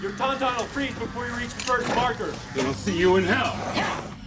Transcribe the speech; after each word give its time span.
Your 0.00 0.12
tauntaun 0.12 0.56
will 0.56 0.64
freeze 0.64 0.94
before 0.98 1.26
you 1.26 1.34
reach 1.34 1.50
the 1.50 1.60
first 1.60 1.94
marker. 1.94 2.32
Then 2.54 2.64
I'll 2.64 2.72
see 2.72 2.98
you 2.98 3.16
in 3.16 3.24
hell. 3.24 4.19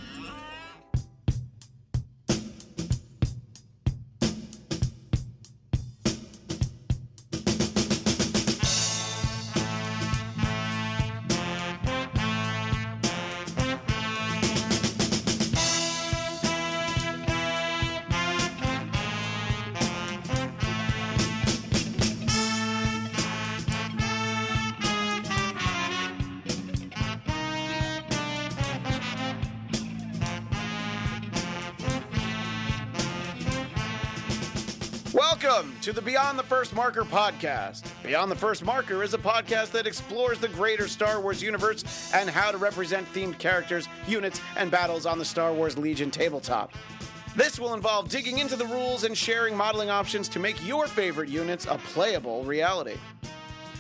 To 35.84 35.92
the 35.92 36.02
Beyond 36.02 36.40
the 36.40 36.44
First 36.44 36.74
Marker 36.74 37.02
podcast. 37.02 37.84
Beyond 38.06 38.32
the 38.32 38.38
First 38.38 38.64
Marker 38.64 39.04
is 39.04 39.14
a 39.14 39.18
podcast 39.18 39.72
that 39.72 39.86
explores 39.86 40.40
the 40.40 40.48
greater 40.48 40.88
Star 40.88 41.20
Wars 41.20 41.44
universe 41.44 41.84
and 42.14 42.30
how 42.30 42.52
to 42.52 42.58
represent 42.58 43.06
themed 43.12 43.38
characters, 43.38 43.90
units, 44.08 44.40
and 44.56 44.72
battles 44.72 45.06
on 45.06 45.20
the 45.20 45.26
Star 45.26 45.52
Wars 45.52 45.78
Legion 45.78 46.10
tabletop. 46.10 46.72
This 47.36 47.60
will 47.60 47.74
involve 47.74 48.08
digging 48.08 48.40
into 48.40 48.56
the 48.56 48.66
rules 48.66 49.04
and 49.04 49.18
sharing 49.18 49.58
modeling 49.58 49.90
options 49.90 50.30
to 50.30 50.40
make 50.40 50.56
your 50.66 50.88
favorite 50.88 51.28
units 51.28 51.66
a 51.66 51.78
playable 51.78 52.46
reality. 52.46 52.96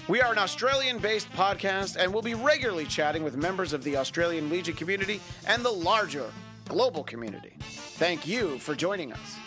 We 0.09 0.19
are 0.19 0.33
an 0.33 0.39
Australian 0.39 0.97
based 0.97 1.31
podcast 1.31 1.95
and 1.95 2.13
will 2.13 2.21
be 2.21 2.33
regularly 2.33 2.83
chatting 2.83 3.23
with 3.23 3.37
members 3.37 3.71
of 3.71 3.81
the 3.85 3.95
Australian 3.95 4.49
Legion 4.49 4.75
community 4.75 5.21
and 5.47 5.63
the 5.63 5.71
larger 5.71 6.29
global 6.67 7.05
community. 7.05 7.53
Thank 7.61 8.27
you 8.27 8.59
for 8.59 8.75
joining 8.75 9.13
us. 9.13 9.37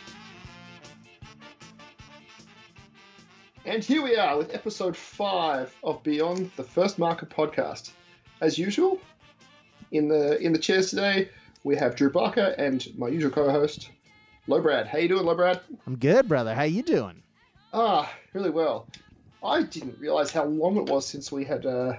And 3.66 3.82
here 3.82 4.00
we 4.00 4.14
are 4.14 4.38
with 4.38 4.54
episode 4.54 4.96
five 4.96 5.74
of 5.82 6.00
Beyond 6.04 6.52
the 6.54 6.62
First 6.62 7.00
Marker 7.00 7.26
podcast. 7.26 7.90
As 8.40 8.56
usual, 8.56 9.00
in 9.90 10.06
the 10.06 10.38
in 10.38 10.52
the 10.52 10.58
chairs 10.60 10.90
today 10.90 11.30
we 11.64 11.74
have 11.74 11.96
Drew 11.96 12.08
Barker 12.08 12.54
and 12.58 12.86
my 12.96 13.08
usual 13.08 13.32
co-host, 13.32 13.90
Low 14.46 14.60
Brad. 14.60 14.86
How 14.86 14.98
you 14.98 15.08
doing, 15.08 15.24
Low 15.24 15.34
Brad? 15.34 15.60
I'm 15.84 15.96
good, 15.96 16.28
brother. 16.28 16.54
How 16.54 16.62
you 16.62 16.84
doing? 16.84 17.24
Ah, 17.72 18.08
really 18.34 18.50
well. 18.50 18.86
I 19.42 19.64
didn't 19.64 19.98
realize 19.98 20.30
how 20.30 20.44
long 20.44 20.76
it 20.76 20.88
was 20.88 21.04
since 21.04 21.32
we 21.32 21.44
had 21.44 21.66
uh, 21.66 21.94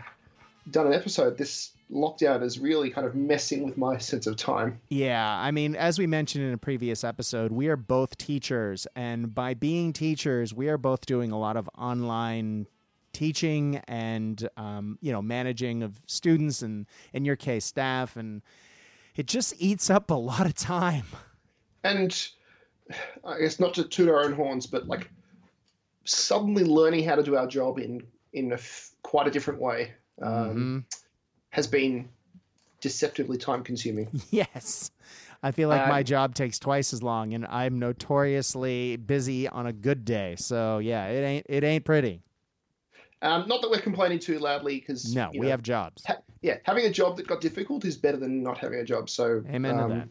done 0.71 0.87
an 0.87 0.93
episode. 0.93 1.37
This 1.37 1.71
lockdown 1.91 2.43
is 2.43 2.59
really 2.59 2.89
kind 2.89 3.07
of 3.07 3.15
messing 3.15 3.63
with 3.63 3.77
my 3.77 3.97
sense 3.97 4.27
of 4.27 4.35
time. 4.35 4.79
Yeah, 4.89 5.37
I 5.39 5.51
mean, 5.51 5.75
as 5.75 5.97
we 5.97 6.07
mentioned 6.07 6.43
in 6.45 6.53
a 6.53 6.57
previous 6.57 7.03
episode, 7.03 7.51
we 7.51 7.67
are 7.67 7.77
both 7.77 8.17
teachers, 8.17 8.87
and 8.95 9.33
by 9.33 9.53
being 9.53 9.93
teachers, 9.93 10.53
we 10.53 10.69
are 10.69 10.77
both 10.77 11.05
doing 11.05 11.31
a 11.31 11.39
lot 11.39 11.57
of 11.57 11.69
online 11.77 12.67
teaching 13.13 13.81
and 13.87 14.47
um, 14.57 14.99
you 15.01 15.11
know 15.11 15.21
managing 15.23 15.81
of 15.81 15.99
students 16.05 16.61
and 16.61 16.85
in 17.13 17.25
your 17.25 17.35
case 17.35 17.65
staff 17.65 18.15
and 18.15 18.43
it 19.15 19.25
just 19.25 19.55
eats 19.57 19.89
up 19.89 20.11
a 20.11 20.13
lot 20.13 20.45
of 20.45 20.53
time. 20.53 21.05
And 21.83 22.29
I 23.25 23.39
guess 23.39 23.59
not 23.59 23.73
to 23.73 23.83
toot 23.83 24.07
our 24.07 24.23
own 24.23 24.33
horns, 24.33 24.67
but 24.67 24.87
like 24.87 25.09
suddenly 26.05 26.63
learning 26.63 27.03
how 27.03 27.15
to 27.15 27.23
do 27.23 27.35
our 27.35 27.47
job 27.47 27.79
in 27.79 28.03
in 28.33 28.51
a 28.51 28.55
f- 28.55 28.91
quite 29.01 29.27
a 29.27 29.31
different 29.31 29.59
way. 29.59 29.93
Um, 30.21 30.85
has 31.57 31.67
been 31.67 32.07
deceptively 32.79 33.37
time 33.37 33.63
consuming. 33.63 34.07
yes 34.29 34.91
i 35.43 35.51
feel 35.51 35.67
like 35.67 35.87
Uh, 35.87 35.89
my 35.89 36.03
job 36.03 36.33
takes 36.35 36.57
twice 36.59 36.93
as 36.93 37.03
long 37.03 37.33
and 37.33 37.45
i'm 37.47 37.79
notoriously 37.79 38.95
busy 38.95 39.47
on 39.49 39.67
a 39.67 39.73
good 39.73 40.05
day 40.05 40.35
so 40.37 40.77
yeah 40.77 41.07
it 41.07 41.23
ain't 41.23 41.45
it 41.49 41.63
ain't 41.63 41.83
pretty 41.83 42.21
Um, 43.21 43.47
not 43.47 43.61
that 43.61 43.71
we're 43.71 43.81
complaining 43.81 44.19
too 44.19 44.37
loudly, 44.37 44.79
because 44.79 45.13
no 45.15 45.31
we 45.35 45.47
have 45.47 45.63
jobs 45.63 46.03
ha- 46.05 46.21
yeah, 46.43 46.57
having 46.63 46.85
a 46.85 46.91
job 46.91 47.17
that 47.17 47.25
got 47.25 47.41
difficult 47.41 47.83
is 47.83 47.97
better 47.97 48.17
than 48.17 48.43
not 48.43 48.59
having 48.59 48.77
a 48.79 48.83
job. 48.83 49.09
So 49.09 49.43
Amen 49.49 49.75
to 49.75 49.83
um, 49.83 49.89
that. 49.89 50.09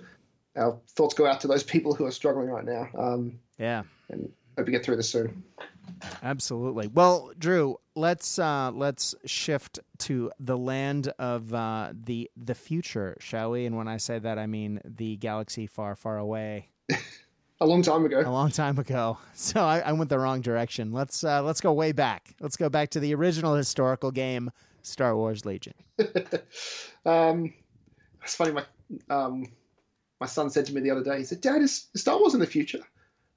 Our 0.61 0.77
thoughts 0.89 1.15
go 1.15 1.25
out 1.25 1.41
to 1.43 1.47
those 1.47 1.63
people 1.63 1.95
who 1.95 2.05
are 2.05 2.11
struggling 2.11 2.49
right 2.49 2.65
now, 2.65 2.89
um, 2.99 3.39
yeah 3.59 3.85
and 4.11 4.29
hope 4.59 4.67
you 4.67 4.73
get 4.73 4.85
through 4.85 4.97
this 4.97 5.09
soon. 5.09 5.45
Absolutely. 6.23 6.89
Well, 6.89 7.33
Drew, 7.39 7.77
let's 7.95 8.39
uh, 8.39 8.71
let's 8.75 9.15
shift 9.25 9.79
to 9.99 10.31
the 10.41 10.57
land 10.59 11.13
of 11.19 11.53
uh, 11.55 11.93
the 11.95 12.31
the 12.37 12.55
future, 12.55 13.17
shall 13.21 13.51
we? 13.53 13.67
And 13.67 13.77
when 13.77 13.89
I 13.89 13.97
say 13.97 14.19
that, 14.19 14.39
I 14.39 14.47
mean 14.47 14.81
the 14.85 15.17
galaxy 15.17 15.67
far, 15.67 15.95
far 15.97 16.19
away, 16.19 16.71
A 17.61 17.67
long 17.67 17.81
time 17.83 18.05
ago. 18.05 18.21
a 18.21 18.29
long 18.31 18.51
time 18.51 18.79
ago. 18.79 19.17
So 19.35 19.61
I, 19.61 19.79
I 19.81 19.93
went 19.93 20.11
the 20.11 20.19
wrong 20.19 20.41
direction. 20.43 20.93
Let's 20.93 21.25
uh, 21.25 21.43
let's 21.43 21.61
go 21.61 21.73
way 21.73 21.93
back. 21.93 22.35
Let's 22.41 22.57
go 22.57 22.69
back 22.69 22.91
to 22.91 23.01
the 23.01 23.15
original 23.15 23.55
historical 23.55 24.11
game, 24.11 24.51
Star 24.83 25.17
Wars 25.17 25.45
Legion. 25.45 25.75
Um, 27.05 27.55
it's 28.25 28.35
funny. 28.35 28.51
My 28.51 28.65
um, 29.09 29.47
my 30.21 30.27
son 30.27 30.51
said 30.51 30.67
to 30.67 30.75
me 30.75 30.81
the 30.81 30.91
other 30.91 31.05
day. 31.05 31.19
He 31.19 31.25
said, 31.25 31.41
"Dad, 31.41 31.63
is, 31.63 31.87
is 31.95 32.01
Star 32.01 32.19
Wars 32.19 32.35
in 32.35 32.41
the 32.41 32.47
future?" 32.47 32.81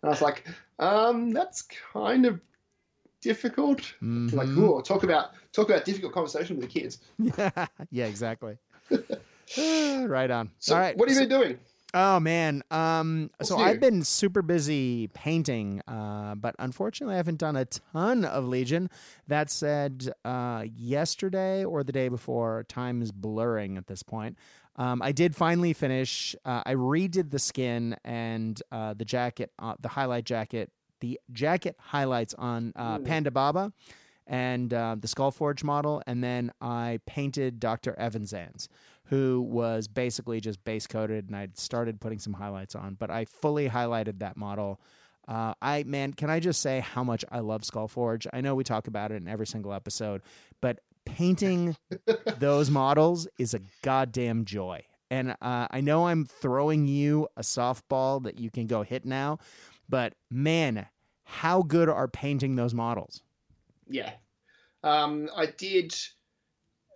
And 0.01 0.09
I 0.09 0.11
was 0.11 0.21
like, 0.21 0.47
um, 0.79 1.31
"That's 1.31 1.63
kind 1.93 2.25
of 2.25 2.39
difficult." 3.21 3.79
Mm-hmm. 4.01 4.35
Like, 4.35 4.53
cool. 4.53 4.81
Talk 4.81 5.03
about 5.03 5.31
talk 5.51 5.69
about 5.69 5.85
difficult 5.85 6.13
conversation 6.13 6.57
with 6.57 6.71
the 6.71 6.79
kids. 6.79 6.99
yeah, 7.91 8.05
exactly. 8.05 8.57
Right 9.57 10.29
on. 10.29 10.51
So, 10.59 10.75
All 10.75 10.79
right. 10.79 10.95
what 10.95 11.09
have 11.09 11.17
you 11.17 11.27
been 11.27 11.39
doing? 11.39 11.59
Oh 11.93 12.19
man. 12.19 12.61
Um 12.69 13.31
so 13.41 13.57
new? 13.57 13.63
I've 13.63 13.79
been 13.79 14.03
super 14.03 14.43
busy 14.43 15.07
painting, 15.07 15.81
uh, 15.87 16.35
but 16.35 16.55
unfortunately 16.59 17.15
I 17.15 17.17
haven't 17.17 17.39
done 17.39 17.55
a 17.55 17.65
ton 17.65 18.25
of 18.25 18.45
Legion. 18.45 18.91
That 19.27 19.49
said, 19.49 20.11
uh, 20.23 20.65
yesterday 20.75 21.65
or 21.65 21.83
the 21.83 21.91
day 21.91 22.09
before, 22.09 22.63
time 22.67 23.01
is 23.01 23.11
blurring 23.11 23.77
at 23.77 23.87
this 23.87 24.03
point. 24.03 24.37
Um, 24.79 25.01
I 25.01 25.11
did 25.11 25.35
finally 25.35 25.73
finish. 25.73 26.35
Uh, 26.45 26.63
I 26.65 26.73
redid 26.73 27.29
the 27.29 27.37
skin 27.37 27.97
and 28.05 28.59
uh, 28.71 28.93
the 28.93 29.03
jacket, 29.03 29.51
uh, 29.59 29.75
the 29.81 29.89
highlight 29.89 30.23
jacket, 30.23 30.71
the 31.01 31.19
jacket 31.33 31.75
highlights 31.77 32.33
on 32.33 32.71
uh, 32.77 32.97
Ponda 32.99 33.31
Baba 33.31 33.73
and 34.25 34.73
uh, 34.73 34.95
the 34.97 35.07
Skullforge 35.07 35.63
model, 35.63 36.01
and 36.07 36.23
then 36.23 36.51
I 36.61 36.99
painted 37.05 37.59
Dr. 37.59 37.95
Evazans, 37.99 38.67
who 39.05 39.41
was 39.41 39.87
basically 39.87 40.39
just 40.39 40.63
base 40.63 40.87
coated, 40.87 41.27
and 41.27 41.35
I 41.35 41.49
started 41.55 41.99
putting 41.99 42.19
some 42.19 42.33
highlights 42.33 42.75
on. 42.75 42.93
But 42.93 43.09
I 43.09 43.25
fully 43.25 43.67
highlighted 43.67 44.19
that 44.19 44.37
model. 44.37 44.79
Uh, 45.27 45.55
I 45.61 45.83
man, 45.83 46.13
can 46.13 46.29
I 46.29 46.39
just 46.39 46.61
say 46.61 46.79
how 46.79 47.03
much 47.03 47.25
I 47.31 47.39
love 47.39 47.65
Skull 47.65 47.87
Forge? 47.87 48.27
I 48.31 48.41
know 48.41 48.55
we 48.55 48.63
talk 48.63 48.87
about 48.87 49.11
it 49.11 49.15
in 49.15 49.27
every 49.27 49.47
single 49.47 49.73
episode, 49.73 50.21
but 50.61 50.79
painting 51.15 51.75
those 52.37 52.69
models 52.69 53.27
is 53.37 53.53
a 53.53 53.59
goddamn 53.81 54.45
joy. 54.45 54.83
And 55.11 55.31
uh, 55.41 55.67
I 55.71 55.81
know 55.81 56.07
I'm 56.07 56.25
throwing 56.25 56.87
you 56.87 57.27
a 57.35 57.41
softball 57.41 58.23
that 58.23 58.39
you 58.39 58.51
can 58.51 58.67
go 58.67 58.83
hit 58.83 59.05
now, 59.05 59.39
but 59.87 60.13
man, 60.29 60.85
how 61.23 61.63
good 61.63 61.89
are 61.89 62.07
painting 62.07 62.55
those 62.55 62.73
models? 62.73 63.21
Yeah, 63.89 64.11
um, 64.83 65.29
I 65.35 65.47
did. 65.47 65.95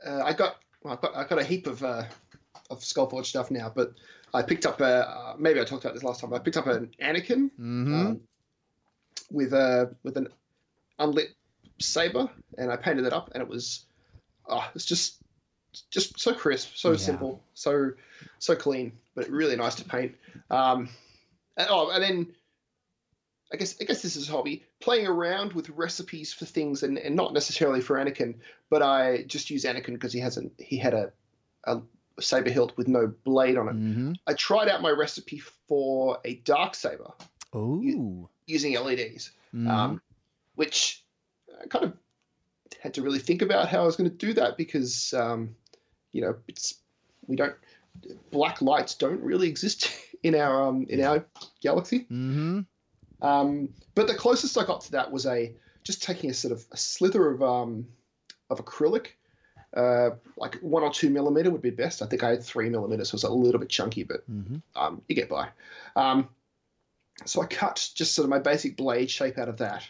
Uh, 0.06 0.22
I 0.24 0.34
got 0.34 0.58
well, 0.84 0.94
I 0.94 1.02
got 1.02 1.16
I 1.16 1.28
got 1.28 1.40
a 1.40 1.44
heap 1.44 1.66
of 1.66 1.84
uh, 1.84 2.04
of 2.70 2.82
Skullforge 2.82 3.26
stuff 3.26 3.50
now, 3.50 3.72
but 3.74 3.94
I 4.34 4.44
picked 4.44 4.66
up 4.66 4.80
a 4.82 5.10
uh, 5.10 5.36
maybe 5.40 5.60
I 5.60 5.64
talked 5.64 5.84
about 5.84 5.96
this 5.96 6.04
last 6.04 6.22
time. 6.22 6.34
I 6.34 6.40
picked 6.40 6.58
up 6.58 6.68
an 6.68 6.92
Anakin 7.02 7.50
Mm-hmm. 7.60 7.94
um, 7.94 8.22
with 9.32 9.54
a 9.54 9.96
with 10.04 10.18
an 10.18 10.28
unlit 11.00 11.30
saber, 11.80 12.30
and 12.60 12.72
I 12.72 12.76
painted 12.76 13.06
it 13.06 13.14
up, 13.14 13.32
and 13.34 13.42
it 13.42 13.50
was 13.50 13.86
oh, 14.48 14.70
it's 14.76 14.86
just 14.86 15.18
just 15.90 16.20
so 16.20 16.34
crisp, 16.34 16.76
so 16.76 16.92
Yeah. 16.92 16.98
simple, 16.98 17.44
so 17.54 17.92
so 18.40 18.56
clean, 18.56 18.94
but 19.16 19.28
really 19.30 19.56
nice 19.56 19.76
to 19.76 19.86
paint. 19.86 20.16
Um, 20.52 20.90
and, 21.58 21.68
oh, 21.70 21.90
and 21.90 22.04
then 22.04 22.36
I 23.52 23.58
guess 23.58 23.76
I 23.82 23.86
guess 23.86 24.02
this 24.02 24.16
is 24.16 24.30
a 24.30 24.32
hobby 24.32 24.64
playing 24.80 25.08
around 25.08 25.54
with 25.54 25.70
recipes 25.70 26.34
for 26.34 26.46
things, 26.46 26.84
and, 26.84 26.98
and 26.98 27.16
not 27.16 27.34
necessarily 27.34 27.82
for 27.82 27.98
Anakin, 27.98 28.36
but 28.70 28.82
I 28.82 29.24
just 29.24 29.50
use 29.50 29.64
Anakin 29.66 29.94
because 29.94 30.14
he 30.14 30.20
hasn't 30.20 30.54
he 30.60 30.78
had 30.78 30.94
a 30.94 31.12
a 31.66 31.82
saber 32.20 32.50
hilt 32.52 32.76
with 32.78 32.88
no 32.88 33.08
blade 33.24 33.58
on 33.58 33.68
it. 33.70 33.76
Mm-hmm. 33.76 34.14
I 34.28 34.34
tried 34.34 34.70
out 34.70 34.82
my 34.82 34.92
recipe 34.92 35.40
for 35.68 36.20
a 36.26 36.36
dark 36.36 36.76
saber 36.76 37.12
Ooh. 37.56 38.30
using 38.46 38.74
LEDs, 38.74 39.32
Mhm. 39.56 39.70
um, 39.70 40.02
which 40.56 41.04
kind 41.70 41.86
of 41.86 41.94
had 42.82 42.94
to 42.96 43.02
really 43.02 43.20
think 43.20 43.42
about 43.42 43.70
how 43.70 43.82
I 43.82 43.86
was 43.86 43.96
going 43.96 44.10
to 44.10 44.16
do 44.16 44.34
that 44.34 44.58
because 44.58 45.14
um, 45.14 45.56
you 46.12 46.22
know 46.22 46.36
it's 46.48 46.76
we 47.28 47.36
don't 47.36 47.56
black 48.32 48.62
lights 48.62 48.96
don't 48.96 49.22
really 49.22 49.48
exist 49.48 49.92
in 50.24 50.36
our 50.36 50.68
um, 50.68 50.86
in 50.90 51.04
our 51.04 51.26
galaxy. 51.62 52.00
Mm-hmm. 52.02 52.62
Um, 53.22 53.70
but 53.96 54.08
the 54.08 54.16
closest 54.16 54.58
I 54.58 54.66
got 54.66 54.82
to 54.82 54.92
that 54.94 55.12
was 55.12 55.26
a 55.26 55.54
just 55.84 56.04
taking 56.04 56.30
a 56.30 56.34
sort 56.34 56.52
of 56.52 56.66
a 56.72 56.78
slither 56.78 57.30
of 57.30 57.42
um, 57.42 57.88
of 58.50 58.64
acrylic 58.64 59.08
uh, 59.76 60.12
like 60.38 60.56
one 60.56 60.84
or 60.84 60.92
two 60.92 61.10
millimeter 61.10 61.50
would 61.50 61.62
be 61.62 61.72
best. 61.72 62.02
I 62.02 62.06
think 62.06 62.24
I 62.24 62.30
had 62.30 62.44
three 62.44 62.70
millimeters, 62.70 63.10
so 63.10 63.16
it's 63.16 63.24
a 63.24 63.30
little 63.30 63.60
bit 63.60 63.70
chunky, 63.70 64.04
but 64.04 64.30
Mhm. 64.30 64.62
um, 64.76 65.02
you 65.08 65.16
get 65.16 65.30
by. 65.30 65.50
Um, 65.96 66.30
so 67.26 67.42
I 67.42 67.46
cut 67.48 67.90
just 67.96 68.14
sort 68.14 68.26
of 68.26 68.30
my 68.30 68.40
basic 68.40 68.78
blade 68.78 69.10
shape 69.10 69.38
out 69.38 69.50
of 69.50 69.58
that. 69.58 69.84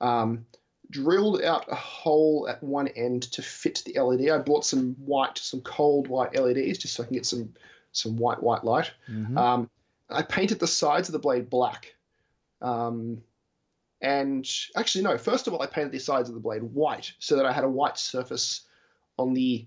Um, 0.00 0.46
drilled 0.90 1.42
out 1.42 1.64
a 1.70 1.74
hole 1.74 2.46
at 2.48 2.62
one 2.62 2.88
end 2.88 3.22
to 3.32 3.42
fit 3.42 3.82
the 3.84 3.98
LED. 4.00 4.30
I 4.30 4.38
bought 4.38 4.64
some 4.64 4.94
white, 4.94 5.36
some 5.38 5.60
cold 5.60 6.08
white 6.08 6.34
LEDs 6.34 6.78
just 6.78 6.94
so 6.94 7.02
I 7.02 7.06
can 7.06 7.14
get 7.14 7.26
some 7.26 7.52
some 7.92 8.16
white 8.16 8.42
white 8.42 8.64
light. 8.64 8.90
Mhm. 9.10 9.36
Um, 9.36 9.70
I 10.10 10.22
painted 10.22 10.58
the 10.60 10.66
sides 10.66 11.08
of 11.08 11.12
the 11.12 11.18
blade 11.18 11.50
black. 11.50 11.94
Um, 12.62 13.22
and 14.00 14.48
actually, 14.76 15.04
no, 15.04 15.18
first 15.18 15.46
of 15.46 15.54
all, 15.54 15.62
I 15.62 15.66
painted 15.66 15.92
the 15.92 15.98
sides 15.98 16.28
of 16.28 16.34
the 16.34 16.40
blade 16.40 16.62
white 16.62 17.12
so 17.18 17.36
that 17.36 17.46
I 17.46 17.52
had 17.52 17.64
a 17.64 17.68
white 17.68 17.98
surface 17.98 18.62
on 19.18 19.34
the 19.34 19.66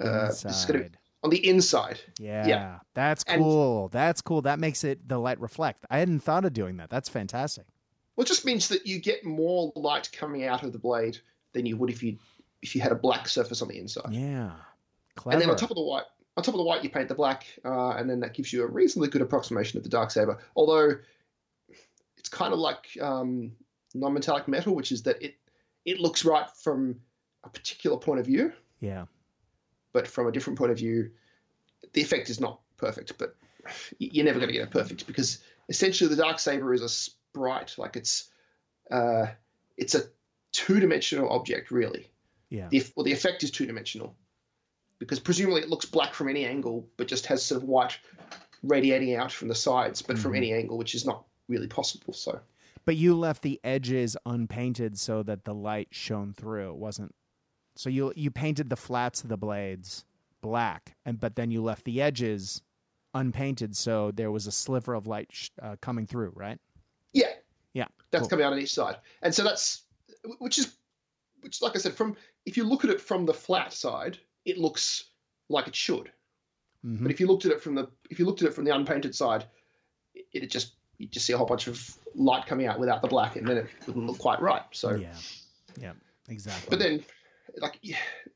uh, 0.00 0.26
this 0.28 0.44
is 0.44 0.64
gonna- 0.64 0.78
Inside. 0.80 0.98
on 1.24 1.30
the 1.30 1.48
inside. 1.48 2.00
Yeah, 2.20 2.46
yeah. 2.46 2.78
that's 2.94 3.24
And- 3.24 3.42
cool. 3.42 3.88
that's 3.88 4.20
cool. 4.20 4.42
That 4.42 4.58
makes 4.60 4.84
it 4.84 5.08
the 5.08 5.18
light 5.18 5.40
reflect. 5.40 5.84
I 5.90 5.98
hadn't 5.98 6.20
thought 6.20 6.44
of 6.44 6.52
doing 6.52 6.76
that. 6.76 6.88
That's 6.90 7.08
fantastic. 7.08 7.66
Well, 8.18 8.24
it 8.24 8.26
just 8.26 8.44
means 8.44 8.66
that 8.70 8.84
you 8.84 8.98
get 8.98 9.24
more 9.24 9.72
light 9.76 10.10
coming 10.10 10.44
out 10.44 10.64
of 10.64 10.72
the 10.72 10.78
blade 10.80 11.18
than 11.52 11.66
you 11.66 11.76
would 11.76 11.88
if 11.88 12.02
you 12.02 12.18
if 12.60 12.74
you 12.74 12.80
had 12.80 12.90
a 12.90 12.96
black 12.96 13.28
surface 13.28 13.62
on 13.62 13.68
the 13.68 13.78
inside. 13.78 14.12
Yeah, 14.12 14.50
clever. 15.14 15.34
And 15.34 15.40
then 15.40 15.50
on 15.50 15.56
top 15.56 15.70
of 15.70 15.76
the 15.76 15.84
white, 15.84 16.02
on 16.36 16.42
top 16.42 16.54
of 16.54 16.58
the 16.58 16.64
white, 16.64 16.82
you 16.82 16.90
paint 16.90 17.06
the 17.06 17.14
black, 17.14 17.46
uh, 17.64 17.90
and 17.90 18.10
then 18.10 18.18
that 18.18 18.34
gives 18.34 18.52
you 18.52 18.64
a 18.64 18.66
reasonably 18.66 19.08
good 19.08 19.22
approximation 19.22 19.76
of 19.76 19.84
the 19.84 19.88
dark 19.88 20.10
saber. 20.10 20.40
Although 20.56 20.96
it's 22.16 22.28
kind 22.28 22.52
of 22.52 22.58
like 22.58 22.88
um, 23.00 23.52
non-metallic 23.94 24.48
metal, 24.48 24.74
which 24.74 24.90
is 24.90 25.04
that 25.04 25.22
it 25.22 25.36
it 25.84 26.00
looks 26.00 26.24
right 26.24 26.50
from 26.50 26.98
a 27.44 27.48
particular 27.48 27.98
point 27.98 28.18
of 28.18 28.26
view, 28.26 28.52
yeah, 28.80 29.04
but 29.92 30.08
from 30.08 30.26
a 30.26 30.32
different 30.32 30.58
point 30.58 30.72
of 30.72 30.78
view, 30.78 31.12
the 31.92 32.00
effect 32.00 32.30
is 32.30 32.40
not 32.40 32.58
perfect. 32.78 33.16
But 33.16 33.36
you're 34.00 34.24
never 34.24 34.40
going 34.40 34.48
to 34.48 34.54
get 34.58 34.64
it 34.64 34.72
perfect 34.72 35.06
because 35.06 35.38
essentially 35.68 36.10
the 36.10 36.20
dark 36.20 36.40
saber 36.40 36.74
is 36.74 36.82
a 36.82 36.88
sprite, 37.38 37.74
like 37.78 37.96
it's 37.96 38.30
uh, 38.90 39.26
it's 39.76 39.94
a 39.94 40.02
two-dimensional 40.52 41.28
object, 41.30 41.70
really. 41.70 42.10
yeah, 42.50 42.68
the 42.70 42.84
well, 42.96 43.04
the 43.04 43.12
effect 43.12 43.42
is 43.42 43.50
two 43.50 43.66
dimensional 43.66 44.16
because 44.98 45.20
presumably 45.20 45.60
it 45.62 45.68
looks 45.68 45.84
black 45.86 46.14
from 46.14 46.28
any 46.28 46.44
angle, 46.44 46.88
but 46.96 47.06
just 47.06 47.26
has 47.26 47.42
sort 47.44 47.62
of 47.62 47.68
white 47.68 47.98
radiating 48.64 49.14
out 49.14 49.30
from 49.30 49.46
the 49.48 49.54
sides, 49.54 50.02
but 50.02 50.18
from 50.18 50.32
Mhm. 50.32 50.36
any 50.38 50.52
angle, 50.52 50.76
which 50.76 50.94
is 50.94 51.06
not 51.06 51.24
really 51.48 51.68
possible. 51.68 52.12
So 52.12 52.40
But 52.84 52.96
you 52.96 53.14
left 53.14 53.42
the 53.42 53.60
edges 53.62 54.16
unpainted 54.26 54.98
so 54.98 55.22
that 55.22 55.44
the 55.44 55.54
light 55.54 55.88
shone 55.92 56.32
through. 56.32 56.70
It 56.70 56.76
wasn't. 56.76 57.14
So 57.76 57.90
you 57.90 58.12
you 58.16 58.30
painted 58.32 58.70
the 58.70 58.76
flats 58.76 59.22
of 59.22 59.28
the 59.28 59.36
blades 59.36 60.04
black, 60.40 60.96
and 61.04 61.20
but 61.20 61.36
then 61.36 61.50
you 61.52 61.62
left 61.62 61.84
the 61.84 62.00
edges 62.02 62.62
unpainted, 63.14 63.76
so 63.76 64.10
there 64.10 64.30
was 64.30 64.46
a 64.46 64.52
sliver 64.52 64.94
of 64.94 65.06
light 65.06 65.28
sh- 65.32 65.50
uh, 65.62 65.76
coming 65.80 66.06
through. 66.06 66.32
Right? 66.34 66.58
Yeah, 67.78 67.86
that's 68.10 68.22
cool. 68.22 68.30
coming 68.30 68.44
out 68.46 68.52
on 68.52 68.58
each 68.58 68.72
side, 68.72 68.96
and 69.22 69.34
so 69.34 69.44
that's 69.44 69.82
which 70.38 70.58
is 70.58 70.76
which, 71.40 71.62
like 71.62 71.76
I 71.76 71.78
said, 71.78 71.94
from 71.94 72.16
if 72.44 72.56
you 72.56 72.64
look 72.64 72.84
at 72.84 72.90
it 72.90 73.00
from 73.00 73.26
the 73.26 73.34
flat 73.34 73.72
side, 73.72 74.18
it 74.44 74.58
looks 74.58 75.04
like 75.48 75.68
it 75.68 75.74
should. 75.74 76.10
Mhm. 76.84 77.02
But 77.02 77.10
if 77.10 77.20
you 77.20 77.26
looked 77.26 77.44
at 77.44 77.52
it 77.52 77.60
from 77.60 77.74
the 77.74 77.88
if 78.10 78.18
you 78.18 78.24
looked 78.26 78.42
at 78.42 78.48
it 78.48 78.54
from 78.54 78.64
the 78.64 78.74
unpainted 78.74 79.14
side, 79.14 79.44
it, 80.14 80.44
it 80.44 80.50
just 80.50 80.74
you 80.98 81.06
just 81.06 81.26
see 81.26 81.32
a 81.32 81.38
whole 81.38 81.46
bunch 81.46 81.66
of 81.68 81.96
light 82.14 82.46
coming 82.46 82.66
out 82.66 82.78
without 82.78 83.02
the 83.02 83.08
black, 83.08 83.36
and 83.36 83.46
then 83.46 83.58
it 83.58 83.66
wouldn't 83.86 84.06
look 84.06 84.18
quite 84.18 84.40
right. 84.40 84.62
So 84.72 84.94
Yeah. 84.94 85.14
Yeah. 85.80 85.92
Exactly. 86.28 86.68
But 86.70 86.78
then, 86.78 87.04
like 87.58 87.80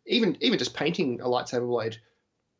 even 0.07 0.37
even 0.41 0.59
just 0.59 0.75
painting 0.75 1.21
a 1.21 1.27
lightsaber 1.27 1.67
blade, 1.67 1.99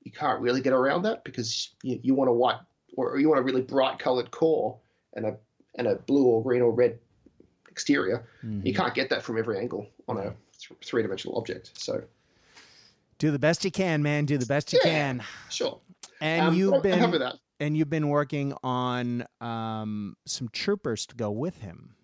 you 0.03 0.13
can't 0.13 0.41
really 0.41 0.61
get 0.61 0.73
around 0.73 1.03
that 1.03 1.25
because 1.25 1.71
you, 1.83 1.99
you 2.03 2.15
want 2.15 2.29
a 2.29 2.33
white 2.33 2.61
or 2.97 3.19
you 3.19 3.29
want 3.29 3.41
a 3.41 3.43
really 3.43 3.63
bright 3.63 3.99
colored 3.99 4.31
core 4.31 4.79
and 5.15 5.25
a 5.27 5.37
and 5.77 5.87
a 5.87 5.97
blue 5.97 6.25
or 6.27 6.43
green 6.43 6.63
or 6.63 6.71
red 6.73 6.99
exterior. 7.71 8.27
Mhm. 8.45 8.67
You 8.67 8.75
can't 8.75 8.95
get 8.95 9.09
that 9.11 9.23
from 9.23 9.39
every 9.39 9.59
angle 9.59 9.87
on 10.09 10.19
a 10.19 10.35
th- 10.59 10.79
three 10.85 11.03
dimensional 11.03 11.39
object. 11.39 11.73
So 11.79 12.03
do 13.19 13.31
the 13.31 13.39
best 13.39 13.65
you 13.65 13.71
can, 13.71 14.03
man. 14.03 14.27
Do 14.27 14.37
the 14.37 14.47
best 14.47 14.73
you 14.73 14.81
Yeah. 14.85 14.91
can. 14.91 15.23
sure, 15.51 15.81
And 16.21 16.49
Um, 16.49 16.55
you've 16.55 16.83
been 16.83 16.99
happy 16.99 17.13
with 17.13 17.21
that. 17.21 17.37
and 17.61 17.77
you've 17.77 17.91
been 17.91 18.09
working 18.09 18.53
on 18.63 19.25
um, 19.41 20.17
some 20.27 20.49
troopers 20.51 21.07
to 21.07 21.15
go 21.17 21.31
with 21.31 21.57
him. 21.59 21.95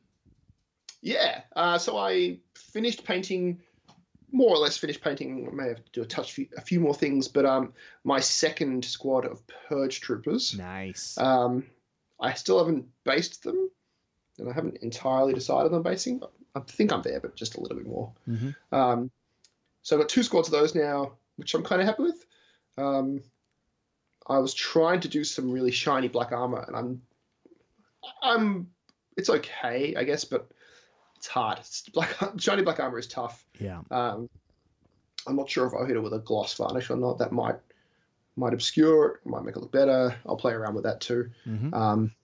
Yeah. 1.02 1.42
Uh, 1.54 1.78
so 1.78 1.96
I 1.96 2.38
finished 2.54 3.04
painting, 3.04 3.60
more 4.32 4.50
or 4.50 4.58
less 4.58 4.76
finished 4.76 5.00
painting. 5.02 5.46
I 5.48 5.54
may 5.54 5.68
have 5.68 5.84
to 5.84 5.92
do 5.92 6.02
a 6.02 6.06
touch 6.06 6.32
few, 6.32 6.48
a 6.56 6.60
few 6.60 6.80
more 6.80 6.94
things, 6.94 7.28
but 7.28 7.44
um, 7.46 7.72
my 8.04 8.18
second 8.20 8.84
squad 8.84 9.24
of 9.24 9.42
purge 9.68 10.00
troopers. 10.00 10.56
Nice. 10.56 11.16
Um, 11.18 11.64
I 12.20 12.34
still 12.34 12.58
haven't 12.58 12.86
based 13.04 13.42
them, 13.44 13.70
and 14.38 14.48
I 14.48 14.52
haven't 14.52 14.78
entirely 14.78 15.34
decided 15.34 15.72
on 15.72 15.82
basing. 15.82 16.20
I 16.54 16.60
think 16.60 16.92
I'm 16.92 17.02
there, 17.02 17.20
but 17.20 17.36
just 17.36 17.56
a 17.56 17.60
little 17.60 17.76
bit 17.76 17.86
more. 17.86 18.12
Mhm. 18.28 18.54
Um, 18.72 19.10
so 19.82 19.96
I've 19.96 20.02
got 20.02 20.08
two 20.08 20.22
squads 20.22 20.48
of 20.48 20.52
those 20.52 20.74
now, 20.74 21.12
which 21.36 21.54
I'm 21.54 21.62
kind 21.62 21.80
of 21.80 21.86
happy 21.86 22.02
with. 22.02 22.24
Um, 22.76 23.22
I 24.26 24.38
was 24.38 24.52
trying 24.54 25.00
to 25.00 25.08
do 25.08 25.24
some 25.24 25.50
really 25.50 25.70
shiny 25.70 26.08
black 26.08 26.32
armor, 26.32 26.62
and 26.66 26.76
I'm, 26.76 27.02
I'm, 28.22 28.70
it's 29.16 29.30
okay, 29.30 29.94
I 29.96 30.04
guess, 30.04 30.24
but 30.24 30.50
it's 31.16 31.26
hard. 31.28 31.58
It's 31.58 31.82
black, 31.88 32.14
shiny 32.38 32.62
black 32.62 32.80
armor 32.80 32.98
is 32.98 33.06
tough. 33.06 33.44
yeah. 33.58 33.80
Um, 33.90 34.28
I'm 35.26 35.36
not 35.36 35.50
sure 35.50 35.66
if 35.66 35.74
I'll 35.74 35.84
hit 35.84 35.96
it 35.96 36.00
with 36.00 36.14
a 36.14 36.18
gloss 36.20 36.54
varnish 36.54 36.90
or 36.90 36.96
not. 36.96 37.18
That 37.18 37.32
might 37.32 37.56
might 38.38 38.54
obscure 38.54 39.06
it, 39.06 39.26
might 39.26 39.44
make 39.44 39.56
it 39.56 39.60
look 39.60 39.72
better. 39.72 40.16
I'll 40.24 40.36
play 40.36 40.52
around 40.52 40.74
with 40.74 40.84
that 40.84 41.00
too. 41.00 41.30
Mhm. 41.46 41.74
Um, 41.74 42.14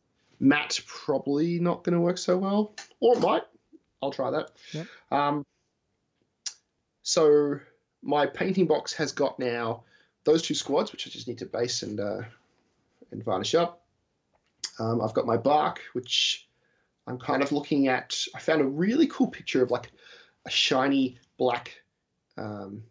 matte 0.40 0.80
probably 0.86 1.58
not 1.58 1.84
going 1.84 1.94
to 1.94 2.00
work 2.00 2.18
so 2.18 2.38
well, 2.38 2.74
or 3.00 3.16
it 3.16 3.20
might. 3.20 3.42
I'll 4.02 4.12
try 4.12 4.30
that. 4.30 4.52
Yep. 4.72 4.86
Um, 5.10 5.46
so 7.02 7.58
my 8.02 8.26
painting 8.26 8.66
box 8.66 8.92
has 8.94 9.12
got 9.12 9.38
now 9.38 9.84
those 10.24 10.42
two 10.42 10.54
squads, 10.54 10.92
which 10.92 11.06
I 11.06 11.10
just 11.10 11.28
need 11.28 11.38
to 11.38 11.46
base 11.46 11.82
and 11.82 11.98
uh, 12.00 12.22
and 13.10 13.24
varnish 13.24 13.54
up. 13.54 13.82
Um, 14.78 15.00
I've 15.00 15.14
got 15.14 15.26
my 15.26 15.36
bark, 15.36 15.80
which 15.92 16.48
I'm 17.06 17.18
kind 17.18 17.42
of 17.42 17.52
looking 17.52 17.88
at. 17.88 18.24
I 18.34 18.40
found 18.40 18.62
a 18.62 18.66
really 18.66 19.06
cool 19.06 19.28
picture 19.28 19.62
of 19.62 19.70
like 19.70 19.90
a 20.46 20.50
shiny 20.50 21.18
black, 21.38 21.82
um, 22.36 22.84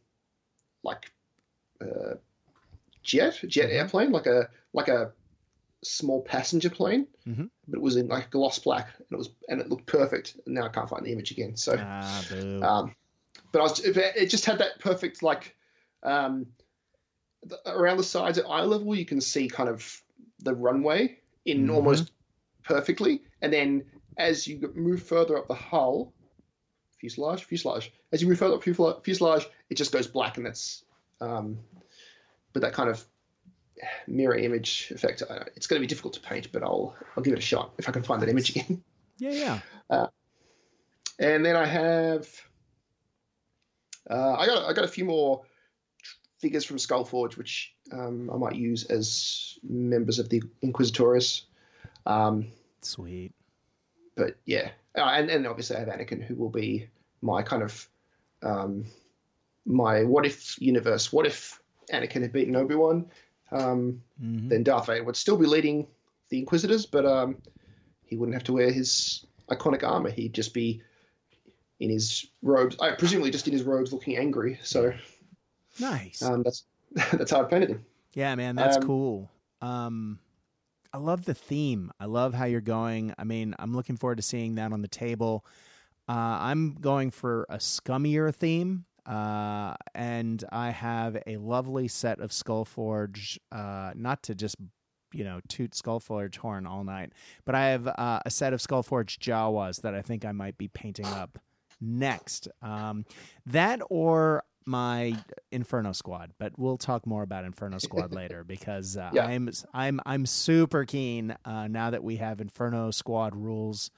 like 0.84 1.12
uh, 1.82 2.15
jet 3.04 3.40
jet 3.48 3.70
Mhm. 3.70 3.74
airplane, 3.74 4.12
like 4.12 4.26
a 4.28 4.50
like 4.74 4.88
a 4.88 5.12
small 5.84 6.22
passenger 6.22 6.70
plane, 6.70 7.08
Mhm. 7.28 7.50
but 7.68 7.78
it 7.78 7.82
was 7.82 7.96
in 7.98 8.08
like 8.08 8.32
gloss 8.32 8.58
black, 8.60 8.88
and 8.98 9.08
it 9.12 9.18
was 9.18 9.30
and 9.50 9.62
it 9.62 9.70
looked 9.70 9.86
perfect. 9.86 10.38
And 10.46 10.56
now 10.56 10.66
I 10.66 10.70
can't 10.70 10.90
find 10.90 11.06
the 11.06 11.12
image 11.12 11.32
again. 11.32 11.56
So, 11.58 11.76
Ah, 11.78 12.24
um, 12.62 12.96
but 13.52 13.60
I 13.60 13.64
was 13.64 13.80
it 13.80 14.28
just 14.28 14.46
had 14.46 14.60
that 14.60 14.80
perfect 14.80 15.22
like 15.22 15.56
um, 16.04 16.48
the, 17.44 17.58
around 17.70 17.98
the 17.98 18.04
sides 18.04 18.38
at 18.38 18.46
eye 18.46 18.64
level, 18.64 18.96
you 18.96 19.06
can 19.06 19.22
see 19.22 19.48
kind 19.48 19.70
of 19.70 20.02
the 20.40 20.54
runway 20.54 21.20
in 21.46 21.68
Mhm. 21.68 21.74
almost 21.76 22.12
perfectly, 22.64 23.22
and 23.42 23.52
then 23.54 23.86
as 24.18 24.48
you 24.48 24.72
move 24.76 25.02
further 25.04 25.38
up 25.38 25.48
the 25.48 25.54
hull, 25.54 26.14
fuselage, 27.00 27.44
fuselage. 27.44 27.92
As 28.12 28.22
you 28.22 28.28
move 28.30 28.38
further 28.40 28.56
up 28.56 28.64
fusela- 28.64 29.04
fuselage, 29.04 29.46
it 29.70 29.76
just 29.76 29.92
goes 29.92 30.08
black, 30.08 30.38
and 30.38 30.46
that's 30.46 30.86
um, 31.22 31.60
but 32.54 32.62
that 32.62 32.74
kind 32.74 32.90
of 32.90 33.04
mirror 34.08 34.36
image 34.36 34.92
effect. 34.94 35.24
I- 35.30 35.48
It's 35.56 35.68
going 35.68 35.80
to 35.80 35.84
be 35.84 35.88
difficult 35.88 36.14
to 36.16 36.22
paint, 36.22 36.52
but 36.52 36.64
I'll 36.64 36.96
I'll 37.18 37.24
give 37.24 37.34
it 37.34 37.40
a 37.40 37.42
shot 37.42 37.74
if 37.78 37.90
I 37.90 37.92
can 37.92 38.04
find 38.04 38.22
that 38.22 38.30
image 38.30 38.50
again. 38.52 38.84
yeah, 39.18 39.60
yeah. 39.90 40.08
And 41.20 41.46
then 41.46 41.56
I 41.56 41.66
have 41.66 42.28
uh, 44.10 44.34
I 44.34 44.46
got 44.48 44.66
I 44.70 44.74
got 44.74 44.84
a 44.84 44.88
few 44.88 45.06
more 45.06 45.44
figures 46.40 46.66
from 46.66 46.78
Skullforge, 46.78 47.38
which 47.38 47.74
um, 47.92 48.30
I 48.34 48.38
might 48.38 48.56
use 48.56 48.84
as 48.86 49.58
members 49.64 50.20
of 50.20 50.30
the 50.30 50.42
Inquisitors. 50.62 51.46
Um, 52.06 52.48
Sweet. 52.82 53.32
but 54.16 54.36
yeah, 54.46 54.72
uh, 54.98 55.04
and 55.04 55.30
and 55.30 55.48
obviously 55.48 55.78
I 55.78 55.80
have 55.82 55.88
Anakin, 55.90 56.22
who 56.24 56.36
will 56.36 56.50
be 56.50 56.90
my 57.22 57.44
kind 57.44 57.64
of 57.64 57.88
um, 58.42 58.86
my 59.66 60.04
what 60.04 60.26
if 60.26 60.60
universe. 60.62 61.14
What 61.14 61.26
if 61.28 61.62
Anakin 61.92 62.22
had 62.22 62.32
beaten 62.32 62.56
Obi 62.56 62.75
Wan? 62.75 63.10
Um, 63.52 64.02
Mhm. 64.22 64.50
Then 64.50 64.63
Darth 64.63 64.88
Vader 64.88 65.04
would 65.04 65.16
still 65.16 65.38
be 65.38 65.46
leading 65.46 65.88
the 66.30 66.40
Inquisitors, 66.40 66.86
but 66.86 67.06
um, 67.06 67.38
he 68.06 68.18
wouldn't 68.18 68.34
have 68.34 68.44
to 68.46 68.54
wear 68.54 68.72
his 68.72 69.25
iconic 69.50 69.84
armor. 69.84 70.10
He'd 70.10 70.34
just 70.34 70.54
be 70.54 70.82
in 71.80 71.90
his 71.90 72.28
robes. 72.42 72.78
I 72.80 72.92
presumably 72.92 73.32
just 73.32 73.48
in 73.48 73.54
his 73.54 73.63
robes, 73.63 73.92
looking 73.94 74.18
angry. 74.18 74.60
So 74.63 74.94
Nice. 75.80 76.22
um, 76.22 76.44
that's 76.44 76.66
that's 77.13 77.32
how 77.32 77.42
I 77.42 77.46
painted 77.46 77.70
him. 77.70 77.86
Yeah, 78.13 78.36
man, 78.36 78.56
that's 78.56 78.78
Um, 78.78 78.84
cool. 78.84 79.32
Um, 79.62 80.20
I 80.94 80.98
love 80.98 81.25
the 81.25 81.34
theme. 81.34 81.92
I 82.00 82.06
love 82.06 82.34
how 82.36 82.46
you're 82.46 82.62
going. 82.62 83.13
I 83.18 83.24
mean, 83.24 83.56
I'm 83.58 83.75
looking 83.75 83.98
forward 83.98 84.18
to 84.18 84.22
seeing 84.22 84.56
that 84.56 84.72
on 84.72 84.82
the 84.84 84.88
table. 84.88 85.44
Uh, 86.08 86.38
I'm 86.40 86.75
going 86.75 87.10
for 87.10 87.48
a 87.50 87.58
scummier 87.58 88.34
theme. 88.34 88.86
Uh, 89.06 89.76
and 89.94 90.44
I 90.52 90.70
have 90.72 91.18
a 91.28 91.38
lovely 91.38 91.88
set 91.88 92.20
of 92.20 92.32
Skullforge. 92.32 93.38
Uh, 93.52 93.92
not 93.96 94.24
to 94.24 94.36
just 94.36 94.56
you 95.14 95.24
know 95.24 95.40
toot 95.48 95.72
Skullforge 95.72 96.36
horn 96.38 96.66
all 96.66 96.84
night, 96.84 97.14
but 97.46 97.56
I 97.56 97.68
have 97.68 97.88
uh, 97.88 98.20
a 98.26 98.30
set 98.30 98.54
of 98.54 98.60
Skullforge 98.60 99.18
Jawas 99.20 99.82
that 99.82 99.94
I 99.94 100.02
think 100.02 100.26
I 100.26 100.32
might 100.32 100.58
be 100.58 100.68
painting 100.68 101.06
up 101.06 101.40
next. 101.82 102.48
Um, 102.62 103.06
that 103.46 103.82
or 103.90 104.44
my 104.66 105.14
Inferno 105.52 105.92
Squad, 105.92 106.32
but 106.40 106.58
we'll 106.58 106.78
talk 106.78 107.06
more 107.06 107.24
about 107.24 107.44
Inferno 107.44 107.80
Squad 107.80 108.14
later 108.16 108.44
because 108.46 108.96
uh, 108.96 109.10
Yeah. 109.14 109.26
I'm 109.26 109.50
I'm 109.74 110.00
I'm 110.06 110.26
super 110.26 110.86
keen 110.86 111.36
uh, 111.44 111.68
now 111.68 111.90
that 111.90 112.04
we 112.04 112.16
have 112.18 112.40
Inferno 112.40 112.92
Squad 112.92 113.36
rules 113.36 113.92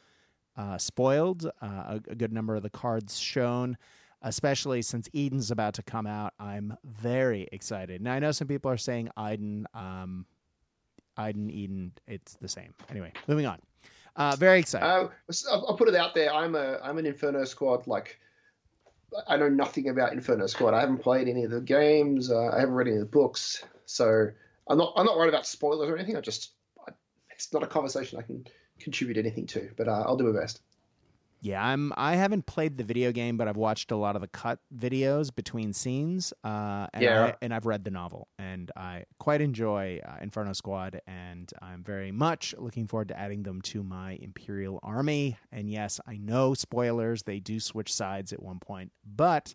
uh, 0.58 0.78
spoiled, 0.78 1.46
uh, 1.62 1.66
a, 1.66 2.02
a 2.10 2.16
good 2.16 2.32
number 2.34 2.56
of 2.56 2.64
the 2.64 2.70
cards 2.70 3.20
shown. 3.20 3.78
Especially 4.25 4.82
since 4.82 5.08
Eden's 5.13 5.51
about 5.51 5.75
to 5.75 5.84
come 5.84 6.08
out, 6.08 6.34
I'm 6.39 6.75
very 6.84 7.48
excited. 7.51 8.01
Now 8.01 8.13
I 8.13 8.20
know 8.20 8.32
some 8.32 8.48
people 8.48 8.72
are 8.72 8.77
saying 8.77 9.10
Iden, 9.15 9.67
um, 9.75 10.25
Iden, 11.15 11.51
Eden, 11.51 11.91
it's 12.08 12.36
the 12.41 12.48
same. 12.48 12.74
Anyway, 12.89 13.13
moving 13.27 13.46
on. 13.46 13.60
Uh, 14.15 14.36
very 14.36 14.60
excited. 14.60 14.84
Uh, 14.86 15.10
I'll 15.51 15.77
put 15.77 15.89
it 15.89 15.96
out 15.96 16.15
there. 16.15 16.34
I'm 16.34 16.55
a 16.55 16.79
I'm 16.84 16.98
an 16.98 17.05
Inferno 17.05 17.44
Squad. 17.46 17.86
Like, 17.86 18.20
I 19.27 19.38
know 19.38 19.48
nothing 19.48 19.89
about 19.89 20.13
Inferno 20.13 20.48
Squad. 20.48 20.74
I 20.74 20.79
haven't 20.79 21.00
played 21.00 21.27
any 21.27 21.44
of 21.44 21.51
the 21.51 21.62
games. 21.62 22.32
Uh, 22.32 22.48
I 22.48 22.60
haven't 22.60 22.75
read 22.75 22.88
any 22.88 22.96
of 22.98 23.01
the 23.01 23.05
books. 23.05 23.63
So 23.86 24.27
I'm 24.67 24.77
not 24.79 24.94
I'm 24.96 25.05
not 25.05 25.17
worried 25.17 25.29
about 25.29 25.46
spoilers 25.46 25.88
or 25.88 25.96
anything. 25.96 26.17
I 26.17 26.22
just 26.22 26.53
it's 27.29 27.53
not 27.53 27.62
a 27.62 27.67
conversation 27.67 28.17
I 28.17 28.24
can 28.24 28.48
contribute 28.79 29.17
anything 29.17 29.46
to. 29.48 29.70
But 29.77 29.88
uh, 29.88 30.03
I'll 30.05 30.17
do 30.17 30.32
my 30.32 30.39
best. 30.39 30.62
Yeah, 31.46 31.64
I'm. 31.64 31.94
I 31.96 32.16
haven't 32.16 32.48
played 32.48 32.75
the 32.75 32.84
video 32.84 33.12
game, 33.12 33.38
but 33.38 33.48
I've 33.48 33.56
watched 33.56 33.92
a 33.92 33.96
lot 33.96 34.16
of 34.16 34.24
the 34.24 34.28
cut 34.28 34.58
videos 34.75 35.34
between 35.34 35.74
scenes. 35.74 36.34
Uh, 36.44 36.88
and 36.92 37.04
Yeah. 37.04 37.25
I, 37.25 37.36
and 37.40 37.54
I've 37.54 37.68
read 37.68 37.84
the 37.84 37.92
novel, 37.92 38.30
and 38.40 38.72
I 38.75 39.04
quite 39.20 39.42
enjoy 39.42 40.02
uh, 40.04 40.16
Inferno 40.24 40.54
Squad, 40.54 41.00
and 41.06 41.52
I'm 41.62 41.84
very 41.84 42.12
much 42.12 42.56
looking 42.58 42.88
forward 42.88 43.10
to 43.10 43.20
adding 43.20 43.44
them 43.44 43.62
to 43.62 43.84
my 43.84 44.18
Imperial 44.24 44.80
army. 44.82 45.38
And 45.52 45.70
yes, 45.70 46.00
I 46.08 46.18
know 46.18 46.56
spoilers; 46.56 47.22
they 47.22 47.40
do 47.40 47.60
switch 47.60 47.94
sides 47.94 48.34
at 48.34 48.42
one 48.42 48.60
point, 48.60 48.92
but. 49.06 49.54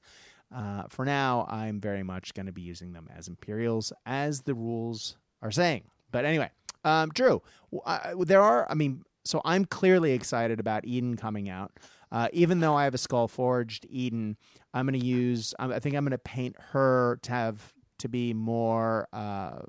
Uh, 0.52 0.82
for 0.88 1.04
now, 1.04 1.46
I'm 1.48 1.80
very 1.80 2.02
much 2.02 2.34
going 2.34 2.46
to 2.46 2.52
be 2.52 2.62
using 2.62 2.92
them 2.92 3.08
as 3.16 3.28
Imperials, 3.28 3.92
as 4.04 4.40
the 4.40 4.52
rules 4.52 5.16
are 5.42 5.52
saying. 5.52 5.84
But 6.10 6.24
anyway, 6.24 6.50
um, 6.84 7.10
Drew, 7.10 7.40
I- 7.86 8.14
there 8.18 8.42
are. 8.42 8.66
I 8.68 8.74
mean, 8.74 9.04
so 9.30 9.40
I'm 9.44 9.64
clearly 9.64 10.12
excited 10.12 10.58
about 10.58 10.84
Eden 10.84 11.16
coming 11.16 11.48
out. 11.48 11.72
Uh, 12.12 12.28
even 12.32 12.58
though 12.58 12.74
I 12.74 12.84
have 12.84 12.94
a 12.94 12.98
skull 12.98 13.28
forged 13.28 13.86
Eden, 13.88 14.36
I'm 14.74 14.86
going 14.86 14.98
to 14.98 15.06
use. 15.06 15.54
I 15.58 15.78
think 15.78 15.94
I'm 15.94 16.04
going 16.04 16.10
to 16.10 16.18
paint 16.18 16.56
her 16.72 17.20
to 17.22 17.30
have 17.30 17.72
to 17.98 18.08
be 18.08 18.34
more. 18.34 19.06
Uh, 19.12 19.60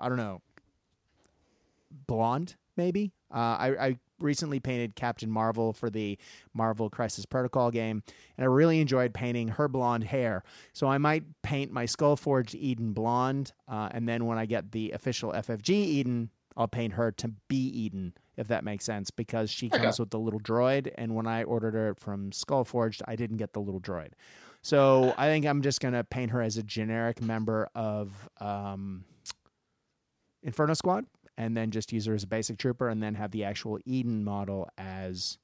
I 0.00 0.08
don't 0.08 0.16
know, 0.16 0.40
blonde 2.06 2.56
maybe. 2.76 3.12
Uh, 3.30 3.36
I, 3.36 3.86
I 3.86 3.96
recently 4.18 4.60
painted 4.60 4.94
Captain 4.94 5.30
Marvel 5.30 5.74
for 5.74 5.90
the 5.90 6.18
Marvel 6.54 6.88
Crisis 6.88 7.26
Protocol 7.26 7.70
game, 7.70 8.02
and 8.38 8.44
I 8.44 8.46
really 8.46 8.80
enjoyed 8.80 9.12
painting 9.12 9.48
her 9.48 9.68
blonde 9.68 10.04
hair. 10.04 10.42
So 10.72 10.86
I 10.86 10.96
might 10.96 11.24
paint 11.42 11.70
my 11.70 11.84
skull 11.84 12.16
forged 12.16 12.54
Eden 12.54 12.94
blonde, 12.94 13.52
uh, 13.68 13.90
and 13.92 14.08
then 14.08 14.24
when 14.24 14.38
I 14.38 14.46
get 14.46 14.72
the 14.72 14.92
official 14.92 15.32
FFG 15.32 15.70
Eden, 15.70 16.30
I'll 16.56 16.68
paint 16.68 16.94
her 16.94 17.12
to 17.12 17.28
be 17.48 17.66
Eden, 17.66 18.14
if 18.36 18.48
that 18.48 18.64
makes 18.64 18.84
sense, 18.84 19.10
because 19.10 19.50
she 19.50 19.66
Okay. 19.66 19.76
comes 19.78 19.98
with 19.98 20.10
the 20.10 20.18
little 20.18 20.40
droid, 20.40 20.92
and 20.96 21.14
when 21.14 21.26
I 21.26 21.42
ordered 21.44 21.74
her 21.74 21.94
from 21.94 22.30
Skullforged, 22.30 23.02
I 23.06 23.16
didn't 23.16 23.36
get 23.36 23.52
the 23.52 23.60
little 23.60 23.80
droid. 23.80 24.12
So 24.62 25.14
I 25.18 25.26
think 25.26 25.44
I'm 25.46 25.60
just 25.62 25.80
gonna 25.80 26.04
paint 26.04 26.30
her 26.30 26.40
as 26.40 26.56
a 26.56 26.62
generic 26.62 27.20
member 27.20 27.68
of 27.74 28.28
um, 28.40 29.04
Inferno 30.42 30.74
Squad, 30.74 31.06
and 31.36 31.56
then 31.56 31.70
just 31.70 31.92
use 31.92 32.06
her 32.06 32.14
as 32.14 32.22
a 32.24 32.26
basic 32.26 32.58
trooper, 32.58 32.88
and 32.88 33.02
then 33.02 33.14
have 33.14 33.30
the 33.30 33.44
actual 33.44 33.78
Eden 33.84 34.24
model 34.24 34.68
as 34.78 35.38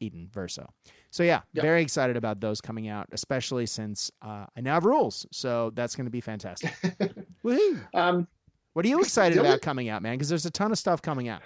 Eden 0.00 0.28
Versio. 0.32 0.66
So 1.10 1.22
yeah, 1.22 1.42
Yeah. 1.52 1.62
very 1.62 1.82
excited 1.82 2.16
about 2.16 2.40
those 2.40 2.60
coming 2.60 2.88
out, 2.88 3.06
especially 3.12 3.66
since 3.66 4.10
uh, 4.22 4.46
I 4.56 4.60
now 4.60 4.74
have 4.74 4.84
rules. 4.84 5.26
So 5.30 5.70
that's 5.74 5.94
going 5.94 6.06
to 6.06 6.10
be 6.10 6.20
fantastic. 6.20 6.72
Woohoo! 7.44 7.86
Um, 7.94 8.26
What 8.72 8.84
are 8.84 8.88
you 8.88 9.00
excited 9.00 9.38
about 9.38 9.60
coming 9.60 9.88
out, 9.88 10.02
man? 10.02 10.14
Because 10.14 10.28
there's 10.28 10.46
a 10.46 10.50
ton 10.50 10.72
of 10.72 10.78
stuff 10.78 11.02
coming 11.02 11.28
out. 11.28 11.42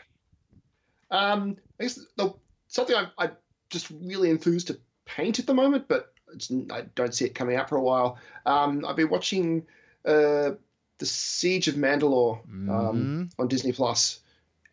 Um, 1.11 1.57
I 1.81 1.85
guess 1.85 2.01
the, 2.17 2.35
something 2.69 2.97
I'm, 2.97 3.09
I'm 3.19 3.33
just 3.71 3.91
really 3.91 4.31
enthused 4.31 4.69
to 4.69 4.79
paint 5.05 5.39
at 5.39 5.47
the 5.47 5.55
moment, 5.55 5.87
but 5.89 6.13
it's, 6.33 6.51
I 6.71 6.83
don't 6.95 7.15
see 7.15 7.25
it 7.25 7.35
coming 7.35 7.57
out 7.57 7.69
for 7.69 7.77
a 7.77 7.83
while. 7.83 8.19
Um, 8.45 8.85
I've 8.85 8.97
been 8.97 9.11
watching 9.11 9.67
uh, 10.05 10.53
the 10.99 11.07
Siege 11.07 11.69
of 11.69 11.75
Mandalore. 11.77 12.41
Um, 12.69 13.29
Mhm. 13.29 13.31
on 13.39 13.47
Disney 13.47 13.71
Plus, 13.71 14.19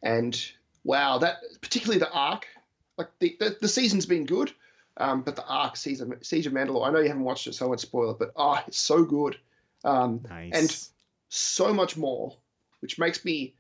and 0.02 0.36
wow, 0.84 1.20
that 1.20 1.38
particularly 1.62 2.00
the 2.00 2.12
arc, 2.12 2.48
like 2.98 3.10
the 3.20 3.38
the, 3.40 3.56
the 3.62 3.68
season's 3.68 4.08
been 4.08 4.26
good, 4.26 4.52
um, 4.98 5.22
but 5.22 5.36
the 5.36 5.46
arc 5.46 5.78
Siege 5.78 6.02
of, 6.02 6.12
Siege 6.24 6.48
of 6.48 6.54
Mandalore. 6.54 6.88
I 6.88 6.92
know 6.92 7.00
you 7.00 7.08
haven't 7.08 7.24
watched 7.24 7.46
it, 7.46 7.54
so 7.54 7.66
I 7.66 7.68
won't 7.68 7.80
spoil 7.82 8.10
it, 8.12 8.18
but 8.20 8.32
ah, 8.36 8.64
it's 8.68 8.80
so 8.80 9.04
good, 9.04 9.38
um, 9.84 10.22
Nice. 10.28 10.54
and 10.54 10.88
so 11.30 11.72
much 11.72 11.98
more, 11.98 12.36
which 12.80 12.98
makes 12.98 13.24
me 13.24 13.54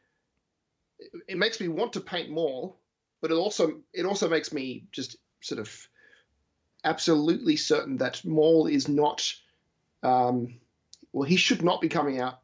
it 1.28 1.38
makes 1.38 1.60
me 1.60 1.68
want 1.68 1.94
to 1.94 2.00
paint 2.00 2.30
more, 2.30 2.74
but 3.22 3.32
it 3.32 3.36
also 3.36 3.82
it 3.94 4.06
also 4.06 4.30
makes 4.30 4.52
me 4.52 4.86
just 4.92 5.18
sort 5.42 5.60
of 5.60 5.88
absolutely 6.84 7.56
certain 7.56 7.98
that 7.98 8.24
Maul 8.26 8.68
is 8.68 8.88
not. 8.88 9.34
Um, 10.02 10.60
well, 11.12 11.28
he 11.28 11.38
should 11.38 11.64
not 11.64 11.80
be 11.80 11.90
coming 11.90 12.20
out 12.20 12.40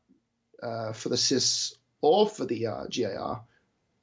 uh, 0.61 0.93
for 0.93 1.09
the 1.09 1.17
CIS 1.17 1.75
or 2.01 2.27
for 2.29 2.45
the 2.45 2.67
uh, 2.67 2.85
GAR. 2.89 3.43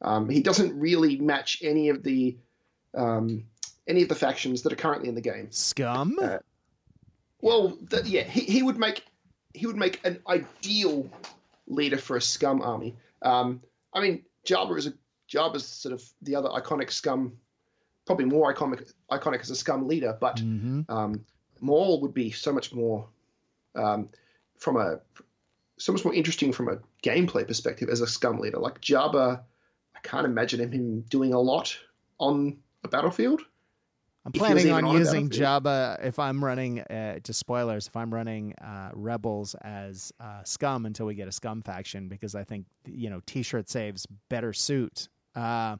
Um, 0.02 0.28
he 0.28 0.40
doesn't 0.40 0.78
really 0.78 1.16
match 1.16 1.58
any 1.62 1.88
of 1.88 2.02
the 2.02 2.36
um, 2.94 3.44
any 3.86 4.02
of 4.02 4.08
the 4.08 4.14
factions 4.14 4.62
that 4.62 4.72
are 4.72 4.76
currently 4.76 5.08
in 5.08 5.14
the 5.14 5.20
game. 5.20 5.50
Scum. 5.50 6.18
Uh, 6.20 6.38
Well, 7.40 7.78
the, 7.80 8.02
yeah, 8.04 8.24
he, 8.24 8.40
he 8.40 8.62
would 8.62 8.78
make 8.78 9.04
he 9.54 9.66
would 9.66 9.76
make 9.76 10.00
an 10.04 10.20
ideal 10.28 11.08
leader 11.66 11.98
for 11.98 12.16
a 12.16 12.20
scum 12.20 12.60
army. 12.60 12.96
Um, 13.22 13.62
I 13.92 14.00
mean, 14.00 14.24
Jabba 14.46 14.78
is 14.78 14.86
a 14.86 14.92
Jabba's 15.28 15.66
sort 15.66 15.92
of 15.92 16.02
the 16.22 16.36
other 16.36 16.48
iconic 16.48 16.90
scum, 16.92 17.36
probably 18.06 18.24
more 18.24 18.52
iconic 18.52 18.92
iconic 19.10 19.40
as 19.40 19.50
a 19.50 19.56
scum 19.56 19.86
leader, 19.88 20.16
but 20.20 20.38
hmm 20.38 20.82
um, 20.88 21.24
Maul 21.60 22.00
would 22.02 22.14
be 22.14 22.30
so 22.30 22.52
much 22.52 22.72
more 22.72 23.08
um, 23.74 24.08
from 24.58 24.76
a 24.76 25.00
so 25.78 25.92
much 25.92 26.04
more 26.04 26.14
interesting 26.14 26.52
from 26.52 26.68
a 26.68 26.78
gameplay 27.02 27.46
perspective 27.46 27.88
as 27.88 28.00
a 28.00 28.06
scum 28.06 28.38
leader. 28.38 28.58
Like 28.58 28.80
Jabba, 28.80 29.40
I 29.94 29.98
can't 30.02 30.26
imagine 30.26 30.60
him 30.72 31.00
doing 31.02 31.34
a 31.34 31.40
lot 31.40 31.76
on 32.18 32.58
a 32.84 32.88
battlefield. 32.88 33.42
I'm 34.26 34.32
If 34.34 34.34
he 34.34 34.40
was 34.40 34.62
planning 34.64 34.72
on 34.72 34.84
on 34.84 34.96
using. 34.96 35.30
Jabba 35.30 36.04
if 36.04 36.18
I'm 36.18 36.44
running. 36.44 36.80
Uh, 36.80 37.20
just 37.20 37.38
spoilers. 37.38 37.86
If 37.86 37.96
I'm 37.96 38.12
running 38.12 38.54
uh, 38.54 38.90
Rebels 38.92 39.54
as 39.62 40.12
uh, 40.18 40.42
Scum 40.42 40.84
until 40.84 41.06
we 41.06 41.14
get 41.14 41.28
a 41.28 41.32
Scum 41.32 41.62
faction, 41.62 42.08
because 42.08 42.34
I 42.34 42.42
think 42.42 42.66
you 42.86 43.08
know 43.08 43.20
T-shirt 43.26 43.70
saves 43.70 44.04
better 44.28 44.52
suit. 44.52 45.08
Uh, 45.36 45.76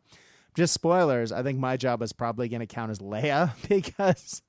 just 0.54 0.72
spoilers. 0.74 1.32
I 1.32 1.42
think 1.42 1.58
my 1.58 1.76
job 1.76 2.02
is 2.02 2.12
probably 2.12 2.48
going 2.48 2.60
to 2.60 2.66
count 2.66 2.92
as 2.92 3.00
Leia 3.00 3.50
because 3.68 4.42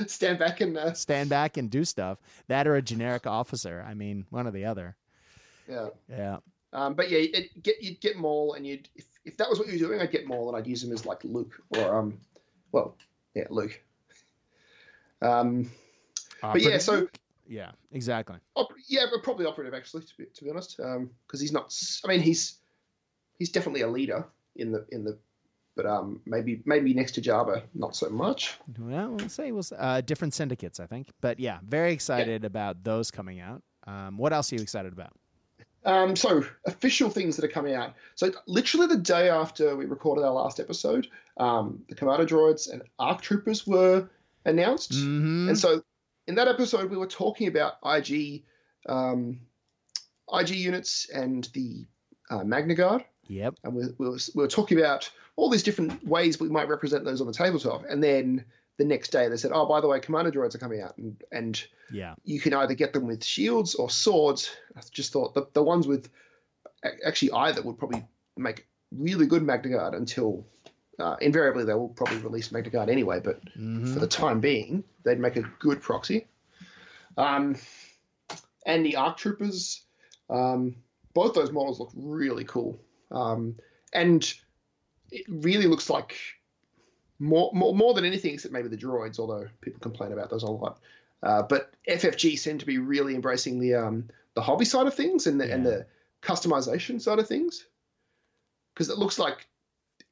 Stand 0.08 0.40
back 0.40 0.60
and 0.60 0.76
uh, 0.76 0.92
stand 0.92 1.30
back 1.30 1.56
and 1.56 1.70
do 1.70 1.84
stuff. 1.84 2.18
That 2.48 2.66
or 2.66 2.74
a 2.74 2.82
generic 2.82 3.28
officer. 3.28 3.84
I 3.88 3.94
mean, 3.94 4.26
one 4.30 4.48
or 4.48 4.50
the 4.50 4.64
other. 4.64 4.96
yeah. 5.68 5.88
Yeah. 6.10 6.38
Um, 6.72 6.94
but 6.94 7.10
yeah, 7.10 7.18
it, 7.18 7.62
get 7.62 7.80
you'd 7.80 8.00
get 8.00 8.16
Maul, 8.16 8.54
and 8.54 8.66
you'd 8.66 8.88
if, 8.96 9.06
if 9.24 9.36
that 9.36 9.48
was 9.48 9.60
what 9.60 9.68
you 9.68 9.74
were 9.74 9.78
doing, 9.78 10.00
I'd 10.00 10.10
get 10.10 10.26
Maul, 10.26 10.48
and 10.48 10.56
I'd 10.56 10.66
use 10.66 10.82
him 10.82 10.92
as 10.92 11.06
like 11.06 11.22
Luke 11.24 11.62
or 11.70 11.96
um, 11.96 12.18
well, 12.72 12.96
yeah, 13.34 13.44
Luke. 13.50 13.80
Um, 15.20 15.70
but 16.52 16.62
yeah, 16.62 16.78
so 16.78 17.08
yeah, 17.46 17.72
exactly. 17.92 18.36
op- 18.54 18.72
yeah, 18.88 19.06
but 19.12 19.22
probably 19.22 19.46
operative 19.46 19.74
actually, 19.74 20.02
to 20.04 20.16
be 20.16 20.24
to 20.26 20.44
be 20.44 20.50
honest, 20.50 20.76
because 20.76 21.40
he's 21.40 21.52
not. 21.52 21.66
s- 21.66 22.00
I 22.04 22.08
mean, 22.08 22.20
he's 22.20 22.58
he's 23.38 23.50
definitely 23.50 23.80
a 23.82 23.88
leader 23.88 24.26
in 24.56 24.70
the 24.72 24.86
in 24.92 25.04
the, 25.04 25.18
but 25.74 25.86
um, 25.86 26.20
maybe 26.26 26.62
maybe 26.66 26.94
next 26.94 27.12
to 27.12 27.20
Jabba, 27.20 27.62
not 27.74 27.96
so 27.96 28.08
much. 28.10 28.58
Well, 28.78 29.10
we'll 29.10 29.28
say 29.28 29.50
we'll 29.50 29.60
s- 29.60 29.72
uh, 29.76 30.00
different 30.02 30.34
syndicates, 30.34 30.78
I 30.78 30.86
think. 30.86 31.08
But 31.20 31.40
yeah, 31.40 31.58
very 31.64 31.92
excited 31.92 32.44
about 32.44 32.84
those 32.84 33.10
coming 33.10 33.40
out. 33.40 33.62
Um, 33.86 34.18
what 34.18 34.32
else 34.32 34.52
are 34.52 34.56
you 34.56 34.62
excited 34.62 34.92
about? 34.92 35.12
Um, 35.84 36.16
so 36.16 36.44
official 36.66 37.08
things 37.08 37.36
that 37.36 37.44
are 37.44 37.52
coming 37.52 37.74
out. 37.74 37.94
So 38.14 38.32
literally 38.46 38.88
the 38.88 38.96
day 38.96 39.30
after 39.30 39.76
we 39.76 39.86
recorded 39.86 40.24
our 40.24 40.32
last 40.32 40.60
episode, 40.60 41.08
um, 41.38 41.82
the 41.88 41.94
Commando 41.94 42.26
droids 42.26 42.70
and 42.70 42.82
ARC 42.98 43.22
troopers 43.22 43.66
were 43.66 44.08
announced. 44.44 44.92
Mm-hmm. 44.92 45.50
And 45.50 45.58
so 45.58 45.82
in 46.26 46.34
that 46.34 46.48
episode, 46.48 46.90
we 46.90 46.96
were 46.96 47.06
talking 47.06 47.48
about 47.48 47.74
IG, 47.84 48.44
um, 48.88 49.40
IG 50.32 50.50
units 50.50 51.08
and 51.10 51.48
the 51.54 51.86
uh, 52.30 52.44
Magna 52.44 52.74
Guard, 52.74 53.04
Yep. 53.28 53.54
and 53.64 53.74
we, 53.74 53.84
we, 53.98 54.08
were, 54.08 54.18
we 54.34 54.42
were 54.42 54.48
talking 54.48 54.78
about 54.78 55.10
all 55.36 55.48
these 55.48 55.62
different 55.62 56.06
ways 56.06 56.40
we 56.40 56.48
might 56.48 56.68
represent 56.68 57.04
those 57.04 57.20
on 57.20 57.26
the 57.26 57.32
tabletop. 57.32 57.84
And 57.88 58.02
then 58.02 58.44
the 58.78 58.84
next 58.84 59.10
day 59.10 59.28
they 59.28 59.36
said, 59.36 59.50
"Oh, 59.52 59.66
by 59.66 59.80
the 59.80 59.88
way, 59.88 60.00
commander 60.00 60.30
droids 60.32 60.54
are 60.54 60.58
coming 60.58 60.80
out," 60.80 60.96
and 60.96 61.22
and 61.30 61.62
Yeah. 61.90 62.14
you 62.24 62.40
can 62.40 62.54
either 62.54 62.74
get 62.74 62.92
them 62.92 63.06
with 63.06 63.22
shields 63.24 63.74
or 63.74 63.90
swords. 63.90 64.50
I 64.76 64.80
just 64.90 65.12
thought 65.12 65.34
the 65.34 65.46
the 65.52 65.62
ones 65.62 65.86
with 65.86 66.08
actually 67.04 67.32
either 67.32 67.60
would 67.62 67.78
probably 67.78 68.06
make 68.36 68.66
really 68.92 69.26
good 69.26 69.42
Magna 69.42 69.70
Guard 69.76 69.94
until 69.94 70.46
uh, 70.98 71.16
invariably 71.20 71.64
they 71.64 71.74
will 71.74 71.88
probably 71.88 72.18
release 72.18 72.50
Magna 72.52 72.70
Guard 72.70 72.88
anyway, 72.88 73.20
but 73.20 73.44
Mm-hmm. 73.56 73.92
for 73.92 74.00
the 74.00 74.06
time 74.06 74.40
being, 74.40 74.84
they'd 75.04 75.18
make 75.20 75.36
a 75.36 75.42
good 75.58 75.82
proxy. 75.82 76.26
Um, 77.16 77.56
and 78.64 78.84
the 78.86 78.96
ARC 78.96 79.16
Troopers, 79.16 79.82
um, 80.30 80.76
both 81.14 81.34
those 81.34 81.50
models 81.52 81.80
look 81.80 81.90
really 81.94 82.44
cool. 82.44 82.80
Um, 83.10 83.56
and 83.92 84.32
it 85.10 85.24
really 85.28 85.66
looks 85.66 85.90
like 85.90 86.16
more, 87.18 87.50
more 87.52 87.74
more 87.74 87.94
than 87.94 88.04
anything, 88.04 88.34
except 88.34 88.52
maybe 88.52 88.68
the 88.68 88.76
droids, 88.76 89.18
although 89.18 89.46
people 89.60 89.80
complain 89.80 90.12
about 90.12 90.30
those 90.30 90.42
a 90.42 90.50
lot. 90.50 90.78
Uh, 91.22 91.42
but 91.42 91.72
FFG 91.88 92.38
seem 92.38 92.58
to 92.58 92.66
be 92.66 92.78
really 92.78 93.14
embracing 93.14 93.58
the 93.58 93.74
um, 93.74 94.08
the 94.34 94.42
hobby 94.42 94.64
side 94.64 94.86
of 94.86 94.94
things 94.94 95.26
and 95.26 95.40
the, 95.40 95.52
and 95.52 95.66
the 95.66 95.86
customization 96.22 97.00
side 97.00 97.18
of 97.18 97.26
things, 97.26 97.66
because 98.74 98.88
it 98.88 98.98
looks 98.98 99.18
like 99.18 99.48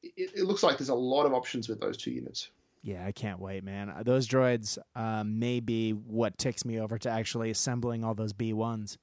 it, 0.03 0.31
it 0.35 0.43
looks 0.43 0.63
like 0.63 0.77
there's 0.77 0.89
a 0.89 0.95
lot 0.95 1.25
of 1.25 1.33
options 1.33 1.69
with 1.69 1.79
those 1.79 1.97
two 1.97 2.11
units. 2.11 2.49
Yeah, 2.83 3.05
I 3.05 3.11
can't 3.11 3.39
wait, 3.39 3.63
man. 3.63 3.89
Uh, 3.89 4.03
Those 4.03 4.27
droids 4.27 4.77
um, 4.95 5.39
may 5.39 5.59
be 5.59 5.91
what 5.91 6.37
ticks 6.37 6.63
me 6.63 6.79
over 6.79 6.97
to 6.99 7.09
actually 7.09 7.49
assembling 7.49 8.05
all 8.05 8.13
those 8.13 8.31
B1s. 8.31 8.97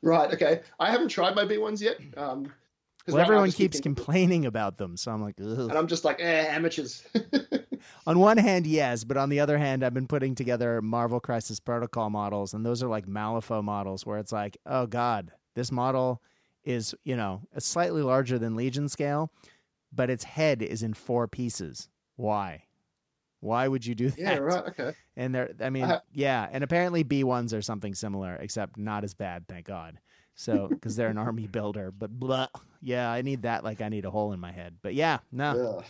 Right. 0.00 0.32
Okay. 0.32 0.60
I 0.78 0.90
haven't 0.90 1.08
tried 1.08 1.34
my 1.34 1.44
B 1.44 1.58
ones 1.58 1.82
yet. 1.82 1.98
Um, 2.16 2.52
Well, 3.14 3.22
everyone 3.22 3.50
keeps 3.50 3.76
thinking- 3.78 3.94
complaining 3.94 4.46
about 4.46 4.78
them, 4.78 4.96
so 4.96 5.10
I'm 5.12 5.22
like, 5.22 5.34
Ugh. 5.40 5.58
and 5.58 5.72
I'm 5.72 5.86
just 5.86 6.04
like, 6.04 6.20
eh, 6.20 6.46
amateurs. 6.48 7.02
on 8.06 8.18
one 8.18 8.36
hand, 8.38 8.66
yes, 8.66 9.04
but 9.04 9.16
on 9.16 9.28
the 9.28 9.40
other 9.40 9.58
hand, 9.58 9.82
I've 9.84 9.94
been 9.94 10.06
putting 10.06 10.34
together 10.34 10.80
Marvel 10.82 11.20
Crisis 11.20 11.60
Protocol 11.60 12.10
models, 12.10 12.54
and 12.54 12.64
those 12.64 12.82
are 12.82 12.88
like 12.88 13.06
Malifaux 13.06 13.62
models, 13.62 14.04
where 14.06 14.18
it's 14.18 14.32
like, 14.32 14.56
oh 14.66 14.86
god, 14.86 15.32
this 15.54 15.70
model 15.72 16.22
is 16.64 16.94
you 17.04 17.16
know 17.16 17.40
slightly 17.58 18.02
larger 18.02 18.38
than 18.38 18.56
Legion 18.56 18.88
scale, 18.88 19.32
but 19.92 20.10
its 20.10 20.24
head 20.24 20.62
is 20.62 20.82
in 20.82 20.92
four 20.94 21.26
pieces. 21.28 21.88
Why? 22.16 22.64
Why 23.40 23.68
would 23.68 23.86
you 23.86 23.94
do 23.94 24.10
that? 24.10 24.18
yeah. 24.18 24.36
Right. 24.38 24.64
Okay. 24.68 24.92
And 25.16 25.32
they're, 25.34 25.50
I 25.60 25.70
mean, 25.70 25.84
Uh, 25.84 26.00
yeah, 26.12 26.48
and 26.50 26.64
apparently 26.64 27.04
B 27.04 27.22
ones 27.22 27.54
are 27.54 27.62
something 27.62 27.94
similar, 27.94 28.34
except 28.36 28.76
not 28.76 29.04
as 29.04 29.14
bad, 29.14 29.46
thank 29.48 29.66
God. 29.66 29.98
So, 30.40 30.68
because 30.68 30.94
they're 30.94 31.08
an 31.08 31.18
army 31.18 31.48
builder, 31.48 31.90
but 31.90 32.10
blah, 32.10 32.46
yeah, 32.80 33.10
I 33.10 33.22
need 33.22 33.42
that 33.42 33.64
like 33.64 33.80
I 33.80 33.88
need 33.88 34.04
a 34.04 34.10
hole 34.10 34.32
in 34.32 34.38
my 34.38 34.52
head. 34.52 34.76
But 34.82 34.94
yeah, 34.94 35.18
no, 35.32 35.82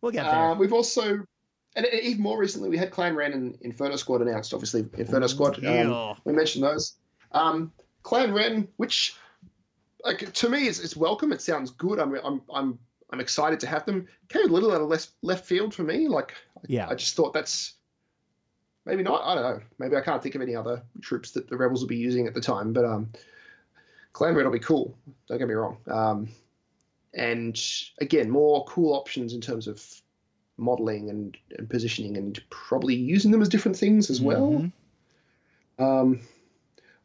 we'll 0.00 0.12
get 0.12 0.22
there. 0.22 0.34
Uh, 0.34 0.54
we've 0.54 0.72
also, 0.72 1.22
and 1.76 1.86
even 2.02 2.22
more 2.22 2.38
recently, 2.38 2.70
we 2.70 2.78
had 2.78 2.90
Clan 2.90 3.14
Wren 3.14 3.34
and 3.34 3.58
Inferno 3.60 3.96
Squad 3.96 4.22
announced. 4.22 4.54
Obviously, 4.54 4.86
Inferno 4.96 5.26
Squad. 5.26 5.62
Um, 5.62 6.16
we 6.24 6.32
mentioned 6.32 6.64
those. 6.64 6.94
Um, 7.32 7.70
Clan 8.02 8.32
Wren, 8.32 8.66
which 8.78 9.14
like 10.06 10.32
to 10.32 10.48
me 10.48 10.68
is, 10.68 10.80
is 10.80 10.96
welcome. 10.96 11.30
It 11.30 11.42
sounds 11.42 11.70
good. 11.72 11.98
I'm 11.98 12.14
I'm 12.24 12.40
I'm 12.50 12.78
I'm 13.10 13.20
excited 13.20 13.60
to 13.60 13.66
have 13.66 13.84
them. 13.84 14.08
Came 14.30 14.48
a 14.48 14.52
little 14.54 14.72
out 14.72 14.80
of 14.80 14.88
left 14.88 15.10
left 15.20 15.44
field 15.44 15.74
for 15.74 15.82
me. 15.82 16.08
Like 16.08 16.32
Yeah. 16.66 16.88
I 16.88 16.94
just 16.94 17.14
thought 17.14 17.34
that's 17.34 17.74
maybe 18.86 19.02
not. 19.02 19.20
I 19.22 19.34
don't 19.34 19.44
know. 19.44 19.60
Maybe 19.78 19.96
I 19.96 20.00
can't 20.00 20.22
think 20.22 20.34
of 20.34 20.40
any 20.40 20.56
other 20.56 20.82
troops 21.02 21.32
that 21.32 21.50
the 21.50 21.58
rebels 21.58 21.82
will 21.82 21.88
be 21.88 21.98
using 21.98 22.26
at 22.26 22.32
the 22.32 22.40
time. 22.40 22.72
But 22.72 22.86
um, 22.86 23.10
Clan 24.16 24.34
Wren 24.34 24.46
will 24.46 24.52
be 24.52 24.58
cool. 24.58 24.96
Don't 25.28 25.36
get 25.36 25.46
me 25.46 25.52
wrong. 25.52 25.76
Um, 25.88 26.28
and 27.12 27.62
again, 28.00 28.30
more 28.30 28.64
cool 28.64 28.94
options 28.94 29.34
in 29.34 29.42
terms 29.42 29.66
of 29.66 29.84
modeling 30.56 31.10
and, 31.10 31.36
and 31.58 31.68
positioning, 31.68 32.16
and 32.16 32.40
probably 32.48 32.94
using 32.94 33.30
them 33.30 33.42
as 33.42 33.50
different 33.50 33.76
things 33.76 34.08
as 34.08 34.22
well. 34.22 34.52
Mhm. 34.52 34.72
Um, 35.78 36.20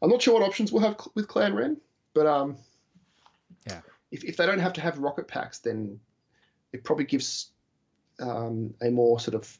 I'm 0.00 0.08
not 0.08 0.22
sure 0.22 0.32
what 0.40 0.42
options 0.48 0.72
we'll 0.72 0.80
have 0.84 0.94
cl- 0.98 1.12
with 1.14 1.28
Clan 1.28 1.54
Wren, 1.54 1.76
but 2.14 2.26
um, 2.26 2.56
Yeah. 3.66 3.82
if, 4.10 4.24
if 4.24 4.38
they 4.38 4.46
don't 4.46 4.58
have 4.60 4.72
to 4.72 4.80
have 4.80 4.96
rocket 4.96 5.28
packs, 5.28 5.58
then 5.58 6.00
it 6.72 6.82
probably 6.82 7.04
gives 7.04 7.50
um, 8.20 8.72
a 8.80 8.88
more 8.90 9.20
sort 9.20 9.34
of 9.34 9.58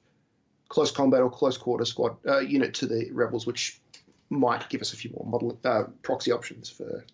close 0.71 0.91
combat 0.91 1.21
or 1.21 1.29
close 1.31 1.59
quarter 1.59 1.85
squad 1.85 2.17
uh, 2.27 2.39
unit 2.39 2.73
to 2.77 2.87
the 2.87 3.11
rebels, 3.13 3.47
which 3.47 3.79
might 4.31 4.71
give 4.71 4.81
us 4.81 4.95
a 4.95 4.97
few 4.97 5.11
more 5.11 5.27
model 5.27 5.59
uh, 5.67 5.85
proxy 6.01 6.33
options 6.33 6.71
for 6.71 7.05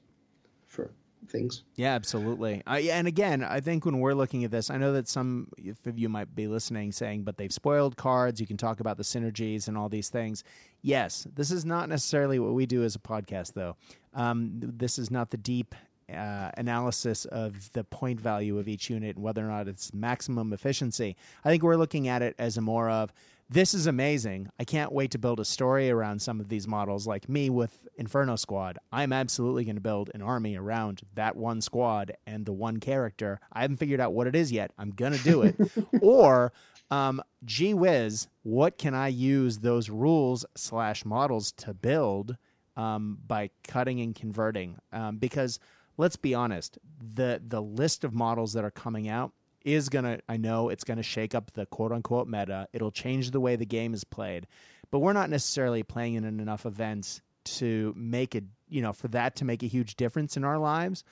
for 0.79 0.93
things. 1.29 1.65
Yeah, 1.75 1.95
absolutely. 1.95 2.63
I, 2.67 2.81
and 2.81 3.09
again, 3.09 3.43
I 3.43 3.61
think 3.61 3.85
when 3.85 3.99
we're 3.99 4.15
looking 4.15 4.45
at 4.45 4.51
this, 4.51 4.71
I 4.71 4.77
know 4.77 4.93
that 4.93 5.09
some 5.09 5.49
of 5.85 5.99
you 5.99 6.09
might 6.09 6.35
be 6.35 6.47
listening 6.47 6.93
saying, 6.93 7.25
but 7.25 7.37
they've 7.37 7.53
spoiled 7.53 7.97
cards. 7.97 8.41
You 8.41 8.47
can 8.47 8.57
talk 8.57 8.81
about 8.81 8.97
the 8.97 9.03
synergies 9.03 9.69
and 9.69 9.77
all 9.77 9.89
these 9.89 10.09
things. 10.09 10.45
Yes, 10.83 11.27
this 11.35 11.51
is 11.51 11.65
not 11.65 11.89
necessarily 11.89 12.39
what 12.39 12.55
we 12.55 12.67
do 12.67 12.85
as 12.85 12.95
a 12.95 13.01
podcast, 13.01 13.55
though. 13.55 13.77
Um, 14.15 14.53
this 14.63 14.99
is 14.99 15.11
not 15.11 15.31
the 15.31 15.37
deep 15.37 15.75
uh, 16.13 16.51
analysis 16.57 17.25
of 17.27 17.71
the 17.73 17.85
point 17.85 18.21
value 18.21 18.59
of 18.59 18.69
each 18.69 18.89
unit 18.89 19.17
and 19.17 19.25
whether 19.25 19.45
or 19.45 19.49
not 19.49 19.69
it's 19.69 19.93
maximum 19.93 20.53
efficiency. 20.53 21.17
I 21.45 21.51
think 21.51 21.63
we're 21.63 21.77
looking 21.77 22.09
at 22.09 22.23
it 22.23 22.35
as 22.39 22.57
a 22.57 22.61
more 22.61 22.89
of 22.89 23.13
this 23.51 23.73
is 23.73 23.87
amazing. 23.87 24.49
I 24.61 24.65
can't 24.65 24.93
wait 24.93 25.11
to 25.13 25.19
build 25.19 25.41
a 25.41 25.45
story 25.45 25.91
around 25.91 26.21
some 26.21 26.39
of 26.39 26.49
these 26.49 26.69
models. 26.69 27.07
Like 27.07 27.29
me 27.29 27.49
with 27.49 27.87
Inferno 27.97 28.37
Squad, 28.37 28.79
I'm 28.93 29.13
absolutely 29.13 29.65
going 29.65 29.77
to 29.77 29.81
build 29.81 30.11
an 30.13 30.21
army 30.21 30.57
around 30.57 31.01
that 31.15 31.35
one 31.35 31.63
squad 31.63 32.13
and 32.27 32.45
the 32.45 32.53
one 32.53 32.79
character. 32.79 33.41
I 33.53 33.63
haven't 33.63 33.79
figured 33.79 34.01
out 34.01 34.13
what 34.13 34.27
it 34.27 34.37
is 34.37 34.53
yet. 34.53 34.73
I'm 34.79 34.91
going 34.91 35.15
to 35.15 35.25
do 35.25 35.43
it. 35.43 35.57
or, 36.03 36.53
um, 36.91 37.23
gee 37.45 37.73
whiz, 37.73 38.29
what 38.43 38.77
can 38.77 38.95
I 38.95 39.09
use 39.09 39.59
those 39.59 39.89
rules 39.89 40.45
slash 40.55 41.07
models 41.07 41.53
to 41.53 41.73
build 41.73 42.37
um, 42.77 43.19
by 43.27 43.49
cutting 43.67 44.01
and 44.01 44.15
converting? 44.15 44.77
Um, 44.93 45.17
because 45.17 45.59
let's 45.97 46.17
be 46.17 46.35
honest, 46.35 46.79
the 47.15 47.43
the 47.47 47.63
list 47.63 48.05
of 48.05 48.13
models 48.15 48.53
that 48.53 48.65
are 48.65 48.71
coming 48.71 49.09
out 49.09 49.33
is 49.65 49.89
gonna 49.89 50.21
I 50.29 50.37
know 50.37 50.69
it's 50.69 50.85
gonna 50.85 51.03
shake 51.03 51.35
up 51.35 51.53
the 51.53 51.67
quote 51.67 51.93
unquote 51.93 52.29
meta. 52.29 52.69
It'll 52.73 52.91
change 52.91 53.31
the 53.31 53.41
way 53.41 53.57
the 53.57 53.67
game 53.67 53.95
is 53.95 54.05
played. 54.05 54.47
But 54.91 55.01
we're 55.01 55.13
not 55.13 55.29
necessarily 55.29 55.83
playing 55.83 56.15
in 56.15 56.25
enough 56.25 56.65
events 56.65 57.21
to 57.45 57.93
make 57.97 58.35
it 58.35 58.45
you 58.69 58.83
know, 58.83 58.93
for 58.93 59.09
that 59.09 59.37
to 59.37 59.45
make 59.45 59.63
a 59.63 59.67
huge 59.67 59.97
difference 59.97 60.37
in 60.37 60.45
our 60.45 60.59
lives. 60.59 61.05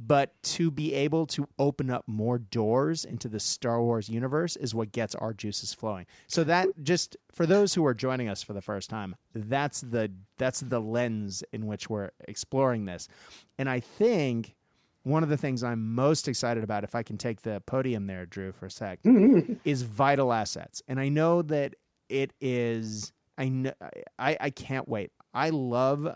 But 0.00 0.32
to 0.42 0.72
be 0.72 0.92
able 0.92 1.24
to 1.26 1.46
open 1.56 1.88
up 1.88 2.02
more 2.08 2.38
doors 2.38 3.04
into 3.04 3.28
the 3.28 3.38
Star 3.38 3.80
Wars 3.80 4.08
universe 4.08 4.56
is 4.56 4.74
what 4.74 4.90
gets 4.90 5.14
our 5.14 5.32
juices 5.32 5.72
flowing. 5.72 6.06
So 6.26 6.42
that 6.44 6.68
just 6.82 7.16
for 7.30 7.46
those 7.46 7.72
who 7.74 7.86
are 7.86 7.94
joining 7.94 8.28
us 8.28 8.42
for 8.42 8.54
the 8.54 8.60
first 8.60 8.90
time, 8.90 9.14
that's 9.32 9.82
the 9.82 10.10
that's 10.36 10.60
the 10.60 10.80
lens 10.80 11.44
in 11.52 11.66
which 11.66 11.88
we're 11.88 12.10
exploring 12.26 12.86
this. 12.86 13.06
And 13.56 13.68
I 13.68 13.78
think 13.78 14.56
one 15.04 15.22
of 15.22 15.28
the 15.28 15.36
things 15.36 15.62
I'm 15.62 15.94
most 15.94 16.28
excited 16.28 16.64
about, 16.64 16.82
if 16.82 16.94
I 16.94 17.02
can 17.02 17.16
take 17.16 17.42
the 17.42 17.62
podium 17.66 18.06
there, 18.06 18.26
Drew, 18.26 18.52
for 18.52 18.66
a 18.66 18.70
sec, 18.70 19.00
is 19.64 19.82
vital 19.82 20.32
assets. 20.32 20.82
And 20.88 20.98
I 20.98 21.08
know 21.08 21.42
that 21.42 21.74
it 22.08 22.32
is. 22.40 23.12
I 23.38 23.48
know. 23.48 23.72
I, 24.18 24.36
I 24.40 24.50
can't 24.50 24.88
wait. 24.88 25.12
I 25.32 25.50
love 25.50 26.08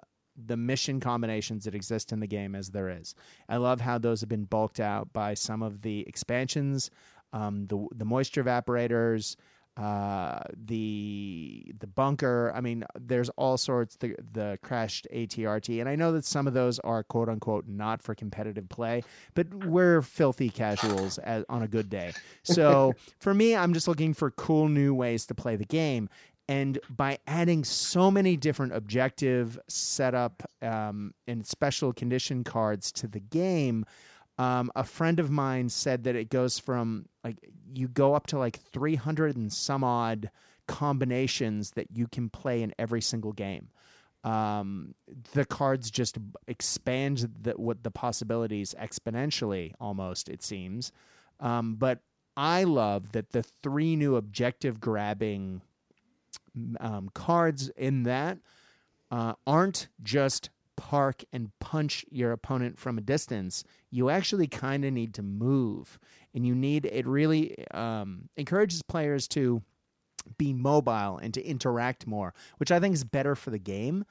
the 0.46 0.56
mission 0.56 1.00
combinations 1.00 1.64
that 1.64 1.74
exist 1.74 2.12
in 2.12 2.20
the 2.20 2.26
game 2.26 2.54
as 2.54 2.70
there 2.70 2.88
is. 2.88 3.14
I 3.48 3.56
love 3.56 3.80
how 3.80 3.98
those 3.98 4.20
have 4.20 4.28
been 4.28 4.44
bulked 4.44 4.80
out 4.80 5.12
by 5.12 5.34
some 5.34 5.62
of 5.62 5.82
the 5.82 6.06
expansions, 6.06 6.90
um, 7.32 7.66
the 7.66 7.86
the 7.94 8.04
moisture 8.04 8.42
evaporators, 8.42 9.36
uh, 9.78 10.40
the 10.66 11.72
the 11.78 11.86
bunker. 11.86 12.52
I 12.54 12.60
mean, 12.60 12.84
there's 12.98 13.28
all 13.30 13.56
sorts. 13.56 13.96
The 13.96 14.16
the 14.32 14.58
crashed 14.62 15.06
ATRT, 15.14 15.78
and 15.78 15.88
I 15.88 15.94
know 15.94 16.10
that 16.12 16.24
some 16.24 16.48
of 16.48 16.54
those 16.54 16.80
are 16.80 17.04
quote 17.04 17.28
unquote 17.28 17.66
not 17.68 18.02
for 18.02 18.14
competitive 18.14 18.68
play, 18.68 19.04
but 19.34 19.52
we're 19.66 20.02
filthy 20.02 20.50
casuals 20.50 21.18
as, 21.18 21.44
on 21.48 21.62
a 21.62 21.68
good 21.68 21.88
day. 21.88 22.12
So 22.42 22.94
for 23.20 23.32
me, 23.32 23.54
I'm 23.54 23.72
just 23.72 23.86
looking 23.86 24.14
for 24.14 24.32
cool 24.32 24.68
new 24.68 24.94
ways 24.94 25.26
to 25.26 25.34
play 25.34 25.54
the 25.54 25.64
game. 25.64 26.08
And 26.48 26.78
by 26.88 27.18
adding 27.26 27.62
so 27.62 28.10
many 28.10 28.36
different 28.36 28.74
objective 28.74 29.58
setup 29.68 30.42
um, 30.62 31.12
and 31.26 31.46
special 31.46 31.92
condition 31.92 32.42
cards 32.42 32.90
to 32.92 33.06
the 33.06 33.20
game, 33.20 33.84
um, 34.38 34.70
a 34.76 34.84
friend 34.84 35.18
of 35.18 35.30
mine 35.30 35.68
said 35.68 36.04
that 36.04 36.16
it 36.16 36.30
goes 36.30 36.58
from 36.58 37.06
like 37.24 37.36
you 37.74 37.88
go 37.88 38.14
up 38.14 38.28
to 38.28 38.38
like 38.38 38.60
300 38.72 39.36
and 39.36 39.52
some 39.52 39.82
odd 39.84 40.30
combinations 40.66 41.72
that 41.72 41.88
you 41.92 42.06
can 42.06 42.30
play 42.30 42.62
in 42.62 42.72
every 42.78 43.00
single 43.00 43.32
game. 43.32 43.68
Um, 44.24 44.94
the 45.32 45.44
cards 45.44 45.90
just 45.90 46.18
expand 46.46 47.28
the, 47.40 47.52
what 47.52 47.82
the 47.82 47.90
possibilities 47.90 48.74
exponentially, 48.80 49.72
almost 49.80 50.28
it 50.28 50.42
seems. 50.42 50.92
Um, 51.40 51.76
but 51.76 52.00
I 52.36 52.64
love 52.64 53.12
that 53.12 53.30
the 53.30 53.42
three 53.42 53.96
new 53.96 54.16
objective 54.16 54.80
grabbing 54.80 55.62
um, 56.80 57.10
cards 57.14 57.68
in 57.70 58.04
that 58.04 58.38
uh, 59.10 59.34
aren't 59.46 59.88
just 60.02 60.50
park 60.78 61.24
and 61.32 61.50
punch 61.58 62.04
your 62.08 62.30
opponent 62.30 62.78
from 62.78 62.96
a 62.96 63.00
distance. 63.00 63.64
You 63.90 64.10
actually 64.10 64.46
kind 64.46 64.84
of 64.84 64.92
need 64.92 65.12
to 65.14 65.22
move, 65.22 65.98
and 66.32 66.46
you 66.46 66.54
need 66.54 66.86
it 66.86 67.06
really 67.06 67.66
um, 67.72 68.28
encourages 68.36 68.80
players 68.82 69.26
to 69.28 69.60
be 70.38 70.52
mobile 70.52 71.18
and 71.18 71.34
to 71.34 71.42
interact 71.44 72.06
more, 72.06 72.32
which 72.58 72.70
I 72.70 72.78
think 72.78 72.94
is 72.94 73.02
better 73.04 73.34
for 73.34 73.50
the 73.50 73.58
game. 73.58 74.04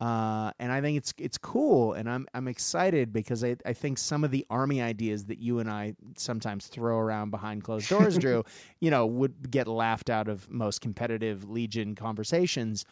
Uh, 0.00 0.50
and 0.58 0.72
I 0.72 0.80
think 0.80 0.96
it's 0.96 1.14
it's 1.18 1.38
cool, 1.38 1.92
and 1.92 2.10
I'm 2.10 2.26
I'm 2.34 2.48
excited 2.48 3.12
because 3.12 3.44
I, 3.44 3.56
I 3.64 3.74
think 3.74 3.98
some 3.98 4.24
of 4.24 4.30
the 4.30 4.44
army 4.50 4.82
ideas 4.82 5.26
that 5.26 5.38
you 5.38 5.60
and 5.60 5.70
I 5.70 5.94
sometimes 6.16 6.66
throw 6.66 6.98
around 6.98 7.30
behind 7.30 7.62
closed 7.62 7.88
doors, 7.88 8.18
Drew, 8.18 8.44
you 8.80 8.90
know, 8.90 9.06
would 9.06 9.50
get 9.50 9.68
laughed 9.68 10.10
out 10.10 10.28
of 10.28 10.50
most 10.50 10.80
competitive 10.80 11.48
Legion 11.48 11.94
conversations. 11.94 12.84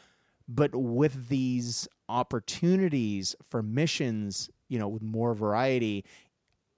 But 0.49 0.75
with 0.75 1.29
these 1.29 1.89
opportunities 2.13 3.35
for 3.51 3.63
missions, 3.63 4.51
you 4.69 4.79
know, 4.79 4.89
with 4.89 5.03
more 5.03 5.35
variety, 5.35 6.05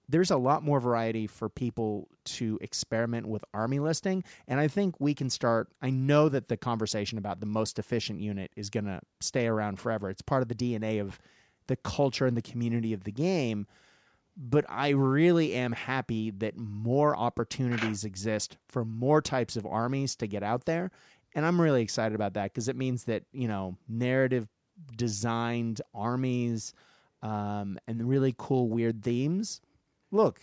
there's 0.07 0.31
a 0.31 0.37
lot 0.37 0.63
more 0.63 0.79
variety 0.79 1.27
for 1.27 1.49
people 1.49 2.07
to 2.23 2.57
experiment 2.61 3.27
with 3.27 3.43
army 3.53 3.79
listing 3.79 4.23
and 4.47 4.59
i 4.59 4.67
think 4.67 4.95
we 4.99 5.13
can 5.13 5.29
start 5.29 5.69
i 5.81 5.89
know 5.89 6.29
that 6.29 6.47
the 6.47 6.57
conversation 6.57 7.17
about 7.17 7.39
the 7.39 7.45
most 7.45 7.79
efficient 7.79 8.19
unit 8.19 8.51
is 8.55 8.69
going 8.69 8.85
to 8.85 8.99
stay 9.19 9.47
around 9.47 9.79
forever. 9.79 10.09
It's 10.09 10.21
part 10.21 10.41
of 10.41 10.47
the 10.47 10.55
dna 10.55 11.01
of 11.01 11.19
the 11.67 11.75
culture 11.77 12.25
and 12.25 12.37
the 12.37 12.41
community 12.41 12.93
of 12.93 13.03
the 13.03 13.11
game 13.11 13.65
but 14.37 14.65
i 14.69 14.89
really 14.89 15.53
am 15.53 15.71
happy 15.71 16.31
that 16.31 16.57
more 16.57 17.15
opportunities 17.15 18.03
exist 18.03 18.57
for 18.67 18.85
more 18.85 19.21
types 19.21 19.55
of 19.55 19.65
armies 19.65 20.15
to 20.15 20.27
get 20.27 20.43
out 20.43 20.65
there 20.65 20.91
and 21.33 21.45
i'm 21.45 21.59
really 21.59 21.81
excited 21.81 22.15
about 22.15 22.33
that 22.33 22.53
because 22.53 22.67
it 22.67 22.75
means 22.75 23.05
that 23.05 23.23
you 23.31 23.47
know 23.47 23.77
narrative 23.87 24.47
designed 24.97 25.81
armies 25.93 26.73
um, 27.21 27.77
and 27.87 28.07
really 28.07 28.33
cool 28.37 28.69
weird 28.69 29.03
themes 29.03 29.61
look, 30.11 30.39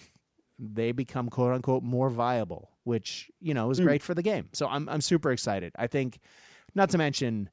they 0.58 0.92
become 0.92 1.28
quote 1.28 1.52
unquote 1.54 1.82
more 1.82 2.10
viable, 2.10 2.70
which 2.84 3.30
you 3.40 3.54
know 3.54 3.70
is 3.70 3.80
Mm. 3.80 3.84
great 3.84 4.02
for 4.02 4.14
the 4.14 4.22
game. 4.22 4.48
So 4.52 4.66
I'm 4.68 4.88
I'm 4.88 5.00
super 5.00 5.32
excited. 5.32 5.72
I 5.76 5.86
think, 5.86 6.18
not 6.74 6.90
to 6.90 6.98
mention 6.98 7.48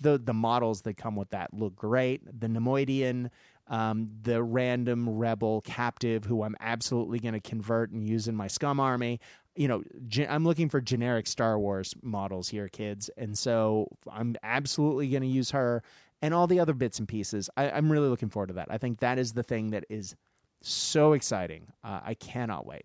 the 0.00 0.18
the 0.18 0.34
models 0.34 0.82
that 0.82 0.96
come 0.96 1.16
with 1.16 1.30
that 1.30 1.52
look 1.54 1.74
great. 1.76 2.22
The 2.40 2.46
Neimoidian, 2.48 3.30
um, 3.68 4.10
the 4.22 4.42
random 4.42 5.08
rebel 5.08 5.60
captive 5.62 6.24
who 6.24 6.42
I'm 6.42 6.56
absolutely 6.60 7.18
going 7.18 7.34
to 7.34 7.40
convert 7.40 7.90
and 7.90 8.06
use 8.06 8.28
in 8.28 8.34
my 8.36 8.46
scum 8.48 8.80
army. 8.80 9.20
You 9.56 9.68
know, 9.68 9.82
ge- 10.06 10.26
I'm 10.28 10.44
looking 10.44 10.68
for 10.68 10.80
generic 10.80 11.26
Star 11.26 11.58
Wars 11.58 11.94
models 12.02 12.48
here, 12.48 12.68
kids, 12.68 13.10
and 13.16 13.36
so 13.36 13.88
I'm 14.10 14.36
absolutely 14.42 15.08
going 15.08 15.22
to 15.22 15.28
use 15.28 15.50
her 15.50 15.82
and 16.22 16.34
all 16.34 16.46
the 16.46 16.60
other 16.60 16.74
bits 16.74 16.98
and 16.98 17.08
pieces. 17.08 17.48
I, 17.56 17.70
I'm 17.70 17.90
really 17.90 18.08
looking 18.08 18.28
forward 18.30 18.48
to 18.48 18.54
that. 18.54 18.68
I 18.70 18.78
think 18.78 19.00
that 19.00 19.18
is 19.18 19.32
the 19.32 19.42
thing 19.42 19.70
that 19.70 19.84
is 19.88 20.14
so 20.62 21.12
exciting. 21.14 21.66
Uh, 21.82 22.00
I 22.04 22.14
cannot 22.14 22.66
wait. 22.66 22.84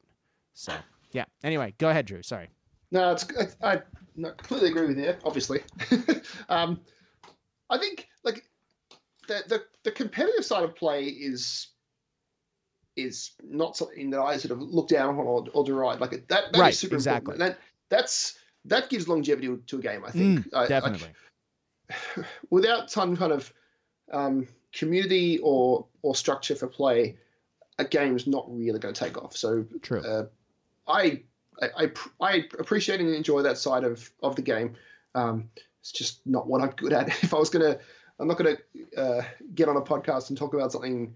So 0.53 0.73
yeah. 1.11 1.25
Anyway, 1.43 1.73
go 1.77 1.89
ahead, 1.89 2.05
Drew. 2.05 2.23
Sorry. 2.23 2.49
No, 2.91 3.11
it's 3.11 3.25
I, 3.61 3.73
I 3.73 3.81
completely 4.37 4.69
agree 4.69 4.87
with 4.87 4.97
you. 4.97 5.13
Obviously, 5.25 5.61
um, 6.49 6.79
I 7.69 7.77
think 7.77 8.07
like 8.23 8.43
the, 9.27 9.41
the 9.47 9.63
the 9.83 9.91
competitive 9.91 10.45
side 10.45 10.63
of 10.63 10.75
play 10.75 11.03
is 11.05 11.67
is 12.95 13.31
not 13.43 13.75
something 13.75 14.09
that 14.11 14.21
I 14.21 14.37
sort 14.37 14.51
of 14.51 14.61
look 14.61 14.87
down 14.87 15.09
on 15.09 15.25
or, 15.25 15.45
or 15.53 15.65
deride. 15.65 15.99
Like 15.99 16.11
that, 16.11 16.27
that 16.29 16.55
Right, 16.57 16.73
super 16.73 16.95
exactly. 16.95 17.33
important. 17.33 17.57
That 17.57 17.59
that's 17.89 18.37
that 18.65 18.89
gives 18.89 19.07
longevity 19.07 19.49
to, 19.67 19.77
a 19.77 19.81
game. 19.81 20.03
I 20.05 20.11
think 20.11 20.47
I- 20.53 20.61
I- 20.61 20.65
Mm, 20.65 20.69
Definitely. 20.69 21.09
without 22.49 22.91
some 22.91 23.15
kind 23.17 23.31
of 23.31 23.53
um, 24.11 24.47
community 24.73 25.39
or 25.39 25.85
or 26.01 26.15
structure 26.15 26.55
for 26.55 26.67
play, 26.67 27.17
a 27.79 27.85
game's 27.85 28.27
not 28.27 28.45
really 28.49 28.79
going 28.79 28.93
to 28.93 28.99
take 29.05 29.17
off. 29.17 29.35
So 29.35 29.65
True. 29.81 30.01
uh, 30.01 30.25
I, 30.87 31.23
I 31.61 31.67
I 31.77 31.91
I 32.21 32.43
appreciate 32.59 32.99
and 32.99 33.13
enjoy 33.13 33.41
that 33.43 33.57
side 33.57 33.83
of 33.83 34.09
of 34.21 34.35
the 34.35 34.41
game. 34.41 34.75
Um, 35.15 35.49
it's 35.81 35.91
just 35.91 36.25
not 36.25 36.47
what 36.47 36.61
I'm 36.61 36.71
good 36.71 36.93
at. 36.93 37.07
If 37.23 37.33
I 37.33 37.37
was 37.37 37.49
gonna, 37.49 37.77
I'm 38.19 38.27
not 38.27 38.37
gonna 38.37 38.57
uh, 38.97 39.21
get 39.53 39.69
on 39.69 39.77
a 39.77 39.81
podcast 39.81 40.29
and 40.29 40.37
talk 40.37 40.53
about 40.53 40.71
something 40.71 41.15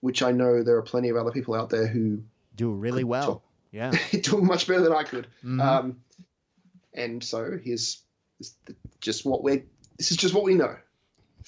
which 0.00 0.22
I 0.22 0.30
know 0.32 0.62
there 0.62 0.76
are 0.76 0.82
plenty 0.82 1.08
of 1.08 1.16
other 1.16 1.32
people 1.32 1.54
out 1.54 1.70
there 1.70 1.86
who 1.88 2.22
Do 2.54 2.70
really 2.72 3.02
well. 3.04 3.26
talk- 3.26 3.42
Yeah. 3.72 3.90
do 4.22 4.40
much 4.40 4.68
better 4.68 4.80
than 4.82 4.92
I 4.92 5.02
could. 5.02 5.26
Mhm. 5.44 5.60
Um, 5.60 5.96
and 6.94 7.22
so 7.24 7.58
here's 7.62 8.02
just 9.00 9.24
what 9.26 9.42
we're. 9.42 9.64
This 9.98 10.10
is 10.10 10.16
just 10.16 10.34
what 10.34 10.44
we 10.44 10.54
know. 10.54 10.76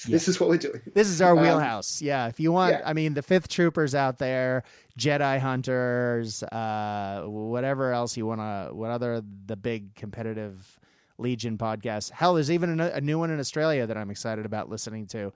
This 0.08 0.28
is 0.28 0.40
what 0.40 0.48
we're 0.48 0.56
doing. 0.56 0.80
This 0.94 1.08
is 1.08 1.20
our 1.20 1.36
Um, 1.36 1.42
wheelhouse. 1.42 2.00
Yeah. 2.00 2.26
If 2.28 2.40
you 2.40 2.52
want, 2.52 2.72
yeah. 2.72 2.82
I 2.84 2.92
mean, 2.94 3.14
the 3.14 3.22
fifth 3.22 3.48
troopers 3.48 3.94
out 3.94 4.18
there, 4.18 4.62
Jedi 4.98 5.38
hunters, 5.38 6.42
uh, 6.44 7.24
whatever 7.26 7.92
else 7.92 8.16
you 8.16 8.24
want 8.24 8.40
to, 8.40 8.74
what 8.74 8.90
other 8.90 9.22
the 9.46 9.56
big 9.56 9.94
competitive 9.94 10.78
Legion 11.18 11.58
podcasts. 11.58 12.10
Hell, 12.10 12.34
there's 12.34 12.50
even 12.50 12.80
a, 12.80 12.86
a 12.86 13.00
new 13.00 13.18
one 13.18 13.30
in 13.30 13.38
Australia 13.38 13.86
that 13.86 13.96
I'm 13.96 14.10
excited 14.10 14.46
about 14.46 14.70
listening 14.70 15.06
to. 15.08 15.32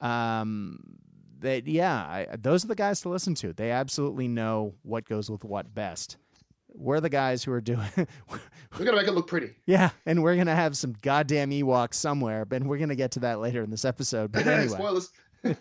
Um, 0.00 0.78
that 1.40 1.66
yeah, 1.66 1.96
I, 1.96 2.36
those 2.38 2.64
are 2.64 2.68
the 2.68 2.74
guys 2.74 3.00
to 3.02 3.08
listen 3.08 3.34
to. 3.36 3.52
They 3.54 3.70
absolutely 3.70 4.28
know 4.28 4.74
what 4.82 5.08
goes 5.08 5.30
with 5.30 5.42
what 5.42 5.74
best. 5.74 6.18
We're 6.74 7.00
the 7.00 7.08
guys 7.10 7.44
who 7.44 7.52
are 7.52 7.60
doing. 7.60 7.86
We're 7.96 8.84
gonna 8.86 8.96
make 8.96 9.06
it 9.06 9.12
look 9.12 9.26
pretty. 9.26 9.50
yeah, 9.66 9.90
and 10.06 10.22
we're 10.22 10.34
gonna 10.36 10.54
have 10.56 10.76
some 10.78 10.94
goddamn 11.02 11.50
Ewoks 11.50 11.94
somewhere, 11.94 12.46
but 12.46 12.62
we're 12.64 12.78
gonna 12.78 12.94
get 12.94 13.10
to 13.12 13.20
that 13.20 13.38
later 13.38 13.62
in 13.62 13.70
this 13.70 13.84
episode. 13.84 14.32
But 14.32 14.46
anyway. 14.46 14.68
Spoilers. 14.78 15.12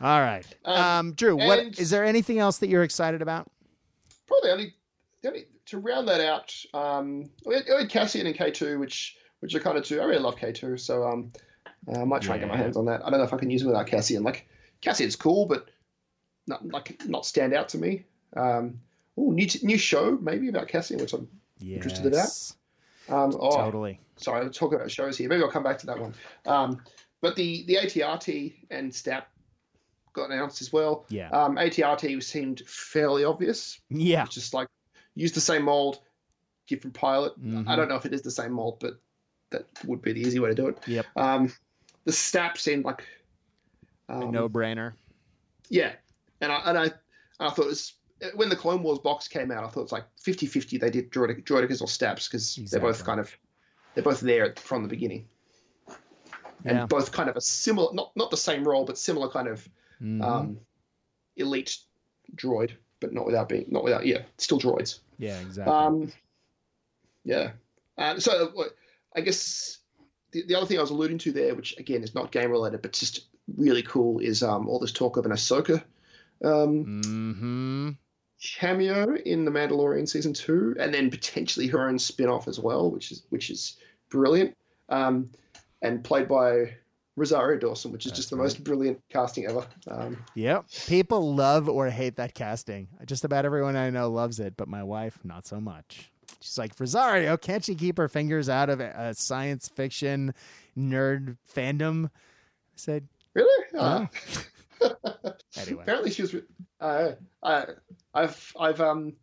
All 0.00 0.20
right. 0.20 0.44
Um, 0.64 0.76
Um, 0.76 1.12
Drew, 1.14 1.36
what 1.36 1.78
is 1.78 1.90
there 1.90 2.04
anything 2.04 2.38
else 2.38 2.58
that 2.58 2.68
you're 2.68 2.82
excited 2.82 3.22
about? 3.22 3.50
Probably 4.26 4.50
only, 4.50 4.74
only 5.26 5.46
to 5.66 5.78
round 5.78 6.08
that 6.08 6.20
out. 6.20 6.54
Um, 6.74 7.30
we 7.46 7.54
had, 7.54 7.64
we 7.68 7.74
had 7.82 7.90
Cassian 7.90 8.26
and 8.26 8.36
K 8.36 8.50
two, 8.50 8.78
which 8.78 9.16
which 9.40 9.54
are 9.54 9.60
kind 9.60 9.76
of 9.76 9.84
two. 9.84 10.00
I 10.00 10.04
really 10.04 10.22
love 10.22 10.36
K 10.36 10.52
two, 10.52 10.76
so 10.76 11.04
um, 11.04 11.32
I 11.94 12.04
might 12.04 12.22
try 12.22 12.36
and 12.36 12.42
get 12.42 12.48
my 12.50 12.56
hands 12.56 12.76
on 12.76 12.86
that. 12.86 13.04
I 13.04 13.10
don't 13.10 13.18
know 13.18 13.24
if 13.24 13.32
I 13.34 13.38
can 13.38 13.50
use 13.50 13.62
it 13.62 13.66
without 13.66 13.86
Cassian. 13.86 14.22
Like 14.22 14.48
Cassian's 14.80 15.16
cool, 15.16 15.46
but 15.46 15.68
not 16.46 16.66
like 16.68 17.04
not 17.06 17.24
stand 17.26 17.54
out 17.54 17.68
to 17.70 17.78
me. 17.78 18.04
Um, 18.36 18.80
oh, 19.16 19.30
new 19.30 19.46
new 19.62 19.78
show 19.78 20.18
maybe 20.20 20.48
about 20.48 20.68
Cassian, 20.68 20.98
which 21.00 21.12
I'm 21.12 21.28
Interested 21.62 22.06
in 22.06 22.12
that? 22.12 22.52
Um, 23.08 23.36
oh, 23.38 23.56
Totally. 23.56 24.00
sorry, 24.16 24.40
I'm 24.42 24.50
talking 24.50 24.76
about 24.76 24.90
shows 24.90 25.16
here. 25.16 25.28
Maybe 25.28 25.42
I'll 25.42 25.50
come 25.50 25.62
back 25.62 25.78
to 25.78 25.86
that 25.86 25.98
one. 25.98 26.14
Um, 26.46 26.82
but 27.20 27.36
the 27.36 27.64
the 27.66 27.76
ATRT 27.76 28.54
and 28.70 28.94
STAP 28.94 29.28
got 30.12 30.30
announced 30.30 30.60
as 30.62 30.72
well. 30.72 31.06
Yeah. 31.08 31.28
Um, 31.30 31.56
ATRT 31.56 32.22
seemed 32.22 32.60
fairly 32.66 33.24
obvious. 33.24 33.80
Yeah. 33.90 34.24
It's 34.24 34.34
just 34.34 34.52
like 34.54 34.68
use 35.14 35.32
the 35.32 35.40
same 35.40 35.62
mold, 35.62 36.00
different 36.68 36.94
pilot. 36.94 37.40
Mhm. 37.40 37.66
I 37.68 37.76
don't 37.76 37.88
know 37.88 37.96
if 37.96 38.04
it 38.06 38.12
is 38.12 38.22
the 38.22 38.30
same 38.30 38.52
mold, 38.52 38.78
but 38.80 39.00
that 39.50 39.66
would 39.84 40.02
be 40.02 40.12
the 40.12 40.20
easy 40.20 40.38
way 40.38 40.48
to 40.50 40.54
do 40.54 40.68
it. 40.68 40.78
Yep. 40.86 41.06
Um, 41.16 41.52
the 42.04 42.12
STAP 42.12 42.58
seemed 42.58 42.84
like 42.84 43.04
um, 44.08 44.30
No 44.32 44.48
brainer. 44.48 44.92
yeah, 45.70 45.92
and 46.40 46.52
I 46.52 46.56
and 46.66 46.78
I, 46.78 46.90
I 47.40 47.50
thought 47.50 47.64
it 47.66 47.68
was 47.68 47.94
when 48.34 48.48
the 48.48 48.56
Clone 48.56 48.82
Wars 48.82 48.98
box 48.98 49.28
came 49.28 49.50
out. 49.50 49.64
I 49.64 49.68
thought 49.68 49.80
it 49.80 49.84
was 49.84 49.92
like 49.92 50.04
50-50 50.24 50.80
They 50.80 50.90
did 50.90 51.10
droidic, 51.10 51.44
droidekas 51.44 51.82
or 51.82 51.88
Staps 51.88 52.28
because 52.28 52.56
they're 52.70 52.80
both 52.80 53.04
kind 53.04 53.20
of 53.20 53.36
they're 53.94 54.04
both 54.04 54.20
there 54.20 54.54
from 54.56 54.82
the 54.82 54.88
beginning, 54.88 55.28
and 56.64 56.78
Yeah. 56.78 56.86
both 56.86 57.12
kind 57.12 57.28
of 57.28 57.36
a 57.36 57.40
similar 57.40 57.92
not 57.94 58.12
not 58.16 58.30
the 58.30 58.36
same 58.36 58.66
role, 58.66 58.84
but 58.84 58.98
similar 58.98 59.28
kind 59.28 59.48
of 59.48 59.68
Mhm. 60.00 60.22
um, 60.24 60.58
elite 61.36 61.78
droid, 62.34 62.72
but 63.00 63.12
not 63.12 63.26
without 63.26 63.48
being 63.48 63.66
not 63.68 63.84
without 63.84 64.06
yeah, 64.06 64.22
still 64.38 64.58
droids. 64.58 65.00
yeah. 65.18 65.40
Exactly. 65.40 65.72
Um, 65.74 66.12
yeah. 67.24 67.52
Uh, 67.96 68.18
so 68.18 68.52
uh, 68.58 68.64
I 69.14 69.20
guess 69.20 69.78
the, 70.32 70.44
the 70.46 70.54
other 70.56 70.66
thing 70.66 70.78
I 70.78 70.82
was 70.82 70.90
alluding 70.90 71.18
to 71.18 71.32
there, 71.32 71.54
which 71.54 71.78
again 71.78 72.02
is 72.02 72.14
not 72.14 72.32
game 72.32 72.50
related, 72.50 72.82
but 72.82 72.92
just 72.92 73.26
really 73.56 73.82
cool, 73.82 74.18
is 74.18 74.42
um, 74.42 74.68
all 74.68 74.80
this 74.80 74.92
talk 74.92 75.16
of 75.16 75.24
an 75.26 75.32
Ahsoka 75.32 75.84
um, 76.44 76.84
hmm 76.84 77.90
cameo 78.42 79.14
in 79.16 79.44
the 79.44 79.50
Mandalorian 79.50 80.08
season 80.08 80.32
two, 80.34 80.74
and 80.78 80.92
then 80.92 81.10
potentially 81.10 81.66
her 81.68 81.88
own 81.88 81.98
spin 81.98 82.28
off 82.28 82.48
as 82.48 82.58
well, 82.60 82.90
which 82.90 83.10
is 83.10 83.22
which 83.30 83.50
is 83.50 83.76
brilliant. 84.10 84.56
Um, 84.88 85.30
and 85.82 86.02
played 86.04 86.28
by 86.28 86.74
Rosario 87.16 87.58
Dawson, 87.58 87.92
which 87.92 88.06
is 88.06 88.12
That's 88.12 88.18
just 88.20 88.30
the 88.30 88.36
right. 88.36 88.42
most 88.44 88.64
brilliant 88.64 89.00
casting 89.08 89.46
ever. 89.46 89.66
Um, 89.88 90.16
Yep. 90.34 90.66
People 90.86 91.34
love 91.34 91.68
or 91.68 91.88
hate 91.90 92.16
that 92.16 92.34
casting. 92.34 92.88
Just 93.06 93.24
about 93.24 93.44
everyone 93.44 93.76
I 93.76 93.90
know 93.90 94.10
loves 94.10 94.40
it, 94.40 94.56
but 94.56 94.66
my 94.68 94.82
wife 94.82 95.18
not 95.24 95.46
so 95.46 95.60
much. 95.60 96.10
She's 96.40 96.58
like 96.58 96.72
Rosario. 96.78 97.36
Can't 97.36 97.64
she 97.64 97.74
keep 97.74 97.96
her 97.98 98.08
fingers 98.08 98.48
out 98.48 98.68
of 98.68 98.80
a 98.80 99.14
science 99.14 99.68
fiction 99.68 100.34
nerd 100.76 101.36
fandom? 101.54 102.06
I 102.06 102.10
said, 102.76 103.06
really? 103.34 103.64
Uh, 103.78 104.06
anyway. 105.56 105.82
Apparently, 105.82 106.10
she 106.10 106.22
was. 106.22 106.34
Uh, 106.80 107.12
I, 107.42 107.66
I've, 108.12 108.52
I've, 108.58 108.80
um, 108.80 109.14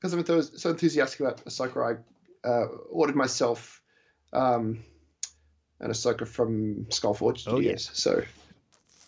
because 0.00 0.12
I'm 0.12 0.42
so 0.42 0.70
enthusiastic 0.70 1.20
about 1.20 1.44
Ahsoka, 1.44 1.98
I 2.44 2.48
uh, 2.48 2.66
ordered 2.90 3.16
myself, 3.16 3.80
um, 4.32 4.78
an 5.80 5.90
Ahsoka 5.90 6.26
from 6.26 6.86
Skullforge 6.86 7.44
Oh, 7.46 7.58
yes. 7.58 7.90
So, 7.94 8.22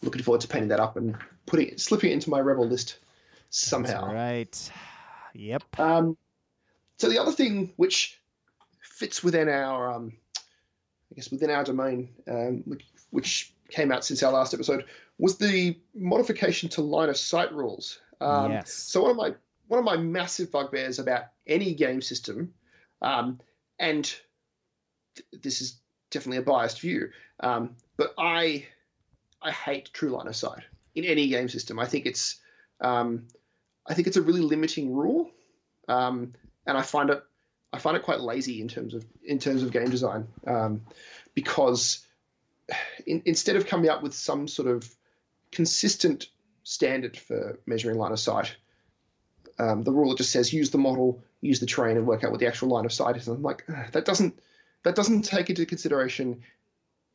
looking 0.03 0.23
forward 0.23 0.41
to 0.43 0.49
painting 0.49 0.69
that 0.69 0.81
up 0.81 0.97
and 0.97 1.17
putting 1.47 1.69
it, 1.69 1.81
slipping 1.81 2.11
it 2.11 2.15
into 2.15 2.31
my 2.31 2.41
Rebel 2.41 2.67
list 2.67 2.99
somehow. 3.51 4.13
That's 4.13 4.15
right. 4.15 4.73
Yep. 5.35 5.63
Um, 5.79 6.17
so 6.99 7.09
the 7.09 7.19
other 7.19 7.33
thing, 7.33 7.73
which 7.77 8.21
fits 8.81 9.23
within 9.23 9.49
our, 9.49 9.93
um, 9.93 10.13
I 11.13 11.15
guess, 11.15 11.31
within 11.31 11.51
our 11.51 11.65
domain, 11.65 12.11
um, 12.27 12.63
which, 12.67 12.85
which 13.11 13.53
came 13.71 13.93
out 13.93 14.05
since 14.05 14.23
our 14.23 14.33
last 14.33 14.55
episode, 14.55 14.85
was 15.19 15.37
the 15.39 15.77
modification 15.95 16.69
to 16.71 16.83
line 16.83 17.09
of 17.09 17.17
sight 17.17 17.53
rules. 17.53 18.01
Um, 18.21 18.53
Yes. 18.53 18.73
So 18.73 19.03
one 19.03 19.11
of 19.13 19.17
my 19.17 19.35
one 19.67 19.79
of 19.79 19.85
my 19.85 19.97
massive 19.97 20.51
bugbears 20.51 20.99
about 20.99 21.25
any 21.47 21.75
game 21.75 22.01
system, 22.01 22.55
um, 23.03 23.39
and 23.79 24.05
th- 25.15 25.43
this 25.43 25.61
is 25.61 25.79
definitely 26.11 26.39
a 26.39 26.43
biased 26.43 26.81
view, 26.81 27.11
um, 27.41 27.77
but 27.97 28.15
I 28.19 28.67
I 29.43 29.51
hate 29.53 29.91
true 29.93 30.11
line 30.11 30.27
of 30.27 30.37
sight 30.37 30.63
in 30.95 31.05
any 31.05 31.29
game 31.29 31.49
system. 31.49 31.79
I 31.79 31.87
think 31.87 32.07
it's 32.07 32.41
um, 32.81 33.29
I 33.87 33.95
think 33.95 34.09
it's 34.09 34.17
a 34.17 34.23
really 34.23 34.41
limiting 34.41 34.95
rule, 34.95 35.31
um, 35.89 36.35
and 36.67 36.79
I 36.79 36.83
find 36.83 37.11
it 37.11 37.23
I 37.73 37.79
find 37.79 37.97
it 37.97 38.03
quite 38.03 38.21
lazy 38.21 38.61
in 38.61 38.69
terms 38.69 38.95
of 38.95 39.05
in 39.23 39.39
terms 39.39 39.63
of 39.63 39.73
game 39.73 39.91
design 39.91 40.27
um, 40.47 40.83
because 41.35 42.07
in, 43.07 43.23
instead 43.27 43.57
of 43.57 43.67
coming 43.67 43.91
up 43.91 44.03
with 44.03 44.15
some 44.15 44.49
sort 44.49 44.69
of 44.69 44.89
consistent 45.53 46.29
standard 46.63 47.17
for 47.17 47.59
measuring 47.67 47.99
line 47.99 48.13
of 48.13 48.21
sight, 48.21 48.55
um, 49.59 49.83
the 49.83 49.93
rule 49.93 50.15
just 50.15 50.31
says 50.31 50.53
use 50.53 50.71
the 50.71 50.79
model, 50.79 51.23
use 51.41 51.61
the 51.61 51.67
terrain, 51.67 51.97
and 51.97 52.07
work 52.07 52.25
out 52.25 52.31
what 52.31 52.41
the 52.41 52.47
actual 52.47 52.69
line 52.69 52.85
of 52.85 52.93
sight 52.93 53.17
is. 53.17 53.27
And 53.29 53.37
I'm 53.37 53.43
like, 53.43 53.67
that 53.93 54.05
doesn't 54.05 54.39
that 54.85 54.95
doesn't 54.95 55.23
take 55.23 55.51
into 55.51 55.67
consideration 55.67 56.43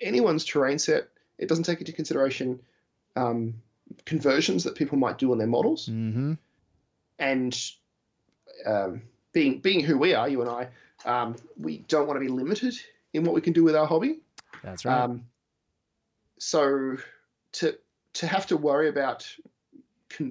anyone's 0.01 0.43
terrain 0.43 0.79
set. 0.79 1.07
It 1.37 1.47
doesn't 1.47 1.63
take 1.63 1.79
into 1.79 1.93
consideration 1.93 2.59
um, 3.15 3.55
conversions 4.05 4.63
that 4.65 4.75
people 4.75 4.97
might 4.97 5.17
do 5.17 5.31
on 5.31 5.37
their 5.37 5.47
models 5.47 5.87
Mm-hmm. 5.87 6.33
and 7.19 7.71
um, 8.65 9.01
being 9.31 9.59
being 9.59 9.79
who 9.81 9.97
we 9.97 10.13
are, 10.13 10.27
you 10.27 10.41
and 10.41 10.49
I, 10.49 10.67
um, 11.05 11.35
we 11.57 11.79
don't 11.87 12.07
want 12.07 12.17
to 12.17 12.21
be 12.25 12.31
limited 12.31 12.75
in 13.13 13.23
what 13.23 13.35
we 13.35 13.41
can 13.41 13.53
do 13.53 13.63
with 13.63 13.75
our 13.75 13.85
hobby. 13.85 14.19
That's 14.63 14.85
right. 14.85 15.01
Um, 15.01 15.25
so 16.39 16.97
to 17.53 17.77
to 18.13 18.27
have 18.27 18.45
to 18.47 18.57
worry 18.57 18.89
about 18.89 19.27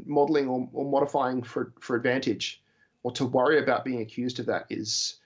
modeling 0.07 0.49
or, 0.49 0.69
or 0.73 0.91
modifying 0.91 1.43
for 1.43 1.73
for 1.81 1.97
advantage, 1.97 2.63
or 3.03 3.13
to 3.13 3.25
worry 3.25 3.59
about 3.59 3.85
being 3.85 4.01
accused 4.01 4.39
of 4.41 4.47
that 4.47 4.67
is 4.71 5.21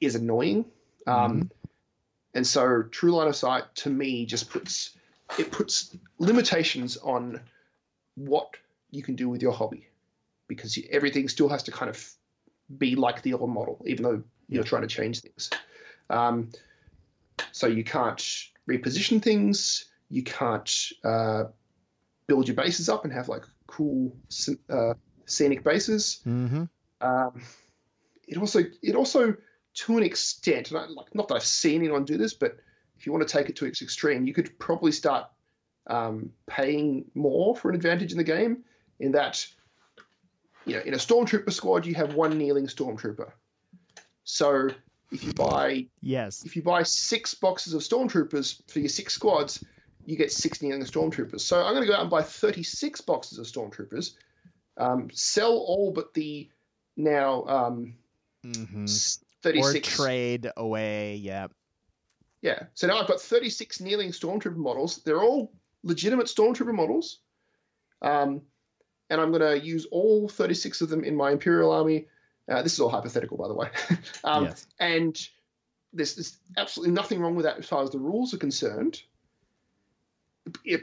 is 0.00 0.14
annoying. 0.14 0.64
Um, 1.06 1.50
And 2.34 2.46
so 2.46 2.82
true 2.90 3.10
line 3.10 3.28
of 3.28 3.36
sight 3.36 3.64
to 3.76 3.90
me 3.90 4.24
just 4.24 4.50
puts 4.50 4.96
it 5.38 5.50
puts 5.50 5.96
limitations 6.18 6.96
on 6.96 7.40
what 8.14 8.56
you 8.90 9.02
can 9.02 9.16
do 9.16 9.28
with 9.28 9.42
your 9.42 9.52
hobby 9.52 9.88
because 10.46 10.78
everything 10.90 11.28
still 11.28 11.48
has 11.48 11.62
to 11.64 11.70
kind 11.70 11.88
of 11.88 12.12
be 12.78 12.94
like 12.96 13.22
the 13.22 13.34
old 13.34 13.50
model, 13.50 13.82
even 13.86 14.02
though 14.02 14.22
you're 14.48 14.64
trying 14.64 14.82
to 14.82 14.88
change 14.88 15.20
things. 15.20 15.50
Um, 16.08 16.50
so 17.52 17.66
you 17.66 17.84
can't 17.84 18.18
reposition 18.68 19.22
things. 19.22 19.86
You 20.08 20.22
can't 20.22 20.92
uh, 21.04 21.44
build 22.30 22.46
your 22.46 22.54
bases 22.54 22.88
up 22.88 23.02
and 23.02 23.12
have 23.12 23.28
like 23.28 23.42
cool 23.66 24.16
uh, 24.68 24.94
scenic 25.26 25.64
bases. 25.64 26.20
mm-hmm. 26.24 26.62
Um, 27.00 27.42
it 28.28 28.38
also 28.38 28.60
it 28.82 28.94
also 28.94 29.34
to 29.74 29.96
an 29.96 30.04
extent, 30.04 30.70
and 30.70 30.78
I, 30.78 30.86
like 30.86 31.12
not 31.12 31.26
that 31.26 31.34
I've 31.34 31.42
seen 31.42 31.80
anyone 31.82 32.04
do 32.04 32.16
this, 32.16 32.32
but 32.32 32.56
if 32.96 33.04
you 33.04 33.10
want 33.12 33.26
to 33.26 33.36
take 33.36 33.48
it 33.48 33.56
to 33.56 33.66
its 33.66 33.82
extreme, 33.82 34.28
you 34.28 34.32
could 34.32 34.56
probably 34.60 34.92
start 34.92 35.26
um, 35.88 36.30
paying 36.46 37.06
more 37.14 37.56
for 37.56 37.68
an 37.68 37.74
advantage 37.74 38.12
in 38.12 38.18
the 38.18 38.30
game. 38.36 38.62
In 39.00 39.12
that, 39.12 39.44
you 40.66 40.76
know, 40.76 40.82
in 40.82 40.94
a 40.94 40.98
stormtrooper 40.98 41.52
squad, 41.52 41.84
you 41.84 41.96
have 41.96 42.14
one 42.14 42.38
kneeling 42.38 42.68
stormtrooper. 42.68 43.32
So 44.22 44.68
if 45.10 45.24
you 45.24 45.32
buy 45.32 45.86
Yes. 46.00 46.44
if 46.44 46.54
you 46.54 46.62
buy 46.62 46.84
six 46.84 47.34
boxes 47.34 47.74
of 47.74 47.80
stormtroopers 47.80 48.62
for 48.70 48.78
your 48.78 48.88
six 48.88 49.14
squads, 49.14 49.64
you 50.06 50.16
get 50.16 50.32
six 50.32 50.62
kneeling 50.62 50.82
stormtroopers. 50.82 51.40
So 51.40 51.62
I'm 51.62 51.72
going 51.74 51.82
to 51.86 51.88
go 51.88 51.94
out 51.94 52.00
and 52.02 52.10
buy 52.10 52.22
36 52.22 53.00
boxes 53.02 53.38
of 53.38 53.46
stormtroopers, 53.46 54.14
um, 54.76 55.08
sell 55.12 55.52
all 55.52 55.92
but 55.92 56.14
the 56.14 56.48
now 56.96 57.44
um, 57.44 57.94
Mm-hmm. 58.44 58.84
s- 58.84 59.22
Or 59.44 59.72
trade 59.84 60.50
away. 60.56 61.16
Yeah. 61.16 61.48
Yeah. 62.40 62.64
So 62.74 62.86
now 62.86 62.98
I've 62.98 63.06
got 63.08 63.20
36 63.20 63.80
kneeling 63.80 64.10
stormtrooper 64.12 64.56
models. 64.56 65.02
They're 65.04 65.20
all 65.22 65.52
legitimate 65.82 66.26
stormtrooper 66.26 66.74
models. 66.74 67.18
Um, 68.00 68.40
and 69.10 69.20
I'm 69.20 69.30
going 69.30 69.42
to 69.42 69.62
use 69.64 69.86
all 69.90 70.28
36 70.28 70.80
of 70.80 70.88
them 70.88 71.04
in 71.04 71.14
my 71.16 71.32
Imperial 71.32 71.70
Army. 71.70 72.06
Uh, 72.48 72.62
this 72.62 72.72
is 72.72 72.80
all 72.80 72.88
hypothetical, 72.88 73.36
by 73.36 73.48
the 73.48 73.54
way. 73.54 73.68
um, 74.24 74.44
Yes. 74.44 74.66
And 74.78 75.28
there's, 75.92 76.14
there's 76.14 76.38
absolutely 76.56 76.94
nothing 76.94 77.20
wrong 77.20 77.34
with 77.34 77.44
that 77.44 77.58
as 77.58 77.66
far 77.66 77.82
as 77.82 77.90
the 77.90 77.98
rules 77.98 78.32
are 78.32 78.38
concerned 78.38 79.02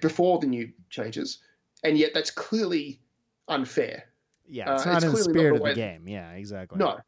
before 0.02 0.40
the 0.40 0.48
new 0.48 0.72
changes. 0.90 1.40
And 1.84 1.98
yet 1.98 2.12
that's 2.14 2.32
clearly 2.32 3.00
unfair. 3.48 4.06
Yeah. 4.48 4.72
Uh, 4.72 4.76
It's 4.76 4.86
not 4.86 4.96
it's 4.98 5.06
in 5.06 5.12
the 5.12 5.24
spirit 5.24 5.56
of 5.56 5.64
the 5.64 5.74
game. 5.74 6.08
Yeah. 6.08 6.32
Exactly. 6.32 6.78
No. 6.78 7.00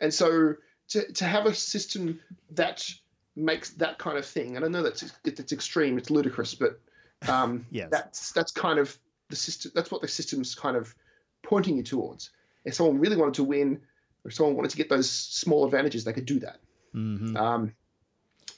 And 0.00 0.12
so 0.12 0.54
to, 0.88 1.12
to 1.12 1.24
have 1.24 1.46
a 1.46 1.54
system 1.54 2.20
that 2.50 2.88
makes 3.36 3.70
that 3.70 3.98
kind 3.98 4.18
of 4.18 4.26
thing, 4.26 4.56
and 4.56 4.64
I 4.64 4.68
know 4.68 4.82
that's 4.82 5.04
it's 5.24 5.52
extreme, 5.52 5.98
it's 5.98 6.10
ludicrous, 6.10 6.54
but 6.54 6.80
um, 7.28 7.66
Yes. 7.70 7.88
that's 7.90 8.32
that's 8.32 8.52
kind 8.52 8.78
of 8.78 8.96
the 9.28 9.36
system. 9.36 9.72
That's 9.74 9.90
what 9.90 10.02
the 10.02 10.08
system's 10.08 10.54
kind 10.54 10.76
of 10.76 10.94
pointing 11.42 11.76
you 11.76 11.82
towards. 11.82 12.30
If 12.64 12.74
someone 12.74 12.98
really 12.98 13.16
wanted 13.16 13.34
to 13.34 13.44
win, 13.44 13.80
or 14.24 14.28
if 14.28 14.34
someone 14.34 14.54
wanted 14.56 14.70
to 14.70 14.76
get 14.76 14.88
those 14.88 15.10
small 15.10 15.64
advantages, 15.64 16.04
they 16.04 16.12
could 16.12 16.26
do 16.26 16.40
that. 16.40 16.58
Mm-hmm. 16.94 17.36
Um, 17.36 17.72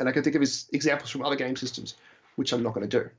and 0.01 0.09
I 0.09 0.13
can 0.13 0.23
think 0.23 0.37
of 0.37 0.43
examples 0.73 1.11
from 1.11 1.23
other 1.23 1.37
game 1.37 1.57
systems, 1.57 1.95
which 2.37 2.53
I'm 2.53 2.63
not 2.63 2.75
going 2.75 2.89
to 2.89 3.01
do. 3.03 3.11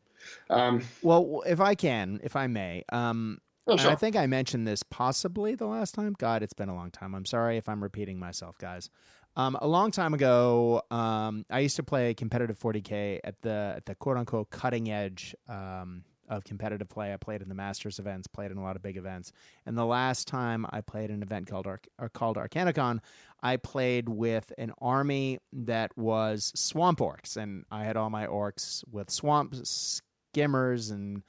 Um, 0.49 0.81
Well, 1.01 1.43
if 1.45 1.59
I 1.59 1.75
can, 1.75 2.19
if 2.23 2.35
I 2.35 2.47
may, 2.47 2.83
um, 2.91 3.39
oh, 3.67 3.77
sure. 3.77 3.91
I 3.91 3.95
think 3.95 4.15
I 4.15 4.25
mentioned 4.27 4.67
this 4.67 4.83
possibly 4.83 5.55
the 5.55 5.67
last 5.67 5.93
time. 5.93 6.15
God, 6.17 6.43
it's 6.43 6.53
been 6.53 6.69
a 6.69 6.75
long 6.75 6.91
time. 6.91 7.13
I'm 7.15 7.25
sorry 7.25 7.57
if 7.57 7.69
I'm 7.69 7.81
repeating 7.81 8.19
myself, 8.19 8.57
guys. 8.57 8.89
Um, 9.37 9.57
a 9.61 9.67
long 9.67 9.91
time 9.91 10.13
ago, 10.13 10.81
um, 10.91 11.45
I 11.49 11.59
used 11.59 11.75
to 11.75 11.83
play 11.83 12.13
competitive 12.13 12.57
40k 12.57 13.19
at 13.23 13.41
the 13.41 13.73
at 13.75 13.85
the 13.85 13.93
quote 13.95 14.17
unquote 14.17 14.49
cutting 14.49 14.89
edge 14.89 15.35
um, 15.49 16.03
of 16.29 16.43
competitive 16.43 16.89
play. 16.89 17.13
I 17.13 17.17
played 17.17 17.41
in 17.41 17.49
the 17.49 17.55
Masters 17.55 17.99
events, 17.99 18.27
played 18.27 18.51
in 18.51 18.57
a 18.57 18.63
lot 18.63 18.75
of 18.75 18.81
big 18.81 18.97
events, 18.97 19.31
and 19.65 19.77
the 19.77 19.85
last 19.85 20.27
time 20.27 20.65
I 20.69 20.81
played 20.81 21.09
an 21.09 21.21
event 21.21 21.47
called 21.47 21.67
or 21.67 21.79
called 22.09 22.37
Arcanicon, 22.37 22.99
I 23.41 23.57
played 23.57 24.09
with 24.09 24.51
an 24.57 24.71
army 24.81 25.39
that 25.53 25.95
was 25.97 26.51
swamp 26.55 26.99
orcs, 26.99 27.37
and 27.37 27.65
I 27.71 27.83
had 27.83 27.97
all 27.97 28.09
my 28.09 28.25
orcs 28.25 28.83
with 28.91 29.09
swamp 29.09 29.55
skimmers 29.63 30.89
and 30.89 31.23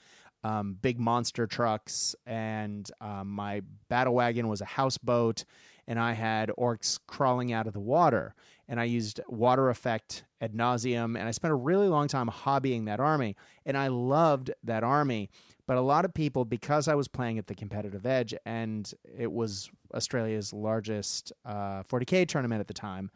um, 0.45 0.77
big 0.81 1.01
monster 1.01 1.47
trucks, 1.47 2.15
and 2.25 2.89
um, 3.01 3.29
my 3.29 3.63
battle 3.89 4.15
wagon 4.15 4.49
was 4.49 4.61
a 4.61 4.65
houseboat, 4.65 5.45
and 5.87 5.99
I 5.99 6.13
had 6.13 6.51
orcs 6.59 6.99
crawling 7.07 7.53
out 7.53 7.67
of 7.67 7.73
the 7.73 7.81
water. 7.81 8.35
And 8.69 8.81
I 8.81 8.85
used 8.85 9.21
water 9.29 9.71
effect 9.71 10.25
ad 10.41 10.53
nauseum, 10.53 11.19
and 11.19 11.29
I 11.29 11.31
spent 11.31 11.53
a 11.53 11.57
really 11.57 11.89
long 11.89 12.09
time 12.09 12.29
hobbying 12.29 12.87
that 12.87 12.99
army, 12.99 13.37
and 13.65 13.77
I 13.77 13.89
loved 13.89 14.51
that 14.65 14.83
army. 14.83 15.31
But 15.67 15.77
a 15.77 15.81
lot 15.81 16.05
of 16.05 16.13
people, 16.13 16.45
because 16.45 16.89
I 16.89 16.95
was 16.95 17.09
playing 17.09 17.39
at 17.39 17.47
the 17.47 17.55
competitive 17.55 18.07
edge, 18.07 18.35
and 18.45 18.93
it 19.17 19.31
was 19.31 19.71
Australia's 19.95 20.53
largest 20.53 21.33
uh, 21.45 21.83
40k 21.85 22.27
tournament 22.27 22.61
at 22.61 22.67
the 22.67 22.75
time, 22.75 23.11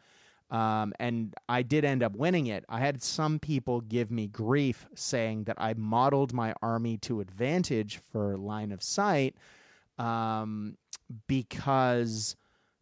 um, 0.51 0.93
and 0.99 1.33
I 1.47 1.61
did 1.63 1.85
end 1.85 2.03
up 2.03 2.15
winning 2.15 2.47
it. 2.47 2.65
I 2.67 2.79
had 2.79 3.01
some 3.01 3.39
people 3.39 3.81
give 3.81 4.11
me 4.11 4.27
grief 4.27 4.85
saying 4.95 5.45
that 5.45 5.55
I 5.57 5.73
modeled 5.75 6.33
my 6.33 6.53
army 6.61 6.97
to 6.99 7.21
advantage 7.21 7.99
for 8.11 8.37
line 8.37 8.73
of 8.73 8.83
sight 8.83 9.35
um, 9.97 10.77
because, 11.27 12.35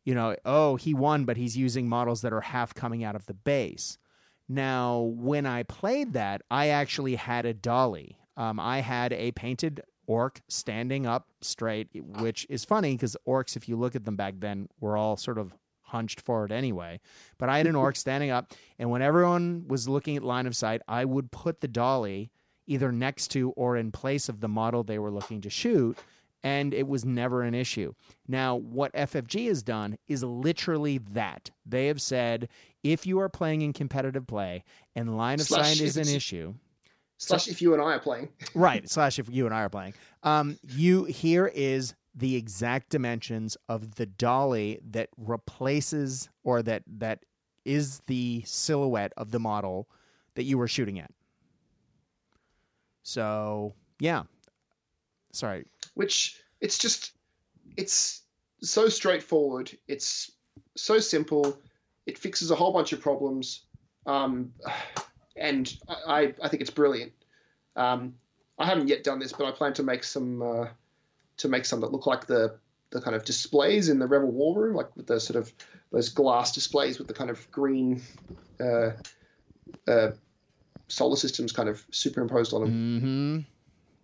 you 0.10 0.16
know, 0.16 0.36
oh, 0.44 0.76
he 0.76 0.96
won, 0.96 1.26
but 1.26 1.38
he's 1.38 1.56
using 1.56 1.88
models 1.88 2.22
that 2.22 2.34
are 2.34 2.42
half 2.42 2.74
coming 2.74 3.04
out 3.04 3.16
of 3.16 3.28
the 3.28 3.36
base. 3.36 4.00
Now, 4.48 5.02
when 5.02 5.46
I 5.46 5.62
played 5.62 6.14
that, 6.14 6.42
I 6.50 6.70
actually 6.70 7.14
had 7.14 7.46
a 7.46 7.54
dolly. 7.54 8.18
Um, 8.36 8.60
I 8.60 8.80
had 8.80 9.14
a 9.14 9.32
painted 9.34 9.82
orc 10.08 10.42
standing 10.48 11.06
up 11.06 11.28
straight, 11.42 11.90
which 11.94 12.48
is 12.50 12.66
funny 12.66 12.96
because 12.96 13.16
orcs, 13.28 13.56
if 13.56 13.70
you 13.70 13.76
look 13.76 13.96
at 13.96 14.04
them 14.04 14.16
back 14.16 14.34
then, 14.40 14.68
were 14.80 14.98
all 14.98 15.16
sort 15.16 15.38
of 15.38 15.54
hunched 15.84 16.22
forward 16.22 16.52
anyway. 16.52 17.00
But 17.38 17.50
I 17.50 17.58
had 17.58 17.68
an 17.68 17.76
orc 17.76 17.96
standing 17.96 18.32
up, 18.32 18.52
and 18.80 18.90
when 18.90 19.04
everyone 19.04 19.66
was 19.68 19.88
looking 19.88 20.18
at 20.18 20.24
line 20.24 20.48
of 20.48 20.56
sight, 20.56 20.82
I 20.88 21.06
would 21.06 21.30
put 21.30 21.62
the 21.62 21.68
dolly 21.68 22.32
either 22.66 22.92
next 22.92 23.28
to 23.28 23.52
or 23.52 23.78
in 23.78 23.92
place 23.92 24.28
of 24.28 24.40
the 24.40 24.48
model 24.48 24.84
they 24.84 24.98
were 24.98 25.12
looking 25.12 25.42
to 25.42 25.52
shoot, 25.52 26.00
and 26.44 26.74
it 26.74 26.88
was 26.88 27.06
never 27.06 27.42
an 27.44 27.54
issue. 27.54 27.94
Now, 28.28 28.56
what 28.56 28.94
FFG 28.94 29.48
has 29.48 29.62
done 29.62 29.98
is 30.08 30.24
literally 30.24 31.00
that. 31.12 31.50
They 31.66 31.88
have 31.88 32.02
said 32.02 32.50
if 32.84 33.06
you 33.06 33.20
are 33.20 33.30
playing 33.30 33.62
in 33.62 33.74
competitive 33.74 34.26
play 34.26 34.64
and 34.96 35.18
line 35.18 35.40
of 35.40 35.48
Slash 35.48 35.78
sight 35.78 35.82
is 35.82 35.98
an 35.98 36.08
issue, 36.08 36.54
Slash, 37.18 37.50
if 37.50 37.62
you 37.62 37.74
and 37.74 37.82
I 37.82 37.96
are 37.96 38.00
playing, 38.00 38.30
right 38.56 38.90
slash 38.90 39.20
if 39.20 39.30
you 39.30 39.46
and 39.46 39.54
i 39.54 39.62
are 39.62 39.70
playing 39.70 39.94
um 40.24 40.58
you 40.64 41.04
here 41.04 41.48
is 41.54 41.94
the 42.16 42.38
exact 42.38 42.90
dimensions 42.90 43.58
of 43.68 43.96
the 43.96 44.06
dolly 44.06 44.80
that 44.90 45.10
replaces 45.18 46.30
or 46.44 46.64
that 46.64 46.84
that 46.88 47.20
is 47.66 48.02
the 48.08 48.42
silhouette 48.46 49.14
of 49.18 49.32
the 49.32 49.40
model 49.40 49.88
that 50.36 50.44
you 50.44 50.58
were 50.58 50.68
shooting 50.68 51.00
at. 51.00 51.12
So, 53.04 53.74
yeah. 54.00 54.24
Sorry. 55.32 55.66
which 55.94 56.42
it's 56.62 56.78
just 56.78 57.14
it's 57.78 58.24
so 58.62 58.90
straightforward. 58.90 59.72
It's 59.88 60.32
so 60.76 61.00
simple. 61.00 61.58
It 62.06 62.18
fixes 62.18 62.52
a 62.52 62.56
whole 62.56 62.74
bunch 62.74 62.94
of 62.94 63.02
problems. 63.02 63.64
Um, 64.06 64.54
and 65.36 65.72
I, 65.88 66.34
I 66.42 66.48
think 66.50 66.62
it's 66.62 66.72
brilliant. 66.72 67.14
Um, 67.76 68.16
i 68.58 68.66
haven't 68.66 68.90
yet 68.90 69.06
done 69.06 69.20
this 69.20 69.32
but 69.32 69.46
i 69.46 69.52
plan 69.52 69.74
to 69.74 69.84
make 69.84 70.04
some 70.04 70.42
uh, 70.42 70.68
to 71.38 71.48
make 71.48 71.64
some 71.64 71.80
that 71.80 71.94
look 71.94 72.06
like 72.06 72.26
the 72.26 72.58
the 72.90 73.00
kind 73.00 73.16
of 73.16 73.24
displays 73.24 73.88
in 73.88 74.00
the 74.00 74.08
rebel 74.08 74.30
war 74.30 74.60
room 74.60 74.76
like 74.76 74.94
with 74.98 75.08
the 75.08 75.20
sort 75.20 75.38
of 75.38 75.54
those 75.92 76.10
glass 76.10 76.52
displays 76.52 76.98
with 76.98 77.08
the 77.08 77.14
kind 77.14 77.30
of 77.30 77.50
green 77.52 78.02
uh, 78.60 78.92
uh, 79.88 80.12
solar 80.88 81.16
systems 81.16 81.52
kind 81.52 81.70
of 81.70 81.84
superimposed 81.92 82.54
on 82.54 82.62
them. 82.62 82.72
Mm-hmm. 82.72 83.40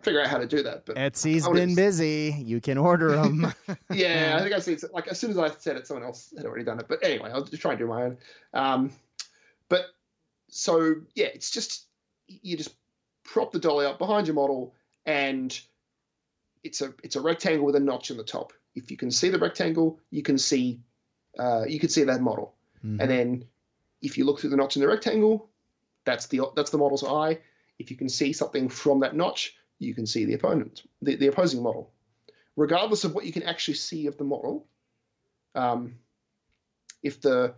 Figure 0.05 0.21
out 0.21 0.27
how 0.27 0.37
to 0.37 0.47
do 0.47 0.63
that 0.63 0.85
but 0.85 0.95
Etsy's 0.95 1.47
been 1.47 1.75
busy. 1.75 2.35
You 2.45 2.61
can 2.61 2.77
order 2.77 3.11
them. 3.15 3.53
Yeah, 3.91 4.37
I 4.37 4.41
think 4.43 4.53
I 4.53 4.59
see. 4.59 4.77
Like 4.93 5.07
as 5.07 5.19
soon 5.19 5.31
as 5.31 5.37
I 5.37 5.49
said 5.49 5.75
it, 5.75 5.87
someone 5.87 6.05
else 6.05 6.33
had 6.37 6.45
already 6.45 6.63
done 6.63 6.79
it. 6.79 6.87
But 6.87 7.03
anyway, 7.03 7.31
I'll 7.33 7.43
just 7.43 7.61
try 7.61 7.71
and 7.71 7.79
do 7.79 7.87
my 7.87 8.03
own. 8.03 8.17
Um, 8.53 8.91
but 9.69 9.85
so 10.49 10.95
yeah, 11.15 11.27
it's 11.27 11.51
just 11.51 11.87
you 12.27 12.55
just 12.55 12.75
prop 13.23 13.51
the 13.51 13.59
dolly 13.59 13.85
up 13.85 13.97
behind 13.97 14.27
your 14.27 14.35
model, 14.35 14.73
and 15.05 15.59
it's 16.63 16.81
a 16.81 16.93
it's 17.03 17.15
a 17.15 17.21
rectangle 17.21 17.65
with 17.65 17.75
a 17.75 17.79
notch 17.79 18.11
in 18.11 18.17
the 18.17 18.23
top. 18.23 18.53
If 18.75 18.91
you 18.91 18.97
can 18.97 19.11
see 19.11 19.29
the 19.29 19.39
rectangle, 19.39 19.99
you 20.11 20.21
can 20.21 20.37
see 20.37 20.79
uh, 21.39 21.63
you 21.67 21.79
can 21.79 21.89
see 21.89 22.03
that 22.03 22.21
model. 22.21 22.53
Mhm. 22.85 23.01
And 23.01 23.09
then 23.09 23.45
if 24.01 24.17
you 24.17 24.25
look 24.25 24.39
through 24.39 24.51
the 24.51 24.57
notch 24.57 24.75
in 24.75 24.81
the 24.81 24.87
rectangle, 24.87 25.49
that's 26.05 26.27
the 26.27 26.41
that's 26.55 26.71
the 26.71 26.77
model's 26.77 27.03
eye. 27.03 27.39
If 27.79 27.91
you 27.91 27.97
can 27.97 28.09
see 28.09 28.31
something 28.33 28.69
from 28.69 28.99
that 29.01 29.15
notch, 29.15 29.55
you 29.79 29.93
can 29.93 30.05
see 30.05 30.25
the 30.25 30.33
opponent, 30.33 30.83
the, 31.01 31.15
the 31.15 31.27
opposing 31.27 31.61
model. 31.63 31.91
Regardless 32.55 33.03
of 33.03 33.13
what 33.13 33.25
you 33.25 33.33
can 33.33 33.43
actually 33.43 33.73
see 33.73 34.07
of 34.07 34.17
the 34.17 34.23
model, 34.23 34.65
um, 35.55 35.95
if 37.03 37.19
the 37.21 37.53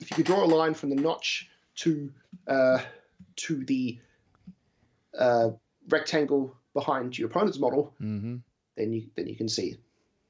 if 0.00 0.10
you 0.10 0.16
could 0.16 0.26
draw 0.26 0.44
a 0.44 0.46
line 0.46 0.74
from 0.74 0.90
the 0.90 0.96
notch 0.96 1.48
to 1.76 2.12
uh, 2.46 2.78
to 3.36 3.64
the 3.64 3.98
uh, 5.18 5.50
rectangle 5.88 6.56
behind 6.74 7.18
your 7.18 7.28
opponent's 7.28 7.58
model, 7.58 7.92
Mhm. 8.00 8.42
then 8.76 8.92
you 8.92 9.08
then 9.16 9.26
you 9.26 9.34
can 9.34 9.48
see 9.48 9.70
it. 9.70 9.80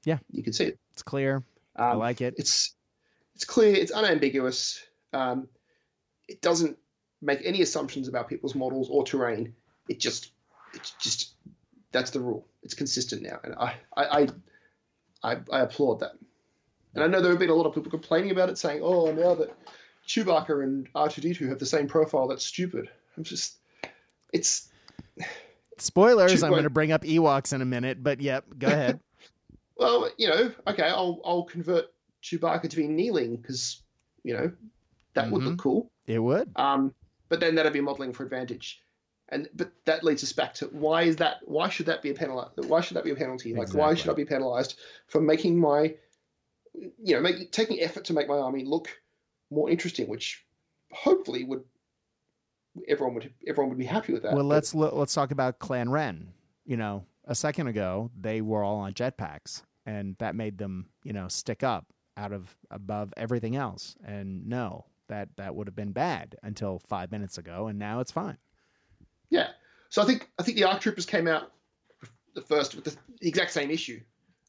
Yeah. 0.05 0.19
you 0.31 0.43
can 0.43 0.53
see 0.53 0.67
it. 0.67 0.79
It's 0.93 1.03
clear. 1.03 1.45
I 1.75 1.91
Um, 1.91 1.99
like 1.99 2.21
it. 2.21 2.35
it's 2.39 2.75
it's 3.35 3.45
clear, 3.45 3.75
it's 3.75 3.91
unambiguous. 3.93 4.81
Um, 5.13 5.49
it 6.29 6.41
doesn't 6.41 6.79
make 7.21 7.41
any 7.45 7.61
assumptions 7.61 8.09
about 8.09 8.29
people's 8.29 8.55
models 8.55 8.89
or 8.89 9.05
terrain. 9.05 9.55
It 9.89 10.01
just 10.01 10.31
it's 10.77 10.93
just 11.01 11.35
that's 11.93 12.11
the 12.11 12.21
rule. 12.21 12.47
It's 12.63 12.75
consistent 12.75 13.23
now, 13.23 13.41
and 13.43 13.55
I 13.55 13.75
I 13.97 14.29
I, 15.23 15.39
I, 15.51 15.61
applaud 15.61 16.01
that. 16.01 16.13
And 16.95 17.03
I 17.03 17.07
know 17.09 17.21
there 17.21 17.31
have 17.31 17.41
been 17.41 17.51
a 17.51 17.55
lot 17.55 17.67
of 17.67 17.75
people 17.75 17.91
complaining 17.91 18.31
about 18.31 18.49
it, 18.49 18.59
saying, 18.59 18.81
"Oh, 18.83 19.11
now 19.11 19.35
that 19.35 19.57
Chewbacca 20.07 20.63
and 20.63 20.93
R2D2 20.93 21.49
have 21.49 21.59
the 21.59 21.67
same 21.67 21.89
profile, 21.89 22.29
that's 22.29 22.45
stupid." 22.45 22.89
I'm 23.17 23.25
just, 23.25 23.57
it's 24.33 24.69
Spoilers. 25.79 26.41
Two- 26.41 26.47
I'm 26.47 26.53
going 26.53 26.65
to 26.65 26.71
bring 26.71 26.93
up 26.93 27.03
Ewoks 27.03 27.53
in 27.53 27.63
a 27.63 27.67
minute, 27.67 28.03
but 28.03 28.21
yep, 28.21 28.45
go 28.59 28.69
ahead. 28.69 29.01
well, 29.77 30.11
you 30.17 30.29
know, 30.29 30.53
okay, 30.67 30.85
I'll 30.85 31.21
I'll 31.25 31.45
convert 31.45 31.87
Chewbacca 32.23 32.69
to 32.71 32.77
be 32.77 32.89
kneeling 32.89 33.37
because 33.37 33.83
you 34.23 34.35
know 34.35 34.53
that 35.15 35.31
would 35.31 35.43
look 35.43 35.59
cool. 35.59 35.91
it 36.07 36.19
would. 36.19 36.51
Um, 36.57 36.95
but 37.29 37.41
then 37.41 37.55
that'd 37.55 37.73
be 37.73 37.81
modeling 37.81 38.13
for 38.13 38.25
advantage. 38.25 38.83
And 39.29 39.49
but 39.55 39.73
that 39.87 40.05
leads 40.05 40.23
us 40.23 40.33
back 40.33 40.55
to 40.55 40.67
why 40.67 41.03
is 41.03 41.17
that? 41.17 41.39
Why 41.45 41.69
should 41.69 41.87
that 41.87 42.03
be 42.03 42.11
a 42.11 42.15
penalty? 42.15 42.63
Why 42.63 42.81
should 42.81 42.97
that 42.97 43.05
be 43.05 43.11
a 43.11 43.17
penalty? 43.17 43.55
Like 43.55 43.75
why 43.75 43.95
should 43.95 44.11
I 44.11 44.15
be 44.15 44.25
penalised 44.25 44.79
for 45.09 45.21
making 45.21 45.59
my, 45.59 45.95
you 46.75 47.15
know, 47.15 47.21
making 47.21 47.49
taking 47.49 47.81
effort 47.81 48.05
to 48.05 48.13
make 48.13 48.29
my 48.29 48.39
army 48.39 48.65
look 48.65 48.89
more 49.51 49.69
interesting, 49.69 50.09
which 50.09 50.45
hopefully 50.93 51.43
would 51.45 51.65
everyone 52.89 53.15
would 53.15 53.33
everyone 53.47 53.71
would 53.71 53.79
be 53.79 53.85
happy 53.85 54.13
with 54.13 54.23
that. 54.23 54.35
Well, 54.35 54.45
let's 54.45 54.75
lo- 54.75 54.95
let's 54.95 55.15
talk 55.15 55.31
about 55.31 55.59
Clan 55.59 55.91
Wren. 55.91 56.33
You 56.65 56.77
know, 56.77 57.05
a 57.25 57.35
second 57.35 57.69
ago 57.69 58.11
they 58.19 58.41
were 58.41 58.63
all 58.63 58.79
on 58.79 58.93
jetpacks, 58.93 59.63
and 59.85 60.17
that 60.19 60.35
made 60.35 60.59
them, 60.59 60.87
you 61.05 61.13
know, 61.13 61.29
stick 61.29 61.63
up 61.63 61.87
out 62.17 62.33
of 62.33 62.57
above 62.71 63.13
everything 63.17 63.57
else. 63.57 63.97
And 64.05 64.47
no, 64.49 64.87
that 65.09 65.29
that 65.37 65.55
would 65.55 65.67
have 65.67 65.77
been 65.77 65.93
bad 65.93 66.37
until 66.43 66.79
five 66.79 67.11
minutes 67.11 67.39
ago, 67.39 67.67
and 67.69 67.79
now 67.79 68.01
it's 68.01 68.13
fine. 68.13 68.39
Yeah. 69.31 69.49
So 69.89 70.03
I 70.03 70.05
think 70.05 70.29
I 70.39 70.43
think 70.43 70.57
the 70.57 70.65
Arc 70.65 70.81
Troopers 70.81 71.07
came 71.07 71.27
out 71.29 71.53
the 72.35 72.43
first 72.43 72.75
with 72.75 72.85
the 72.85 72.97
exact 73.21 73.53
same 73.53 73.71
issue, 73.71 74.01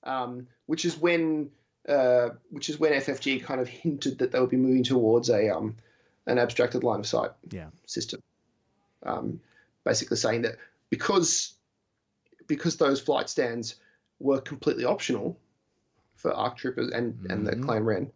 um, 0.04 0.48
which 0.66 0.86
is 0.86 0.98
when 0.98 1.50
uh, 1.88 2.30
which 2.50 2.70
is 2.70 2.80
when 2.80 2.92
FFG 2.94 3.44
kind 3.44 3.62
of 3.62 3.68
hinted 3.68 4.20
that 4.20 4.32
they 4.32 4.40
would 4.40 4.50
be 4.50 4.58
moving 4.58 4.84
towards 4.84 5.30
a 5.30 5.50
um, 5.56 5.76
an 6.26 6.38
abstracted 6.38 6.84
line 6.84 7.00
of 7.00 7.08
sight 7.08 7.32
Yeah. 7.50 7.70
system. 7.86 8.22
Um, 9.04 9.40
basically 9.84 10.18
saying 10.18 10.42
that 10.42 10.58
because 10.90 11.54
because 12.48 12.78
those 12.78 13.00
flight 13.00 13.30
stands 13.30 13.76
were 14.20 14.42
completely 14.42 14.84
optional 14.86 15.38
for 16.16 16.34
Arc 16.34 16.58
Troopers 16.58 16.92
and, 16.92 17.26
and 17.30 17.46
the 17.46 17.52
Mhm. 17.56 17.63
Clan 17.63 17.84
Wren, 17.86 18.12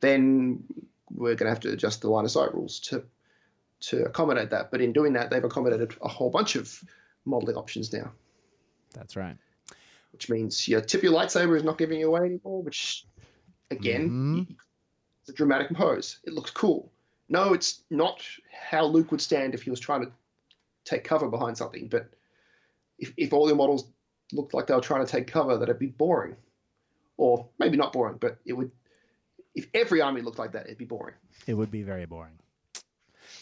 then 0.00 0.62
we're 1.10 1.34
going 1.34 1.46
to 1.46 1.50
have 1.50 1.60
to 1.60 1.72
adjust 1.72 2.00
the 2.02 2.08
line 2.08 2.24
of 2.24 2.30
sight 2.30 2.54
rules 2.54 2.78
to 2.80 3.02
to 3.80 4.04
accommodate 4.04 4.50
that. 4.50 4.70
But 4.70 4.80
in 4.80 4.92
doing 4.92 5.14
that, 5.14 5.30
they've 5.30 5.42
accommodated 5.44 5.94
a 6.02 6.08
whole 6.08 6.30
bunch 6.30 6.56
of 6.56 6.82
modeling 7.24 7.56
options 7.56 7.92
now, 7.92 8.12
That's 8.92 9.16
right. 9.16 9.36
which 10.12 10.28
means 10.28 10.66
your 10.68 10.80
tip 10.80 11.00
of 11.00 11.04
your 11.04 11.12
lightsaber 11.12 11.56
is 11.56 11.64
not 11.64 11.78
giving 11.78 11.98
you 12.00 12.08
away 12.08 12.26
anymore. 12.26 12.62
Which, 12.62 13.06
again, 13.70 14.10
Mhm. 14.48 14.56
it's 15.22 15.30
a 15.30 15.32
dramatic 15.32 15.70
pose. 15.76 16.18
It 16.24 16.32
looks 16.32 16.50
cool. 16.50 16.90
No, 17.28 17.52
it's 17.52 17.82
not 17.90 18.22
how 18.52 18.84
Luke 18.86 19.10
would 19.12 19.20
stand 19.20 19.54
if 19.54 19.62
he 19.62 19.70
was 19.70 19.80
trying 19.80 20.04
to 20.04 20.12
take 20.84 21.04
cover 21.04 21.28
behind 21.28 21.56
something. 21.56 21.88
But 21.88 22.10
if, 22.98 23.12
if 23.16 23.32
all 23.32 23.46
your 23.46 23.56
models 23.56 23.86
looked 24.32 24.52
like 24.54 24.66
they 24.66 24.74
were 24.74 24.80
trying 24.80 25.04
to 25.06 25.10
take 25.10 25.26
cover, 25.26 25.56
that'd 25.56 25.78
be 25.78 25.86
boring. 25.86 26.36
Or 27.16 27.48
maybe 27.58 27.76
not 27.76 27.92
boring, 27.92 28.16
but 28.18 28.38
it 28.44 28.54
would. 28.54 28.70
If 29.54 29.68
every 29.74 30.00
army 30.00 30.22
looked 30.22 30.38
like 30.38 30.52
that, 30.52 30.66
it'd 30.66 30.78
be 30.78 30.84
boring. 30.86 31.14
It 31.46 31.54
would 31.54 31.70
be 31.70 31.82
very 31.82 32.06
boring. 32.06 32.38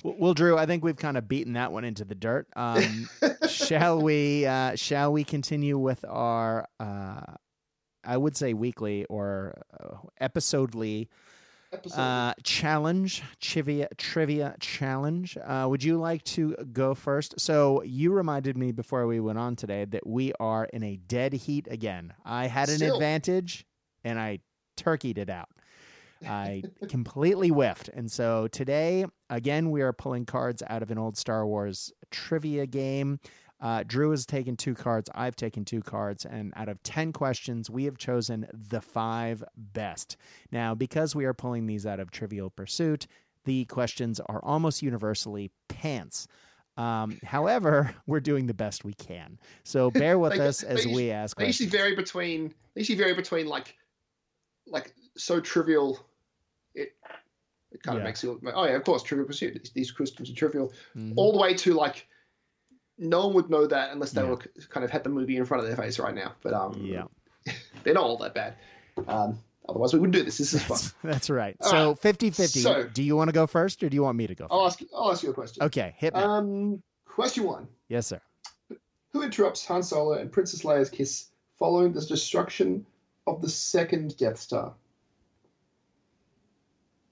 Well, 0.05 0.35
Drew, 0.35 0.57
I 0.57 0.67
think 0.67 0.85
we've 0.85 0.97
kind 0.97 1.17
of 1.17 1.29
beaten 1.29 1.55
that 1.55 1.73
one 1.73 1.85
into 1.85 2.05
the 2.05 2.15
dirt. 2.15 2.47
Um, 2.57 3.09
shall 3.49 4.01
we? 4.01 4.47
Uh, 4.47 4.77
shall 4.77 5.13
we 5.13 5.25
continue 5.25 5.79
with 5.79 6.05
our? 6.09 6.67
Uh, 6.79 7.21
I 8.05 8.17
would 8.17 8.37
say 8.37 8.55
weekly 8.55 9.05
or 9.07 9.61
uh, 9.79 9.97
episodely 10.21 11.09
Episode. 11.73 12.01
uh, 12.01 12.35
challenge 12.45 13.23
trivia 13.41 13.89
trivia 13.99 14.55
challenge. 14.61 15.37
Uh, 15.37 15.67
would 15.69 15.83
you 15.85 15.99
like 15.99 16.23
to 16.25 16.55
go 16.73 16.95
first? 16.95 17.39
So 17.41 17.83
you 17.83 18.13
reminded 18.13 18.57
me 18.57 18.73
before 18.73 19.07
we 19.07 19.21
went 19.21 19.39
on 19.39 19.57
today 19.57 19.85
that 19.87 20.07
we 20.07 20.33
are 20.41 20.65
in 20.73 20.83
a 20.83 20.97
dead 20.97 21.33
heat 21.35 21.67
again. 21.71 22.15
I 22.25 22.47
had 22.47 22.69
an 22.71 22.77
Still. 22.77 22.95
advantage, 22.95 23.67
and 24.05 24.19
I 24.19 24.39
turkeyed 24.79 25.19
it 25.19 25.29
out. 25.29 25.49
I 26.27 26.63
completely 26.89 27.49
whiffed. 27.49 27.89
And 27.89 28.11
so 28.11 28.49
today, 28.49 29.05
again, 29.31 29.71
we 29.71 29.83
are 29.83 29.93
pulling 29.93 30.25
cards 30.27 30.63
out 30.69 30.83
of 30.83 30.91
an 30.91 30.99
old 30.99 31.17
Star 31.17 31.47
Wars 31.47 31.93
trivia 32.11 32.67
game. 32.67 33.21
Uh, 33.61 33.83
Drew 33.87 34.11
has 34.13 34.25
taken 34.25 34.57
two 34.57 34.75
cards. 34.75 35.11
I've 35.15 35.35
taken 35.35 35.65
two 35.65 35.81
cards. 35.83 36.25
And 36.25 36.53
out 36.57 36.69
of 36.69 36.81
10 36.85 37.13
questions, 37.13 37.69
we 37.69 37.85
have 37.85 37.99
chosen 37.99 38.47
the 38.53 38.81
five 38.81 39.43
best. 39.57 40.17
Now, 40.53 40.75
because 40.75 41.17
we 41.17 41.25
are 41.25 41.35
pulling 41.35 41.67
these 41.67 41.85
out 41.85 41.99
of 41.99 42.11
Trivial 42.13 42.51
Pursuit, 42.51 43.07
the 43.45 43.65
questions 43.65 44.21
are 44.21 44.41
almost 44.45 44.81
universally 44.83 45.51
pants. 45.69 46.29
Um, 46.77 47.19
however, 47.25 47.93
we're 48.07 48.21
doing 48.21 48.47
the 48.47 48.55
best 48.55 48.85
we 48.85 48.93
can. 48.95 49.41
So 49.65 49.91
bear 49.93 50.21
with 50.21 50.35
They- 50.35 50.47
us 50.47 50.63
as 50.63 50.87
we 50.87 51.11
ask 51.11 51.37
they 51.37 51.47
usually 51.47 51.67
questions. 51.69 51.73
vary 51.73 51.97
between. 51.97 52.55
They 52.75 52.83
usually 52.83 52.99
vary 52.99 53.15
between 53.15 53.49
like, 53.49 53.75
like 54.69 54.95
so 55.17 55.41
trivial. 55.41 55.99
It 56.79 56.97
it 57.73 57.83
kind 57.83 57.97
Yeah. 57.97 58.01
of 58.03 58.05
makes 58.05 58.23
you. 58.23 58.39
Look 58.43 58.55
oh 58.57 58.65
yeah, 58.65 58.77
of 58.77 58.85
course, 58.85 59.03
Trivial 59.03 59.27
Pursuit. 59.27 59.71
These, 59.75 59.91
questions 59.93 60.31
are 60.31 60.35
trivial. 60.35 60.73
Mhm. 60.97 61.13
all 61.17 61.33
the 61.33 61.39
way 61.39 61.55
to 61.55 61.75
like 61.75 62.07
no 62.97 63.27
one 63.27 63.35
would 63.35 63.51
know 63.51 63.67
that 63.67 63.93
unless 63.93 64.13
they 64.13 64.23
Yeah. 64.23 64.31
were 64.31 64.39
kind 64.71 64.85
of 64.85 64.91
had 64.91 65.05
the 65.05 65.11
movie 65.11 65.37
in 65.37 65.45
front 65.45 65.63
of 65.63 65.69
their 65.69 65.77
face 65.77 65.99
right 65.99 66.15
now. 66.15 66.35
But 66.43 66.53
um, 66.55 66.81
Yeah. 66.85 67.05
they're 67.85 67.95
not 67.95 68.05
all 68.05 68.17
that 68.19 68.35
bad. 68.35 68.55
Um, 69.07 69.39
otherwise, 69.69 69.93
we 69.93 70.01
wouldn't 70.01 70.15
do 70.17 70.25
this. 70.25 70.39
This 70.39 70.55
is 70.55 70.63
fun. 70.65 70.79
That's 71.05 71.31
right. 71.31 71.57
All 71.61 71.71
So 71.71 71.89
right. 71.91 71.99
50 71.99 72.31
50. 72.31 72.61
So- 72.61 72.85
do 72.89 73.03
you 73.03 73.15
want 73.17 73.29
to 73.29 73.33
go 73.35 73.47
first 73.47 73.83
or 73.83 73.89
do 73.89 73.95
you 73.95 74.03
want 74.03 74.17
me 74.17 74.27
to 74.27 74.35
go 74.35 74.45
first? 74.45 74.53
I'll 74.53 74.67
ask. 74.67 74.81
I'll 74.95 75.13
ask 75.13 75.23
you 75.23 75.31
a 75.31 75.35
question. 75.35 75.63
Okay, 75.65 75.95
hit 75.99 76.15
me. 76.15 76.21
Um, 76.21 76.83
question 77.07 77.45
one: 77.45 77.69
yes, 77.89 78.07
sir. 78.09 78.21
Who 79.13 79.23
interrupts 79.23 79.65
Han 79.67 79.83
Solo 79.83 80.15
and 80.15 80.31
Princess 80.33 80.63
Leia's 80.65 80.91
kiss 80.91 81.29
following 81.59 81.93
the 81.93 82.01
destruction 82.05 82.85
of 83.27 83.41
the 83.43 83.49
second 83.49 84.17
Death 84.17 84.39
Star? 84.39 84.75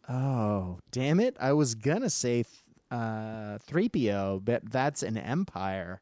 Oh, 0.09 0.79
damn 0.93 1.21
it. 1.21 1.37
I 1.41 1.53
was 1.53 1.75
going 1.75 2.03
to 2.03 2.11
say 2.11 2.45
uh 2.91 3.59
3PO, 3.69 4.45
but 4.45 4.71
that's 4.71 5.03
an 5.03 5.17
empire. 5.17 6.01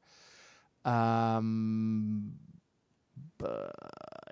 Um 0.84 2.32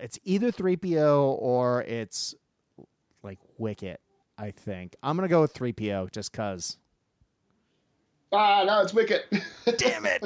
it's 0.00 0.18
either 0.24 0.50
3PO 0.50 1.36
or 1.38 1.82
it's 1.82 2.34
like 3.22 3.38
Wicket, 3.58 4.00
I 4.38 4.50
think. 4.50 4.96
I'm 5.02 5.16
going 5.16 5.28
to 5.28 5.32
go 5.32 5.40
with 5.40 5.54
3PO 5.54 6.10
just 6.12 6.32
cuz. 6.32 6.78
Ah, 8.32 8.64
no, 8.66 8.80
it's 8.80 8.94
Wicket. 8.94 9.26
Damn 9.76 10.06
it. 10.06 10.22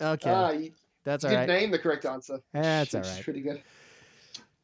Okay. 0.00 0.30
ah, 0.30 0.50
you 0.50 0.72
that's 1.04 1.24
all 1.24 1.30
did 1.30 1.46
name 1.46 1.70
the 1.70 1.78
correct 1.78 2.04
answer. 2.04 2.40
That's 2.52 2.94
all 2.94 3.00
right. 3.00 3.22
Pretty 3.22 3.40
good. 3.40 3.62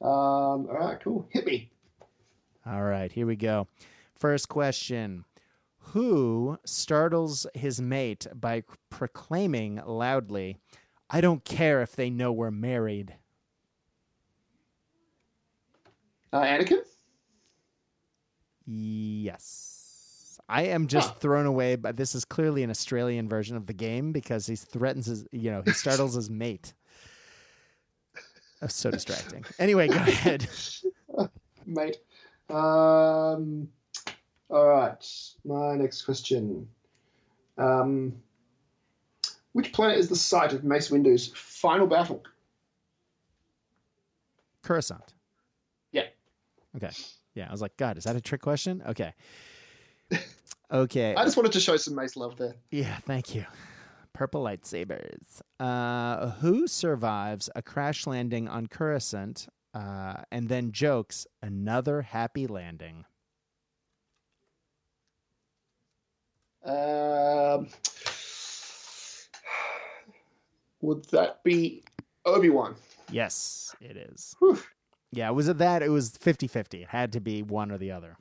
Um, 0.00 0.66
all 0.68 0.78
right, 0.80 1.00
cool. 1.00 1.26
Hit 1.30 1.46
me. 1.46 1.70
All 2.66 2.82
right, 2.82 3.10
here 3.10 3.26
we 3.26 3.36
go. 3.36 3.68
First 4.22 4.48
question 4.48 5.24
Who 5.78 6.56
startles 6.64 7.44
his 7.54 7.80
mate 7.80 8.24
by 8.32 8.62
proclaiming 8.88 9.82
loudly, 9.84 10.58
I 11.10 11.20
don't 11.20 11.44
care 11.44 11.82
if 11.82 11.96
they 11.96 12.08
know 12.08 12.30
we're 12.30 12.52
married? 12.52 13.16
Uh, 16.32 16.40
Anakin? 16.40 16.82
Yes. 18.64 20.38
I 20.48 20.66
am 20.66 20.86
just 20.86 21.08
Huh. 21.08 21.14
thrown 21.18 21.46
away, 21.46 21.74
but 21.74 21.96
this 21.96 22.14
is 22.14 22.24
clearly 22.24 22.62
an 22.62 22.70
Australian 22.70 23.28
version 23.28 23.56
of 23.56 23.66
the 23.66 23.72
game 23.72 24.12
because 24.12 24.46
he 24.46 24.54
threatens 24.54 25.06
his, 25.06 25.26
you 25.32 25.50
know, 25.50 25.62
he 25.62 25.72
startles 25.72 26.14
his 26.14 26.30
mate. 26.30 26.74
That's 28.60 28.76
so 28.76 28.92
distracting. 28.92 29.44
Anyway, 29.58 29.88
go 29.88 29.96
ahead. 29.96 30.46
Mate. 31.66 31.96
Um, 32.48 33.68
all 34.52 34.68
right. 34.68 35.04
My 35.44 35.74
next 35.76 36.02
question. 36.02 36.68
Um, 37.58 38.14
which 39.52 39.72
planet 39.72 39.98
is 39.98 40.08
the 40.08 40.16
site 40.16 40.52
of 40.52 40.64
Mace 40.64 40.90
Windu's 40.90 41.32
final 41.34 41.86
battle? 41.86 42.22
Coruscant. 44.62 45.14
Yeah. 45.90 46.06
Okay. 46.76 46.90
Yeah, 47.34 47.48
I 47.48 47.50
was 47.50 47.62
like, 47.62 47.76
God, 47.76 47.98
is 47.98 48.04
that 48.04 48.14
a 48.16 48.20
trick 48.20 48.42
question? 48.42 48.82
Okay. 48.86 49.14
Okay. 50.72 51.14
I 51.14 51.24
just 51.24 51.36
wanted 51.36 51.52
to 51.52 51.60
show 51.60 51.76
some 51.76 51.94
Mace 51.94 52.16
love 52.16 52.38
there. 52.38 52.54
Yeah, 52.70 52.96
thank 53.00 53.34
you. 53.34 53.44
Purple 54.14 54.42
lightsabers. 54.42 55.42
Uh, 55.60 56.30
who 56.30 56.66
survives 56.66 57.50
a 57.54 57.60
crash 57.60 58.06
landing 58.06 58.48
on 58.48 58.66
Coruscant 58.66 59.48
uh, 59.74 60.22
and 60.30 60.48
then 60.48 60.72
jokes 60.72 61.26
another 61.42 62.00
happy 62.00 62.46
landing? 62.46 63.04
Um, 66.64 67.68
would 70.80 71.04
that 71.10 71.42
be 71.44 71.82
Obi 72.24 72.50
Wan? 72.50 72.74
Yes, 73.10 73.74
it 73.80 73.96
is. 73.96 74.34
Whew. 74.38 74.58
Yeah, 75.10 75.30
was 75.30 75.48
it 75.48 75.58
that? 75.58 75.82
It 75.82 75.90
was 75.90 76.16
50 76.18 76.46
50. 76.46 76.82
It 76.82 76.88
had 76.88 77.12
to 77.12 77.20
be 77.20 77.42
one 77.42 77.70
or 77.70 77.78
the 77.78 77.90
other. 77.92 78.16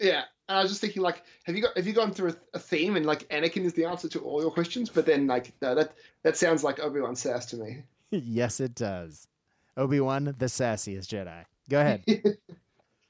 Yeah, 0.00 0.22
and 0.48 0.58
I 0.58 0.62
was 0.62 0.70
just 0.70 0.80
thinking, 0.80 1.02
like, 1.02 1.22
have 1.44 1.54
you 1.54 1.62
got 1.62 1.76
have 1.76 1.86
you 1.86 1.92
gone 1.92 2.12
through 2.12 2.30
a, 2.30 2.36
a 2.54 2.58
theme 2.58 2.96
and 2.96 3.06
like 3.06 3.28
Anakin 3.28 3.64
is 3.64 3.74
the 3.74 3.84
answer 3.84 4.08
to 4.08 4.20
all 4.20 4.40
your 4.40 4.50
questions? 4.50 4.90
But 4.90 5.06
then, 5.06 5.26
like, 5.26 5.52
no, 5.62 5.74
that 5.74 5.92
that 6.22 6.36
sounds 6.36 6.64
like 6.64 6.80
Obi 6.80 7.00
Wan 7.00 7.16
sass 7.16 7.46
to 7.46 7.56
me. 7.56 7.82
yes, 8.10 8.60
it 8.60 8.74
does. 8.74 9.28
Obi 9.76 10.00
Wan, 10.00 10.34
the 10.38 10.46
sassiest 10.46 11.06
Jedi. 11.06 11.44
Go 11.68 11.80
ahead. 11.80 12.04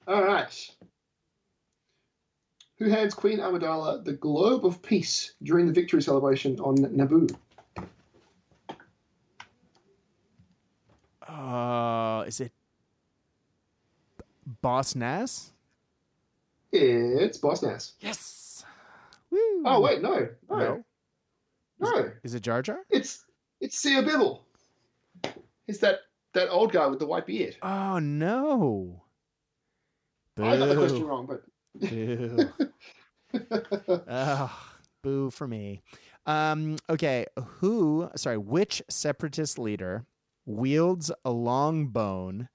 All 0.07 0.23
right. 0.23 0.71
Who 2.79 2.89
hands 2.89 3.15
Queen 3.15 3.39
Amidala 3.39 4.05
the 4.05 4.15
Globe 4.15 4.67
of 4.67 4.83
Peace 4.83 5.35
during 5.43 5.67
the 5.67 5.73
victory 5.73 6.03
celebration 6.03 6.59
on 6.61 6.77
Naboo? 6.77 7.31
uh, 11.29 12.25
is 12.27 12.41
it 12.41 12.53
Boss 14.61 14.95
Nass? 14.95 15.51
It's 16.73 17.39
Boss 17.39 17.63
Nass. 17.63 17.93
Yes. 18.01 18.65
Woo. 19.31 19.63
Oh 19.65 19.81
wait, 19.81 20.03
no, 20.03 20.29
no, 20.51 20.57
No. 20.59 20.85
no. 21.81 22.11
Is 22.23 22.35
it 22.35 22.43
Jar 22.43 22.63
Jar? 22.63 22.81
It's 22.91 23.25
it's 23.61 23.81
Sio 23.83 24.05
Bibble. 24.05 24.45
It's 25.67 25.79
that 25.79 26.01
that 26.33 26.51
old 26.51 26.73
guy 26.73 26.87
with 26.89 26.99
the 26.99 27.07
white 27.07 27.27
beard. 27.27 27.57
Oh 27.63 27.99
no. 28.01 29.01
I 30.37 30.57
got 30.57 30.67
the 30.67 30.75
question 30.75 31.07
wrong, 31.07 31.27
but 31.27 31.43
Boo. 31.75 32.53
oh, 34.09 34.61
boo 35.03 35.31
for 35.31 35.47
me. 35.47 35.83
Um, 36.27 36.77
okay, 36.89 37.27
who, 37.39 38.09
sorry, 38.17 38.39
which 38.39 38.83
separatist 38.89 39.59
leader 39.59 40.07
wields 40.47 41.11
a 41.25 41.31
long 41.31 41.89
bone 41.89 42.49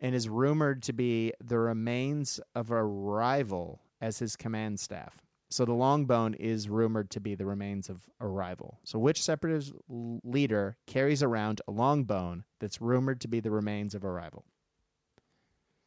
and 0.00 0.14
is 0.14 0.28
rumored 0.28 0.82
to 0.82 0.92
be 0.92 1.32
the 1.42 1.58
remains 1.58 2.40
of 2.54 2.70
a 2.70 2.84
rival 2.84 3.80
as 4.00 4.18
his 4.18 4.36
command 4.36 4.78
staff? 4.78 5.22
So 5.48 5.64
the 5.64 5.72
long 5.72 6.06
bone 6.06 6.34
is 6.34 6.68
rumored 6.68 7.10
to 7.10 7.20
be 7.20 7.34
the 7.34 7.46
remains 7.46 7.88
of 7.88 8.04
a 8.20 8.26
rival. 8.26 8.80
So 8.84 8.98
which 8.98 9.22
separatist 9.22 9.72
leader 9.88 10.76
carries 10.86 11.22
around 11.22 11.62
a 11.68 11.70
long 11.70 12.04
bone 12.04 12.44
that's 12.58 12.80
rumored 12.80 13.20
to 13.20 13.28
be 13.28 13.40
the 13.40 13.50
remains 13.50 13.94
of 13.94 14.04
a 14.04 14.10
rival? 14.10 14.44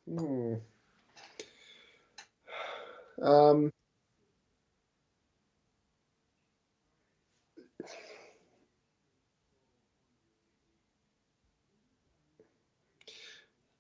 Hmm. 0.07 0.55
Um, 3.21 3.71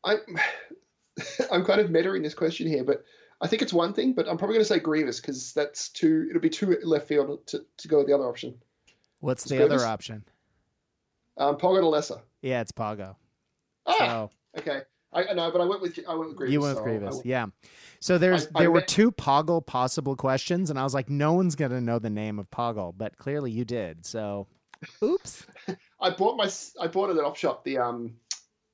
I, 0.03 0.17
I'm 1.51 1.65
kind 1.65 1.81
of 1.81 1.89
mettering 1.89 2.23
this 2.23 2.33
question 2.33 2.67
here, 2.67 2.83
but 2.83 3.03
I 3.41 3.47
think 3.47 3.61
it's 3.61 3.73
one 3.73 3.93
thing, 3.93 4.13
but 4.13 4.27
I'm 4.27 4.37
probably 4.37 4.55
going 4.55 4.65
to 4.65 4.73
say 4.73 4.79
Grievous 4.79 5.19
because 5.19 5.53
that's 5.53 5.89
too. 5.89 6.27
It'll 6.29 6.41
be 6.41 6.49
too 6.49 6.77
left 6.83 7.07
field 7.07 7.45
to, 7.47 7.65
to 7.77 7.87
go 7.87 7.99
with 7.99 8.07
the 8.07 8.13
other 8.13 8.27
option. 8.27 8.55
What's 9.19 9.43
the 9.43 9.57
Grievous? 9.57 9.81
other 9.81 9.85
option? 9.85 10.23
Um, 11.37 11.57
Poggle 11.57 11.81
the 11.81 11.87
Lesser. 11.87 12.19
Yeah, 12.41 12.61
it's 12.61 12.71
Poggle. 12.71 13.15
Ah, 13.85 13.95
So 13.97 14.31
okay. 14.59 14.81
I 15.11 15.33
know, 15.33 15.51
but 15.51 15.59
I 15.61 15.65
went 15.65 15.81
with 15.81 15.99
I 16.07 16.13
went 16.13 16.29
with 16.29 16.37
Grievous. 16.37 16.53
You 16.53 16.61
went 16.61 16.71
with 16.71 16.77
so 16.77 16.83
Grievous, 16.83 17.15
went- 17.15 17.25
yeah. 17.25 17.45
So 17.99 18.17
there's 18.17 18.45
I- 18.47 18.49
I 18.55 18.59
there 18.61 18.71
were 18.71 18.81
two 18.81 19.11
Poggle 19.11 19.65
possible 19.65 20.15
questions, 20.15 20.69
and 20.69 20.77
I 20.77 20.83
was 20.83 20.93
like, 20.93 21.09
no 21.09 21.33
one's 21.33 21.55
gonna 21.55 21.81
know 21.81 21.99
the 21.99 22.09
name 22.09 22.39
of 22.39 22.49
Poggle, 22.51 22.93
but 22.97 23.17
clearly 23.17 23.51
you 23.51 23.65
did. 23.65 24.05
So, 24.05 24.47
oops. 25.03 25.45
I 25.99 26.11
bought 26.11 26.37
my 26.37 26.49
I 26.79 26.87
bought 26.87 27.09
it 27.09 27.17
at 27.17 27.23
Opshop 27.23 27.63
the 27.63 27.79
um 27.79 28.15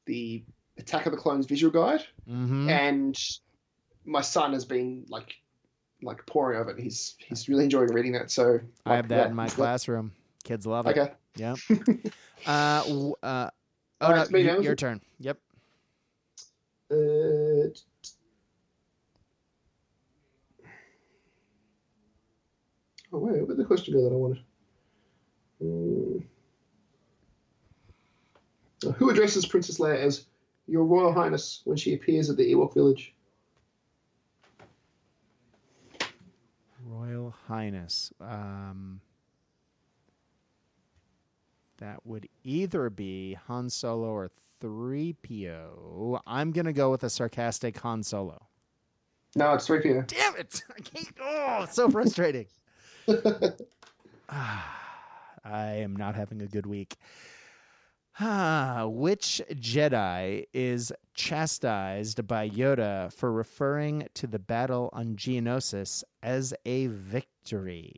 the 0.05 0.43
Attack 0.77 1.05
of 1.05 1.13
the 1.13 1.17
Clones 1.17 1.45
visual 1.45 1.71
guide, 1.71 2.05
hmm 2.27 2.69
and 2.69 3.17
my 4.03 4.21
son 4.21 4.53
has 4.53 4.65
been 4.65 5.05
like 5.09 5.36
like 6.03 6.25
pouring 6.25 6.59
over 6.59 6.71
it. 6.71 6.79
He's 6.79 7.15
he's 7.19 7.47
really 7.47 7.63
enjoying 7.63 7.91
reading 7.93 8.11
that. 8.13 8.29
So 8.29 8.59
I 8.86 8.97
have 8.97 9.07
that 9.07 9.15
yeah, 9.15 9.25
in 9.27 9.36
my 9.36 9.47
classroom. 9.47 10.11
Kids 10.43 10.67
love 10.67 10.86
it. 10.86 10.97
Okay. 10.97 11.13
Yep. 11.38 11.57
uh, 12.45 12.49
uh, 12.49 12.83
oh 14.01 14.09
right, 14.09 14.15
no, 14.15 14.21
it's 14.21 14.31
me 14.31 14.45
y- 14.47 14.59
your 14.59 14.75
turn. 14.75 15.01
Yep. 15.19 15.39
Uh, 16.95 17.67
oh 23.11 23.19
wait, 23.19 23.39
where 23.39 23.47
did 23.47 23.57
the 23.57 23.65
question 23.65 23.93
go 23.93 24.03
that 24.03 24.13
I 24.13 24.15
wanted? 24.15 24.39
Uh, 25.61 26.21
who 28.93 29.09
addresses 29.09 29.45
Princess 29.45 29.79
Leia 29.79 29.97
as 29.97 30.27
Your 30.67 30.85
Royal 30.85 31.11
Highness 31.11 31.61
when 31.65 31.75
she 31.75 31.95
appears 31.95 32.29
at 32.29 32.37
the 32.37 32.53
Ewok 32.53 32.73
village? 32.73 33.13
Royal 36.85 37.35
Highness. 37.47 38.13
Um, 38.21 39.01
that 41.77 42.05
would 42.05 42.27
either 42.43 42.89
be 42.89 43.37
Han 43.47 43.69
Solo 43.69 44.07
or 44.07 44.29
3PO. 44.66 46.22
I'm 46.26 46.51
going 46.51 46.66
to 46.66 46.74
go 46.74 46.89
with 46.89 47.03
a 47.03 47.09
sarcastic 47.09 47.78
Han 47.80 48.01
Solo. 48.01 48.47
No, 49.36 49.53
it's 49.53 49.68
3PO. 49.68 50.07
Damn 50.07 50.36
it! 50.38 50.63
I 50.76 50.82
can't. 50.82 51.16
Oh, 51.22 51.68
so 51.70 51.89
frustrating. 51.89 52.47
I 54.30 54.74
am 55.45 55.95
not 55.95 56.16
having 56.16 56.41
a 56.41 56.47
good 56.47 56.66
week. 56.66 56.95
Ah, 58.20 58.86
which 58.89 59.41
Jedi 59.51 60.45
is 60.51 60.91
chastised 61.13 62.28
by 62.28 62.49
Yoda 62.49 63.13
for 63.13 63.32
referring 63.32 64.07
to 64.16 64.26
the 64.26 64.39
battle 64.39 64.89
on 64.93 65.16
Geonosis 65.16 66.03
as 66.24 66.55
a 66.66 66.88
victory? 66.88 67.93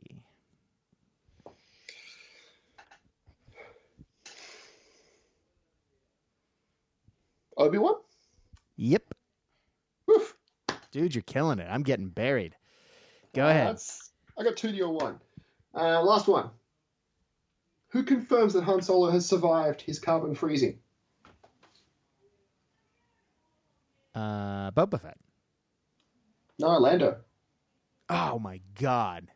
Obi 7.58 7.78
Wan? 7.78 7.94
Yep. 8.76 9.14
Woof. 10.06 10.34
dude, 10.92 11.14
you're 11.14 11.22
killing 11.22 11.58
it. 11.58 11.66
I'm 11.70 11.82
getting 11.82 12.08
buried. 12.08 12.54
Go 13.34 13.44
Uh, 13.44 13.48
ahead. 13.50 13.78
I 14.38 14.44
got 14.44 14.56
two 14.56 14.68
to 14.70 14.76
your 14.76 14.90
one. 14.90 15.18
Uh, 15.74 16.00
last 16.02 16.28
one. 16.28 16.50
Who 17.90 18.02
confirms 18.04 18.52
that 18.54 18.64
Han 18.64 18.80
Solo 18.82 19.10
has 19.10 19.26
survived 19.26 19.80
his 19.82 19.98
carbon 19.98 20.34
freezing? 20.34 20.78
Uh, 24.14 24.70
Boba 24.72 25.00
Fett. 25.00 25.18
No, 26.58 26.78
Lando. 26.78 27.18
Oh 28.08 28.38
my 28.38 28.60
god. 28.80 29.28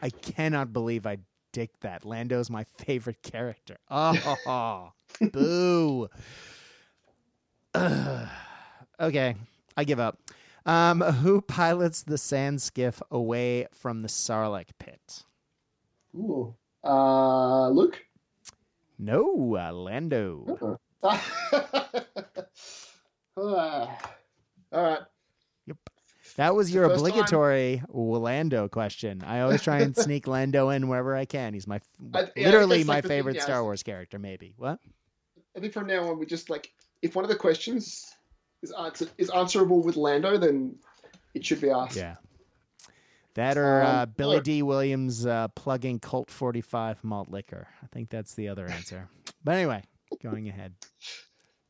I 0.00 0.10
cannot 0.10 0.72
believe 0.72 1.06
I 1.06 1.18
dick 1.52 1.70
that. 1.80 2.04
Lando's 2.04 2.50
my 2.50 2.64
favorite 2.78 3.22
character. 3.22 3.76
Oh, 3.90 4.92
boo. 5.32 6.08
Ugh. 7.74 8.28
okay, 9.00 9.34
I 9.76 9.84
give 9.84 10.00
up. 10.00 10.18
Um, 10.66 11.00
who 11.00 11.40
pilots 11.40 12.02
the 12.02 12.18
sand 12.18 12.60
skiff 12.60 13.00
away 13.10 13.66
from 13.72 14.02
the 14.02 14.08
Sarlacc 14.08 14.68
pit? 14.78 15.24
Ooh. 16.14 16.54
Uh, 16.84 17.68
Luke. 17.70 18.04
No, 18.98 19.56
uh, 19.56 19.72
Lando. 19.72 20.78
Uh-uh. 21.02 21.18
All 23.36 23.88
right. 24.72 24.98
Yep. 25.66 25.76
That 26.36 26.54
was 26.54 26.72
your 26.72 26.88
first 26.88 27.00
time- 27.00 27.10
obligatory 27.10 27.82
Lando 27.88 28.68
question. 28.68 29.22
I 29.24 29.40
always 29.40 29.62
try 29.62 29.78
and 29.80 29.96
sneak 29.96 30.26
Lando 30.26 30.68
in 30.70 30.88
wherever 30.88 31.16
I 31.16 31.24
can. 31.24 31.54
He's 31.54 31.66
my 31.66 31.80
I- 32.14 32.28
yeah, 32.36 32.46
literally 32.46 32.84
my 32.84 32.94
like 32.94 33.02
the 33.04 33.08
thing, 33.08 33.18
favorite 33.18 33.36
yeah. 33.36 33.42
Star 33.42 33.62
Wars 33.62 33.82
character. 33.82 34.18
Maybe 34.18 34.54
what? 34.56 34.78
I 35.56 35.60
think 35.60 35.72
from 35.72 35.86
now 35.86 36.08
on 36.10 36.18
we 36.18 36.26
just 36.26 36.50
like 36.50 36.70
if 37.02 37.14
one 37.14 37.24
of 37.24 37.28
the 37.30 37.36
questions 37.36 38.14
is 38.62 38.72
answer, 38.72 39.06
is 39.18 39.30
answerable 39.30 39.82
with 39.82 39.96
Lando, 39.96 40.38
then 40.38 40.76
it 41.34 41.44
should 41.44 41.60
be 41.60 41.70
asked. 41.70 41.96
Yeah. 41.96 42.16
That 43.34 43.56
or 43.56 43.82
uh, 43.82 44.02
Um, 44.02 44.14
Billy 44.16 44.36
look. 44.36 44.44
D. 44.44 44.62
Williams 44.62 45.24
uh, 45.24 45.48
plugging 45.48 46.00
Colt 46.00 46.30
45 46.30 47.04
malt 47.04 47.28
liquor. 47.28 47.68
I 47.82 47.86
think 47.86 48.10
that's 48.10 48.34
the 48.34 48.48
other 48.48 48.66
answer. 48.66 49.08
But 49.44 49.54
anyway, 49.54 49.82
going 50.22 50.48
ahead. 50.48 50.74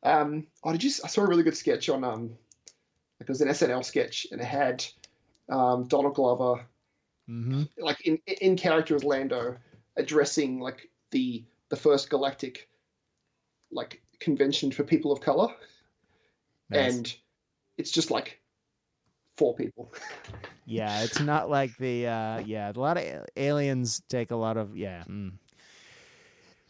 Um, 0.03 0.47
oh, 0.65 0.73
did 0.73 0.83
you? 0.83 0.91
I 1.05 1.09
saw 1.09 1.23
a 1.23 1.27
really 1.27 1.43
good 1.43 1.57
sketch 1.57 1.89
on 1.89 2.05
um, 2.05 2.29
like 3.21 3.29
it 3.29 3.29
was 3.29 3.41
an 3.41 3.49
SNL 3.49 3.85
sketch, 3.85 4.27
and 4.31 4.41
it 4.41 4.47
had 4.47 4.85
um, 5.51 5.87
Donald 5.89 6.15
Glover 6.15 6.65
hmm 7.29 7.65
like 7.77 8.01
in 8.07 8.19
in 8.41 8.57
character 8.57 8.95
as 8.95 9.05
Lando 9.05 9.59
addressing 9.99 10.61
like 10.61 10.89
the 11.11 11.45
the 11.69 11.77
first 11.77 12.09
galactic 12.09 12.69
like 13.71 14.01
convention 14.21 14.71
for 14.71 14.85
people 14.85 15.13
of 15.13 15.21
color, 15.21 15.49
Nice. 16.71 16.95
and 16.97 17.17
it's 17.77 17.91
just 17.91 18.11
like 18.11 18.41
four 19.37 19.55
people. 19.55 19.93
Yeah, 20.71 21.01
it's 21.03 21.19
not 21.19 21.49
like 21.49 21.75
the 21.79 22.07
uh, 22.07 22.41
yeah. 22.41 22.71
A 22.71 22.79
lot 22.79 22.99
of 22.99 23.05
aliens 23.39 24.03
take 24.11 24.33
a 24.33 24.37
lot 24.37 24.59
of 24.59 24.77
yeah. 24.77 25.03
mm. 25.09 25.33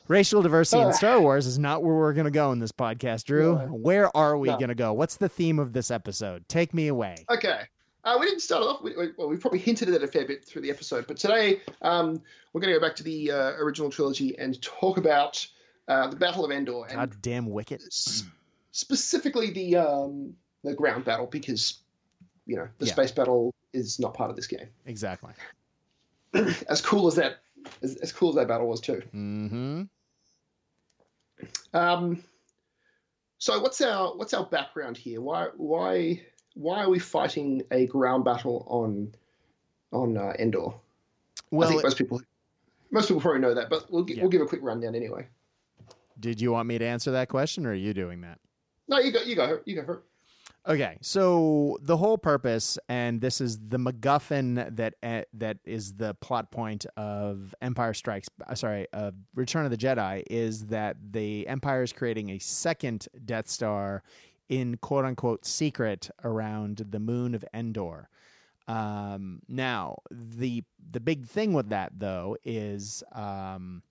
Racial 0.07 0.41
diversity 0.41 0.81
in 0.83 0.89
Uh. 0.89 0.93
Star 0.93 1.21
Wars 1.21 1.47
is 1.47 1.59
not 1.59 1.83
where 1.83 1.95
we're 1.97 2.13
going 2.13 2.25
to 2.27 2.31
go 2.31 2.53
in 2.53 2.61
this 2.61 2.71
podcast, 2.71 3.25
Drew. 3.25 3.55
No. 3.57 3.67
Where 3.67 4.17
are 4.17 4.39
we 4.39 4.49
No. 4.49 4.57
going 4.57 4.69
to 4.69 4.77
go? 4.77 4.93
What's 4.93 5.17
the 5.17 5.29
theme 5.29 5.59
of 5.59 5.73
this 5.73 5.91
episode? 5.91 6.49
Take 6.49 6.73
me 6.73 6.87
away. 6.87 7.17
Okay. 7.29 7.63
Uh, 8.05 8.17
we 8.21 8.27
didn't 8.27 8.41
start 8.41 8.63
off. 8.63 8.83
We, 8.83 8.97
we- 8.97 9.11
well, 9.19 9.29
we 9.29 9.37
probably 9.37 9.59
hinted 9.59 9.89
at 9.89 9.95
it 9.95 10.03
a 10.05 10.07
fair 10.07 10.27
bit 10.29 10.45
through 10.45 10.63
the 10.63 10.71
episode, 10.71 11.09
but 11.09 11.17
today 11.17 11.61
um, 11.83 12.23
we're 12.53 12.61
going 12.61 12.73
to 12.73 12.79
go 12.79 12.87
back 12.87 12.95
to 12.97 13.03
the 13.03 13.33
uh, 13.33 13.51
original 13.57 13.91
trilogy 13.91 14.39
and 14.39 14.63
talk 14.63 14.97
about 14.97 15.45
uh, 15.89 16.09
the 16.09 16.17
Battle 16.17 16.45
of 16.45 16.51
Endor 16.51 16.85
and 16.89 16.97
God 16.97 17.17
damn 17.23 17.47
Wicket. 17.51 17.83
s- 17.87 18.25
specifically 18.73 19.51
the 19.51 19.77
um, 19.77 20.35
the 20.65 20.75
ground 20.75 21.05
battle 21.05 21.27
because 21.27 21.79
you 22.47 22.57
know 22.57 22.69
the 22.79 22.87
Yeah. 22.87 22.93
space 22.93 23.11
battle 23.13 23.55
is 23.73 23.99
not 23.99 24.15
part 24.15 24.31
of 24.31 24.37
this 24.37 24.47
game. 24.47 24.69
Exactly. 24.87 25.33
As 26.69 26.81
cool 26.83 27.07
as 27.09 27.15
that, 27.17 27.39
as, 27.83 27.97
as 27.97 28.13
cool 28.13 28.29
as 28.31 28.35
that 28.37 28.49
battle 28.49 28.69
was 28.69 28.81
too. 28.81 29.03
Mm-hmm. 29.15 29.83
Um, 31.75 32.23
so 33.39 33.61
what's 33.61 33.81
our 33.81 34.15
what's 34.17 34.35
our 34.35 34.45
background 34.45 34.97
here? 34.97 35.21
Why 35.21 35.49
why 35.57 36.21
why 36.55 36.83
are 36.83 36.91
we 36.91 36.99
fighting 36.99 37.63
a 37.71 37.87
ground 37.87 38.25
battle 38.25 38.67
on 38.69 39.15
on 39.93 40.17
uh, 40.17 40.33
Endor? 40.39 40.69
I 40.71 40.73
Well, 41.51 41.69
think 41.69 41.83
most 41.83 41.97
people 41.99 42.21
most 42.91 43.09
people 43.09 43.21
probably 43.21 43.41
know 43.41 43.55
that, 43.55 43.71
but 43.71 43.91
we'll, 43.91 44.09
Yeah. 44.09 44.23
we'll 44.23 44.31
give 44.31 44.43
a 44.43 44.47
quick 44.47 44.61
rundown 44.63 44.95
anyway. 44.95 45.27
Did 46.19 46.41
you 46.41 46.53
want 46.53 46.69
me 46.69 46.79
to 46.79 46.85
answer 46.85 47.11
that 47.13 47.29
question, 47.29 47.67
or 47.67 47.71
are 47.71 47.75
you 47.75 47.95
doing 47.95 48.21
that? 48.23 48.39
No, 48.89 48.99
you 48.99 49.13
go 49.13 49.23
you 49.23 49.37
go 49.37 49.61
you 49.65 49.75
go 49.77 49.85
for 49.85 49.95
it. 49.95 50.01
Okay, 50.67 50.99
so 51.01 51.79
the 51.83 51.97
whole 51.97 52.19
purpose, 52.19 52.79
and 52.89 53.21
this 53.21 53.41
is 53.41 53.59
the 53.59 53.79
MacGuffin 53.79 54.77
that 54.77 54.95
uh, 55.03 55.23
that 55.35 55.59
is 55.65 55.95
the 55.95 56.15
plot 56.15 56.51
point 56.51 56.85
of 56.97 57.55
Empire 57.63 57.95
Strikes. 57.95 58.29
uh, 58.47 58.55
Sorry, 58.55 58.87
of 58.93 59.15
Return 59.35 59.65
of 59.65 59.71
the 59.71 59.79
Jedi 59.79 60.25
is 60.29 60.67
that 60.67 60.97
the 61.13 61.47
Empire 61.49 61.83
is 61.83 61.93
creating 61.93 62.31
a 62.31 62.39
second 62.39 63.09
Death 63.25 63.49
Star 63.49 64.03
in 64.49 64.77
quote 64.79 65.05
unquote 65.05 65.47
secret 65.47 66.11
around 66.25 66.85
the 66.91 67.01
moon 67.01 67.35
of 67.35 67.45
Endor. 67.55 68.09
Um, 68.67 69.41
now, 69.49 69.99
the 70.11 70.65
the 70.91 71.01
big 71.01 71.25
thing 71.25 71.55
with 71.55 71.71
that 71.71 71.93
though 71.99 72.37
is 72.45 73.03
um, 73.13 73.83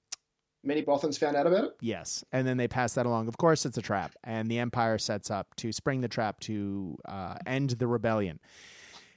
Many 0.64 0.82
Bothans 0.82 1.18
found 1.18 1.36
out 1.36 1.47
about 1.47 1.66
it. 1.66 1.78
Yes, 1.82 2.24
and 2.32 2.47
then 2.47 2.58
they 2.58 2.68
pass 2.68 2.93
that 2.95 3.05
along. 3.05 3.28
Of 3.28 3.38
course, 3.38 3.66
it's 3.66 3.78
a 3.78 3.82
trap, 3.82 4.14
and 4.24 4.49
the 4.49 4.60
Empire 4.60 4.97
sets 4.97 5.32
up 5.32 5.55
to 5.58 5.72
spring 5.72 6.01
the 6.01 6.08
trap 6.08 6.39
to 6.41 6.97
uh, 7.05 7.36
end 7.45 7.72
the 7.72 7.88
rebellion. 7.88 8.39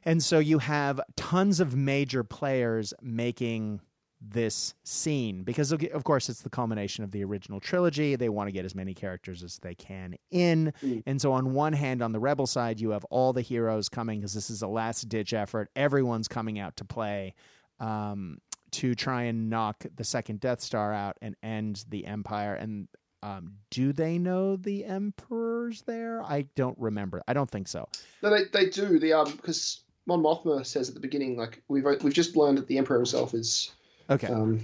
And 0.05 0.22
so 0.22 0.38
you 0.38 0.59
have 0.59 1.01
tons 1.16 1.61
of 1.61 1.76
major 1.76 2.24
players 2.24 2.95
making 3.03 3.80
this 4.20 4.74
scene 4.84 5.43
because, 5.45 5.72
of 5.72 6.05
course, 6.05 6.28
it's 6.28 6.43
the 6.43 6.51
culmination 6.51 7.05
of 7.05 7.11
the 7.11 7.24
original 7.24 7.59
trilogy. 7.59 8.16
They 8.16 8.28
want 8.28 8.49
to 8.49 8.53
get 8.53 8.64
as 8.64 8.74
many 8.74 8.93
characters 8.93 9.43
as 9.43 9.59
they 9.59 9.74
can 9.74 10.14
in. 10.30 10.72
Mm. 10.82 11.03
And 11.07 11.20
so, 11.20 11.32
on 11.32 11.55
one 11.55 11.72
hand, 11.72 12.03
on 12.03 12.12
the 12.12 12.20
rebel 12.20 12.47
side, 12.47 12.80
you 12.80 12.91
have 12.91 13.05
all 13.07 13.32
the 13.32 13.41
heroes 13.41 13.88
coming 13.88 14.20
because 14.20 14.34
this 14.34 14.51
is 14.51 14.62
a 14.62 14.68
last 14.68 15.09
ditch 15.09 15.32
effort. 15.32 15.70
Everyone's 15.74 16.28
coming 16.28 16.59
out 16.59 16.76
to 16.76 16.84
play. 16.84 17.34
Um, 17.78 18.38
to 18.72 18.94
try 18.94 19.24
and 19.24 19.50
knock 19.50 19.84
the 19.96 20.04
second 20.04 20.40
Death 20.40 20.60
Star 20.60 20.92
out 20.92 21.16
and 21.22 21.36
end 21.42 21.84
the 21.88 22.06
Empire. 22.06 22.54
And 22.54 22.88
um, 23.22 23.54
do 23.70 23.92
they 23.92 24.18
know 24.18 24.56
the 24.56 24.84
Emperor's 24.84 25.82
there? 25.82 26.22
I 26.22 26.46
don't 26.56 26.78
remember. 26.78 27.22
I 27.28 27.32
don't 27.32 27.50
think 27.50 27.68
so. 27.68 27.88
No, 28.22 28.30
they, 28.30 28.44
they 28.52 28.70
do. 28.70 28.98
The 28.98 29.12
um 29.12 29.32
because 29.36 29.82
Mon 30.06 30.22
Mothma 30.22 30.64
says 30.64 30.88
at 30.88 30.94
the 30.94 31.00
beginning 31.00 31.36
like 31.36 31.62
we've 31.68 31.84
we've 32.02 32.14
just 32.14 32.36
learned 32.36 32.58
that 32.58 32.66
the 32.66 32.78
Emperor 32.78 32.96
himself 32.96 33.34
is 33.34 33.70
Okay. 34.08 34.28
um 34.28 34.60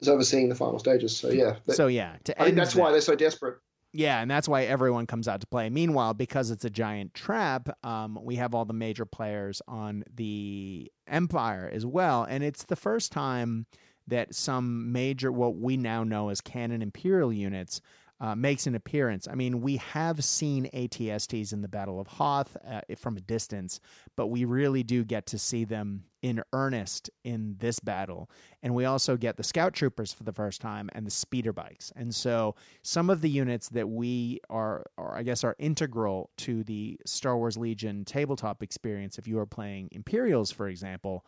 is 0.00 0.08
overseeing 0.08 0.48
the 0.48 0.54
final 0.54 0.78
stages. 0.78 1.16
So 1.16 1.28
yeah, 1.30 1.56
that- 1.66 1.76
so 1.76 1.86
yeah, 1.86 2.16
to 2.24 2.40
I 2.40 2.46
think 2.46 2.56
that's 2.56 2.74
that- 2.74 2.80
why 2.80 2.90
they're 2.92 3.00
so 3.00 3.14
desperate. 3.14 3.58
Yeah, 3.92 4.20
and 4.22 4.30
that's 4.30 4.48
why 4.48 4.64
everyone 4.64 5.06
comes 5.06 5.26
out 5.26 5.40
to 5.40 5.46
play. 5.48 5.68
Meanwhile, 5.68 6.14
because 6.14 6.50
it's 6.52 6.64
a 6.64 6.70
giant 6.70 7.12
trap, 7.12 7.68
um, 7.84 8.18
we 8.22 8.36
have 8.36 8.54
all 8.54 8.64
the 8.64 8.72
major 8.72 9.04
players 9.04 9.60
on 9.66 10.04
the 10.14 10.90
Empire 11.08 11.68
as 11.72 11.84
well, 11.84 12.22
and 12.24 12.44
it's 12.44 12.64
the 12.64 12.76
first 12.76 13.10
time 13.10 13.66
that 14.06 14.34
some 14.34 14.92
major, 14.92 15.32
what 15.32 15.56
we 15.56 15.76
now 15.76 16.04
know 16.04 16.28
as 16.28 16.40
canon 16.40 16.82
Imperial 16.82 17.32
units, 17.32 17.80
uh, 18.20 18.34
makes 18.34 18.66
an 18.66 18.74
appearance. 18.74 19.26
I 19.26 19.34
mean, 19.34 19.62
we 19.62 19.78
have 19.78 20.22
seen 20.22 20.68
ATSTs 20.74 21.52
in 21.52 21.62
the 21.62 21.68
Battle 21.68 21.98
of 21.98 22.06
Hoth 22.06 22.56
uh, 22.68 22.82
from 22.96 23.16
a 23.16 23.20
distance, 23.20 23.80
but 24.14 24.26
we 24.26 24.44
really 24.44 24.82
do 24.82 25.04
get 25.04 25.26
to 25.26 25.38
see 25.38 25.64
them 25.64 26.04
in 26.20 26.42
earnest 26.52 27.08
in 27.24 27.56
this 27.58 27.80
battle. 27.80 28.30
And 28.62 28.74
we 28.74 28.84
also 28.84 29.16
get 29.16 29.38
the 29.38 29.42
scout 29.42 29.72
troopers 29.72 30.12
for 30.12 30.24
the 30.24 30.32
first 30.34 30.60
time 30.60 30.90
and 30.92 31.06
the 31.06 31.10
speeder 31.10 31.54
bikes. 31.54 31.92
And 31.96 32.14
so 32.14 32.56
some 32.82 33.08
of 33.08 33.22
the 33.22 33.30
units 33.30 33.70
that 33.70 33.88
we 33.88 34.40
are, 34.50 34.84
are 34.98 35.16
I 35.16 35.22
guess, 35.22 35.42
are 35.42 35.56
integral 35.58 36.30
to 36.38 36.62
the 36.64 36.98
Star 37.06 37.38
Wars 37.38 37.56
Legion 37.56 38.04
tabletop 38.04 38.62
experience. 38.62 39.18
If 39.18 39.26
you 39.26 39.38
are 39.38 39.46
playing 39.46 39.88
Imperials, 39.92 40.50
for 40.50 40.68
example, 40.68 41.24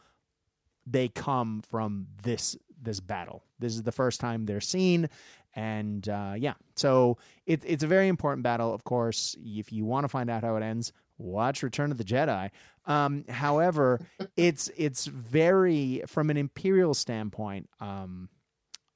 they 0.86 1.08
come 1.08 1.62
from 1.70 2.06
this 2.22 2.56
this 2.82 3.00
battle. 3.00 3.44
This 3.58 3.74
is 3.74 3.84
the 3.84 3.92
first 3.92 4.20
time 4.20 4.44
they're 4.44 4.60
seen, 4.60 5.08
and 5.54 6.08
uh, 6.08 6.34
yeah, 6.36 6.54
so 6.76 7.18
it, 7.46 7.62
it's 7.66 7.82
a 7.82 7.86
very 7.86 8.08
important 8.08 8.42
battle. 8.42 8.72
Of 8.72 8.84
course, 8.84 9.36
if 9.44 9.72
you 9.72 9.84
want 9.84 10.04
to 10.04 10.08
find 10.08 10.30
out 10.30 10.42
how 10.44 10.56
it 10.56 10.62
ends, 10.62 10.92
watch 11.18 11.62
Return 11.62 11.90
of 11.90 11.98
the 11.98 12.04
Jedi. 12.04 12.50
Um, 12.86 13.24
however, 13.28 14.00
it's 14.36 14.70
it's 14.76 15.06
very 15.06 16.02
from 16.06 16.30
an 16.30 16.36
imperial 16.36 16.94
standpoint. 16.94 17.68
Um, 17.80 18.28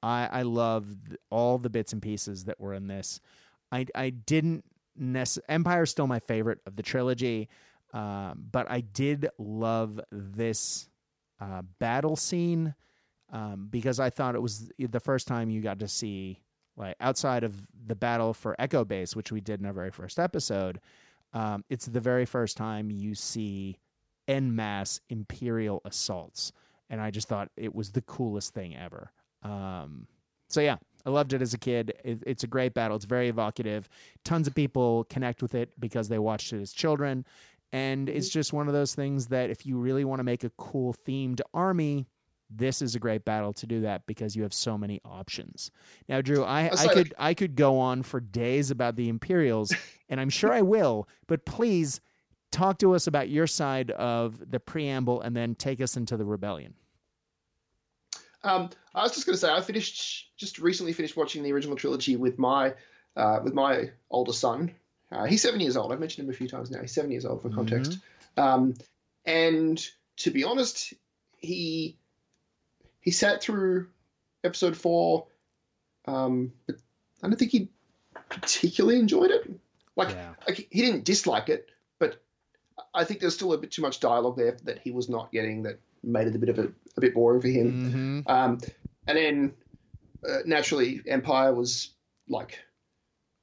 I 0.01 0.29
I 0.31 0.41
love 0.43 0.87
all 1.29 1.57
the 1.57 1.69
bits 1.69 1.93
and 1.93 2.01
pieces 2.01 2.45
that 2.45 2.59
were 2.59 2.73
in 2.73 2.87
this. 2.87 3.19
I 3.71 3.85
I 3.93 4.09
didn't 4.09 4.65
nec- 4.95 5.43
Empire's 5.47 5.91
still 5.91 6.07
my 6.07 6.19
favorite 6.19 6.59
of 6.65 6.75
the 6.75 6.83
trilogy, 6.83 7.49
uh, 7.93 8.33
but 8.35 8.69
I 8.69 8.81
did 8.81 9.29
love 9.37 9.99
this 10.11 10.89
uh, 11.39 11.61
battle 11.79 12.15
scene 12.15 12.73
um, 13.31 13.67
because 13.69 13.99
I 13.99 14.09
thought 14.09 14.35
it 14.35 14.41
was 14.41 14.71
the 14.79 14.99
first 14.99 15.27
time 15.27 15.49
you 15.49 15.61
got 15.61 15.79
to 15.79 15.87
see 15.87 16.41
like 16.77 16.95
outside 17.01 17.43
of 17.43 17.53
the 17.87 17.95
battle 17.95 18.33
for 18.33 18.55
Echo 18.59 18.85
Base, 18.85 19.15
which 19.15 19.31
we 19.31 19.41
did 19.41 19.59
in 19.59 19.65
our 19.65 19.73
very 19.73 19.91
first 19.91 20.19
episode. 20.19 20.79
um, 21.33 21.63
it's 21.69 21.85
the 21.87 21.99
very 21.99 22.25
first 22.25 22.55
time 22.57 22.89
you 22.89 23.13
see 23.15 23.77
en 24.27 24.55
masse 24.55 25.01
Imperial 25.09 25.81
assaults, 25.85 26.51
and 26.89 27.01
I 27.01 27.11
just 27.11 27.27
thought 27.27 27.49
it 27.57 27.73
was 27.73 27.91
the 27.91 28.01
coolest 28.01 28.53
thing 28.53 28.75
ever. 28.75 29.11
Um, 29.43 30.07
so 30.49 30.61
yeah, 30.61 30.77
I 31.05 31.09
loved 31.09 31.33
it 31.33 31.41
as 31.41 31.53
a 31.53 31.57
kid. 31.57 31.93
It, 32.03 32.23
it's 32.25 32.43
a 32.43 32.47
great 32.47 32.73
battle. 32.73 32.95
It's 32.95 33.05
very 33.05 33.27
evocative. 33.27 33.89
Tons 34.23 34.47
of 34.47 34.55
people 34.55 35.05
connect 35.09 35.41
with 35.41 35.55
it 35.55 35.69
because 35.79 36.07
they 36.07 36.19
watched 36.19 36.53
it 36.53 36.61
as 36.61 36.71
children, 36.71 37.25
and 37.73 38.07
it's 38.09 38.29
just 38.29 38.53
one 38.53 38.67
of 38.67 38.73
those 38.73 38.95
things 38.95 39.27
that 39.27 39.49
if 39.49 39.65
you 39.65 39.77
really 39.77 40.05
want 40.05 40.19
to 40.19 40.23
make 40.23 40.43
a 40.43 40.51
cool 40.51 40.95
themed 41.05 41.41
army, 41.53 42.07
this 42.49 42.81
is 42.81 42.95
a 42.95 42.99
great 42.99 43.25
battle 43.25 43.53
to 43.53 43.67
do 43.67 43.81
that 43.81 44.05
because 44.05 44.35
you 44.35 44.43
have 44.43 44.53
so 44.53 44.77
many 44.77 45.01
options. 45.03 45.71
Now, 46.07 46.21
Drew, 46.21 46.43
I, 46.43 46.69
I 46.71 46.87
could 46.87 47.13
I 47.17 47.33
could 47.33 47.55
go 47.55 47.79
on 47.79 48.03
for 48.03 48.19
days 48.19 48.71
about 48.71 48.95
the 48.95 49.09
Imperials, 49.09 49.73
and 50.09 50.19
I'm 50.19 50.29
sure 50.29 50.53
I 50.53 50.61
will, 50.61 51.07
but 51.27 51.45
please 51.45 51.99
talk 52.51 52.79
to 52.79 52.95
us 52.95 53.07
about 53.07 53.29
your 53.29 53.47
side 53.47 53.91
of 53.91 54.51
the 54.51 54.59
preamble 54.59 55.21
and 55.21 55.35
then 55.35 55.55
take 55.55 55.81
us 55.81 55.97
into 55.97 56.15
the 56.15 56.25
rebellion. 56.25 56.73
Um, 58.43 58.69
I 58.95 59.03
was 59.03 59.13
just 59.13 59.25
going 59.25 59.33
to 59.33 59.39
say 59.39 59.51
I 59.51 59.61
finished 59.61 60.37
just 60.37 60.59
recently 60.59 60.93
finished 60.93 61.17
watching 61.17 61.43
the 61.43 61.51
original 61.51 61.75
trilogy 61.75 62.15
with 62.15 62.39
my 62.39 62.73
uh, 63.15 63.39
with 63.43 63.53
my 63.53 63.91
older 64.09 64.33
son. 64.33 64.73
Uh, 65.11 65.25
he's 65.25 65.41
seven 65.41 65.59
years 65.59 65.75
old. 65.75 65.91
I've 65.91 65.99
mentioned 65.99 66.25
him 66.27 66.33
a 66.33 66.37
few 66.37 66.47
times 66.47 66.69
now. 66.69 66.81
He's 66.81 66.93
seven 66.93 67.11
years 67.11 67.25
old 67.25 67.41
for 67.41 67.49
context. 67.49 67.99
Mm-hmm. 68.37 68.41
Um, 68.41 68.73
and 69.25 69.85
to 70.17 70.31
be 70.31 70.43
honest, 70.43 70.93
he 71.37 71.96
he 73.07 73.11
sat 73.11 73.41
through 73.41 73.87
episode 74.43 74.75
four, 74.75 75.27
um, 76.09 76.51
but 76.65 76.75
I 77.23 77.29
don't 77.29 77.39
think 77.39 77.51
he 77.51 77.69
particularly 78.27 78.99
enjoyed 78.99 79.31
it. 79.31 79.49
Like, 79.95 80.09
yeah. 80.09 80.33
like 80.45 80.67
he 80.69 80.81
didn't 80.81 81.05
dislike 81.05 81.47
it, 81.47 81.69
but 82.01 82.21
I 82.93 83.05
think 83.05 83.21
there's 83.21 83.33
still 83.33 83.53
a 83.53 83.57
bit 83.57 83.71
too 83.71 83.81
much 83.81 84.01
dialogue 84.01 84.35
there 84.35 84.57
that 84.65 84.79
he 84.79 84.91
was 84.91 85.07
not 85.07 85.31
getting 85.31 85.63
that 85.63 85.79
made 86.03 86.27
it 86.27 86.35
a 86.35 86.37
bit 86.37 86.49
of 86.49 86.59
a, 86.59 86.67
a 86.97 86.99
bit 86.99 87.13
boring 87.13 87.39
for 87.39 87.47
him. 87.47 88.25
Mm-hmm. 88.25 88.29
Um, 88.29 88.59
and 89.07 89.17
then 89.17 89.53
uh, 90.27 90.39
naturally, 90.45 91.01
Empire 91.07 91.53
was 91.53 91.91
like 92.27 92.59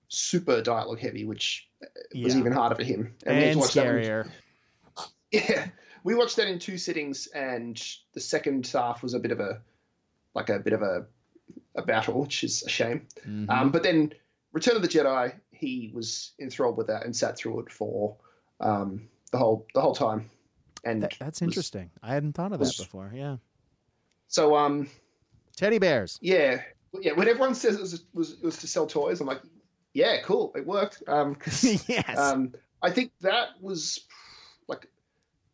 super 0.08 0.60
dialogue 0.60 0.98
heavy, 0.98 1.24
which 1.24 1.66
was 2.14 2.34
yeah. 2.34 2.38
even 2.38 2.52
harder 2.52 2.74
for 2.74 2.84
him. 2.84 3.14
And, 3.24 3.42
and 3.42 3.60
scarier. 3.62 4.28
yeah, 5.32 5.68
we 6.04 6.14
watched 6.14 6.36
that 6.36 6.46
in 6.46 6.60
two 6.60 6.78
sittings, 6.78 7.26
and 7.28 7.82
the 8.12 8.20
second 8.20 8.66
half 8.68 9.02
was 9.02 9.14
a 9.14 9.18
bit 9.18 9.32
of 9.32 9.40
a 9.40 9.60
like 10.34 10.50
a 10.50 10.60
bit 10.60 10.72
of 10.72 10.82
a 10.82 11.06
a 11.74 11.82
battle, 11.82 12.20
which 12.20 12.44
is 12.44 12.62
a 12.62 12.68
shame. 12.68 13.06
Mm-hmm. 13.26 13.50
Um, 13.50 13.70
but 13.72 13.82
then 13.82 14.12
Return 14.52 14.76
of 14.76 14.82
the 14.82 14.88
Jedi, 14.88 15.34
he 15.50 15.90
was 15.92 16.32
enthralled 16.40 16.76
with 16.76 16.86
that 16.86 17.04
and 17.04 17.16
sat 17.16 17.36
through 17.36 17.60
it 17.60 17.72
for 17.72 18.16
um, 18.60 19.08
the 19.32 19.38
whole 19.38 19.66
the 19.74 19.80
whole 19.80 19.94
time. 19.94 20.30
And 20.84 21.02
that, 21.02 21.16
that's 21.18 21.40
was, 21.40 21.48
interesting. 21.48 21.90
I 22.02 22.12
hadn't 22.14 22.34
thought 22.34 22.52
of 22.52 22.60
was, 22.60 22.76
that 22.76 22.84
before. 22.84 23.10
Yeah. 23.14 23.38
So 24.28 24.54
um, 24.54 24.88
teddy 25.56 25.78
bears. 25.78 26.18
Yeah, 26.20 26.60
yeah. 27.00 27.12
When 27.12 27.28
everyone 27.28 27.54
says 27.54 27.76
it 27.76 27.80
was, 27.80 27.94
it 27.94 28.00
was, 28.12 28.32
it 28.32 28.42
was 28.42 28.58
to 28.58 28.66
sell 28.66 28.86
toys, 28.86 29.20
I'm 29.20 29.26
like, 29.26 29.40
yeah, 29.94 30.20
cool, 30.22 30.52
it 30.54 30.66
worked. 30.66 31.02
Um, 31.08 31.38
yes. 31.62 32.18
Um, 32.18 32.52
I 32.82 32.90
think 32.90 33.12
that 33.22 33.48
was 33.60 34.00
like 34.68 34.88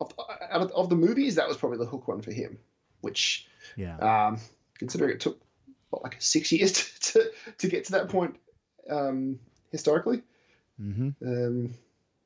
of, 0.01 0.13
of, 0.51 0.73
of, 0.73 0.89
the 0.89 0.97
movies, 0.97 1.35
that 1.35 1.49
was 1.49 1.57
probably 1.57 1.79
the 1.79 1.87
hook 1.87 2.09
one 2.09 2.23
for 2.23 2.33
him. 2.33 2.59
Which, 3.01 3.47
yeah, 3.77 3.97
um, 3.99 4.39
considering 4.79 5.13
it 5.13 5.21
took 5.21 5.41
what, 5.91 6.03
like 6.03 6.17
six 6.19 6.53
years 6.53 6.73
to, 7.01 7.13
to, 7.13 7.31
to 7.59 7.69
get 7.69 7.85
to 7.87 7.93
that 7.93 8.09
point 8.09 8.37
um, 8.89 9.39
historically. 9.71 10.23
Mm-hmm. 10.81 11.11
Um, 11.27 11.75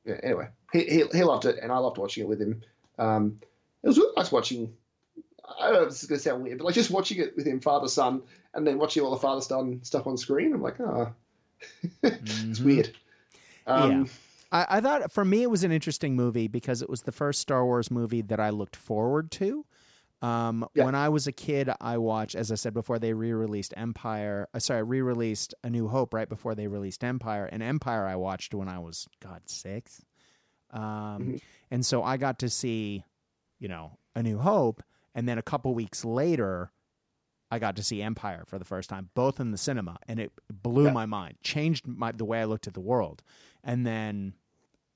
yeah, 0.05 0.19
anyway, 0.23 0.47
he, 0.71 0.83
he, 0.83 1.03
he 1.11 1.23
loved 1.23 1.45
it, 1.45 1.57
and 1.61 1.71
I 1.71 1.77
loved 1.77 1.97
watching 1.97 2.23
it 2.23 2.27
with 2.29 2.41
him. 2.41 2.61
Um, 2.97 3.39
it 3.83 3.87
was 3.87 3.97
really 3.97 4.13
nice 4.15 4.31
watching. 4.31 4.73
I 5.59 5.67
don't 5.67 5.73
know 5.73 5.83
if 5.83 5.89
this 5.89 6.03
is 6.03 6.09
going 6.09 6.19
to 6.19 6.23
sound 6.23 6.43
weird, 6.43 6.57
but 6.57 6.65
like 6.65 6.75
just 6.75 6.91
watching 6.91 7.19
it 7.19 7.35
with 7.35 7.45
him, 7.45 7.59
father 7.59 7.87
son, 7.87 8.23
and 8.53 8.65
then 8.65 8.77
watching 8.77 9.03
all 9.03 9.11
the 9.11 9.17
father 9.17 9.41
son 9.41 9.81
stuff 9.83 10.07
on 10.07 10.17
screen. 10.17 10.53
I'm 10.53 10.61
like, 10.61 10.79
oh, 10.79 11.11
mm-hmm. 12.03 12.51
it's 12.51 12.59
weird. 12.59 12.91
Um, 13.67 13.91
yeah. 13.91 14.07
I, 14.55 14.77
I, 14.77 14.81
thought 14.81 15.11
for 15.11 15.25
me 15.25 15.43
it 15.43 15.49
was 15.49 15.63
an 15.63 15.71
interesting 15.71 16.15
movie 16.15 16.47
because 16.47 16.81
it 16.81 16.89
was 16.89 17.01
the 17.01 17.11
first 17.11 17.41
Star 17.41 17.65
Wars 17.65 17.91
movie 17.91 18.21
that 18.21 18.39
I 18.39 18.51
looked 18.51 18.75
forward 18.75 19.31
to. 19.31 19.65
Um, 20.21 20.65
yeah. 20.73 20.85
When 20.85 20.95
I 20.95 21.09
was 21.09 21.27
a 21.27 21.33
kid, 21.33 21.69
I 21.81 21.97
watched, 21.97 22.35
as 22.35 22.51
I 22.51 22.55
said 22.55 22.73
before, 22.73 22.97
they 22.97 23.13
re-released 23.13 23.73
Empire. 23.75 24.47
Uh, 24.53 24.59
sorry, 24.59 24.81
re-released 24.81 25.53
A 25.63 25.69
New 25.69 25.87
Hope 25.89 26.13
right 26.13 26.27
before 26.27 26.55
they 26.55 26.67
released 26.67 27.03
Empire. 27.03 27.49
And 27.51 27.61
Empire 27.61 28.05
I 28.05 28.15
watched 28.15 28.53
when 28.53 28.69
I 28.69 28.79
was 28.79 29.07
God 29.21 29.41
six. 29.45 30.01
Um, 30.71 30.81
mm-hmm. 30.81 31.35
And 31.69 31.85
so 31.85 32.01
I 32.01 32.15
got 32.17 32.39
to 32.39 32.49
see, 32.49 33.03
you 33.59 33.67
know, 33.67 33.99
A 34.15 34.23
New 34.23 34.37
Hope. 34.37 34.81
And 35.13 35.27
then 35.27 35.37
a 35.37 35.43
couple 35.43 35.75
weeks 35.75 36.05
later, 36.05 36.71
I 37.51 37.59
got 37.59 37.75
to 37.75 37.83
see 37.83 38.01
Empire 38.01 38.45
for 38.47 38.57
the 38.57 38.65
first 38.65 38.89
time, 38.89 39.09
both 39.15 39.39
in 39.39 39.51
the 39.51 39.57
cinema. 39.57 39.97
And 40.07 40.19
it 40.19 40.31
blew 40.49 40.85
yeah. 40.85 40.93
my 40.93 41.05
mind, 41.05 41.35
changed 41.43 41.85
my, 41.85 42.13
the 42.13 42.25
way 42.25 42.39
I 42.39 42.45
looked 42.45 42.67
at 42.67 42.73
the 42.73 42.79
world. 42.79 43.21
And 43.63 43.85
then 43.85 44.33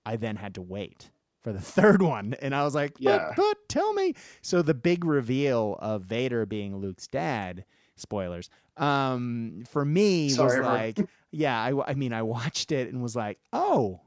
I 0.09 0.15
then 0.15 0.35
had 0.35 0.55
to 0.55 0.61
wait 0.61 1.11
for 1.43 1.53
the 1.53 1.61
third 1.77 2.01
one. 2.01 2.35
And 2.41 2.55
I 2.55 2.63
was 2.63 2.73
like, 2.73 2.93
but, 2.93 3.01
yeah. 3.01 3.33
but 3.35 3.57
tell 3.67 3.93
me. 3.93 4.15
So 4.41 4.61
the 4.61 4.73
big 4.73 5.05
reveal 5.05 5.77
of 5.79 6.03
Vader 6.03 6.47
being 6.47 6.77
Luke's 6.77 7.07
dad, 7.07 7.63
spoilers, 7.95 8.49
um, 8.77 9.63
for 9.69 9.85
me 9.85 10.29
Sorry, 10.29 10.59
was 10.59 10.65
like, 10.67 10.99
yeah, 11.31 11.61
I, 11.61 11.91
I 11.91 11.93
mean, 11.93 12.11
I 12.11 12.23
watched 12.23 12.71
it 12.71 12.91
and 12.91 13.03
was 13.03 13.15
like, 13.15 13.37
oh, 13.53 14.01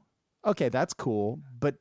okay, 0.45 0.69
that's 0.69 0.93
cool. 0.93 1.39
But 1.59 1.75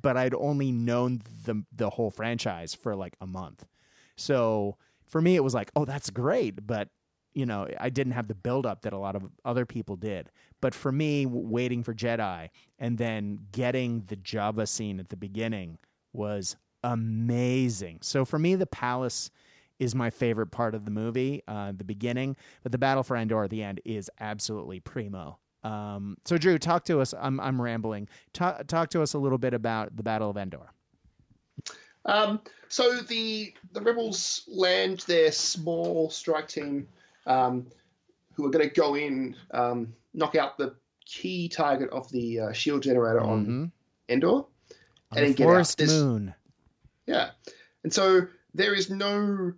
but 0.00 0.16
I'd 0.16 0.34
only 0.34 0.70
known 0.70 1.22
the 1.44 1.64
the 1.74 1.90
whole 1.90 2.12
franchise 2.12 2.74
for 2.74 2.94
like 2.94 3.16
a 3.20 3.26
month. 3.26 3.66
So 4.16 4.76
for 5.06 5.20
me 5.20 5.34
it 5.34 5.42
was 5.42 5.54
like, 5.54 5.72
oh, 5.74 5.84
that's 5.84 6.10
great, 6.10 6.64
but 6.64 6.88
you 7.38 7.46
know, 7.46 7.68
I 7.78 7.88
didn't 7.88 8.14
have 8.14 8.26
the 8.26 8.34
buildup 8.34 8.82
that 8.82 8.92
a 8.92 8.98
lot 8.98 9.14
of 9.14 9.22
other 9.44 9.64
people 9.64 9.94
did. 9.94 10.30
But 10.60 10.74
for 10.74 10.90
me, 10.90 11.24
waiting 11.24 11.84
for 11.84 11.94
Jedi 11.94 12.48
and 12.78 12.98
then 12.98 13.38
getting 13.52 14.02
the 14.08 14.16
Jabba 14.16 14.66
scene 14.66 14.98
at 14.98 15.08
the 15.08 15.16
beginning 15.16 15.78
was 16.12 16.56
amazing. 16.82 17.98
So 18.02 18.24
for 18.24 18.38
me, 18.38 18.56
the 18.56 18.66
palace 18.66 19.30
is 19.78 19.94
my 19.94 20.10
favorite 20.10 20.48
part 20.48 20.74
of 20.74 20.84
the 20.84 20.90
movie, 20.90 21.42
uh, 21.46 21.72
the 21.76 21.84
beginning, 21.84 22.36
but 22.64 22.72
the 22.72 22.78
battle 22.78 23.04
for 23.04 23.16
Endor 23.16 23.44
at 23.44 23.50
the 23.50 23.62
end 23.62 23.80
is 23.84 24.10
absolutely 24.18 24.80
primo. 24.80 25.38
Um, 25.62 26.16
so 26.24 26.38
Drew, 26.38 26.58
talk 26.58 26.84
to 26.86 27.00
us. 27.00 27.14
I'm 27.18 27.38
I'm 27.40 27.60
rambling. 27.60 28.08
Talk 28.32 28.66
talk 28.66 28.90
to 28.90 29.02
us 29.02 29.14
a 29.14 29.18
little 29.18 29.38
bit 29.38 29.54
about 29.54 29.96
the 29.96 30.02
Battle 30.02 30.30
of 30.30 30.36
Endor. 30.36 30.72
Um, 32.04 32.40
so 32.68 33.00
the 33.00 33.52
the 33.72 33.80
rebels 33.80 34.42
land 34.48 35.00
their 35.00 35.32
small 35.32 36.10
strike 36.10 36.48
team, 36.48 36.88
um, 37.28 37.66
who 38.32 38.44
are 38.46 38.50
going 38.50 38.68
to 38.68 38.74
go 38.74 38.96
in, 38.96 39.36
um, 39.52 39.94
knock 40.14 40.34
out 40.34 40.58
the 40.58 40.74
key 41.04 41.48
target 41.48 41.90
of 41.90 42.10
the 42.10 42.40
uh, 42.40 42.52
shield 42.52 42.82
generator 42.82 43.20
mm-hmm. 43.20 43.62
on 43.62 43.72
Endor, 44.08 44.28
on 44.28 44.44
and 45.16 45.26
then 45.26 45.32
get 45.34 45.48
out. 45.48 45.74
This, 45.78 45.92
moon. 45.92 46.34
Yeah, 47.06 47.30
and 47.84 47.92
so 47.92 48.26
there 48.54 48.74
is 48.74 48.90
no 48.90 49.52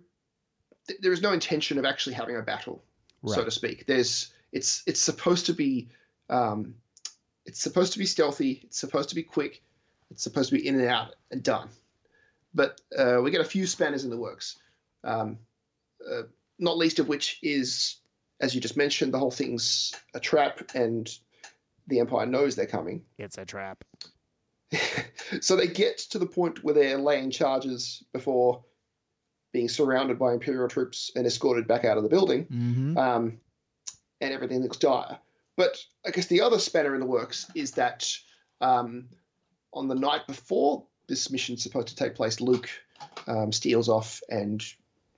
there 0.99 1.13
is 1.13 1.21
no 1.21 1.31
intention 1.31 1.77
of 1.77 1.85
actually 1.85 2.13
having 2.13 2.35
a 2.35 2.41
battle, 2.41 2.83
right. 3.23 3.35
so 3.35 3.43
to 3.43 3.51
speak. 3.51 3.85
There's 3.87 4.33
it's 4.51 4.83
it's 4.85 4.99
supposed 4.99 5.47
to 5.47 5.53
be 5.53 5.89
um, 6.29 6.75
it's 7.45 7.61
supposed 7.61 7.93
to 7.93 7.99
be 7.99 8.05
stealthy. 8.05 8.61
It's 8.63 8.79
supposed 8.79 9.09
to 9.09 9.15
be 9.15 9.23
quick. 9.23 9.63
It's 10.09 10.23
supposed 10.23 10.49
to 10.49 10.55
be 10.55 10.67
in 10.67 10.79
and 10.79 10.89
out 10.89 11.15
and 11.31 11.41
done. 11.41 11.69
But 12.53 12.81
uh, 12.97 13.21
we 13.23 13.31
get 13.31 13.39
a 13.39 13.45
few 13.45 13.65
spanners 13.65 14.03
in 14.03 14.09
the 14.09 14.17
works. 14.17 14.57
Um, 15.05 15.39
uh, 16.05 16.23
not 16.61 16.77
least 16.77 16.99
of 16.99 17.09
which 17.09 17.39
is, 17.41 17.97
as 18.39 18.55
you 18.55 18.61
just 18.61 18.77
mentioned, 18.77 19.13
the 19.13 19.19
whole 19.19 19.31
thing's 19.31 19.93
a 20.13 20.19
trap, 20.19 20.71
and 20.73 21.09
the 21.87 21.99
Empire 21.99 22.25
knows 22.25 22.55
they're 22.55 22.65
coming. 22.65 23.03
It's 23.17 23.37
a 23.37 23.45
trap. 23.45 23.83
so 25.41 25.55
they 25.57 25.67
get 25.67 25.97
to 25.97 26.19
the 26.19 26.25
point 26.25 26.63
where 26.63 26.73
they're 26.73 26.97
laying 26.97 27.31
charges 27.31 28.03
before 28.13 28.63
being 29.51 29.67
surrounded 29.67 30.17
by 30.17 30.31
Imperial 30.31 30.69
troops 30.69 31.11
and 31.15 31.27
escorted 31.27 31.67
back 31.67 31.83
out 31.83 31.97
of 31.97 32.03
the 32.03 32.09
building. 32.09 32.45
Mm-hmm. 32.45 32.97
Um, 32.97 33.39
and 34.21 34.33
everything 34.33 34.61
looks 34.61 34.77
dire. 34.77 35.17
But 35.57 35.83
I 36.05 36.11
guess 36.11 36.27
the 36.27 36.41
other 36.41 36.59
spanner 36.59 36.93
in 36.93 37.01
the 37.01 37.07
works 37.07 37.49
is 37.55 37.71
that 37.71 38.09
um, 38.61 39.09
on 39.73 39.87
the 39.87 39.95
night 39.95 40.27
before 40.27 40.85
this 41.07 41.29
mission's 41.29 41.63
supposed 41.63 41.89
to 41.89 41.95
take 41.95 42.15
place, 42.15 42.39
Luke 42.39 42.69
um, 43.27 43.51
steals 43.51 43.89
off 43.89 44.21
and 44.29 44.63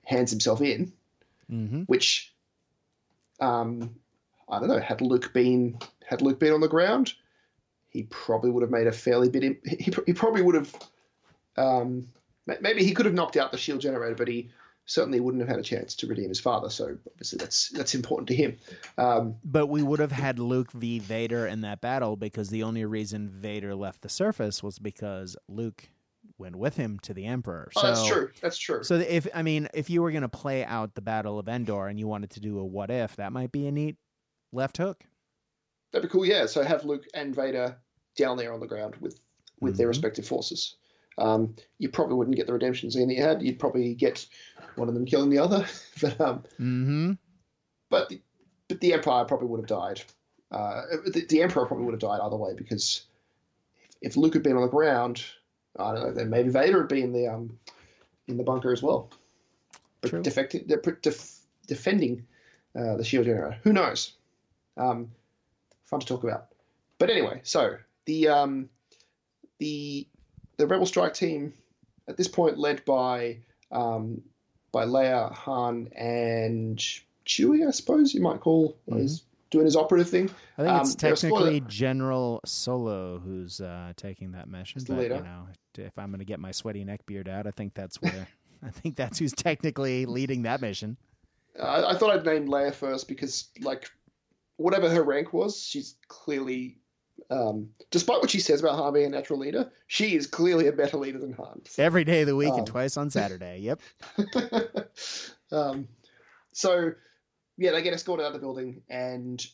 hands 0.04 0.30
himself 0.30 0.60
in, 0.60 0.92
mm-hmm. 1.50 1.82
which 1.82 2.34
um, 3.40 3.96
I 4.48 4.58
don't 4.58 4.68
know. 4.68 4.80
Had 4.80 5.00
Luke 5.00 5.32
been 5.32 5.78
had 6.06 6.22
Luke 6.22 6.38
been 6.38 6.52
on 6.52 6.60
the 6.60 6.68
ground, 6.68 7.14
he 7.88 8.04
probably 8.04 8.50
would 8.50 8.62
have 8.62 8.70
made 8.70 8.86
a 8.86 8.92
fairly 8.92 9.28
bit. 9.28 9.60
He, 9.64 9.92
he 10.06 10.12
probably 10.12 10.42
would 10.42 10.54
have. 10.54 10.74
Um, 11.56 12.08
maybe 12.46 12.84
he 12.84 12.92
could 12.92 13.06
have 13.06 13.14
knocked 13.14 13.36
out 13.36 13.52
the 13.52 13.58
shield 13.58 13.80
generator, 13.80 14.16
but 14.16 14.28
he 14.28 14.50
certainly 14.86 15.20
wouldn't 15.20 15.40
have 15.40 15.48
had 15.48 15.58
a 15.58 15.62
chance 15.62 15.94
to 15.94 16.06
redeem 16.06 16.28
his 16.28 16.40
father. 16.40 16.68
So 16.68 16.96
obviously 17.10 17.38
that's 17.38 17.70
that's 17.70 17.94
important 17.94 18.28
to 18.28 18.34
him. 18.34 18.58
Um, 18.98 19.36
But 19.44 19.68
we 19.68 19.82
would 19.82 20.00
have 20.00 20.12
had 20.12 20.38
Luke 20.38 20.72
v. 20.72 20.98
Vader 20.98 21.46
in 21.46 21.62
that 21.62 21.80
battle 21.80 22.16
because 22.16 22.50
the 22.50 22.62
only 22.62 22.84
reason 22.84 23.28
Vader 23.28 23.74
left 23.74 24.02
the 24.02 24.08
surface 24.08 24.62
was 24.62 24.78
because 24.78 25.36
Luke 25.48 25.88
went 26.38 26.56
with 26.56 26.76
him 26.76 26.98
to 27.00 27.14
the 27.14 27.24
Emperor. 27.26 27.70
oh, 27.76 27.82
that's 27.82 28.06
true. 28.06 28.30
That's 28.42 28.58
true. 28.58 28.82
So 28.82 28.94
if 28.96 29.26
I 29.34 29.42
mean, 29.42 29.68
if 29.74 29.88
you 29.90 30.02
were 30.02 30.10
going 30.10 30.22
to 30.22 30.28
play 30.28 30.64
out 30.64 30.94
the 30.94 31.00
Battle 31.02 31.38
of 31.38 31.48
Endor 31.48 31.86
and 31.88 31.98
you 31.98 32.06
wanted 32.08 32.30
to 32.30 32.40
do 32.40 32.58
a 32.58 32.64
what 32.64 32.90
if, 32.90 33.16
that 33.16 33.32
might 33.32 33.52
be 33.52 33.66
a 33.66 33.72
neat 33.72 33.96
left 34.52 34.76
hook. 34.76 35.04
That'd 35.92 36.08
be 36.08 36.12
cool. 36.12 36.26
Yeah. 36.26 36.46
So 36.46 36.62
have 36.62 36.84
Luke 36.84 37.04
and 37.14 37.34
Vader 37.34 37.76
down 38.16 38.36
there 38.36 38.52
on 38.52 38.60
the 38.60 38.66
ground 38.66 38.96
with 39.00 39.20
with 39.60 39.76
their 39.76 39.86
Mhm. 39.86 39.90
respective 39.90 40.26
forces. 40.26 40.76
Um, 41.16 41.54
you 41.78 41.88
probably 41.88 42.16
wouldn't 42.16 42.36
get 42.36 42.48
the 42.48 42.52
redemption 42.52 42.90
scene 42.90 43.06
that 43.08 43.14
you 43.14 43.22
had. 43.22 43.40
You'd 43.40 43.60
probably 43.60 43.94
get 43.94 44.26
one 44.74 44.88
of 44.88 44.94
them 44.94 45.04
killing 45.06 45.30
the 45.30 45.38
other. 45.38 45.64
but 46.00 46.20
um, 46.20 46.42
Mm-hmm. 46.60 47.12
but 47.88 48.08
the, 48.08 48.20
but 48.68 48.80
the 48.80 48.92
Empire 48.92 49.24
probably 49.24 49.46
would 49.46 49.60
have 49.60 49.68
died. 49.68 50.02
Uh, 50.50 50.82
the, 51.06 51.24
the 51.28 51.42
Emperor 51.42 51.66
probably 51.66 51.84
would 51.84 51.94
have 51.94 52.00
died 52.00 52.20
either 52.20 52.36
way 52.36 52.54
because 52.56 53.06
if, 54.02 54.10
if 54.12 54.16
Luke 54.16 54.34
had 54.34 54.42
been 54.42 54.56
on 54.56 54.62
the 54.62 54.68
ground, 54.68 55.24
I 55.78 55.94
don't 55.94 56.02
know, 56.04 56.12
then 56.12 56.30
maybe 56.30 56.50
Vader 56.50 56.78
would 56.78 56.88
be 56.88 57.02
in 57.02 57.12
the 57.12 57.28
um, 57.28 57.58
in 58.28 58.36
the 58.36 58.44
bunker 58.44 58.72
as 58.72 58.82
well, 58.82 59.10
but 60.00 60.10
True. 60.10 60.22
defecting, 60.22 60.66
de- 60.66 60.92
def, 61.02 61.40
defending 61.66 62.26
uh, 62.78 62.96
the 62.96 63.04
shield 63.04 63.26
generator. 63.26 63.58
Who 63.62 63.72
knows? 63.72 64.12
Um, 64.76 65.10
fun 65.84 66.00
to 66.00 66.06
talk 66.06 66.24
about. 66.24 66.48
But 66.98 67.10
anyway, 67.10 67.40
so 67.42 67.76
the 68.06 68.28
um, 68.28 68.68
the 69.58 70.06
the 70.56 70.66
Rebel 70.66 70.86
Strike 70.86 71.14
team 71.14 71.52
at 72.08 72.16
this 72.16 72.28
point 72.28 72.58
led 72.58 72.84
by 72.84 73.38
um, 73.72 74.22
by 74.72 74.84
Leia, 74.84 75.32
Han, 75.32 75.88
and 75.96 76.78
Chewie, 77.26 77.66
I 77.66 77.70
suppose 77.70 78.14
you 78.14 78.20
might 78.20 78.40
call 78.40 78.76
is 78.88 79.22
doing 79.50 79.64
his 79.64 79.76
operative 79.76 80.08
thing. 80.08 80.30
I 80.58 80.62
think 80.64 80.80
it's 80.80 80.90
Um, 80.90 80.96
technically 80.96 81.60
General 81.68 82.40
Solo 82.44 83.18
who's 83.18 83.60
uh, 83.60 83.92
taking 83.96 84.32
that 84.32 84.48
mission. 84.48 84.82
But 84.86 84.94
you 84.94 85.00
leader. 85.00 85.22
know, 85.22 85.46
if 85.76 85.98
I'm 85.98 86.10
going 86.10 86.18
to 86.18 86.24
get 86.24 86.40
my 86.40 86.50
sweaty 86.50 86.84
neck 86.84 87.04
beard 87.06 87.28
out, 87.28 87.46
I 87.46 87.50
think 87.50 87.74
that's 87.74 88.00
where 88.02 88.26
I 88.62 88.70
think 88.70 88.96
that's 88.96 89.18
who's 89.18 89.32
technically 89.32 90.06
leading 90.06 90.42
that 90.42 90.60
mission. 90.60 90.96
I, 91.62 91.84
I 91.90 91.94
thought 91.96 92.10
I'd 92.10 92.24
name 92.24 92.48
Leia 92.48 92.74
first 92.74 93.06
because, 93.08 93.48
like, 93.60 93.90
whatever 94.56 94.88
her 94.88 95.02
rank 95.02 95.32
was, 95.32 95.62
she's 95.62 95.96
clearly, 96.08 96.78
um, 97.30 97.68
despite 97.90 98.20
what 98.20 98.30
she 98.30 98.40
says 98.40 98.60
about 98.60 98.76
Han 98.76 98.92
being 98.92 99.06
a 99.06 99.10
natural 99.10 99.38
leader, 99.38 99.70
she 99.86 100.16
is 100.16 100.26
clearly 100.26 100.66
a 100.66 100.72
better 100.72 100.96
leader 100.96 101.18
than 101.18 101.32
Han. 101.34 101.60
Every 101.78 102.04
day 102.04 102.22
of 102.22 102.26
the 102.26 102.34
week 102.36 102.52
Um, 102.52 102.58
and 102.60 102.66
twice 102.66 102.96
on 102.96 103.10
Saturday. 103.10 103.58
Yep. 103.60 103.80
um, 105.52 105.88
so, 106.52 106.92
yeah, 107.56 107.72
they 107.72 107.82
get 107.82 107.94
escorted 107.94 108.24
out 108.24 108.28
of 108.28 108.32
the 108.34 108.38
building 108.40 108.82
and 108.88 109.44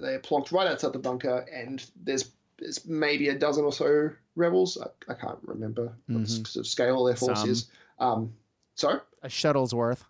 they're 0.00 0.20
plonked 0.20 0.52
right 0.52 0.66
outside 0.66 0.92
the 0.92 0.98
bunker, 0.98 1.46
and 1.52 1.84
there's 2.02 2.30
there's 2.58 2.86
maybe 2.86 3.28
a 3.28 3.38
dozen 3.38 3.64
or 3.64 3.72
so 3.72 4.10
rebels. 4.36 4.78
I, 4.80 5.12
I 5.12 5.14
can't 5.14 5.38
remember 5.42 5.92
what 6.06 6.22
Mhm. 6.22 6.46
sort 6.46 6.56
of 6.56 6.66
scale 6.66 7.04
their 7.04 7.16
force 7.16 7.40
Some. 7.40 7.50
is. 7.50 7.68
Um, 7.98 8.34
sorry? 8.76 9.00
A 9.22 9.28
shuttle's 9.28 9.74
worth. 9.74 10.04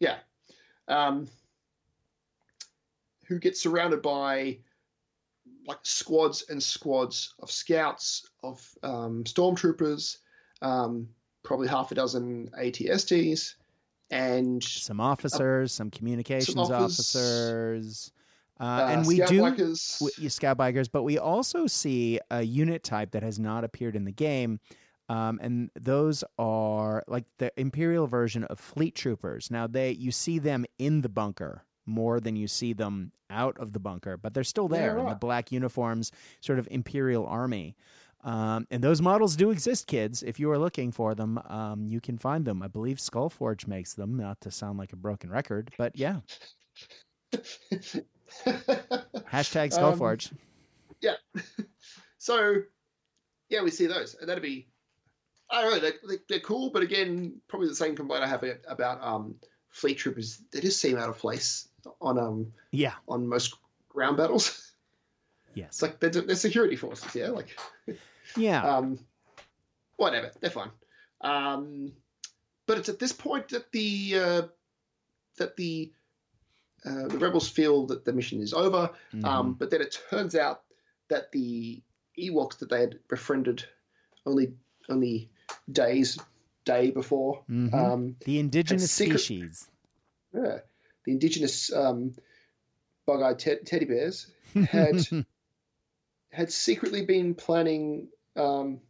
Yeah. 0.00 0.18
Um, 0.88 1.28
who 3.26 3.38
get 3.38 3.56
surrounded 3.56 4.02
by 4.02 4.58
like 5.66 5.78
squads 5.82 6.44
and 6.48 6.62
squads 6.62 7.34
of 7.40 7.50
scouts, 7.50 8.26
of 8.42 8.66
um, 8.82 9.22
stormtroopers, 9.24 10.16
um, 10.62 11.08
probably 11.42 11.68
half 11.68 11.92
a 11.92 11.94
dozen 11.94 12.50
ATSTs, 12.58 13.54
and 14.10 14.62
Some 14.62 15.00
officers, 15.00 15.72
some 15.72 15.90
communications 15.90 16.56
officers, 16.56 17.16
officers. 17.16 18.12
Uh, 18.60 18.64
uh, 18.64 18.86
and 18.90 19.06
we 19.06 19.16
scout 19.16 19.28
do 19.28 19.40
bikers. 19.42 20.30
scout 20.30 20.58
bikers, 20.58 20.88
but 20.90 21.04
we 21.04 21.18
also 21.18 21.66
see 21.66 22.18
a 22.30 22.42
unit 22.42 22.82
type 22.82 23.12
that 23.12 23.22
has 23.22 23.38
not 23.38 23.64
appeared 23.64 23.94
in 23.94 24.04
the 24.04 24.12
game. 24.12 24.58
Um, 25.08 25.38
and 25.40 25.70
those 25.74 26.22
are 26.38 27.02
like 27.08 27.24
the 27.38 27.50
imperial 27.58 28.06
version 28.06 28.44
of 28.44 28.58
fleet 28.58 28.94
troopers. 28.94 29.50
Now 29.50 29.66
they 29.66 29.92
you 29.92 30.10
see 30.10 30.38
them 30.38 30.66
in 30.78 31.00
the 31.00 31.08
bunker 31.08 31.64
more 31.86 32.20
than 32.20 32.36
you 32.36 32.46
see 32.46 32.74
them 32.74 33.12
out 33.30 33.56
of 33.58 33.72
the 33.72 33.78
bunker, 33.78 34.16
but 34.16 34.34
they're 34.34 34.44
still 34.44 34.68
Yeah, 34.70 34.78
there 34.78 34.98
in 34.98 35.06
the 35.06 35.14
black 35.14 35.50
uniforms, 35.52 36.12
sort 36.40 36.58
of 36.58 36.68
imperial 36.70 37.26
army. 37.26 37.74
Um, 38.24 38.66
and 38.70 38.82
those 38.82 39.00
models 39.00 39.36
do 39.36 39.50
exist, 39.50 39.86
kids. 39.86 40.22
If 40.22 40.40
you 40.40 40.50
are 40.50 40.58
looking 40.58 40.90
for 40.92 41.14
them, 41.14 41.38
um, 41.48 41.86
you 41.86 42.00
can 42.00 42.18
find 42.18 42.44
them. 42.44 42.62
I 42.62 42.68
believe 42.68 42.98
Skullforge 42.98 43.66
makes 43.66 43.94
them, 43.94 44.16
not 44.16 44.40
to 44.42 44.50
sound 44.50 44.78
like 44.78 44.92
a 44.92 44.96
broken 44.96 45.30
record, 45.30 45.70
but 45.78 45.96
yeah. 45.96 46.20
Hashtag 48.44 49.72
Um, 49.78 50.38
yeah. 51.00 51.14
so, 52.18 52.62
yeah, 53.48 53.62
we 53.62 53.70
see 53.70 53.86
those, 53.86 54.16
and 54.20 54.28
that'd 54.28 54.42
be. 54.42 54.66
I 55.50 55.62
don't 55.62 55.70
know. 55.70 55.78
They're, 55.78 56.18
they're 56.28 56.40
cool, 56.40 56.70
but 56.70 56.82
again, 56.82 57.40
probably 57.48 57.68
the 57.68 57.74
same 57.74 57.96
complaint 57.96 58.22
I 58.22 58.28
have 58.28 58.44
about 58.66 59.02
um, 59.02 59.36
fleet 59.70 59.96
troopers. 59.96 60.42
They 60.52 60.60
just 60.60 60.80
seem 60.80 60.98
out 60.98 61.08
of 61.08 61.16
place 61.18 61.68
on 62.00 62.18
um 62.18 62.52
yeah. 62.72 62.94
on 63.06 63.26
most 63.26 63.54
ground 63.88 64.16
battles. 64.16 64.72
Yes. 65.54 65.68
It's 65.68 65.82
like 65.82 66.00
they're, 66.00 66.10
they're 66.10 66.36
security 66.36 66.76
forces, 66.76 67.14
yeah. 67.14 67.30
Like, 67.30 67.58
yeah. 68.36 68.62
um, 68.76 68.98
whatever, 69.96 70.30
they're 70.40 70.50
fine. 70.50 70.70
Um, 71.20 71.92
but 72.66 72.78
it's 72.78 72.88
at 72.88 72.98
this 72.98 73.12
point 73.12 73.48
that 73.48 73.70
the 73.72 74.12
uh, 74.16 74.42
that 75.38 75.56
the 75.56 75.92
uh, 76.84 77.08
the 77.08 77.18
rebels 77.18 77.48
feel 77.48 77.86
that 77.86 78.04
the 78.04 78.12
mission 78.12 78.40
is 78.40 78.52
over. 78.54 78.90
Mhm. 79.12 79.24
Um, 79.24 79.54
but 79.54 79.70
then 79.70 79.80
it 79.80 79.98
turns 80.10 80.34
out 80.34 80.62
that 81.08 81.32
the 81.32 81.82
Ewoks 82.18 82.58
that 82.58 82.68
they 82.70 82.80
had 82.80 82.98
befriended 83.08 83.64
only 84.26 84.52
only 84.88 85.30
days 85.70 86.18
day 86.64 86.90
before, 86.90 87.42
Mhm. 87.50 87.72
um, 87.74 88.16
the 88.24 88.38
indigenous 88.38 88.90
secret- 88.92 89.18
species. 89.20 89.68
yeah, 90.34 90.58
the 91.04 91.12
indigenous 91.12 91.72
um, 91.72 92.14
bug-eyed 93.06 93.38
te- 93.38 93.56
teddy 93.64 93.86
bears 93.86 94.26
had 94.70 94.96
had 96.30 96.52
secretly 96.52 97.04
been 97.06 97.34
planning 97.34 98.08
um, 98.38 98.80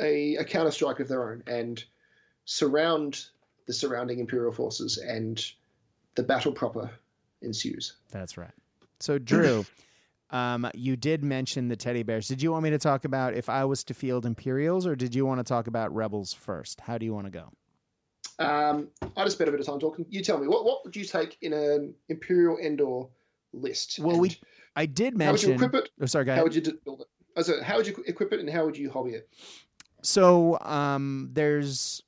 a, 0.00 0.36
a 0.36 0.44
counter 0.44 0.70
strike 0.70 1.00
of 1.00 1.08
their 1.08 1.30
own 1.30 1.42
and 1.46 1.82
surround 2.44 3.26
the 3.66 3.72
surrounding 3.72 4.18
imperial 4.18 4.52
forces, 4.52 4.96
and 4.96 5.44
the 6.14 6.22
battle 6.22 6.52
proper 6.52 6.90
ensues. 7.42 7.96
That's 8.10 8.38
right. 8.38 8.50
So, 8.98 9.18
Drew, 9.18 9.66
um, 10.30 10.68
you 10.74 10.96
did 10.96 11.22
mention 11.22 11.68
the 11.68 11.76
teddy 11.76 12.02
bears. 12.02 12.28
Did 12.28 12.42
you 12.42 12.50
want 12.50 12.64
me 12.64 12.70
to 12.70 12.78
talk 12.78 13.04
about 13.04 13.34
if 13.34 13.48
I 13.48 13.64
was 13.64 13.84
to 13.84 13.94
field 13.94 14.24
Imperials, 14.24 14.86
or 14.86 14.96
did 14.96 15.14
you 15.14 15.26
want 15.26 15.38
to 15.38 15.44
talk 15.44 15.66
about 15.66 15.94
Rebels 15.94 16.32
first? 16.32 16.80
How 16.80 16.96
do 16.96 17.04
you 17.04 17.12
want 17.12 17.26
to 17.26 17.30
go? 17.30 17.52
Um, 18.40 18.88
I 19.16 19.24
just 19.24 19.36
spent 19.36 19.48
a 19.48 19.50
bit 19.50 19.60
of 19.60 19.66
time 19.66 19.80
talking. 19.80 20.06
You 20.08 20.22
tell 20.22 20.38
me 20.38 20.46
what 20.46 20.64
what 20.64 20.84
would 20.84 20.96
you 20.96 21.04
take 21.04 21.36
in 21.42 21.52
an 21.52 21.94
Imperial 22.08 22.56
Endor 22.56 23.08
list? 23.52 23.98
Well, 23.98 24.18
we 24.18 24.38
I 24.76 24.86
did 24.86 25.16
mention. 25.16 25.26
how 25.26 25.32
would 25.32 25.60
you 25.60 25.66
equip 25.66 25.84
it? 25.84 25.90
Oh, 26.00 26.06
sorry, 26.06 26.24
go 26.24 26.34
How 26.34 26.44
would 26.44 26.54
you 26.54 26.62
build 26.84 27.02
it? 27.02 27.08
So 27.42 27.62
how 27.62 27.76
would 27.76 27.86
you 27.86 28.02
equip 28.06 28.32
it, 28.32 28.40
and 28.40 28.48
how 28.50 28.64
would 28.64 28.76
you 28.76 28.90
hobby 28.90 29.12
it? 29.12 29.28
So 30.02 30.58
um, 30.60 31.30
there's 31.32 32.02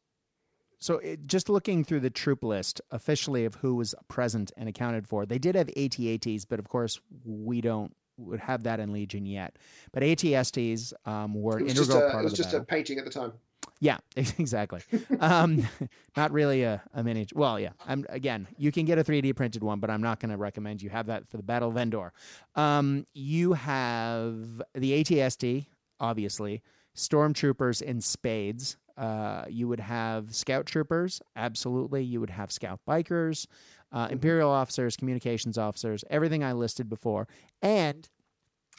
so 0.78 0.98
it, 0.98 1.26
just 1.26 1.48
looking 1.48 1.84
through 1.84 2.00
the 2.00 2.10
troop 2.10 2.42
list 2.42 2.80
officially 2.90 3.44
of 3.44 3.54
who 3.56 3.74
was 3.76 3.94
present 4.08 4.52
and 4.56 4.68
accounted 4.68 5.06
for. 5.06 5.26
They 5.26 5.38
did 5.38 5.54
have 5.54 5.68
AT-ATs, 5.76 6.44
but 6.46 6.58
of 6.58 6.68
course 6.68 7.00
we 7.24 7.60
don't 7.60 7.94
would 8.16 8.40
have 8.40 8.62
that 8.64 8.80
in 8.80 8.92
Legion 8.92 9.24
yet. 9.26 9.56
But 9.92 10.02
ATSTs 10.02 10.92
um, 11.06 11.34
were 11.34 11.58
It 11.58 11.62
an 11.62 11.64
was 11.64 11.78
integral 11.78 12.00
just 12.00 12.08
a, 12.08 12.10
part 12.12 12.22
it 12.22 12.24
was 12.24 12.32
of 12.32 12.36
the 12.36 12.42
just 12.42 12.48
battle. 12.52 12.62
a 12.62 12.66
painting 12.66 12.98
at 12.98 13.04
the 13.04 13.10
time. 13.10 13.32
Yeah, 13.80 13.96
exactly. 14.16 14.82
um, 15.20 15.66
not 16.16 16.32
really 16.32 16.62
a, 16.62 16.82
a 16.94 17.02
miniature. 17.02 17.38
Well, 17.38 17.58
yeah. 17.58 17.70
I'm 17.86 18.04
again. 18.10 18.46
You 18.58 18.70
can 18.70 18.84
get 18.84 18.98
a 18.98 19.04
3D 19.04 19.34
printed 19.34 19.62
one, 19.62 19.80
but 19.80 19.90
I'm 19.90 20.02
not 20.02 20.20
going 20.20 20.30
to 20.30 20.36
recommend 20.36 20.82
you 20.82 20.90
have 20.90 21.06
that 21.06 21.28
for 21.28 21.38
the 21.38 21.42
Battle 21.42 21.70
of 21.70 21.76
Endor. 21.76 22.12
Um, 22.54 23.06
you 23.14 23.54
have 23.54 24.62
the 24.74 25.02
ATST, 25.02 25.66
obviously, 25.98 26.62
stormtroopers 26.94 27.82
in 27.82 28.00
spades. 28.00 28.76
Uh, 28.98 29.44
you 29.48 29.66
would 29.66 29.80
have 29.80 30.34
scout 30.34 30.66
troopers, 30.66 31.22
absolutely. 31.34 32.02
You 32.02 32.20
would 32.20 32.28
have 32.28 32.52
scout 32.52 32.80
bikers, 32.86 33.46
uh, 33.92 34.08
imperial 34.10 34.50
officers, 34.50 34.94
communications 34.94 35.56
officers, 35.56 36.04
everything 36.10 36.44
I 36.44 36.52
listed 36.52 36.90
before, 36.90 37.26
and 37.62 38.06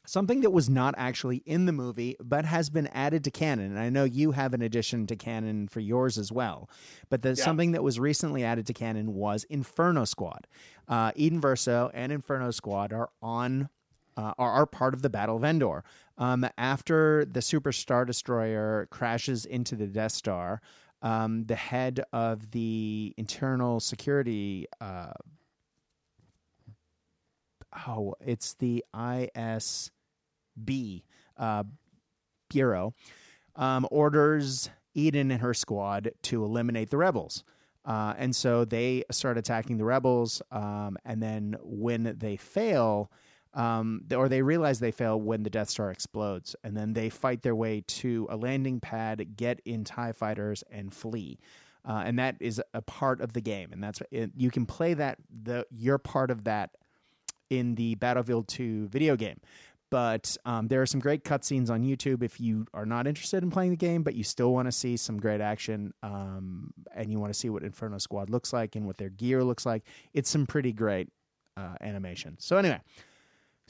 something 0.06 0.41
that 0.41 0.49
was 0.52 0.70
not 0.70 0.93
actually 0.97 1.38
in 1.45 1.66
the 1.66 1.72
movie 1.72 2.16
but 2.20 2.45
has 2.45 2.70
been 2.70 2.88
added 2.88 3.24
to 3.24 3.32
canon 3.32 3.66
and 3.72 3.80
i 3.80 3.89
know 3.89 4.04
you 4.04 4.32
have 4.32 4.54
an 4.54 4.62
addition 4.62 5.06
to 5.08 5.16
canon 5.16 5.68
for 5.68 5.80
yours 5.80 6.18
as 6.18 6.32
well 6.32 6.70
but 7.10 7.22
the, 7.22 7.30
Yeah. 7.30 7.36
something 7.36 7.72
that 7.74 7.84
was 7.84 7.99
recently 7.99 8.43
added 8.43 8.66
to 8.68 8.74
canon 8.74 9.14
was 9.14 9.43
inferno 9.45 10.06
squad 10.06 10.47
uh, 10.88 11.12
Eden 11.16 11.39
Versio 11.39 11.89
and 11.93 12.12
inferno 12.12 12.52
squad 12.52 12.91
are 12.91 13.10
on 13.22 13.70
uh, 14.18 14.34
are, 14.38 14.52
are 14.52 14.66
part 14.66 14.93
of 14.93 15.02
the 15.02 15.10
battle 15.10 15.38
of 15.38 15.43
endor 15.43 15.84
um, 16.18 16.45
after 16.58 17.24
the 17.26 17.41
super 17.41 17.72
star 17.72 18.04
destroyer 18.04 18.88
crashes 18.91 19.45
into 19.45 19.76
the 19.76 19.88
death 19.88 20.12
star 20.12 20.62
um, 21.02 21.45
the 21.45 21.56
head 21.56 22.04
of 22.14 22.52
the 22.52 23.14
internal 23.18 23.80
security. 23.80 24.68
Uh, 24.80 25.14
oh, 27.88 28.16
it's 28.20 28.54
the 28.56 28.84
ISB 28.96 29.92
uh, 31.38 31.64
bureau. 32.50 32.94
Um, 33.56 33.88
orders 33.92 34.70
Eden 34.94 35.32
and 35.32 35.42
her 35.42 35.54
squad 35.54 36.12
to 36.24 36.44
eliminate 36.44 36.90
the 36.90 36.98
rebels. 36.98 37.44
Uh, 37.84 38.14
and 38.18 38.36
so 38.36 38.64
they 38.64 39.04
start 39.12 39.38
attacking 39.38 39.78
the 39.78 39.86
rebels. 39.86 40.42
Um, 40.52 40.98
and 41.06 41.22
then 41.22 41.56
when 41.62 42.16
they 42.18 42.38
fail, 42.38 43.12
um, 43.54 44.04
or 44.16 44.30
they 44.30 44.42
realize 44.42 44.80
they 44.80 44.92
fail 44.92 45.20
when 45.20 45.44
the 45.44 45.50
Death 45.50 45.70
Star 45.70 45.92
explodes, 45.92 46.56
and 46.64 46.76
then 46.76 46.94
they 46.94 47.10
fight 47.10 47.42
their 47.42 47.56
way 47.56 47.84
to 47.88 48.28
a 48.30 48.38
landing 48.38 48.80
pad, 48.80 49.36
get 49.36 49.60
in 49.66 49.84
Tie 49.84 50.14
fighters, 50.14 50.64
and 50.72 50.94
flee. 50.94 51.40
Uh, 51.84 52.04
and 52.06 52.20
that 52.20 52.36
is 52.40 52.62
a 52.74 52.82
part 52.82 53.22
of 53.22 53.34
the 53.34 53.42
game, 53.42 53.70
and 53.74 53.84
that's 53.84 54.02
it, 54.12 54.32
you 54.36 54.52
can 54.52 54.68
play 54.68 54.94
that 54.94 55.18
the 55.44 55.66
you're 55.72 55.98
part 55.98 56.30
of 56.30 56.44
that 56.44 56.70
in 57.52 57.76
the 57.76 57.95
Battlefront 57.95 58.47
2 58.47 58.88
video 58.88 59.16
game. 59.16 59.39
But 59.91 60.38
um, 60.45 60.70
there 60.70 60.82
are 60.82 60.86
some 60.86 61.02
great 61.02 61.26
cutscenes 61.26 61.70
on 61.70 61.84
YouTube 61.84 62.24
if 62.24 62.39
you 62.39 62.66
are 62.74 62.86
not 62.86 63.08
interested 63.08 63.43
in 63.43 63.52
playing 63.52 63.72
the 63.72 63.78
game, 63.78 64.04
but 64.04 64.16
you 64.16 64.24
still 64.24 64.54
want 64.54 64.70
to 64.70 64.72
see 64.72 64.95
some 64.95 65.18
great 65.18 65.41
action 65.41 65.93
um, 66.02 66.74
and 66.95 67.12
you 67.12 67.20
want 67.20 67.34
to 67.34 67.38
see 67.38 67.49
what 67.49 67.62
Inferno 67.62 67.97
Squad 67.97 68.30
looks 68.30 68.54
like 68.54 68.78
and 68.78 68.88
what 68.88 68.97
their 68.97 69.10
gear 69.10 69.43
looks 69.43 69.66
like. 69.66 69.84
It's 70.14 70.30
some 70.30 70.47
pretty 70.47 70.72
great 70.72 71.10
uh, 71.58 71.76
animation. 71.82 72.38
So, 72.39 72.56
anyway, 72.56 72.80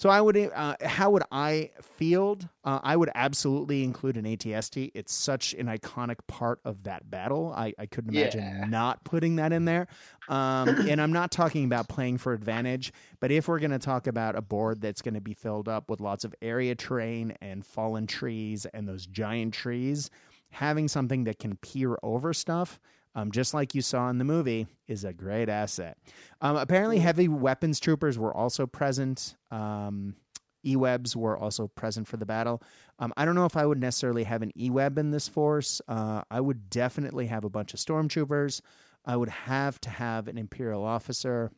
so 0.02 0.10
I 0.10 0.20
would, 0.20 0.36
uh, 0.36 0.78
how 0.84 1.12
would 1.12 1.22
I 1.32 1.70
field? 1.80 2.50
Uh, 2.64 2.80
I 2.82 2.98
would 2.98 3.12
absolutely 3.14 3.84
include 3.84 4.18
an 4.18 4.26
ATST. 4.26 4.90
It's 4.96 5.14
such 5.14 5.54
an 5.54 5.68
iconic 5.68 6.16
part 6.26 6.60
of 6.66 6.82
that 6.86 7.12
battle. 7.12 7.54
I, 7.56 7.76
I 7.78 7.86
couldn't 7.86 8.16
imagine 8.16 8.40
Yeah. 8.42 8.66
not 8.66 9.04
putting 9.04 9.36
that 9.36 9.54
in 9.54 9.66
there. 9.66 9.86
Um, 10.28 10.70
and 10.90 11.00
I'm 11.00 11.14
not 11.14 11.32
talking 11.32 11.66
about 11.66 11.88
playing 11.88 12.18
for 12.18 12.34
advantage, 12.34 12.92
but 13.20 13.30
if 13.30 13.48
we're 13.48 13.60
going 13.60 13.70
to 13.70 13.78
talk 13.78 14.08
about 14.08 14.36
a 14.36 14.42
board 14.42 14.82
that's 14.82 15.04
going 15.04 15.14
to 15.14 15.22
be 15.22 15.36
filled 15.36 15.70
up 15.70 15.88
with 15.88 16.02
lots 16.02 16.24
of 16.24 16.34
area 16.42 16.74
terrain 16.74 17.38
and 17.40 17.64
fallen 17.64 18.08
trees 18.08 18.66
and 18.74 18.88
those 18.88 19.06
giant 19.06 19.54
trees, 19.54 20.10
having 20.50 20.88
something 20.88 21.26
that 21.26 21.38
can 21.38 21.58
peer 21.58 21.96
over 22.02 22.34
stuff. 22.34 22.80
Um, 23.14 23.32
just 23.32 23.54
like 23.54 23.76
you 23.76 23.82
saw 23.82 24.10
in 24.10 24.18
the 24.18 24.24
movie, 24.24 24.68
is 24.88 25.04
a 25.04 25.12
great 25.12 25.50
asset. 25.50 25.98
Um, 26.40 26.56
apparently, 26.56 27.00
heavy 27.00 27.28
weapons 27.28 27.80
troopers 27.80 28.18
were 28.18 28.34
also 28.34 28.66
present. 28.66 29.36
Um, 29.52 30.16
E-webs 30.64 31.16
were 31.16 31.38
also 31.38 31.68
present 31.68 32.08
for 32.08 32.18
the 32.18 32.26
battle. 32.26 32.62
Um, 33.00 33.12
I 33.18 33.26
don't 33.26 33.36
know 33.36 33.46
if 33.46 33.58
I 33.58 33.66
would 33.66 33.80
necessarily 33.80 34.24
have 34.24 34.42
an 34.42 34.52
E-web 34.56 34.98
in 34.98 35.12
this 35.12 35.28
force. 35.28 35.82
Uh, 35.88 36.22
I 36.30 36.40
would 36.40 36.70
definitely 36.70 37.26
have 37.28 37.44
a 37.44 37.50
bunch 37.50 37.74
of 37.74 37.80
stormtroopers. 37.80 38.62
I 39.06 39.16
would 39.16 39.30
have 39.30 39.82
to 39.82 39.90
have 39.90 40.28
an 40.28 40.38
imperial 40.38 40.86
officer. 40.86 41.52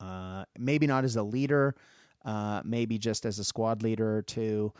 Uh, 0.00 0.44
maybe 0.58 0.86
not 0.86 1.04
as 1.04 1.16
a 1.16 1.22
leader, 1.22 1.74
uh, 2.24 2.62
maybe 2.64 2.98
just 2.98 3.24
as 3.26 3.38
a 3.38 3.44
squad 3.44 3.82
leader 3.82 4.16
or 4.16 4.22
two. 4.22 4.72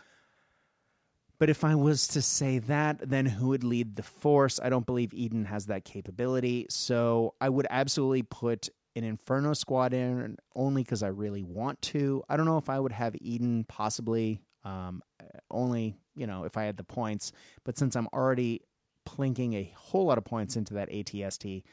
But 1.43 1.49
if 1.49 1.65
I 1.65 1.75
was 1.75 2.07
to 2.07 2.21
say 2.21 2.59
that, 2.59 3.01
then 3.09 3.25
who 3.25 3.49
would 3.49 3.65
lead 3.65 3.97
the 3.97 4.01
force? 4.01 4.61
I 4.63 4.69
don't 4.69 4.85
believe 4.85 5.13
Eden 5.13 5.43
has 5.43 5.65
that 5.65 5.83
capability. 5.83 6.67
So 6.69 7.33
I 7.41 7.49
would 7.49 7.67
absolutely 7.69 8.23
put 8.23 8.69
an 8.95 9.03
Inferno 9.03 9.51
squad 9.51 9.93
in 9.93 10.37
only 10.55 10.83
because 10.83 11.03
I 11.03 11.09
really 11.09 11.43
want 11.43 11.81
to. 11.81 12.23
I 12.29 12.37
don't 12.37 12.45
know 12.45 12.59
if 12.59 12.69
I 12.69 12.79
would 12.79 12.93
have 12.93 13.13
Eden 13.19 13.65
possibly 13.67 14.39
um, 14.63 15.03
only, 15.51 15.97
you 16.15 16.27
know, 16.27 16.45
if 16.45 16.55
I 16.55 16.63
had 16.63 16.77
the 16.77 16.85
points. 16.85 17.33
But 17.65 17.77
since 17.77 17.97
I'm 17.97 18.07
already 18.13 18.61
plinking 19.05 19.53
a 19.53 19.69
whole 19.75 20.05
lot 20.05 20.17
of 20.17 20.23
points 20.23 20.55
into 20.55 20.75
that 20.75 20.89
ATST, 20.91 21.63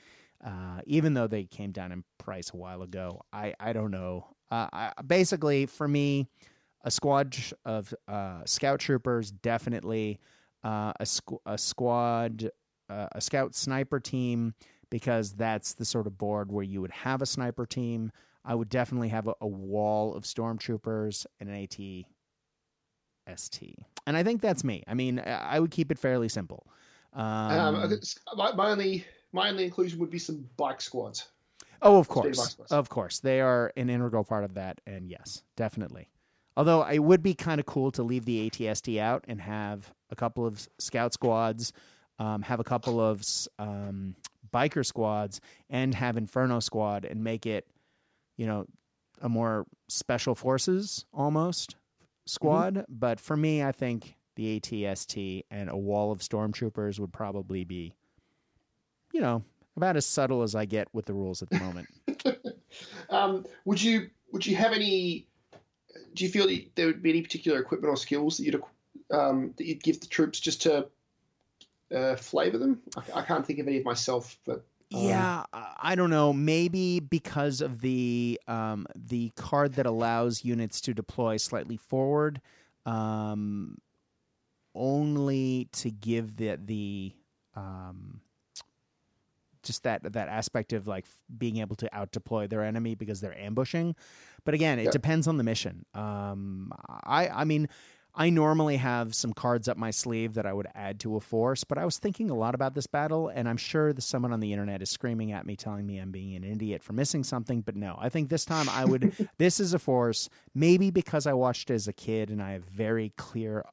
uh, 0.45 0.81
even 0.85 1.15
though 1.15 1.29
they 1.29 1.45
came 1.45 1.71
down 1.71 1.93
in 1.93 2.03
price 2.19 2.51
a 2.53 2.57
while 2.57 2.83
ago, 2.83 3.23
I, 3.33 3.55
I 3.61 3.73
don't 3.73 3.93
know. 3.93 4.27
Uh, 4.51 4.67
I, 4.73 4.93
basically, 5.07 5.67
for 5.67 5.87
me, 5.87 6.27
a 6.83 6.91
squad 6.91 7.37
of 7.65 7.93
uh, 8.09 8.45
scout 8.45 8.81
troopers 8.81 9.31
definitely 9.31 10.19
uh, 10.65 10.93
a, 11.01 11.05
squ- 11.05 11.41
a 11.47 11.59
squad 11.59 12.51
uh, 12.89 13.09
a 13.13 13.21
scout 13.21 13.55
sniper 13.55 14.01
team 14.01 14.55
because 14.91 15.33
that's 15.33 15.75
the 15.75 15.85
sort 15.85 16.07
of 16.07 16.19
board 16.19 16.51
where 16.51 16.65
you 16.65 16.81
would 16.81 16.91
have 16.91 17.23
a 17.23 17.27
sniper 17.27 17.65
team. 17.65 18.11
I 18.45 18.55
would 18.55 18.69
definitely 18.69 19.09
have 19.09 19.29
a, 19.29 19.35
a 19.41 19.47
wall 19.47 20.15
of 20.15 20.25
stormtroopers 20.25 21.27
and 21.39 21.49
an 21.49 22.05
at 23.27 23.39
st 23.39 23.77
and 24.07 24.17
i 24.17 24.23
think 24.23 24.41
that's 24.41 24.65
me. 24.65 24.83
I 24.89 24.95
mean 24.95 25.21
i 25.21 25.57
I 25.57 25.61
would 25.61 25.71
keep 25.71 25.93
it 25.93 25.99
fairly 25.99 26.29
simple. 26.29 26.67
Um, 27.13 27.77
Um, 27.77 28.01
my, 28.37 28.53
my 28.53 28.71
only 28.71 29.05
my 29.33 29.51
only 29.51 29.65
inclusion 29.65 29.99
would 30.01 30.11
be 30.11 30.19
some 30.19 30.49
bike 30.57 30.81
squads. 30.81 31.29
Oh, 31.83 31.99
of 31.99 32.09
course, 32.09 32.57
of 32.71 32.89
course, 32.89 33.21
they 33.21 33.41
are 33.41 33.73
an 33.77 33.89
integral 33.89 34.25
part 34.25 34.45
of 34.45 34.55
that, 34.55 34.81
and 34.87 35.09
yes, 35.09 35.43
definitely. 35.57 36.09
Although 36.61 36.83
it 36.83 36.99
would 36.99 37.23
be 37.23 37.33
kind 37.33 37.59
of 37.59 37.65
cool 37.65 37.91
to 37.93 38.03
leave 38.03 38.27
the 38.27 38.51
ATST 38.51 39.01
out 39.01 39.25
and 39.27 39.41
have 39.41 39.95
a 40.11 40.15
couple 40.15 40.45
of 40.45 40.69
scout 40.79 41.15
squads, 41.15 41.73
um, 42.19 42.43
have 42.43 42.61
a 42.61 42.65
couple 42.65 43.01
of 43.01 43.25
um, 43.59 44.15
biker 44.53 44.85
squads, 44.85 45.41
and 45.71 45.95
have 45.95 46.19
Inferno 46.19 46.61
squad, 46.61 47.07
and 47.07 47.25
make 47.25 47.47
it, 47.47 47.67
you 48.37 48.47
know, 48.47 48.67
a 49.23 49.29
more 49.31 49.65
special 49.89 50.35
forces 50.35 51.07
almost 51.15 51.77
squad. 52.27 52.85
But 52.91 53.21
for 53.21 53.39
me, 53.39 53.63
I 53.63 53.73
think 53.73 54.17
the 54.37 54.61
ATST 54.61 55.45
and 55.51 55.71
a 55.71 55.77
wall 55.79 56.13
of 56.13 56.19
stormtroopers 56.19 57.01
would 57.01 57.11
probably 57.11 57.65
be, 57.65 57.95
you 59.15 59.23
know, 59.23 59.43
about 59.79 59.97
as 59.97 60.05
subtle 60.05 60.43
as 60.43 60.55
I 60.55 60.67
get 60.67 60.89
with 60.93 61.07
the 61.07 61.15
rules 61.15 61.41
at 61.41 61.49
the 61.49 61.59
moment. 61.59 61.89
Um, 63.09 63.45
would 63.65 63.83
you 63.83 64.11
would 64.31 64.47
you 64.47 64.55
have 64.55 64.73
any? 64.73 65.27
Do 66.15 66.25
you 66.25 66.31
feel 66.31 66.47
that 66.47 66.71
there 66.75 66.87
would 66.87 67.03
be 67.03 67.11
any 67.11 67.23
particular 67.23 67.61
equipment 67.61 67.91
or 67.93 67.97
skills 67.97 68.37
that 68.37 68.45
you'd 68.45 68.63
um, 69.11 69.55
that 69.57 69.67
you'd 69.67 69.83
give 69.83 70.01
the 70.01 70.07
troops 70.07 70.39
just 70.41 70.63
to 70.63 70.89
uh, 71.95 72.17
flavor 72.17 72.59
them? 72.59 72.81
I, 72.97 73.21
I 73.21 73.23
can't 73.23 73.47
think 73.47 73.59
of 73.59 73.67
any 73.67 73.79
of 73.79 73.85
myself, 73.85 74.39
but 74.45 74.65
um, 74.95 75.03
Yeah, 75.03 75.45
I- 75.53 75.95
don't 75.95 76.11
know. 76.11 76.33
Maybe 76.33 77.01
because 77.01 77.61
of 77.61 77.81
the 77.81 78.41
um, 78.47 78.87
the 78.95 79.31
card 79.37 79.75
that 79.75 79.87
allows 79.87 80.45
units 80.45 80.81
to 80.83 80.95
deploy 80.95 81.37
slightly 81.37 81.77
forward, 81.77 82.41
um, 82.87 83.79
only 84.75 85.69
to 85.73 85.91
give 85.91 86.37
the 86.37 86.59
the 86.65 87.13
um, 87.57 88.21
just 89.63 89.83
that 89.85 90.03
that 90.13 90.29
aspect 90.29 90.73
of 90.73 90.87
like 90.87 91.07
being 91.39 91.59
able 91.59 91.77
to 91.77 91.97
out 91.97 92.11
deploy 92.13 92.47
their 92.47 92.63
enemy 92.65 92.95
because 92.95 93.21
they're 93.21 93.39
ambushing. 93.39 93.95
But 94.45 94.55
again, 94.55 94.79
it 94.79 94.85
Yeah. 94.87 94.91
depends 94.91 95.27
on 95.29 95.37
the 95.37 95.45
mission. 95.45 95.85
Um, 95.95 96.73
I 97.05 97.29
I 97.29 97.45
mean. 97.45 97.69
I 98.13 98.29
normally 98.29 98.77
have 98.77 99.15
some 99.15 99.33
cards 99.33 99.69
up 99.69 99.77
my 99.77 99.93
sleeve 99.93 100.35
that 100.35 100.45
I 100.45 100.53
would 100.53 100.67
add 100.75 100.99
to 101.01 101.15
a 101.15 101.21
force, 101.21 101.63
but 101.63 101.79
I 101.79 101.85
was 101.85 101.97
thinking 102.01 102.29
a 102.29 102.35
lot 102.35 102.57
about 102.57 102.75
this 102.75 102.89
battle, 102.89 103.29
and 103.29 103.49
I'm 103.49 103.57
sure 103.57 103.93
that 103.93 104.03
someone 104.03 104.33
on 104.33 104.41
the 104.41 104.53
internet 104.53 104.83
is 104.83 104.91
screaming 104.91 105.31
at 105.31 105.47
me, 105.47 105.55
telling 105.55 105.87
me 105.87 105.99
I'm 105.99 106.11
being 106.11 106.35
an 106.35 106.43
idiot 106.43 106.83
for 106.83 106.93
missing 106.93 107.23
something. 107.23 107.61
But 107.61 107.77
no, 107.77 107.97
I 108.01 108.09
think 108.09 108.29
this 108.29 108.45
time 108.45 108.69
I 108.69 108.85
would. 108.85 109.15
this 109.39 109.61
is 109.61 109.75
a 109.75 109.79
force, 109.79 110.29
maybe 110.57 110.91
because 110.91 111.29
I 111.29 111.35
watched 111.35 111.71
it 111.71 111.75
as 111.75 111.87
a 111.87 111.93
kid 111.93 112.31
and 112.31 112.43
I 112.43 112.51
have 112.55 112.65
very 112.65 113.13
clear 113.17 113.65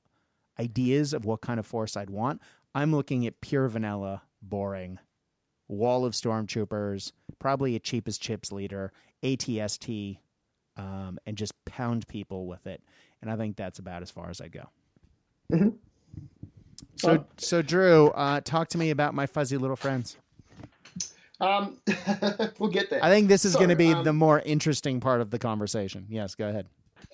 ideas 0.59 1.13
of 1.15 1.25
what 1.25 1.41
kind 1.41 1.59
of 1.59 1.65
force 1.65 1.97
I'd 1.97 2.11
want. 2.11 2.39
I'm 2.75 2.91
looking 2.91 3.25
at 3.25 3.41
pure 3.41 3.67
vanilla, 3.67 4.21
boring, 4.43 4.99
wall 5.67 6.05
of 6.05 6.13
stormtroopers, 6.13 7.11
probably 7.39 7.75
a 7.75 7.79
cheapest 7.79 8.21
chips 8.21 8.51
leader, 8.51 8.91
ATST, 9.23 10.17
um, 10.77 11.17
and 11.25 11.37
just 11.37 11.53
pound 11.65 12.07
people 12.07 12.47
with 12.47 12.67
it. 12.67 12.81
And 13.21 13.29
I 13.31 13.35
think 13.35 13.55
that's 13.57 13.79
about 13.79 14.01
as 14.01 14.11
far 14.11 14.29
as 14.29 14.39
I 14.41 14.47
go. 14.47 14.69
Mhm. 15.51 15.77
So, 16.95 17.07
Well- 17.15 17.27
so 17.37 17.61
Drew, 17.61 18.07
uh, 18.09 18.41
talk 18.41 18.69
to 18.69 18.77
me 18.77 18.91
about 18.91 19.13
my 19.13 19.25
fuzzy 19.25 19.57
little 19.57 19.75
friends. 19.75 20.17
um, 21.39 21.79
we'll 22.59 22.69
get 22.71 22.89
there. 22.89 23.03
I 23.03 23.09
think 23.09 23.27
this 23.27 23.45
is 23.45 23.53
So, 23.53 23.59
going 23.59 23.69
to 23.69 23.75
be 23.75 23.93
um, 23.93 24.03
the 24.03 24.13
more 24.13 24.39
interesting 24.41 24.99
part 24.99 25.21
of 25.21 25.29
the 25.29 25.39
conversation. 25.39 26.05
Yes, 26.09 26.35
go 26.35 26.47
ahead. 26.49 26.67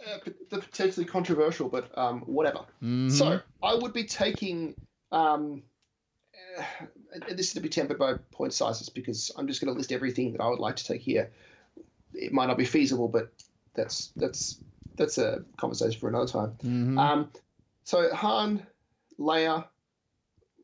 uh, 0.08 0.18
the 0.49 0.58
potentially 0.60 1.06
controversial, 1.06 1.68
but 1.70 1.95
um, 1.97 2.22
whatever. 2.22 2.66
Mhm. 2.82 3.12
So 3.12 3.41
I 3.62 3.76
would 3.76 3.93
be 3.93 4.04
taking. 4.06 4.76
Um, 5.12 5.64
uh, 6.58 6.64
and 7.14 7.38
this 7.38 7.47
is 7.47 7.53
to 7.53 7.59
be 7.59 7.70
tempered 7.70 7.99
by 7.99 8.16
point 8.32 8.53
sizes 8.53 8.89
because 8.89 9.32
I'm 9.38 9.47
just 9.47 9.61
going 9.61 9.74
to 9.74 9.78
list 9.78 9.91
everything 9.91 10.32
that 10.34 10.41
I 10.41 10.47
would 10.47 10.59
like 10.59 10.76
to 10.78 10.86
take 10.86 11.01
here. 11.01 11.32
It 12.14 12.32
might 12.32 12.47
not 12.47 12.57
be 12.57 12.66
feasible, 12.66 13.07
but 13.07 13.32
that's 13.74 14.11
that's 14.16 14.59
that's 14.95 15.18
a 15.18 15.43
conversation 15.57 15.99
for 15.99 16.09
another 16.09 16.28
time. 16.28 16.55
Mhm. 16.64 16.99
Um, 16.99 17.32
so 17.84 18.14
Han, 18.14 18.66
Leia. 19.20 19.66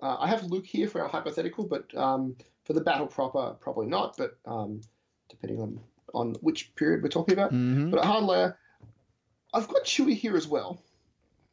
Uh, 0.02 0.16
I 0.18 0.28
have 0.28 0.46
Luke 0.46 0.66
here 0.66 0.88
for 0.88 1.02
our 1.02 1.10
hypothetical, 1.10 1.66
but 1.66 1.94
um, 1.96 2.38
for 2.64 2.74
the 2.74 2.82
battle 2.82 3.08
proper, 3.08 3.56
probably 3.60 3.88
not. 3.88 4.16
But 4.18 4.38
um, 4.46 4.82
depending 5.30 5.62
on 5.62 5.80
on 6.14 6.36
which 6.42 6.74
period 6.76 7.04
we're 7.04 7.10
talking 7.10 7.34
about. 7.34 7.52
Mhm. 7.52 7.92
But 7.92 8.06
Han 8.06 8.24
Leia, 8.24 8.56
I've 9.54 9.68
got 9.68 9.84
Chewie 9.84 10.16
here 10.16 10.38
as 10.38 10.48
well, 10.48 10.82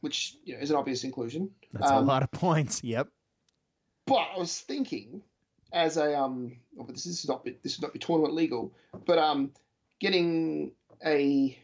which 0.01 0.35
you 0.45 0.55
know, 0.55 0.61
is 0.61 0.69
an 0.69 0.75
obvious 0.75 1.03
inclusion. 1.03 1.51
That's 1.73 1.91
a 1.91 1.95
um, 1.95 2.05
lot 2.05 2.23
of 2.23 2.31
points. 2.31 2.83
Yep. 2.83 3.09
But 4.07 4.29
I 4.35 4.39
was 4.39 4.59
thinking 4.59 5.21
as 5.71 5.97
a 5.97 6.17
um, 6.19 6.57
oh, 6.79 6.83
but 6.83 6.95
this 6.95 7.05
is 7.05 7.27
not 7.27 7.43
this 7.45 7.73
is 7.73 7.81
not 7.81 7.93
be 7.93 7.99
tournament 7.99 8.33
legal, 8.33 8.73
but 9.05 9.17
um, 9.19 9.51
getting 9.99 10.71
a 11.05 11.57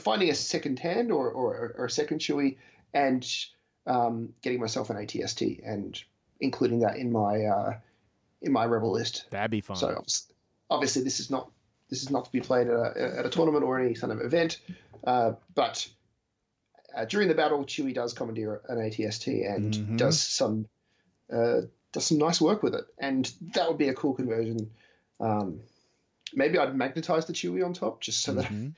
finding 0.00 0.30
a 0.30 0.34
second 0.34 0.78
hand 0.78 1.12
or 1.12 1.30
or, 1.30 1.74
or 1.76 1.84
a 1.84 1.90
second 1.90 2.20
Chewie 2.20 2.56
and 2.94 3.26
um, 3.86 4.30
getting 4.42 4.58
myself 4.58 4.90
an 4.90 4.96
ATST 4.96 5.60
and 5.64 6.02
including 6.40 6.80
that 6.80 6.96
in 6.96 7.12
my 7.12 7.44
uh, 7.44 7.74
in 8.40 8.52
my 8.52 8.64
rebel 8.64 8.92
list. 8.92 9.26
That'd 9.30 9.50
be 9.50 9.60
fun. 9.60 9.76
So 9.76 10.02
obviously, 10.70 11.02
this 11.02 11.20
is 11.20 11.30
not 11.30 11.50
this 11.90 12.02
is 12.02 12.10
not 12.10 12.24
to 12.24 12.32
be 12.32 12.40
played 12.40 12.68
at 12.68 12.74
a, 12.74 13.14
at 13.18 13.26
a 13.26 13.28
tournament 13.28 13.64
or 13.64 13.78
any 13.78 13.94
kind 13.94 14.12
of 14.12 14.20
event, 14.22 14.60
uh, 15.04 15.32
but 15.54 15.86
uh, 16.96 17.04
during 17.04 17.28
the 17.28 17.34
battle, 17.34 17.64
Chewie 17.64 17.94
does 17.94 18.14
commandeer 18.14 18.62
an 18.68 18.78
ATST 18.78 19.54
and 19.54 19.74
Mhm. 19.74 19.96
does 19.98 20.18
some 20.20 20.66
uh, 21.32 21.62
does 21.92 22.06
some 22.06 22.18
nice 22.18 22.40
work 22.40 22.62
with 22.62 22.74
it, 22.74 22.84
and 22.98 23.32
that 23.54 23.68
would 23.68 23.78
be 23.78 23.88
a 23.88 23.94
cool 23.94 24.14
conversion. 24.14 24.70
Um, 25.18 25.60
maybe 26.34 26.58
I'd 26.58 26.74
magnetize 26.76 27.26
the 27.26 27.32
Chewie 27.32 27.64
on 27.64 27.72
top 27.72 28.00
just 28.00 28.22
so 28.22 28.34
Mhm. 28.34 28.74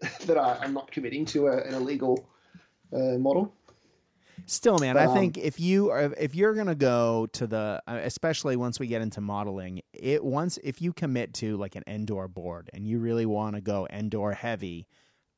that 0.00 0.20
that 0.26 0.38
I, 0.38 0.58
I'm 0.62 0.74
not 0.74 0.90
committing 0.90 1.24
to 1.26 1.48
a, 1.48 1.58
an 1.58 1.74
illegal 1.74 2.28
uh, 2.92 3.18
model. 3.18 3.54
Still, 4.46 4.78
man, 4.78 4.94
But, 4.94 5.02
I 5.02 5.06
um, 5.06 5.12
think 5.12 5.38
if 5.38 5.60
you 5.60 5.90
are 5.90 6.12
if 6.18 6.34
you're 6.34 6.54
gonna 6.54 6.74
go 6.74 7.26
to 7.32 7.46
the, 7.46 7.82
uh, 7.86 8.00
especially 8.02 8.56
once 8.56 8.80
we 8.80 8.86
get 8.86 9.00
into 9.00 9.20
modeling, 9.20 9.82
it 9.92 10.24
once 10.24 10.58
if 10.64 10.82
you 10.82 10.92
commit 10.92 11.34
to 11.34 11.56
like 11.56 11.76
an 11.76 11.84
Endor 11.86 12.28
board 12.28 12.68
and 12.74 12.86
you 12.86 12.98
really 12.98 13.26
want 13.26 13.54
to 13.54 13.60
go 13.60 13.86
Endor 13.90 14.32
heavy, 14.32 14.88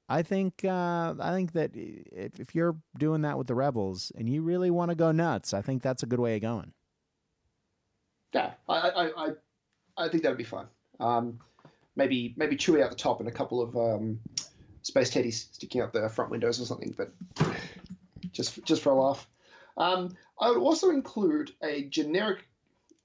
I 0.09 0.23
think 0.23 0.65
uh, 0.65 1.15
I 1.19 1.33
think 1.33 1.53
that 1.53 1.71
if, 1.75 2.39
if 2.39 2.55
you're 2.55 2.77
doing 2.99 3.23
that 3.23 3.39
with 3.39 3.47
the 3.47 3.55
rebels 3.55 4.13
and 4.17 4.29
you 4.29 4.43
really 4.43 4.71
want 4.71 4.91
to 4.91 4.95
go 4.95 5.13
nuts, 5.13 5.55
I 5.55 5.63
think 5.63 5.83
that's 5.83 6.03
a 6.03 6.07
good 6.07 6.21
way 6.21 6.37
of 6.37 6.43
going. 6.43 6.73
Yeah, 8.33 8.53
I 8.69 8.75
I, 8.75 9.27
I, 9.27 9.31
I 9.97 10.09
think 10.09 10.23
that'd 10.23 10.37
be 10.37 10.45
fun. 10.45 10.67
Um, 11.01 11.39
maybe 11.97 12.35
maybe 12.37 12.57
Chewie 12.57 12.83
out 12.83 12.91
the 12.91 12.97
top 12.97 13.21
and 13.21 13.29
a 13.29 13.33
couple 13.33 13.63
of 13.63 13.77
um, 13.77 14.21
space 14.83 15.11
teddies 15.11 15.53
sticking 15.55 15.81
out 15.81 15.93
the 15.93 16.09
front 16.09 16.31
windows 16.31 16.61
or 16.61 16.67
something, 16.67 16.95
but 16.97 17.13
just 18.33 18.63
just 18.65 18.83
for 18.83 18.91
a 18.91 18.95
laugh. 18.95 19.27
Um, 19.77 20.17
I 20.39 20.51
would 20.51 20.59
also 20.59 20.91
include 20.91 21.53
a 21.63 21.85
generic 21.85 22.47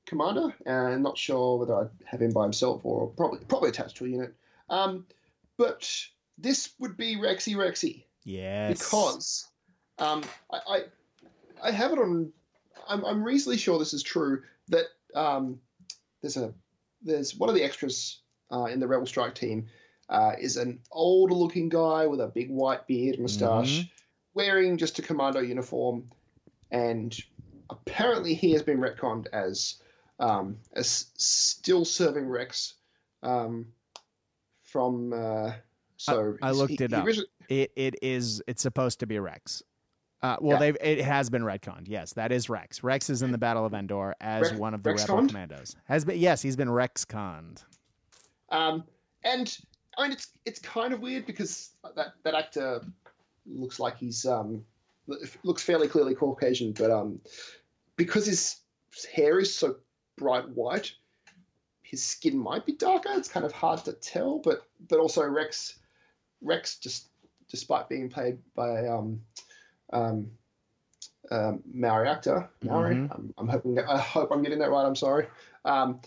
commander, 0.06 0.54
and 0.66 1.02
not 1.02 1.18
sure 1.18 1.60
whether 1.60 1.76
I'd 1.76 1.90
have 2.06 2.22
him 2.22 2.32
by 2.32 2.44
himself 2.44 2.82
or 2.84 3.08
probably 3.08 3.40
probably 3.48 3.70
attached 3.70 3.98
to 3.98 4.06
a 4.06 4.10
unit. 4.10 4.34
Um, 4.70 5.06
but 5.58 5.90
this 6.42 6.72
would 6.80 6.98
be 6.98 7.16
Rexy 7.18 7.56
Rexy 7.56 8.04
Yes, 8.24 8.80
because 8.80 9.48
um, 9.98 10.24
I, 10.52 10.60
I 10.68 10.84
I 11.64 11.72
have 11.72 11.92
it 11.92 12.00
on. 12.00 12.32
I'm, 12.88 13.04
I'm 13.06 13.24
reasonably 13.24 13.58
sure 13.58 13.80
this 13.80 13.94
is 13.94 14.04
true 14.04 14.44
that 14.70 14.86
um, 15.16 15.60
there's 16.22 16.38
a 16.38 16.54
there's 17.02 17.36
one 17.36 17.50
of 17.50 17.56
the 17.56 17.64
extras 17.64 18.20
uh, 18.52 18.66
in 18.66 18.80
the 18.80 18.88
Rebel 18.88 19.06
Strike 19.06 19.36
team 19.36 19.68
uh, 20.10 20.34
is 20.40 20.58
an 20.58 20.80
older 20.92 21.34
looking 21.34 21.70
guy 21.70 22.08
with 22.08 22.20
a 22.20 22.28
big 22.28 22.50
white 22.50 22.88
beard 22.88 23.16
and 23.16 23.24
mustache, 23.24 23.88
wearing 24.34 24.78
just 24.78 25.00
a 25.00 25.02
commando 25.02 25.40
uniform, 25.40 26.10
and 26.72 27.18
apparently 27.70 28.34
he 28.34 28.52
has 28.52 28.64
been 28.64 28.80
retconned 28.80 29.28
as 29.32 29.76
um, 30.20 30.58
as 30.74 31.08
still 31.16 31.86
serving 31.86 32.28
Rex 32.28 32.74
um, 33.24 33.68
from. 34.64 35.14
Uh, 35.14 35.54
so 36.00 36.38
I 36.42 36.52
looked 36.52 36.80
he- 36.80 36.84
it 36.86 36.94
up. 36.94 37.08
it 37.50 37.72
it 37.76 37.96
is 38.02 38.42
it's 38.48 38.62
supposed 38.62 39.00
to 39.02 39.06
be 39.08 39.20
Rex. 39.20 39.62
Uh, 40.22 40.36
well, 40.42 40.54
Yeah. 40.56 40.60
they've 40.60 40.78
it 40.82 41.02
has 41.02 41.30
been 41.30 41.44
retconned. 41.44 41.88
Yes, 41.88 42.14
that 42.14 42.32
is 42.32 42.50
Rex. 42.50 42.84
Rex 42.84 43.10
is 43.10 43.22
in 43.22 43.32
the 43.32 43.38
Battle 43.38 43.66
of 43.66 43.74
Endor 43.74 44.16
as 44.20 44.44
Rex- 44.50 44.58
one 44.58 44.74
of 44.74 44.84
the 44.84 44.92
rebel 44.92 45.04
Rexconned? 45.06 45.28
commandos. 45.30 45.76
Has 45.86 46.04
been 46.06 46.18
yes, 46.20 46.42
he's 46.42 46.56
been 46.56 46.70
Rex 46.70 47.06
conned. 47.06 47.64
Um, 48.50 48.84
and 49.24 49.58
I 49.98 50.04
mean, 50.04 50.12
it's 50.14 50.28
it's 50.46 50.60
kind 50.60 50.94
of 50.94 51.02
weird 51.02 51.26
because 51.26 51.72
that 51.96 52.14
that 52.24 52.34
actor 52.34 52.82
looks 53.46 53.80
like 53.80 53.98
he's 53.98 54.26
um 54.26 54.64
looks 55.44 55.64
fairly 55.64 55.88
clearly 55.88 56.16
Caucasian, 56.16 56.72
but 56.74 56.92
um 56.92 57.20
because 57.96 58.26
his 58.26 58.58
hair 59.14 59.40
is 59.40 59.54
so 59.54 59.78
bright 60.18 60.48
white, 60.50 60.92
his 61.82 62.04
skin 62.04 62.38
might 62.38 62.66
be 62.66 62.74
darker. 62.74 63.10
It's 63.14 63.30
kind 63.30 63.46
of 63.46 63.52
hard 63.54 63.84
to 63.86 63.94
tell, 63.94 64.40
but 64.40 64.68
but 64.90 65.00
also 65.00 65.26
Rex 65.26 65.80
Rex 66.42 66.78
just 66.78 67.10
despite 67.50 67.90
being 67.90 68.10
played 68.10 68.38
by 68.56 68.88
um 68.88 69.22
um 69.92 70.32
um, 71.32 71.62
Maori 71.72 72.08
actor 72.08 72.50
Maori. 72.64 72.96
Mhm. 72.96 73.12
I'm, 73.14 73.34
I'm 73.38 73.48
hoping 73.48 73.78
I 73.80 73.98
hope 74.00 74.30
I'm 74.32 74.42
getting 74.42 74.60
that 74.60 74.70
right. 74.72 74.86
I'm 74.86 74.96
sorry. 74.96 75.28
Um, 75.66 76.00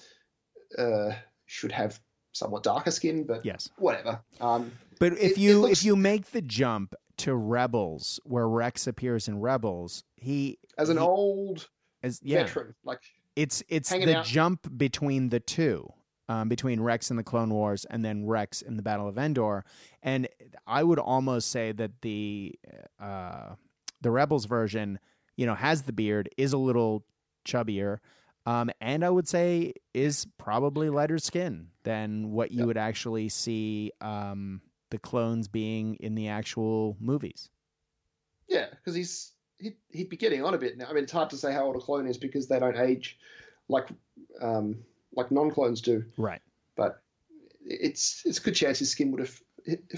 uh, 0.77 1.13
should 1.47 1.71
have 1.73 2.01
somewhat 2.33 2.63
darker 2.63 2.91
skin, 2.91 3.25
but 3.25 3.45
Yes. 3.45 3.69
whatever. 3.77 4.21
Um, 4.41 4.73
But 4.99 5.13
if 5.15 5.33
it 5.33 5.39
you 5.39 5.61
looks- 5.61 5.81
if 5.81 5.85
you 5.85 5.97
make 5.97 6.31
the 6.31 6.41
jump 6.43 6.95
to 7.19 7.35
Rebels, 7.37 8.19
where 8.25 8.49
Rex 8.49 8.87
appears 8.87 9.29
in 9.29 9.39
Rebels, 9.39 10.03
he 10.17 10.59
as 10.79 10.89
an 10.89 10.97
he- 10.97 11.03
old 11.03 11.69
as 12.03 12.21
yeah, 12.23 12.45
veteran, 12.45 12.75
like 12.85 13.01
it's 13.37 13.63
it's 13.69 13.91
the 13.91 14.17
out. 14.19 14.25
jump 14.25 14.77
between 14.79 15.29
the 15.29 15.41
two, 15.41 15.93
um, 16.29 16.49
between 16.49 16.81
Rex 16.81 17.11
in 17.11 17.17
the 17.17 17.23
Clone 17.25 17.51
Wars 17.51 17.85
and 17.87 18.05
then 18.05 18.27
Rex 18.27 18.63
in 18.63 18.77
the 18.77 18.83
Battle 18.83 19.09
of 19.09 19.19
Endor, 19.19 19.65
and 20.03 20.29
I 20.67 20.83
would 20.83 20.99
almost 20.99 21.51
say 21.51 21.73
that 21.73 22.01
the 22.03 22.55
uh, 23.01 23.55
the 24.01 24.11
Rebels 24.11 24.47
version, 24.47 24.99
you 25.37 25.47
know, 25.47 25.55
has 25.55 25.83
the 25.83 25.93
beard, 25.93 26.29
is 26.37 26.53
a 26.53 26.59
little 26.59 27.05
chubbier. 27.47 27.99
Um, 28.45 28.71
and 28.81 29.05
I 29.05 29.11
would 29.11 29.29
say 29.29 29.73
is 29.95 30.27
probably 30.37 30.91
lighter 30.91 31.19
skin 31.19 31.69
than 31.85 32.33
what 32.33 32.51
you 32.51 32.61
Yeah. 32.61 32.65
would 32.65 32.77
actually 32.77 33.29
see 33.29 33.93
um, 34.01 34.61
the 34.91 34.99
clones 34.99 35.47
being 35.47 35.95
in 36.01 36.17
the 36.17 36.29
actual 36.29 36.97
movies. 36.99 37.51
yeah, 38.49 38.67
because 38.71 38.95
he's 38.95 39.33
he'd, 39.59 39.77
he'd 39.91 40.09
be 40.09 40.17
getting 40.17 40.45
on 40.45 40.55
a 40.55 40.59
bit 40.59 40.77
now. 40.77 40.87
I 40.89 40.93
mean, 40.93 41.05
it's 41.05 41.13
hard 41.13 41.31
to 41.31 41.37
say 41.37 41.53
how 41.53 41.65
old 41.67 41.77
a 41.77 41.79
clone 41.79 42.07
is 42.09 42.19
because 42.19 42.49
they 42.49 42.59
don't 42.59 42.77
age 42.77 43.17
like 43.69 43.89
um, 44.41 44.79
like 45.15 45.31
non 45.31 45.51
clones 45.51 45.81
do. 45.81 46.05
Right. 46.17 46.41
but 46.77 47.03
it's 47.65 48.23
it's 48.25 48.39
a 48.39 48.43
good 48.43 48.55
chance 48.55 48.79
his 48.79 48.91
skin 48.91 49.11
would 49.13 49.21
have 49.21 49.41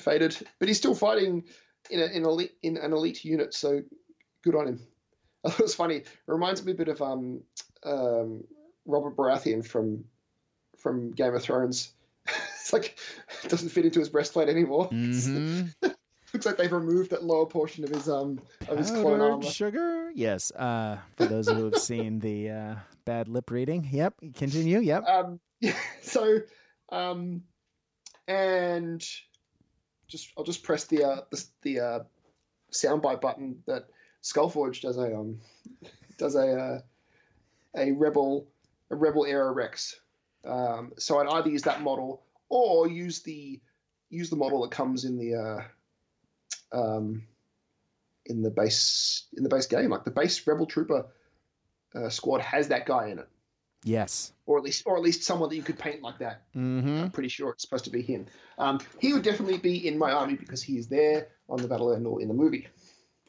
faded. 0.00 0.36
But 0.58 0.68
he's 0.68 0.78
still 0.78 0.94
fighting 0.94 1.44
in 1.90 2.00
a, 2.00 2.06
in 2.06 2.24
elite 2.24 2.52
in 2.62 2.76
an 2.76 2.92
elite 2.92 3.24
unit, 3.24 3.54
so 3.54 3.82
good 4.42 4.54
on 4.54 4.68
him. 4.68 4.80
I 5.44 5.50
thought 5.50 5.60
it 5.60 5.64
was 5.64 5.74
funny. 5.74 5.96
It 5.96 6.08
reminds 6.26 6.64
me 6.64 6.72
a 6.72 6.76
bit 6.76 6.88
of 6.88 7.00
um, 7.02 7.42
um, 7.84 8.44
Robert 8.86 9.16
Baratheon 9.16 9.66
from 9.66 10.04
from 10.78 11.12
Game 11.12 11.34
of 11.34 11.42
Thrones. 11.42 11.92
it's 12.26 12.72
like 12.72 12.98
it 13.42 13.48
doesn't 13.48 13.70
fit 13.70 13.84
into 13.84 14.00
his 14.00 14.08
breastplate 14.08 14.48
anymore. 14.48 14.88
Mm-hmm. 14.90 15.88
Looks 16.32 16.46
like 16.46 16.56
they've 16.56 16.72
removed 16.72 17.10
that 17.10 17.22
lower 17.22 17.46
portion 17.46 17.84
of 17.84 17.90
his 17.90 18.08
um 18.08 18.40
of 18.68 18.78
his 18.78 18.90
clone 18.90 19.20
armor. 19.20 19.42
sugar. 19.42 20.10
Yes. 20.14 20.50
Uh, 20.50 20.98
for 21.16 21.26
those 21.26 21.48
who 21.48 21.64
have 21.64 21.78
seen 21.78 22.18
the 22.18 22.50
uh, 22.50 22.74
bad 23.04 23.28
lip 23.28 23.50
reading. 23.50 23.88
Yep. 23.90 24.14
Continue. 24.34 24.80
Yep. 24.80 25.04
Um, 25.04 25.40
so, 26.02 26.38
um, 26.90 27.42
and 28.26 29.04
just 30.08 30.32
I'll 30.36 30.44
just 30.44 30.62
press 30.62 30.84
the 30.84 31.04
uh, 31.04 31.20
the, 31.30 31.44
the 31.62 31.80
uh, 31.80 31.98
soundbite 32.72 33.20
button 33.20 33.62
that 33.66 33.86
Skullforge 34.22 34.80
does 34.80 34.98
a 34.98 35.14
um 35.16 35.40
does 36.18 36.34
a 36.34 36.60
uh, 36.60 36.80
a 37.76 37.92
rebel 37.92 38.48
a 38.90 38.96
rebel 38.96 39.24
era 39.24 39.50
Rex. 39.52 40.00
Um, 40.46 40.92
so 40.98 41.18
I'd 41.18 41.28
either 41.28 41.50
use 41.50 41.62
that 41.62 41.82
model 41.82 42.22
or 42.48 42.88
use 42.88 43.22
the 43.22 43.60
use 44.10 44.30
the 44.30 44.36
model 44.36 44.62
that 44.62 44.70
comes 44.70 45.04
in 45.04 45.18
the 45.18 45.34
uh, 46.72 46.78
um, 46.78 47.22
in 48.26 48.42
the 48.42 48.50
base 48.50 49.26
in 49.36 49.42
the 49.42 49.48
base 49.48 49.66
game. 49.66 49.90
Like 49.90 50.04
the 50.04 50.10
base 50.10 50.46
Rebel 50.46 50.66
Trooper 50.66 51.06
uh, 51.94 52.08
squad 52.08 52.40
has 52.40 52.68
that 52.68 52.86
guy 52.86 53.08
in 53.08 53.18
it 53.18 53.28
Yes. 53.84 54.32
or 54.46 54.56
at 54.58 54.64
least 54.64 54.82
or 54.86 54.96
at 54.96 55.02
least 55.02 55.22
someone 55.24 55.48
that 55.50 55.56
you 55.56 55.62
could 55.62 55.78
paint 55.78 56.02
like 56.02 56.18
that. 56.18 56.42
Mm-hmm. 56.56 57.02
I'm 57.04 57.10
pretty 57.10 57.28
sure 57.28 57.50
it's 57.50 57.62
supposed 57.62 57.84
to 57.84 57.90
be 57.90 58.00
him. 58.02 58.26
Um, 58.58 58.80
he 58.98 59.12
would 59.12 59.22
definitely 59.22 59.58
be 59.58 59.86
in 59.86 59.98
my 59.98 60.10
army 60.10 60.34
because 60.36 60.62
he 60.62 60.78
is 60.78 60.88
there 60.88 61.28
on 61.48 61.60
the 61.60 61.68
Battle 61.68 61.90
of 61.92 61.98
Endor 61.98 62.20
in 62.22 62.28
the 62.28 62.34
movie, 62.34 62.66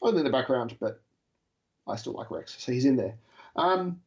only 0.00 0.18
in 0.20 0.24
the 0.24 0.30
background, 0.32 0.76
but 0.80 1.02
I 1.86 1.96
still 1.96 2.14
like 2.14 2.30
Rex, 2.30 2.56
so 2.58 2.72
he's 2.72 2.86
in 2.86 2.96
there. 2.96 3.16
Um, 3.54 4.00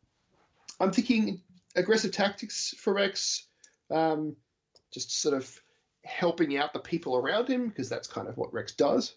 I'm 0.79 0.91
thinking 0.91 1.41
aggressive 1.75 2.11
tactics 2.11 2.73
for 2.77 2.93
Rex, 2.93 3.45
um, 3.91 4.35
just 4.91 5.21
sort 5.21 5.35
of 5.35 5.61
helping 6.03 6.57
out 6.57 6.73
the 6.73 6.79
people 6.79 7.15
around 7.15 7.47
him 7.47 7.67
because 7.69 7.89
that's 7.89 8.07
kind 8.07 8.27
of 8.27 8.37
what 8.37 8.51
Rex 8.53 8.73
does. 8.73 9.15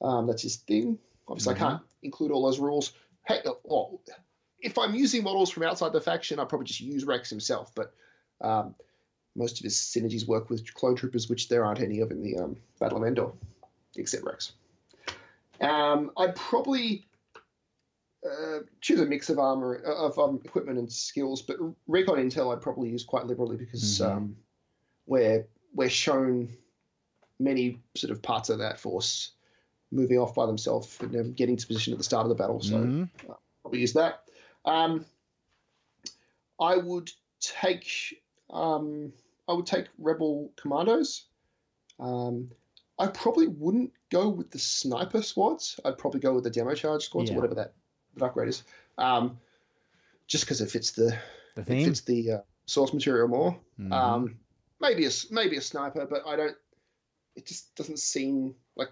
Um, 0.00 0.26
that's 0.26 0.42
his 0.42 0.56
thing. 0.56 0.98
Obviously, 1.28 1.54
Mhm. 1.54 1.56
I 1.56 1.58
can't 1.60 1.82
include 2.02 2.30
all 2.32 2.44
those 2.46 2.58
rules. 2.58 2.92
Hey, 3.26 3.42
well, 3.64 4.00
if 4.62 4.78
I'm 4.78 4.94
using 4.94 5.22
models 5.22 5.50
from 5.50 5.62
outside 5.62 5.92
the 5.92 6.00
faction, 6.00 6.38
I'd 6.38 6.48
probably 6.48 6.66
just 6.66 6.80
use 6.80 7.04
Rex 7.04 7.30
himself. 7.30 7.72
But 7.74 7.94
um, 8.40 8.74
most 9.36 9.58
of 9.58 9.64
his 9.64 9.76
synergies 9.76 10.26
work 10.26 10.50
with 10.50 10.72
clone 10.74 10.96
troopers, 10.96 11.28
which 11.28 11.48
there 11.48 11.64
aren't 11.64 11.80
any 11.80 12.00
of 12.00 12.10
in 12.10 12.22
the 12.22 12.36
um, 12.36 12.56
Battle 12.78 12.98
of 12.98 13.04
Endor, 13.04 13.30
except 13.96 14.24
Rex. 14.24 14.52
Um, 15.60 16.10
I'd 16.16 16.34
probably 16.36 17.06
uh, 18.24 18.60
choose 18.80 19.00
a 19.00 19.06
mix 19.06 19.30
of 19.30 19.38
armor 19.38 19.76
of 19.76 20.18
um, 20.18 20.40
equipment 20.44 20.78
and 20.78 20.90
skills, 20.90 21.42
but 21.42 21.56
recon 21.86 22.16
intel 22.16 22.54
I'd 22.54 22.62
probably 22.62 22.88
use 22.88 23.04
quite 23.04 23.26
liberally 23.26 23.56
because 23.56 24.00
Mhm. 24.00 24.06
um, 24.10 24.36
we're 25.06 25.46
we're 25.74 25.88
shown 25.88 26.48
many 27.38 27.80
sort 27.94 28.10
of 28.10 28.20
parts 28.20 28.50
of 28.50 28.58
that 28.58 28.78
force 28.78 29.32
moving 29.92 30.18
off 30.18 30.34
by 30.34 30.46
themselves 30.46 30.98
and 31.00 31.34
getting 31.36 31.56
to 31.56 31.66
position 31.66 31.92
at 31.92 31.98
the 31.98 32.04
start 32.04 32.24
of 32.24 32.28
the 32.28 32.34
battle. 32.34 32.60
So 32.60 32.76
Mhm. 32.76 33.08
probably 33.62 33.80
use 33.80 33.92
that. 33.94 34.24
Um, 34.64 35.04
I 36.60 36.76
would 36.76 37.10
take 37.40 38.22
um, 38.50 39.12
I 39.48 39.52
would 39.52 39.66
take 39.66 39.86
rebel 39.98 40.52
commandos. 40.56 41.24
Um, 41.98 42.50
I 42.98 43.06
probably 43.06 43.46
wouldn't 43.48 43.92
go 44.10 44.28
with 44.28 44.50
the 44.50 44.58
sniper 44.58 45.22
squads. 45.22 45.78
I'd 45.84 45.96
probably 45.98 46.20
go 46.20 46.34
with 46.34 46.44
the 46.44 46.50
demo 46.50 46.74
charge 46.74 47.04
squads, 47.04 47.30
Yeah. 47.30 47.36
or 47.36 47.40
whatever 47.40 47.54
that, 47.56 47.72
upgrade 48.20 48.48
is. 48.48 48.62
Um, 48.98 49.38
just 50.26 50.44
because 50.44 50.60
it 50.60 50.70
fits 50.70 50.90
the 50.92 51.16
The 51.54 51.62
it 51.62 51.84
fits 51.84 52.00
the 52.02 52.30
uh, 52.32 52.40
source 52.66 52.92
material 52.92 53.28
more. 53.28 53.58
Mhm. 53.78 53.92
Um, 53.92 54.38
maybe 54.80 55.06
a 55.06 55.10
maybe 55.30 55.56
a 55.56 55.60
sniper, 55.62 56.06
but 56.06 56.26
I 56.26 56.36
don't. 56.36 56.56
It 57.36 57.46
just 57.46 57.74
doesn't 57.76 57.98
seem 57.98 58.54
like 58.76 58.90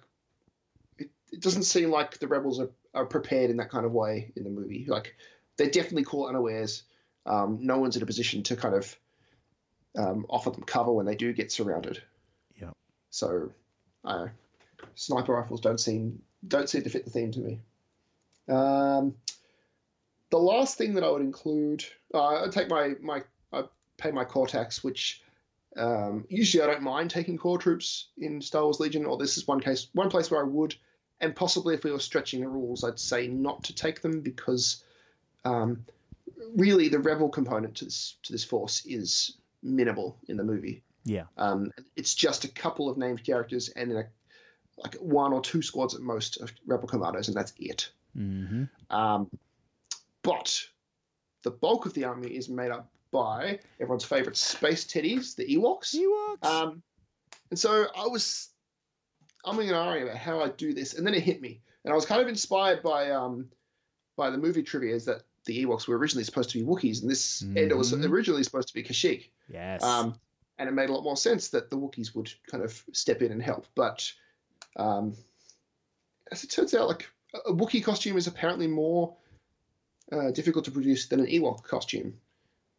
it. 0.98 1.10
It 1.32 1.40
doesn't 1.40 1.64
seem 1.64 1.90
like 1.90 2.18
the 2.18 2.28
rebels 2.28 2.60
are, 2.60 2.70
are 2.94 3.04
prepared 3.06 3.50
in 3.50 3.56
that 3.58 3.70
kind 3.70 3.84
of 3.84 3.92
way 3.92 4.32
in 4.36 4.44
the 4.44 4.50
movie. 4.50 4.86
Like 4.88 5.14
they're 5.58 5.70
definitely 5.70 6.04
caught 6.04 6.30
unawares. 6.30 6.84
Um, 7.26 7.58
no 7.60 7.78
one's 7.78 7.96
in 7.96 8.02
a 8.02 8.06
position 8.06 8.42
to 8.44 8.56
kind 8.56 8.74
of 8.74 8.96
um, 9.96 10.24
offer 10.30 10.50
them 10.50 10.62
cover 10.62 10.92
when 10.92 11.04
they 11.04 11.14
do 11.14 11.34
get 11.34 11.52
surrounded. 11.52 12.02
Yep. 12.58 12.72
So, 13.10 13.50
I 14.04 14.12
don't 14.12 14.30
sniper 14.94 15.32
rifles 15.32 15.60
don't 15.60 15.80
seem 15.80 16.22
don't 16.46 16.68
seem 16.68 16.82
to 16.82 16.90
fit 16.90 17.04
the 17.04 17.10
theme 17.10 17.32
to 17.32 17.40
me. 17.40 17.58
Um, 18.48 19.14
the 20.30 20.38
last 20.38 20.78
thing 20.78 20.94
that 20.94 21.04
I 21.04 21.10
would 21.10 21.22
include, 21.22 21.84
uh, 22.14 22.44
I 22.44 22.48
take 22.50 22.68
my 22.68 22.94
my 23.00 23.22
I 23.52 23.64
pay 23.96 24.10
my 24.10 24.24
core 24.24 24.46
tax, 24.46 24.84
which 24.84 25.22
um, 25.76 26.26
usually 26.28 26.62
I 26.62 26.66
don't 26.66 26.82
mind 26.82 27.10
taking 27.10 27.38
core 27.38 27.58
troops 27.58 28.08
in 28.16 28.40
Star 28.40 28.62
Wars 28.64 28.80
Legion, 28.80 29.04
or 29.04 29.16
this 29.16 29.36
is 29.36 29.46
one 29.46 29.60
case, 29.60 29.88
one 29.92 30.10
place 30.10 30.30
where 30.30 30.40
I 30.40 30.48
would, 30.48 30.74
and 31.20 31.34
possibly 31.34 31.74
if 31.74 31.84
we 31.84 31.92
were 31.92 31.98
stretching 31.98 32.40
the 32.40 32.48
rules, 32.48 32.84
I'd 32.84 32.98
say 32.98 33.26
not 33.26 33.64
to 33.64 33.74
take 33.74 34.00
them 34.00 34.20
because 34.20 34.82
um, 35.44 35.84
really 36.56 36.88
the 36.88 36.98
rebel 36.98 37.28
component 37.28 37.74
to 37.76 37.84
this 37.84 38.16
to 38.22 38.32
this 38.32 38.44
force 38.44 38.84
is 38.86 39.36
minimal 39.62 40.18
in 40.28 40.36
the 40.36 40.44
movie. 40.44 40.82
Yeah. 41.04 41.24
Um, 41.36 41.70
it's 41.96 42.14
just 42.14 42.44
a 42.44 42.48
couple 42.48 42.88
of 42.88 42.98
named 42.98 43.24
characters 43.24 43.68
and 43.70 43.92
a, 43.92 44.04
like 44.76 44.94
one 44.96 45.32
or 45.32 45.40
two 45.40 45.62
squads 45.62 45.94
at 45.94 46.00
most 46.00 46.40
of 46.40 46.52
rebel 46.66 46.88
commandos, 46.88 47.28
and 47.28 47.36
that's 47.36 47.52
it. 47.58 47.90
Mhm. 48.16 48.68
Um, 48.90 49.30
but 50.22 50.62
the 51.42 51.50
bulk 51.50 51.86
of 51.86 51.94
the 51.94 52.04
army 52.04 52.28
is 52.28 52.48
made 52.48 52.70
up 52.70 52.90
by 53.10 53.58
everyone's 53.80 54.04
favorite 54.04 54.36
space 54.36 54.84
teddies, 54.84 55.34
the 55.34 55.46
Ewoks. 55.56 55.94
Ewoks. 55.94 56.44
Um, 56.44 56.82
and 57.50 57.58
so 57.58 57.86
I 57.96 58.06
was 58.06 58.50
umming 59.44 59.68
and 59.68 59.72
ahhing 59.72 60.02
about 60.02 60.16
how 60.16 60.40
I 60.40 60.48
do 60.48 60.74
this, 60.74 60.94
and 60.94 61.06
then 61.06 61.14
it 61.14 61.22
hit 61.22 61.40
me, 61.40 61.60
and 61.84 61.92
I 61.92 61.94
was 61.94 62.04
kind 62.04 62.20
of 62.20 62.28
inspired 62.28 62.82
by 62.82 63.10
um, 63.10 63.48
by 64.18 64.28
the 64.28 64.36
movie 64.36 64.62
trivia 64.62 64.94
is 64.94 65.06
that 65.06 65.22
the 65.46 65.64
Ewoks 65.64 65.88
were 65.88 65.96
originally 65.96 66.24
supposed 66.24 66.50
to 66.50 66.58
be 66.58 66.64
Wookiees, 66.64 67.00
and 67.00 67.10
this 67.10 67.40
and 67.40 67.56
it 67.56 67.74
was 67.74 67.94
originally 67.94 68.42
supposed 68.42 68.68
to 68.68 68.74
be 68.74 68.82
Kashyyyk. 68.82 69.30
yes. 69.48 69.82
Um, 69.82 70.18
and 70.58 70.68
it 70.68 70.72
made 70.72 70.90
a 70.90 70.92
lot 70.92 71.04
more 71.04 71.16
sense 71.16 71.48
that 71.50 71.70
the 71.70 71.76
Wookiees 71.76 72.14
would 72.14 72.30
kind 72.50 72.62
of 72.62 72.82
step 72.92 73.22
in 73.22 73.30
and 73.30 73.40
help. 73.40 73.66
But 73.76 74.12
um, 74.76 75.14
as 76.32 76.42
it 76.44 76.50
turns 76.50 76.74
out, 76.74 76.88
like 76.88 77.08
a 77.46 77.52
Wookiee 77.52 77.84
costume 77.84 78.16
is 78.16 78.26
apparently 78.26 78.66
more 78.66 79.16
uh, 80.10 80.32
difficult 80.32 80.64
to 80.64 80.72
produce 80.72 81.06
than 81.06 81.20
an 81.20 81.26
Ewok 81.26 81.62
costume. 81.62 82.14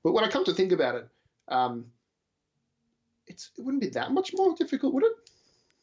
But 0.04 0.12
when 0.12 0.26
I 0.26 0.30
come 0.30 0.44
to 0.46 0.54
think 0.54 0.74
about 0.74 0.96
it, 0.96 1.08
um, 1.48 1.86
it's 3.28 3.52
it 3.58 3.64
wouldn't 3.64 3.82
be 3.82 3.90
that 3.90 4.12
much 4.12 4.34
more 4.36 4.54
difficult, 4.56 4.94
would 4.94 5.06
it? 5.06 5.14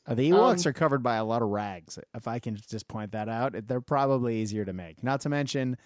Uh, 0.06 0.14
the 0.14 0.30
Ewoks 0.30 0.64
um, 0.64 0.70
are 0.70 0.72
covered 0.72 1.02
by 1.02 1.16
a 1.16 1.24
lot 1.24 1.42
of 1.42 1.48
rags. 1.48 1.98
If 2.14 2.28
I 2.28 2.38
can 2.38 2.56
just 2.56 2.86
point 2.86 3.12
that 3.12 3.28
out, 3.28 3.54
they're 3.66 3.80
probably 3.80 4.36
easier 4.36 4.64
to 4.64 4.72
make. 4.72 5.02
Not 5.02 5.20
to 5.22 5.28
mention, 5.28 5.76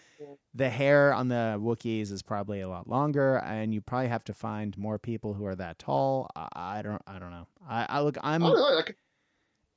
the 0.55 0.69
hair 0.69 1.15
on 1.15 1.29
the 1.29 1.57
Wookiees 1.59 2.13
is 2.13 2.23
probably 2.23 2.61
a 2.61 2.69
lot 2.69 2.89
longer, 2.89 3.39
and 3.39 3.73
you 3.73 3.81
probably 3.81 4.09
have 4.09 4.25
to 4.25 4.35
find 4.35 4.77
more 4.77 4.99
people 4.99 5.33
who 5.33 5.47
are 5.47 5.55
that 5.55 5.79
tall. 5.79 6.29
I, 6.37 6.49
I 6.55 6.83
don't. 6.83 7.01
I 7.07 7.19
don't 7.19 7.31
know. 7.31 7.47
I, 7.67 7.87
I 7.89 8.01
look. 8.03 8.19
I'm. 8.23 8.45
I 8.45 8.49
don't 8.49 8.57
know. 8.57 8.77
Like, 8.77 8.97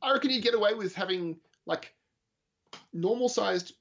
I 0.01 0.11
reckon 0.11 0.31
you'd 0.31 0.43
get 0.43 0.55
away 0.55 0.73
with 0.73 0.93
having 0.93 1.37
like 1.65 1.93
normal 2.91 3.29
sized, 3.29 3.73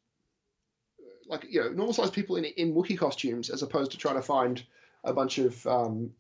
like 1.27 1.45
you 1.49 1.61
know, 1.61 1.71
normal 1.71 1.93
sized 1.93 2.13
people 2.13 2.37
in 2.37 2.45
in 2.45 2.73
Wookiee 2.73 2.99
costumes, 2.99 3.51
as 3.51 3.63
opposed 3.63 3.91
to 3.93 3.99
trying 3.99 4.17
to 4.17 4.23
find 4.23 4.63
a 5.03 5.13
bunch 5.13 5.39
of 5.39 5.67
um, 5.67 6.13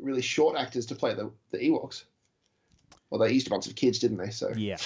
really 0.00 0.22
short 0.22 0.56
actors 0.56 0.86
to 0.86 0.96
play 0.96 1.14
the 1.14 1.30
the 1.52 1.58
Ewoks. 1.58 2.04
Well, 3.10 3.20
they 3.20 3.32
used 3.32 3.46
a 3.46 3.50
bunch 3.50 3.66
of 3.66 3.74
kids, 3.76 3.98
didn't 3.98 4.18
they? 4.18 4.30
So 4.30 4.52
Yeah. 4.56 4.78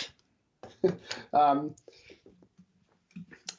um, 1.33 1.75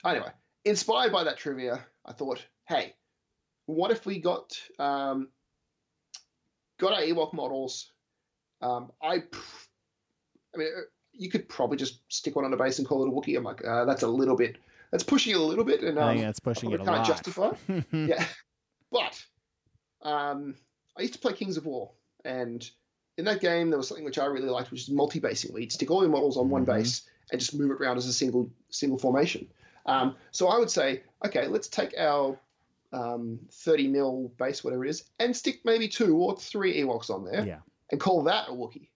anyway, 0.06 0.32
inspired 0.66 1.12
by 1.12 1.24
that 1.24 1.38
trivia, 1.38 1.86
I 2.06 2.14
thought, 2.14 2.44
hey, 2.68 2.96
what 3.66 3.92
if 3.92 4.06
we 4.06 4.20
got 4.20 4.60
um, 4.80 5.30
got 6.80 6.94
our 6.94 7.02
Ewok 7.02 7.34
models? 7.34 7.92
Um, 8.62 8.92
I, 9.02 9.24
I 10.54 10.58
mean, 10.58 10.68
uh, 10.76 10.82
you 11.14 11.30
could 11.30 11.48
probably 11.48 11.78
just 11.78 12.02
stick 12.12 12.36
one 12.36 12.46
on 12.46 12.54
a 12.54 12.58
base 12.58 12.80
and 12.80 12.88
call 12.88 13.04
it 13.04 13.10
a 13.10 13.12
Wookiee. 13.12 13.38
I'm 13.38 13.44
like, 13.44 13.66
uh, 13.66 13.86
that's 13.86 14.04
a 14.04 14.08
little 14.08 14.36
bit, 14.36 14.58
that's 14.92 15.04
pushing 15.04 15.34
it 15.34 15.40
a 15.40 15.44
little 15.44 15.66
bit, 15.66 15.82
and 15.82 16.00
I 16.00 16.04
um, 16.04 16.10
think 16.10 16.22
that's 16.22 16.40
pushing 16.40 16.72
I 16.72 16.76
it 16.76 16.80
a 16.80 16.84
lot. 16.84 17.06
justify. 17.06 17.52
yeah, 17.92 18.26
but 18.92 19.22
um, 20.02 20.56
I 20.98 21.02
used 21.02 21.14
to 21.14 21.20
play 21.20 21.34
Kings 21.34 21.58
of 21.58 21.66
War, 21.66 21.92
and 22.26 22.68
in 23.20 23.26
that 23.26 23.42
game 23.42 23.70
there 23.70 23.78
was 23.78 23.88
something 23.88 24.06
which 24.06 24.18
I 24.18 24.26
really 24.26 24.50
liked, 24.50 24.72
which 24.72 24.82
is 24.82 24.90
multi-basing, 24.90 25.52
where 25.52 25.62
you'd 25.62 25.72
stick 25.72 25.92
all 25.92 26.02
your 26.02 26.10
models 26.12 26.38
on 26.38 26.50
one 26.50 26.64
Mhm. 26.64 26.78
base 26.78 27.08
and 27.32 27.40
just 27.40 27.54
move 27.54 27.70
it 27.72 27.80
around 27.82 27.98
as 27.98 28.08
a 28.08 28.14
single 28.14 28.50
single 28.70 28.98
formation. 28.98 29.48
Um, 29.86 30.16
so 30.32 30.48
I 30.48 30.58
would 30.58 30.72
say, 30.72 31.04
okay, 31.26 31.48
let's 31.48 31.68
take 31.68 31.94
our 31.98 32.40
um, 32.92 33.40
30 33.52 33.88
mil 33.88 34.30
base, 34.40 34.64
whatever 34.64 34.84
it 34.86 34.90
is, 34.90 35.04
and 35.20 35.36
stick 35.38 35.62
maybe 35.64 35.88
two 35.88 36.18
or 36.18 36.36
three 36.36 36.82
Ewoks 36.82 37.12
on 37.12 37.24
there, 37.24 37.46
Yeah. 37.46 37.60
and 37.92 38.00
call 38.02 38.24
that 38.24 38.50
a 38.50 38.52
Wookiee. 38.52 38.90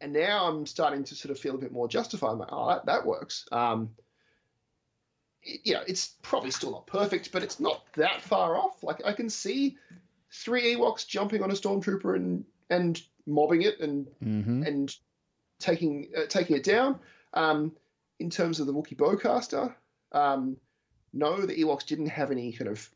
And 0.00 0.12
now 0.12 0.48
I'm 0.48 0.66
starting 0.66 1.04
to 1.04 1.14
sort 1.14 1.30
of 1.30 1.38
feel 1.38 1.54
a 1.54 1.58
bit 1.58 1.70
more 1.70 1.86
justified. 1.86 2.30
I'm 2.32 2.38
like, 2.40 2.48
oh, 2.50 2.68
that, 2.70 2.86
that 2.86 3.06
works. 3.06 3.46
Um, 3.52 3.94
it- 5.42 5.60
you 5.64 5.74
know, 5.74 5.82
it's 5.86 6.14
probably 6.22 6.50
still 6.50 6.72
not 6.72 6.86
perfect, 6.88 7.30
but 7.32 7.42
it's 7.44 7.60
not 7.60 7.84
that 7.94 8.20
far 8.20 8.56
off. 8.56 8.82
Like 8.82 9.04
I 9.04 9.12
can 9.12 9.30
see 9.30 9.76
three 10.32 10.74
Ewoks 10.74 11.06
jumping 11.06 11.42
on 11.42 11.50
a 11.50 11.54
stormtrooper 11.54 12.16
and 12.16 12.44
and 12.70 13.00
mobbing 13.28 13.62
it 13.62 13.78
and 13.80 14.06
hmm 14.22 14.62
and 14.64 14.96
taking 15.60 16.10
uh, 16.16 16.26
taking 16.28 16.56
it 16.56 16.64
down. 16.64 16.98
Um, 17.34 17.72
in 18.18 18.30
terms 18.30 18.58
of 18.58 18.66
the 18.66 18.72
Wookiee 18.72 18.96
bowcaster, 18.96 19.72
um, 20.12 20.56
no, 21.12 21.46
the 21.46 21.54
Ewoks 21.54 21.86
didn't 21.86 22.08
have 22.08 22.30
any 22.32 22.52
kind 22.52 22.68
of 22.68 22.88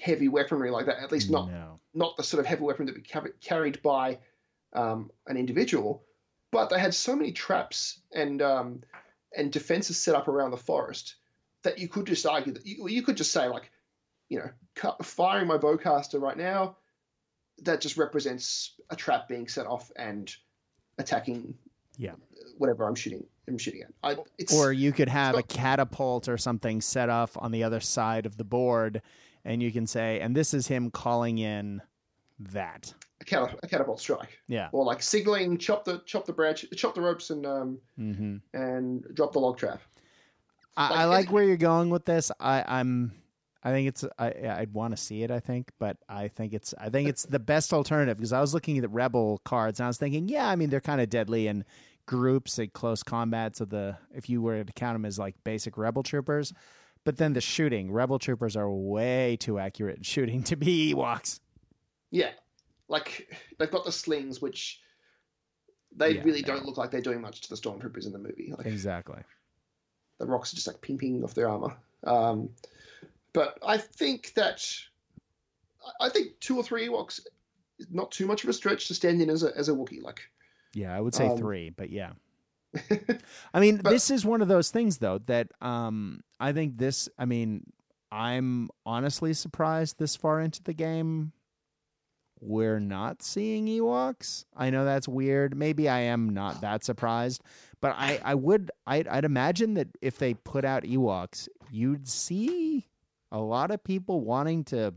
heavy 0.00 0.28
weaponry 0.28 0.70
like 0.70 0.86
that. 0.86 1.02
At 1.02 1.12
least 1.12 1.30
not 1.30 1.50
No. 1.50 1.80
not 1.94 2.16
the 2.16 2.22
sort 2.22 2.40
of 2.40 2.46
heavy 2.46 2.62
weapon 2.62 2.86
that 2.86 2.94
be 2.94 3.02
ca- 3.02 3.32
carried 3.40 3.82
by 3.82 4.18
um, 4.72 5.10
an 5.26 5.36
individual, 5.36 6.02
but 6.50 6.70
they 6.70 6.78
had 6.78 6.94
so 6.94 7.16
many 7.16 7.32
traps 7.32 8.00
and 8.12 8.40
um, 8.42 8.82
and 9.36 9.52
defenses 9.52 10.00
set 10.02 10.14
up 10.14 10.28
around 10.28 10.50
the 10.50 10.56
forest 10.56 11.16
that 11.62 11.78
you 11.78 11.88
could 11.88 12.06
just 12.06 12.26
argue 12.26 12.52
that 12.52 12.64
you, 12.66 12.88
you 12.88 13.02
could 13.02 13.16
just 13.16 13.32
say 13.32 13.48
like, 13.48 13.70
you 14.28 14.38
know, 14.38 14.94
firing 15.02 15.48
my 15.48 15.58
bowcaster 15.58 16.20
right 16.20 16.36
now, 16.36 16.76
that 17.62 17.80
just 17.80 17.96
represents 17.96 18.74
a 18.90 18.96
trap 18.96 19.28
being 19.28 19.48
set 19.48 19.66
off 19.66 19.90
and 19.96 20.34
attacking. 20.98 21.54
Yeah. 21.98 22.12
Whatever 22.58 22.86
I'm 22.86 22.94
shooting, 22.94 23.24
I'm 23.48 23.58
shooting 23.58 23.82
at. 23.82 23.90
I, 24.02 24.16
it's, 24.38 24.52
Or 24.54 24.72
you 24.72 24.92
could 24.92 25.08
have 25.08 25.34
a 25.36 25.42
catapult 25.42 26.28
or 26.28 26.36
something 26.38 26.80
set 26.80 27.08
off 27.08 27.36
on 27.38 27.52
the 27.52 27.64
other 27.64 27.80
side 27.80 28.26
of 28.26 28.36
the 28.36 28.44
board, 28.44 29.02
and 29.44 29.62
you 29.62 29.72
can 29.72 29.86
say, 29.86 30.20
and 30.20 30.34
this 30.36 30.52
is 30.54 30.66
him 30.66 30.90
calling 30.90 31.38
in 31.38 31.80
that. 32.38 32.92
a, 33.20 33.24
catapult, 33.24 33.60
a 33.62 33.66
catapult 33.66 34.00
strike, 34.00 34.38
Yeah. 34.46 34.68
or 34.72 34.84
like 34.84 35.02
signaling, 35.02 35.56
chop 35.58 35.84
the 35.86 36.02
chop 36.04 36.26
the 36.26 36.32
branch, 36.34 36.66
chop 36.76 36.94
the 36.94 37.00
ropes, 37.00 37.30
and 37.30 37.46
um, 37.46 37.78
hmm 37.96 38.36
and 38.52 39.04
drop 39.14 39.32
the 39.32 39.38
log 39.38 39.56
trap. 39.56 39.80
I, 40.76 40.90
Like, 40.90 40.98
I 40.98 41.04
like 41.06 41.32
where 41.32 41.44
you're 41.44 41.56
going 41.56 41.88
with 41.88 42.04
this. 42.04 42.30
I, 42.38 42.62
I'm. 42.66 43.12
I 43.66 43.70
think 43.72 43.88
it's. 43.88 44.04
I, 44.16 44.32
I'd 44.60 44.72
want 44.72 44.96
to 44.96 45.02
see 45.02 45.24
it. 45.24 45.30
I 45.32 45.40
think, 45.40 45.72
but 45.80 45.96
I 46.08 46.28
think 46.28 46.54
it's. 46.54 46.72
I 46.78 46.88
think 46.88 47.08
it's 47.08 47.24
the 47.24 47.40
best 47.40 47.72
alternative 47.72 48.16
because 48.16 48.32
I 48.32 48.40
was 48.40 48.54
looking 48.54 48.78
at 48.78 48.82
the 48.82 48.88
rebel 48.88 49.40
cards 49.44 49.80
and 49.80 49.84
I 49.84 49.88
was 49.88 49.98
thinking, 49.98 50.28
yeah, 50.28 50.48
I 50.48 50.54
mean 50.54 50.70
they're 50.70 50.80
kind 50.80 51.00
of 51.00 51.10
deadly 51.10 51.48
in 51.48 51.64
groups 52.06 52.60
at 52.60 52.72
close 52.74 53.02
combat. 53.02 53.56
So 53.56 53.64
the 53.64 53.96
if 54.14 54.30
you 54.30 54.40
were 54.40 54.62
to 54.62 54.72
count 54.74 54.94
them 54.94 55.04
as 55.04 55.18
like 55.18 55.34
basic 55.42 55.76
rebel 55.76 56.04
troopers, 56.04 56.52
but 57.04 57.16
then 57.16 57.32
the 57.32 57.40
shooting, 57.40 57.90
rebel 57.90 58.20
troopers 58.20 58.56
are 58.56 58.70
way 58.70 59.36
too 59.40 59.58
accurate 59.58 59.96
in 59.96 60.02
shooting 60.04 60.44
to 60.44 60.54
be 60.54 60.94
Ewoks. 60.94 61.40
Yeah, 62.12 62.30
like 62.88 63.36
they've 63.58 63.70
got 63.70 63.84
the 63.84 63.90
slings, 63.90 64.40
which 64.40 64.80
they 65.96 66.12
Yeah, 66.12 66.22
really 66.22 66.42
don't 66.42 66.64
look 66.64 66.76
like 66.76 66.92
they're 66.92 67.00
doing 67.00 67.20
much 67.20 67.40
to 67.40 67.48
the 67.48 67.56
stormtroopers 67.56 68.06
in 68.06 68.12
the 68.12 68.18
movie. 68.20 68.54
Like 68.56 68.66
Exactly. 68.66 69.22
the 70.20 70.26
rocks 70.26 70.52
are 70.52 70.56
just 70.56 70.68
like 70.68 70.80
ping 70.80 70.98
ping 70.98 71.24
off 71.24 71.34
their 71.34 71.48
armor. 71.48 71.74
Um, 72.04 72.50
but 73.36 73.58
I 73.62 73.76
think 73.76 74.32
that 74.34 74.66
I 76.00 76.08
think 76.08 76.40
two 76.40 76.56
or 76.56 76.62
three 76.62 76.88
Ewoks 76.88 77.20
is 77.78 77.86
not 77.90 78.10
too 78.10 78.26
much 78.26 78.42
of 78.42 78.48
a 78.48 78.52
stretch 78.54 78.88
to 78.88 78.94
stand 78.94 79.20
in 79.20 79.28
as 79.28 79.42
a 79.42 79.54
as 79.54 79.68
a 79.68 79.72
Wookiee. 79.72 80.02
Like, 80.02 80.22
Yeah, 80.72 80.96
I 80.96 81.00
would 81.02 81.14
say 81.14 81.28
Um, 81.28 81.36
three, 81.36 81.68
but 81.68 81.90
yeah. 81.90 82.12
I 83.54 83.60
mean, 83.60 83.76
But- 83.76 83.90
this 83.90 84.10
is 84.10 84.24
one 84.24 84.40
of 84.40 84.48
those 84.48 84.70
things 84.70 84.96
though 84.98 85.18
that 85.26 85.48
um 85.60 86.22
I 86.40 86.54
think 86.54 86.78
this 86.78 87.10
I 87.18 87.26
mean, 87.26 87.70
I'm 88.10 88.70
honestly 88.86 89.34
surprised 89.34 89.98
this 89.98 90.16
far 90.16 90.40
into 90.40 90.62
the 90.62 90.72
game 90.72 91.32
we're 92.40 92.80
not 92.80 93.22
seeing 93.22 93.66
Ewoks. 93.66 94.46
I 94.56 94.70
know 94.70 94.86
that's 94.86 95.08
weird. 95.08 95.54
Maybe 95.56 95.90
I 95.90 96.00
am 96.00 96.30
not 96.30 96.62
that 96.62 96.84
surprised, 96.84 97.42
but 97.82 97.94
I 97.98 98.18
I 98.24 98.34
would 98.34 98.70
I'd, 98.86 99.06
I'd 99.08 99.26
imagine 99.26 99.74
that 99.74 99.88
if 100.00 100.16
they 100.16 100.32
put 100.32 100.64
out 100.64 100.84
Ewoks, 100.84 101.48
you'd 101.70 102.08
see 102.08 102.88
a 103.30 103.38
lot 103.38 103.70
of 103.70 103.82
people 103.84 104.20
wanting 104.20 104.64
to 104.64 104.94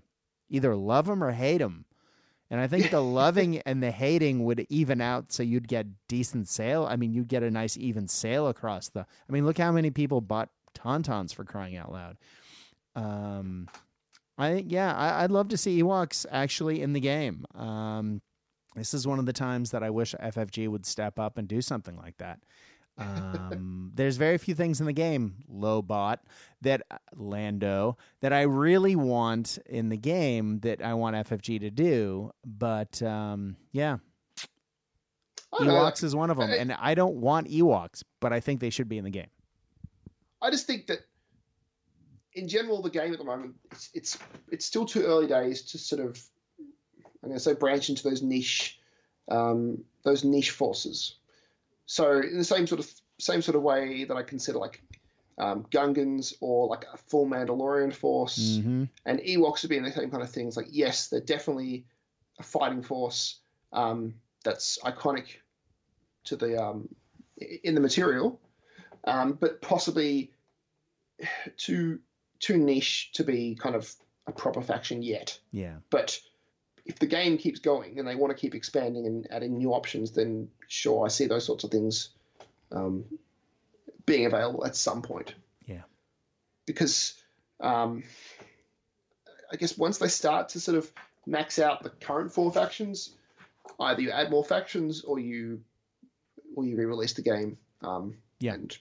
either 0.49 0.75
love 0.75 1.05
them 1.05 1.23
or 1.23 1.31
hate 1.31 1.59
them. 1.59 1.85
And 2.51 2.59
I 2.59 2.67
think 2.67 2.89
the 2.89 3.01
loving 3.01 3.59
and 3.59 3.81
the 3.81 3.91
hating 3.91 4.43
would 4.45 4.65
even 4.69 5.01
out 5.01 5.31
so 5.31 5.43
you'd 5.43 5.67
get 5.67 5.87
decent 6.07 6.47
sale. 6.47 6.87
I 6.89 6.95
mean, 6.95 7.13
you'd 7.13 7.27
get 7.27 7.43
a 7.43 7.51
nice 7.51 7.77
even 7.77 8.07
sale 8.07 8.47
across 8.47 8.89
the 8.89 9.01
I 9.01 9.31
mean, 9.31 9.45
look 9.45 9.57
how 9.57 9.71
many 9.71 9.91
people 9.91 10.21
bought 10.21 10.49
Tauntauns 10.77 11.33
for 11.33 11.43
crying 11.43 11.77
out 11.77 11.91
loud. 11.91 12.17
Um 12.95 13.69
I 14.37 14.53
think 14.53 14.71
yeah, 14.71 14.95
I, 14.95 15.23
I'd 15.23 15.31
love 15.31 15.49
to 15.49 15.57
see 15.57 15.81
Ewoks 15.81 16.25
actually 16.31 16.81
in 16.81 16.93
the 16.93 16.99
game. 16.99 17.45
Um 17.55 18.21
this 18.75 18.93
is 18.93 19.05
one 19.05 19.19
of 19.19 19.25
the 19.25 19.33
times 19.33 19.71
that 19.71 19.83
I 19.83 19.89
wish 19.89 20.15
FFG 20.15 20.67
would 20.69 20.85
step 20.85 21.19
up 21.19 21.37
and 21.37 21.47
do 21.47 21.61
something 21.61 21.97
like 21.97 22.17
that. 22.17 22.39
Um, 22.99 23.91
there's 23.95 24.17
very 24.17 24.37
few 24.37 24.55
things 24.55 24.79
in 24.79 24.85
the 24.85 24.93
game, 24.93 25.35
Lobot, 25.51 26.17
that 26.61 26.81
uh, 26.91 26.97
Lando, 27.15 27.97
that 28.21 28.33
I 28.33 28.41
really 28.43 28.95
want 28.95 29.57
in 29.65 29.89
the 29.89 29.97
game 29.97 30.59
that 30.59 30.81
I 30.83 30.93
want 30.93 31.15
FFG 31.15 31.59
to 31.61 31.69
do. 31.71 32.31
But 32.45 33.01
um, 33.01 33.55
yeah, 33.71 33.97
I 35.53 35.57
don't 35.59 35.67
know, 35.67 35.73
Ewoks 35.75 36.03
is 36.03 36.15
one 36.15 36.29
of 36.29 36.37
them, 36.37 36.49
I- 36.51 36.55
and 36.57 36.73
I 36.73 36.93
don't 36.95 37.15
want 37.15 37.47
Ewoks, 37.49 38.03
but 38.19 38.33
I 38.33 38.39
think 38.39 38.59
they 38.59 38.69
should 38.69 38.89
be 38.89 38.97
in 38.97 39.03
the 39.03 39.09
game. 39.09 39.29
I 40.41 40.51
just 40.51 40.67
think 40.67 40.87
that 40.87 40.99
in 42.33 42.47
general, 42.47 42.81
the 42.81 42.89
game 42.89 43.11
at 43.11 43.17
the 43.19 43.25
moment, 43.25 43.55
it's 43.71 43.89
it's 43.93 44.17
it's 44.49 44.65
still 44.65 44.85
too 44.85 45.01
early 45.03 45.27
days 45.27 45.63
to 45.71 45.77
sort 45.77 46.01
of, 46.01 46.21
I'm 47.23 47.29
going 47.29 47.33
to 47.33 47.39
say, 47.39 47.53
branch 47.53 47.89
into 47.89 48.03
those 48.03 48.21
niche, 48.21 48.79
um, 49.29 49.83
those 50.03 50.23
niche 50.23 50.51
forces. 50.51 51.15
So 51.91 52.19
in 52.19 52.37
the 52.37 52.43
same 52.43 52.67
sort 52.67 52.79
of 52.81 52.91
same 53.19 53.41
sort 53.41 53.55
of 53.55 53.63
way 53.63 54.03
that 54.03 54.15
I 54.15 54.21
consider 54.21 54.59
like 54.59 54.83
um, 55.39 55.65
Gungans 55.71 56.35
or 56.39 56.67
like 56.67 56.85
a 56.93 56.97
full 56.97 57.25
Mandalorian 57.25 57.91
force 57.91 58.37
Mm-hmm. 58.59 58.83
and 59.07 59.19
Ewoks 59.21 59.63
would 59.63 59.69
be 59.69 59.77
in 59.77 59.83
the 59.85 59.91
same 59.91 60.11
kind 60.11 60.21
of 60.21 60.29
things. 60.29 60.55
Like 60.55 60.67
yes, 60.69 61.07
they're 61.07 61.19
definitely 61.19 61.85
a 62.37 62.43
fighting 62.43 62.83
force 62.83 63.39
um, 63.73 64.13
that's 64.43 64.77
iconic 64.85 65.37
to 66.25 66.35
the 66.35 66.61
um, 66.63 66.89
in 67.63 67.73
the 67.73 67.81
material, 67.81 68.39
um, 69.05 69.33
but 69.33 69.59
possibly 69.59 70.31
too 71.57 71.99
too 72.39 72.57
niche 72.57 73.11
to 73.13 73.23
be 73.23 73.55
kind 73.55 73.75
of 73.75 73.91
a 74.27 74.31
proper 74.31 74.61
faction 74.61 75.01
yet. 75.01 75.39
Yeah, 75.51 75.77
But 75.89 76.19
if 76.89 76.97
the 76.97 77.05
game 77.05 77.37
keeps 77.37 77.59
going 77.59 77.99
and 77.99 78.07
they 78.07 78.15
want 78.15 78.35
to 78.35 78.41
keep 78.41 78.55
expanding 78.55 79.05
and 79.05 79.27
adding 79.29 79.59
new 79.59 79.73
options, 79.73 80.09
then 80.09 80.49
sure, 80.67 81.05
I 81.05 81.09
see 81.09 81.27
those 81.27 81.45
sorts 81.45 81.63
of 81.63 81.69
things 81.69 82.09
um, 82.71 83.05
being 84.07 84.25
available 84.25 84.65
at 84.65 84.75
some 84.75 85.03
point. 85.03 85.35
Yeah. 85.67 85.83
Because 86.65 87.13
um, 87.59 88.01
I 89.51 89.55
guess 89.55 89.77
once 89.77 89.99
they 89.99 90.07
start 90.07 90.49
to 90.49 90.59
sort 90.59 90.79
of 90.79 90.91
max 91.27 91.59
out 91.59 91.83
the 91.83 91.89
current 91.91 92.33
four 92.33 92.51
factions, 92.51 93.11
either 93.79 94.01
you 94.01 94.09
add 94.09 94.31
more 94.31 94.43
factions 94.43 95.03
or 95.03 95.19
you 95.19 95.61
or 96.55 96.65
you 96.65 96.75
re-release 96.75 97.13
the 97.13 97.21
game. 97.21 97.59
Um, 97.83 98.17
Yeah. 98.39 98.55
And 98.55 98.75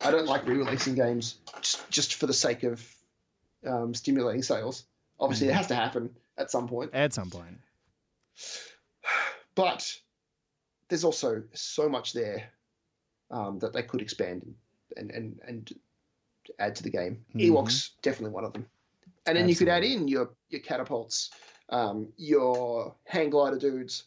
I 0.00 0.10
don't 0.10 0.26
like 0.26 0.46
re-releasing 0.46 0.94
games 0.94 1.36
just 1.60 1.90
just 1.90 2.14
for 2.14 2.26
the 2.26 2.32
sake 2.32 2.62
of 2.62 2.82
um, 3.66 3.92
stimulating 3.92 4.42
sales. 4.42 4.84
Obviously, 5.20 5.48
it 5.48 5.54
has 5.54 5.66
to 5.66 5.74
happen 5.74 6.16
at 6.38 6.50
some 6.50 6.68
point. 6.68 6.90
at 6.92 7.12
some 7.12 7.30
point. 7.30 7.58
But 9.54 9.90
there's 10.88 11.04
also 11.04 11.42
so 11.54 11.88
much 11.88 12.12
there 12.12 12.50
um, 13.30 13.58
that 13.60 13.72
they 13.72 13.82
could 13.82 14.02
expand 14.02 14.54
and, 14.96 15.10
and, 15.10 15.40
and 15.46 15.72
add 16.58 16.76
to 16.76 16.82
the 16.82 16.90
game. 16.90 17.24
Mhm. 17.34 17.50
Ewoks, 17.50 17.90
definitely 18.02 18.34
one 18.34 18.44
of 18.44 18.52
them. 18.52 18.66
And 19.26 19.36
then 19.36 19.48
you 19.48 19.56
could 19.56 19.68
add 19.68 19.82
in 19.82 20.06
your, 20.06 20.30
your 20.50 20.60
catapults, 20.60 21.30
um, 21.70 22.12
your 22.16 22.94
hang 23.04 23.30
glider 23.30 23.58
dudes, 23.58 24.04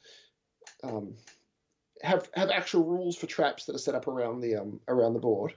um, 0.83 1.15
have 2.01 2.29
have 2.33 2.49
actual 2.49 2.85
rules 2.85 3.17
for 3.17 3.27
traps 3.27 3.65
that 3.65 3.75
are 3.75 3.79
set 3.79 3.95
up 3.95 4.07
around 4.07 4.39
the 4.39 4.55
um, 4.55 4.79
around 4.87 5.13
the 5.13 5.19
board. 5.19 5.53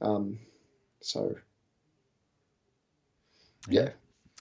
Um, 0.00 0.38
so 1.00 1.34
yeah, 3.68 3.90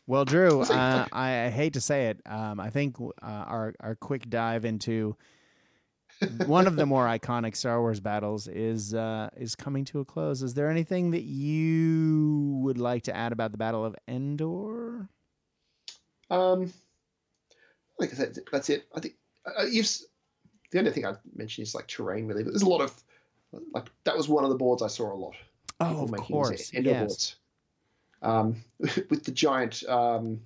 Well, 0.07 0.23
Drew, 0.23 0.61
uh. 0.61 1.05
I, 1.11 1.45
I 1.45 1.49
hate 1.49 1.73
to 1.73 1.81
say 1.81 2.07
it. 2.07 2.21
Um, 2.25 2.59
I 2.59 2.69
think 2.69 2.97
uh, 2.99 3.25
our 3.25 3.73
our 3.81 3.95
quick 3.95 4.29
dive 4.29 4.63
into 4.63 5.17
one 6.45 6.65
of 6.65 6.77
the 6.77 6.85
more 6.93 7.05
iconic 7.05 7.55
Star 7.55 7.81
Wars 7.81 7.99
battles 7.99 8.47
is 8.47 8.93
uh, 8.93 9.29
is 9.35 9.53
coming 9.53 9.83
to 9.85 9.99
a 9.99 10.05
close. 10.05 10.41
Is 10.41 10.53
there 10.53 10.69
anything 10.69 11.11
that 11.11 11.23
you 11.23 12.59
would 12.63 12.77
like 12.77 13.03
to 13.03 13.15
add 13.15 13.33
about 13.33 13.51
the 13.51 13.57
Battle 13.57 13.83
of 13.83 13.95
Endor? 14.07 15.09
Um, 16.29 16.73
I 18.01 18.05
think 18.05 18.37
that's 18.51 18.69
it. 18.69 18.87
I 18.95 19.01
think 19.01 19.15
uh, 19.45 19.65
you've. 19.65 19.89
The 20.71 20.79
only 20.79 20.91
thing 20.91 21.05
I'd 21.05 21.17
mention 21.35 21.63
is 21.63 21.75
like 21.75 21.87
terrain, 21.87 22.27
really. 22.27 22.43
But 22.43 22.51
there's 22.51 22.61
a 22.61 22.69
lot 22.69 22.81
of 22.81 22.93
like 23.73 23.89
that 24.05 24.15
was 24.15 24.29
one 24.29 24.45
of 24.45 24.49
the 24.49 24.57
boards 24.57 24.81
I 24.81 24.87
saw 24.87 25.13
a 25.13 25.15
lot. 25.15 25.35
Oh, 25.79 26.03
of 26.03 26.11
course, 26.11 26.71
yes. 26.73 26.83
boards. 26.83 27.35
Um, 28.21 28.63
with 28.79 29.23
the 29.23 29.31
giant, 29.31 29.83
um, 29.87 30.41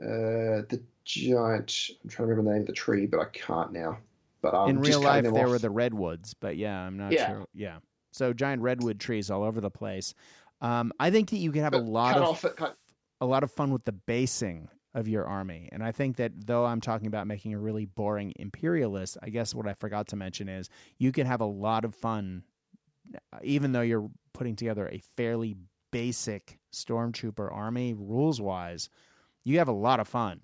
uh, 0.00 0.62
the 0.68 0.82
giant. 1.04 1.90
I'm 2.02 2.10
trying 2.10 2.26
to 2.28 2.30
remember 2.30 2.50
the 2.50 2.54
name 2.54 2.60
of 2.62 2.66
the 2.68 2.72
tree, 2.72 3.06
but 3.06 3.20
I 3.20 3.26
can't 3.26 3.72
now. 3.72 3.98
But 4.40 4.54
um, 4.54 4.70
In 4.70 4.78
real 4.78 5.00
life, 5.00 5.24
there 5.24 5.44
off. 5.46 5.50
were 5.50 5.58
the 5.58 5.70
redwoods, 5.70 6.34
but 6.34 6.56
yeah, 6.56 6.78
I'm 6.80 6.96
not 6.96 7.12
Yeah. 7.12 7.26
sure. 7.26 7.46
Yeah, 7.54 7.78
so 8.12 8.32
giant 8.32 8.62
redwood 8.62 9.00
trees 9.00 9.30
all 9.30 9.42
over 9.42 9.60
the 9.60 9.70
place. 9.70 10.14
Um, 10.60 10.92
I 11.00 11.10
think 11.10 11.30
that 11.30 11.38
you 11.38 11.50
could 11.52 11.62
have 11.62 11.74
a 11.74 11.78
lot 11.78 12.16
of 12.16 12.24
off 12.24 12.44
cut- 12.56 12.76
a 13.20 13.26
lot 13.26 13.42
of 13.42 13.50
fun 13.50 13.72
with 13.72 13.84
the 13.84 13.92
basing 13.92 14.68
of 14.94 15.06
your 15.08 15.24
army. 15.26 15.68
And 15.72 15.82
I 15.84 15.92
think 15.92 16.16
that 16.16 16.46
though 16.46 16.64
I'm 16.64 16.80
talking 16.80 17.06
about 17.08 17.26
making 17.26 17.52
a 17.54 17.58
really 17.58 17.84
boring 17.84 18.32
imperialist, 18.36 19.18
I 19.22 19.28
guess 19.30 19.54
what 19.54 19.66
I 19.66 19.74
forgot 19.74 20.08
to 20.08 20.16
mention 20.16 20.48
is 20.48 20.68
you 20.98 21.12
can 21.12 21.26
have 21.26 21.40
a 21.40 21.44
lot 21.46 21.84
of 21.84 21.94
fun, 21.94 22.42
uh, 23.14 23.38
even 23.42 23.72
though 23.72 23.82
you're 23.82 24.08
putting 24.32 24.56
together 24.56 24.88
a 24.88 25.00
fairly 25.16 25.56
basic 25.90 26.58
stormtrooper 26.72 27.52
army 27.52 27.94
rules 27.94 28.40
wise. 28.40 28.88
You 29.44 29.58
have 29.58 29.68
a 29.68 29.72
lot 29.72 30.00
of 30.00 30.08
fun. 30.08 30.40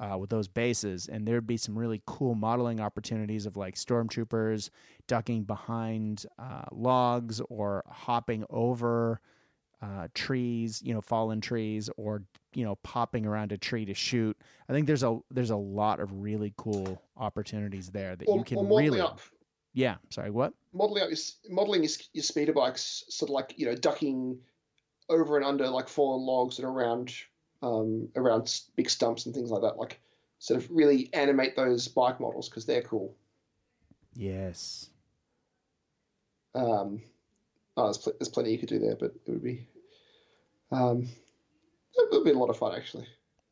Uh, 0.00 0.16
with 0.16 0.30
those 0.30 0.46
bases, 0.46 1.08
and 1.08 1.26
there'd 1.26 1.44
be 1.44 1.56
some 1.56 1.76
really 1.76 2.00
cool 2.06 2.36
modeling 2.36 2.78
opportunities 2.78 3.46
of 3.46 3.56
like 3.56 3.74
stormtroopers 3.74 4.70
ducking 5.08 5.42
behind 5.42 6.24
uh, 6.38 6.62
logs 6.70 7.42
or 7.48 7.82
hopping 7.88 8.44
over 8.48 9.20
uh, 9.82 10.06
trees, 10.14 10.80
you 10.84 10.94
know, 10.94 11.00
fallen 11.00 11.40
trees, 11.40 11.90
or 11.96 12.22
you 12.54 12.64
know, 12.64 12.76
popping 12.76 13.26
around 13.26 13.50
a 13.52 13.58
tree 13.58 13.84
to 13.84 13.94
shoot. 13.94 14.36
I 14.68 14.72
think 14.72 14.86
there's 14.86 15.02
a 15.02 15.18
there's 15.32 15.50
a 15.50 15.56
lot 15.56 15.98
of 16.00 16.12
really 16.12 16.52
cool 16.56 17.02
opportunities 17.16 17.90
there 17.90 18.14
that 18.14 18.28
or, 18.28 18.38
you 18.38 18.44
can 18.44 18.68
really. 18.68 19.00
up, 19.00 19.20
Yeah, 19.74 19.96
sorry, 20.10 20.30
what? 20.30 20.52
modeling 20.72 21.02
up 21.02 21.10
your 21.10 21.18
modeling 21.50 21.82
your, 21.82 21.92
your 22.12 22.22
speeder 22.22 22.52
bikes, 22.52 23.04
sort 23.08 23.30
of 23.30 23.34
like 23.34 23.54
you 23.56 23.66
know, 23.66 23.74
ducking 23.74 24.38
over 25.08 25.36
and 25.36 25.44
under 25.44 25.68
like 25.68 25.88
fallen 25.88 26.24
logs 26.24 26.58
and 26.58 26.66
around 26.66 27.12
um, 27.62 28.08
around 28.16 28.60
big 28.76 28.88
stumps 28.88 29.26
and 29.26 29.34
things 29.34 29.50
like 29.50 29.62
that. 29.62 29.76
Like 29.76 30.00
sort 30.38 30.62
of 30.62 30.70
really 30.70 31.10
animate 31.12 31.56
those 31.56 31.88
bike 31.88 32.20
models 32.20 32.48
because 32.48 32.66
they're 32.66 32.82
cool. 32.82 33.14
Yes. 34.14 34.90
Um, 36.54 37.02
oh, 37.76 37.84
there's, 37.84 37.98
pl- 37.98 38.14
there's 38.18 38.28
plenty 38.28 38.52
you 38.52 38.58
could 38.58 38.68
do 38.68 38.78
there, 38.78 38.96
but 38.96 39.14
it 39.26 39.30
would 39.30 39.42
be 39.42 39.66
um, 40.70 41.08
it 41.94 42.08
would 42.12 42.24
be 42.24 42.30
a 42.30 42.38
lot 42.38 42.50
of 42.50 42.58
fun 42.58 42.74
actually. 42.74 43.06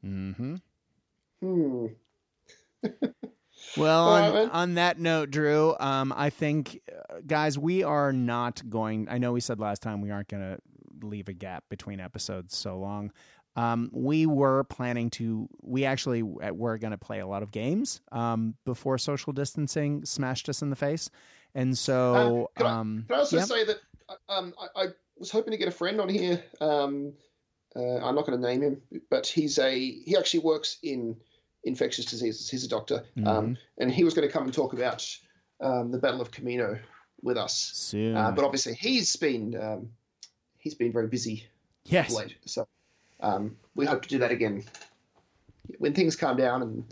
Mm-hmm. 0.05 0.57
Hmm. 1.41 1.87
Well, 3.77 4.09
on, 4.09 4.51
on 4.51 4.75
that 4.75 4.99
note, 4.99 5.31
Drew, 5.31 5.75
um, 5.79 6.13
I 6.17 6.31
think, 6.31 6.81
uh, 6.91 7.19
guys, 7.27 7.59
we 7.59 7.83
are 7.83 8.13
not 8.13 8.63
going. 8.69 9.09
I 9.11 9.19
know 9.19 9.33
we 9.33 9.41
said 9.41 9.61
last 9.61 9.83
time 9.83 10.01
we 10.01 10.11
aren't 10.11 10.29
going 10.29 10.43
to 10.43 10.59
leave 11.07 11.29
a 11.29 11.33
gap 11.35 11.65
between 11.69 12.01
episodes 12.01 12.57
so 12.57 12.79
long. 12.79 13.13
Um, 13.55 13.91
we 13.93 14.27
were 14.27 14.65
planning 14.65 15.11
to. 15.11 15.49
We 15.63 15.85
actually 15.87 16.23
uh, 16.23 16.53
were 16.53 16.79
going 16.79 16.91
to 16.91 16.99
play 16.99 17.21
a 17.21 17.27
lot 17.27 17.43
of 17.43 17.51
games 17.51 18.01
um, 18.13 18.55
before 18.65 18.99
social 18.99 19.33
distancing 19.33 20.05
smashed 20.05 20.49
us 20.49 20.61
in 20.63 20.71
the 20.71 20.77
face, 20.77 21.11
and 21.55 21.77
so 21.77 22.51
Uh, 22.57 22.59
can 22.59 22.67
I- 22.67 22.79
um, 22.81 23.05
Can 23.09 23.17
I 23.17 23.19
also 23.21 23.37
yeah. 23.39 23.45
say 23.45 23.65
that 23.65 23.77
um, 24.29 24.55
I, 24.61 24.83
I 24.83 24.87
was 25.19 25.31
hoping 25.31 25.53
to 25.53 25.57
get 25.57 25.69
a 25.69 25.73
friend 25.73 26.01
on 26.01 26.09
here. 26.11 26.45
Um, 26.61 27.15
uh, 27.75 27.97
I'm 27.97 28.15
not 28.15 28.27
going 28.27 28.41
to 28.41 28.47
name 28.47 28.63
him, 28.63 28.83
but 29.11 29.27
he's 29.27 29.59
a 29.59 29.75
he 29.79 30.17
actually 30.19 30.41
works 30.41 30.79
in 30.83 31.17
infectious 31.67 32.07
diseases. 32.07 32.49
He's 32.49 32.65
a 32.65 32.69
doctor, 32.69 33.05
Mm-hmm. 33.17 33.27
um, 33.27 33.59
and 33.79 33.91
he 33.91 34.05
was 34.05 34.15
going 34.15 34.27
to 34.27 34.33
come 34.33 34.45
and 34.45 34.55
talk 34.55 34.73
about 34.73 35.07
um, 35.61 35.91
the 35.91 35.99
Battle 35.99 36.21
of 36.21 36.31
Kamino 36.31 36.79
with 37.23 37.37
us. 37.37 37.55
Soon. 37.75 38.17
Uh, 38.17 38.31
but 38.31 38.45
obviously, 38.45 38.75
he's 38.75 39.15
been 39.17 39.55
um, 39.61 39.91
he's 40.59 40.75
been 40.75 40.93
very 40.93 41.09
busy 41.09 41.47
yes. 41.85 42.15
late. 42.15 42.37
So 42.47 42.67
um, 43.21 43.57
we 43.75 43.85
hope 43.87 44.03
to 44.03 44.09
do 44.09 44.19
that 44.19 44.31
again 44.31 44.65
when 45.79 45.93
things 45.93 46.17
calm 46.17 46.37
down 46.37 46.63
and 46.63 46.85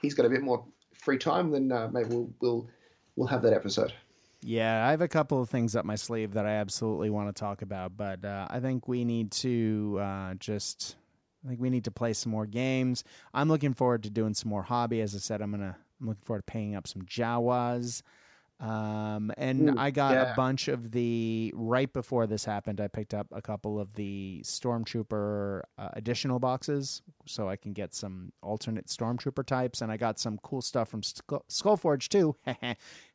he's 0.00 0.14
got 0.14 0.26
a 0.26 0.30
bit 0.30 0.42
more 0.42 0.64
free 0.94 1.18
time. 1.18 1.50
Then 1.50 1.72
uh, 1.72 1.88
maybe 1.92 2.08
we'll 2.08 2.30
we'll 2.40 2.68
we'll 3.16 3.28
have 3.28 3.42
that 3.42 3.52
episode. 3.52 3.92
Yeah, 4.42 4.86
I 4.86 4.90
have 4.92 5.02
a 5.02 5.08
couple 5.08 5.42
of 5.42 5.50
things 5.50 5.76
up 5.76 5.84
my 5.84 5.96
sleeve 5.96 6.32
that 6.32 6.46
I 6.46 6.52
absolutely 6.52 7.10
want 7.10 7.28
to 7.28 7.38
talk 7.38 7.60
about, 7.60 7.96
but 7.96 8.24
uh, 8.24 8.46
I 8.48 8.60
think 8.60 8.88
we 8.88 9.04
need 9.04 9.32
to 9.32 9.98
uh, 10.00 10.34
just. 10.34 10.96
I 11.44 11.48
think 11.48 11.60
we 11.60 11.70
need 11.70 11.84
to 11.84 11.90
play 11.90 12.12
some 12.12 12.32
more 12.32 12.46
games. 12.46 13.04
I'm 13.32 13.48
looking 13.48 13.74
forward 13.74 14.02
to 14.02 14.10
doing 14.10 14.34
some 14.34 14.50
more 14.50 14.62
hobby. 14.62 15.00
As 15.00 15.14
I 15.14 15.18
said, 15.18 15.40
I'm 15.40 15.50
gonna. 15.50 15.76
I'm 16.00 16.08
looking 16.08 16.24
forward 16.24 16.46
to 16.46 16.52
paying 16.52 16.74
up 16.74 16.86
some 16.86 17.02
Jawas. 17.02 18.02
Um, 18.60 19.32
and 19.38 19.70
Ooh, 19.70 19.74
I 19.78 19.90
got 19.90 20.12
yeah. 20.12 20.32
a 20.32 20.36
bunch 20.36 20.68
of 20.68 20.90
the 20.92 21.50
right 21.56 21.90
before 21.90 22.26
this 22.26 22.44
happened. 22.44 22.80
I 22.80 22.88
picked 22.88 23.14
up 23.14 23.26
a 23.32 23.40
couple 23.40 23.80
of 23.80 23.94
the 23.94 24.42
Stormtrooper 24.44 25.62
uh, 25.78 25.88
additional 25.94 26.38
boxes, 26.38 27.00
so 27.26 27.48
I 27.48 27.56
can 27.56 27.72
get 27.72 27.94
some 27.94 28.32
alternate 28.42 28.86
Stormtrooper 28.86 29.46
types. 29.46 29.80
And 29.80 29.90
I 29.90 29.96
got 29.96 30.18
some 30.18 30.38
cool 30.42 30.60
stuff 30.60 30.90
from 30.90 31.02
Skull- 31.02 31.44
Skullforge 31.48 32.08
too. 32.08 32.36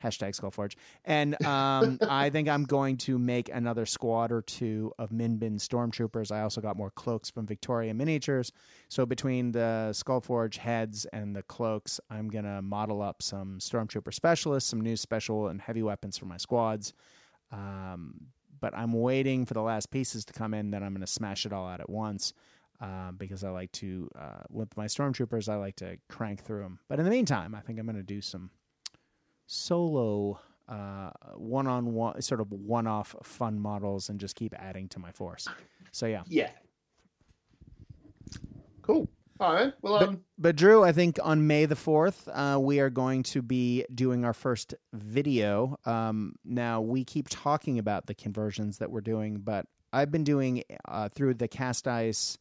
Hashtag 0.03 0.39
Skullforge. 0.39 0.75
And 1.05 1.39
um, 1.45 1.99
I 2.09 2.31
think 2.31 2.49
I'm 2.49 2.63
going 2.63 2.97
to 2.97 3.19
make 3.19 3.49
another 3.49 3.85
squad 3.85 4.31
or 4.31 4.41
two 4.41 4.91
of 4.97 5.11
Mimban 5.11 5.59
Stormtroopers. 5.59 6.31
I 6.31 6.41
also 6.41 6.59
got 6.59 6.75
more 6.75 6.89
cloaks 6.89 7.29
from 7.29 7.45
Victoria 7.45 7.93
Miniatures. 7.93 8.51
So 8.89 9.05
between 9.05 9.51
the 9.51 9.89
Skullforge 9.91 10.57
heads 10.57 11.05
and 11.13 11.35
the 11.35 11.43
cloaks, 11.43 11.99
I'm 12.09 12.29
gonna 12.29 12.61
model 12.61 13.01
up 13.01 13.21
some 13.21 13.59
Stormtrooper 13.59 14.13
specialists, 14.13 14.69
some 14.69 14.81
new 14.81 14.95
special 14.95 15.34
and 15.47 15.61
heavy 15.61 15.83
weapons 15.83 16.17
for 16.17 16.25
my 16.25 16.37
squads. 16.37 16.93
Um, 17.51 18.27
but 18.59 18.75
I'm 18.75 18.93
waiting 18.93 19.45
for 19.45 19.53
the 19.53 19.61
last 19.61 19.91
pieces 19.91 20.25
to 20.25 20.33
come 20.33 20.53
in. 20.53 20.71
Then 20.71 20.83
I'm 20.83 20.93
gonna 20.93 21.07
smash 21.07 21.45
it 21.45 21.53
all 21.53 21.67
out 21.67 21.79
at 21.79 21.89
once. 21.89 22.33
Uh, 22.81 23.11
because 23.13 23.45
I 23.45 23.49
like 23.51 23.71
to, 23.73 24.09
uh, 24.19 24.43
with 24.49 24.75
my 24.75 24.85
stormtroopers, 24.85 25.47
I 25.47 25.55
like 25.55 25.77
to 25.77 25.97
crank 26.09 26.43
through 26.43 26.61
them. 26.63 26.79
But 26.89 26.99
in 26.99 27.05
the 27.05 27.11
meantime, 27.11 27.55
I 27.55 27.61
think 27.61 27.79
I'm 27.79 27.85
going 27.85 27.95
to 27.95 28.03
do 28.03 28.19
some 28.19 28.49
solo, 29.47 30.37
uh, 30.67 31.11
one-on-one, 31.37 32.21
sort 32.21 32.41
of 32.41 32.51
one-off 32.51 33.15
fun 33.23 33.57
models, 33.57 34.09
and 34.09 34.19
just 34.19 34.35
keep 34.35 34.53
adding 34.57 34.89
to 34.89 34.99
my 34.99 35.11
force. 35.13 35.47
So 35.93 36.05
yeah, 36.05 36.23
Yeah. 36.27 36.51
Cool. 38.81 39.07
All 39.39 39.53
right. 39.53 39.73
Well, 39.81 39.99
But, 39.99 40.07
um, 40.07 40.21
but 40.37 40.55
Drew, 40.55 40.83
I 40.83 40.91
think 40.93 41.19
on 41.21 41.45
May 41.45 41.65
the 41.65 41.75
fourth, 41.75 42.27
uh, 42.31 42.57
we 42.61 42.79
are 42.79 42.89
going 42.89 43.23
to 43.23 43.41
be 43.41 43.85
doing 43.93 44.23
our 44.23 44.33
first 44.33 44.73
video. 44.93 45.77
Um, 45.85 46.35
now 46.45 46.81
we 46.81 47.03
keep 47.03 47.27
talking 47.29 47.77
about 47.77 48.07
the 48.07 48.13
conversions 48.13 48.77
that 48.77 48.91
we're 48.91 49.01
doing, 49.01 49.41
but 49.43 49.65
I've 49.91 50.11
been 50.11 50.23
doing 50.23 50.63
uh, 50.87 51.09
through 51.09 51.33
the 51.35 51.49
Cast 51.49 51.87
Ice 51.87 52.37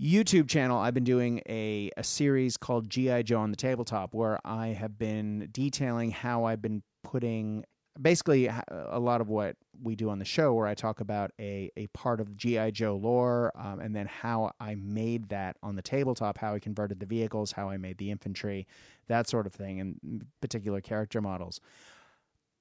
YouTube 0.00 0.48
channel. 0.48 0.78
I've 0.78 0.94
been 0.94 1.04
doing 1.04 1.40
a 1.48 1.90
a 1.96 2.04
series 2.04 2.56
called 2.56 2.88
GI 2.88 3.24
Joe 3.24 3.40
on 3.40 3.50
the 3.50 3.56
tabletop, 3.56 4.14
where 4.14 4.38
I 4.44 4.68
have 4.68 4.98
been 4.98 5.48
detailing 5.50 6.10
how 6.10 6.44
I've 6.44 6.62
been 6.62 6.82
putting 7.02 7.64
basically 8.00 8.46
a 8.46 8.98
lot 8.98 9.20
of 9.20 9.28
what 9.28 9.56
we 9.82 9.94
do 9.96 10.10
on 10.10 10.18
the 10.18 10.24
show 10.24 10.52
where 10.54 10.66
I 10.66 10.74
talk 10.74 11.00
about 11.00 11.32
a, 11.38 11.70
a 11.76 11.86
part 11.88 12.20
of 12.20 12.36
GI 12.36 12.72
Joe 12.72 12.96
lore 12.96 13.52
um, 13.54 13.80
and 13.80 13.94
then 13.94 14.06
how 14.06 14.52
I 14.60 14.74
made 14.76 15.28
that 15.30 15.56
on 15.62 15.76
the 15.76 15.82
tabletop, 15.82 16.38
how 16.38 16.54
I 16.54 16.58
converted 16.58 17.00
the 17.00 17.06
vehicles, 17.06 17.52
how 17.52 17.68
I 17.68 17.76
made 17.76 17.98
the 17.98 18.10
infantry, 18.10 18.66
that 19.08 19.28
sort 19.28 19.46
of 19.46 19.52
thing, 19.52 19.80
and 19.80 20.26
particular 20.40 20.80
character 20.80 21.20
models. 21.20 21.60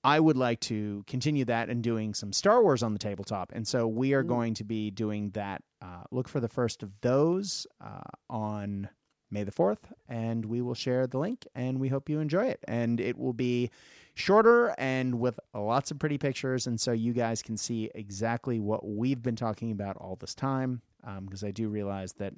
I 0.03 0.19
would 0.19 0.37
like 0.37 0.59
to 0.61 1.03
continue 1.07 1.45
that 1.45 1.69
and 1.69 1.81
doing 1.81 2.13
some 2.13 2.31
Star 2.31 2.61
Wars 2.61 2.83
on 2.83 2.93
the 2.93 2.99
tabletop. 2.99 3.51
And 3.55 3.67
so 3.67 3.87
we 3.87 4.13
are 4.13 4.21
going 4.21 4.53
to 4.55 4.63
be 4.63 4.91
doing 4.91 5.31
that. 5.31 5.63
Uh, 5.81 6.03
look 6.11 6.27
for 6.27 6.39
the 6.39 6.47
first 6.47 6.83
of 6.83 6.91
those 7.01 7.65
uh, 7.81 8.01
on 8.29 8.87
May 9.31 9.43
the 9.43 9.51
4th, 9.51 9.79
and 10.07 10.45
we 10.45 10.61
will 10.61 10.75
share 10.75 11.07
the 11.07 11.17
link, 11.17 11.47
and 11.55 11.79
we 11.79 11.89
hope 11.89 12.07
you 12.07 12.19
enjoy 12.19 12.45
it. 12.45 12.59
And 12.67 12.99
it 12.99 13.17
will 13.17 13.33
be 13.33 13.71
shorter 14.15 14.73
and 14.77 15.19
with 15.19 15.39
lots 15.53 15.91
of 15.91 15.99
pretty 15.99 16.17
pictures, 16.17 16.67
and 16.67 16.79
so 16.79 16.91
you 16.91 17.13
guys 17.13 17.41
can 17.41 17.55
see 17.57 17.91
exactly 17.93 18.59
what 18.59 18.85
we've 18.87 19.21
been 19.21 19.35
talking 19.35 19.71
about 19.71 19.97
all 19.97 20.17
this 20.19 20.33
time. 20.33 20.81
Because 21.21 21.43
I 21.43 21.51
do 21.51 21.69
realize 21.69 22.13
that 22.13 22.33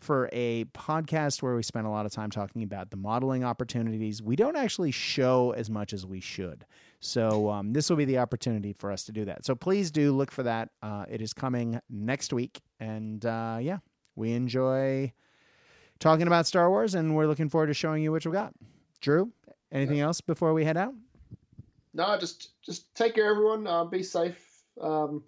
for 0.00 0.28
a 0.32 0.64
podcast 0.64 1.42
where 1.42 1.54
we 1.54 1.62
spend 1.62 1.86
a 1.86 1.90
lot 1.90 2.06
of 2.06 2.12
time 2.12 2.30
talking 2.30 2.62
about 2.62 2.90
the 2.90 2.96
modeling 2.96 3.44
opportunities, 3.44 4.22
we 4.22 4.34
don't 4.34 4.56
actually 4.56 4.90
show 4.90 5.52
as 5.52 5.70
much 5.70 5.92
as 5.92 6.06
we 6.06 6.18
should. 6.20 6.64
So 7.00 7.50
um, 7.50 7.72
this 7.72 7.88
will 7.88 7.96
be 7.96 8.06
the 8.06 8.18
opportunity 8.18 8.72
for 8.72 8.90
us 8.90 9.04
to 9.04 9.12
do 9.12 9.26
that. 9.26 9.44
So 9.44 9.54
please 9.54 9.90
do 9.90 10.12
look 10.12 10.30
for 10.32 10.42
that. 10.42 10.70
Uh, 10.82 11.04
it 11.08 11.20
is 11.20 11.32
coming 11.32 11.78
next 11.88 12.32
week, 12.32 12.60
and 12.80 13.24
uh, 13.24 13.58
yeah, 13.60 13.78
we 14.16 14.32
enjoy 14.32 15.12
talking 16.00 16.26
about 16.26 16.46
Star 16.46 16.68
Wars, 16.68 16.94
and 16.94 17.14
we're 17.14 17.26
looking 17.26 17.48
forward 17.48 17.68
to 17.68 17.74
showing 17.74 18.02
you 18.02 18.10
what 18.10 18.24
we 18.26 18.32
got. 18.32 18.54
Drew, 19.00 19.30
anything 19.70 20.00
else 20.00 20.20
before 20.20 20.52
we 20.52 20.64
head 20.64 20.76
out? 20.78 20.94
No, 21.94 22.16
just 22.18 22.50
just 22.62 22.94
take 22.94 23.14
care, 23.14 23.30
everyone. 23.30 23.66
Uh, 23.66 23.84
be 23.84 24.02
safe, 24.02 24.40
um, 24.80 25.22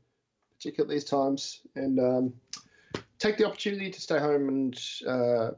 particularly 0.56 0.94
at 0.94 1.00
these 1.00 1.08
times, 1.08 1.60
and 1.74 1.98
um, 1.98 2.32
take 3.18 3.36
the 3.36 3.46
opportunity 3.46 3.90
to 3.90 4.00
stay 4.00 4.18
home 4.18 4.48
and 4.48 4.80
uh, 5.06 5.50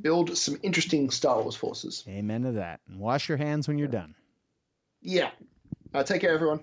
build 0.00 0.36
some 0.36 0.58
interesting 0.62 1.10
Star 1.10 1.40
Wars 1.40 1.56
forces. 1.56 2.04
Amen 2.08 2.42
to 2.42 2.52
that. 2.52 2.80
And 2.88 2.98
wash 2.98 3.28
your 3.28 3.38
hands 3.38 3.68
when 3.68 3.78
you're 3.78 3.88
done. 3.88 4.14
Yeah. 5.00 5.30
Uh, 5.94 6.02
take 6.02 6.20
care, 6.20 6.32
everyone. 6.32 6.60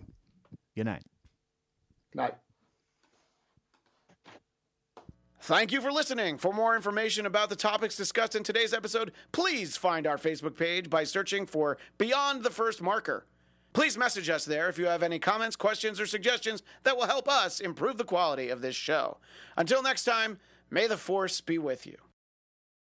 Good 0.75 0.85
night. 0.85 1.03
Good 2.13 2.21
night. 2.21 2.35
Thank 5.41 5.71
you 5.71 5.81
for 5.81 5.91
listening. 5.91 6.37
For 6.37 6.53
more 6.53 6.75
information 6.75 7.25
about 7.25 7.49
the 7.49 7.55
topics 7.55 7.95
discussed 7.95 8.35
in 8.35 8.43
today's 8.43 8.73
episode, 8.73 9.11
please 9.31 9.77
find 9.77 10.05
our 10.05 10.17
Facebook 10.17 10.55
page 10.55 10.89
by 10.89 11.03
searching 11.03 11.45
for 11.45 11.77
Beyond 11.97 12.43
the 12.43 12.51
First 12.51 12.81
Marker. 12.81 13.25
Please 13.71 13.97
message 13.97 14.29
us 14.29 14.45
there 14.45 14.67
if 14.67 14.77
you 14.77 14.87
have 14.87 15.03
any 15.03 15.19
comments, 15.19 15.55
questions, 15.55 15.99
or 15.99 16.05
suggestions 16.05 16.63
that 16.83 16.97
will 16.97 17.05
help 17.05 17.29
us 17.29 17.59
improve 17.59 17.97
the 17.97 18.03
quality 18.03 18.49
of 18.49 18.61
this 18.61 18.75
show. 18.75 19.17
Until 19.55 19.83
next 19.83 20.05
time, 20.05 20.39
may 20.71 20.87
the 20.87 20.97
Force 20.97 21.39
be 21.41 21.57
with 21.57 21.85
you. 21.85 21.97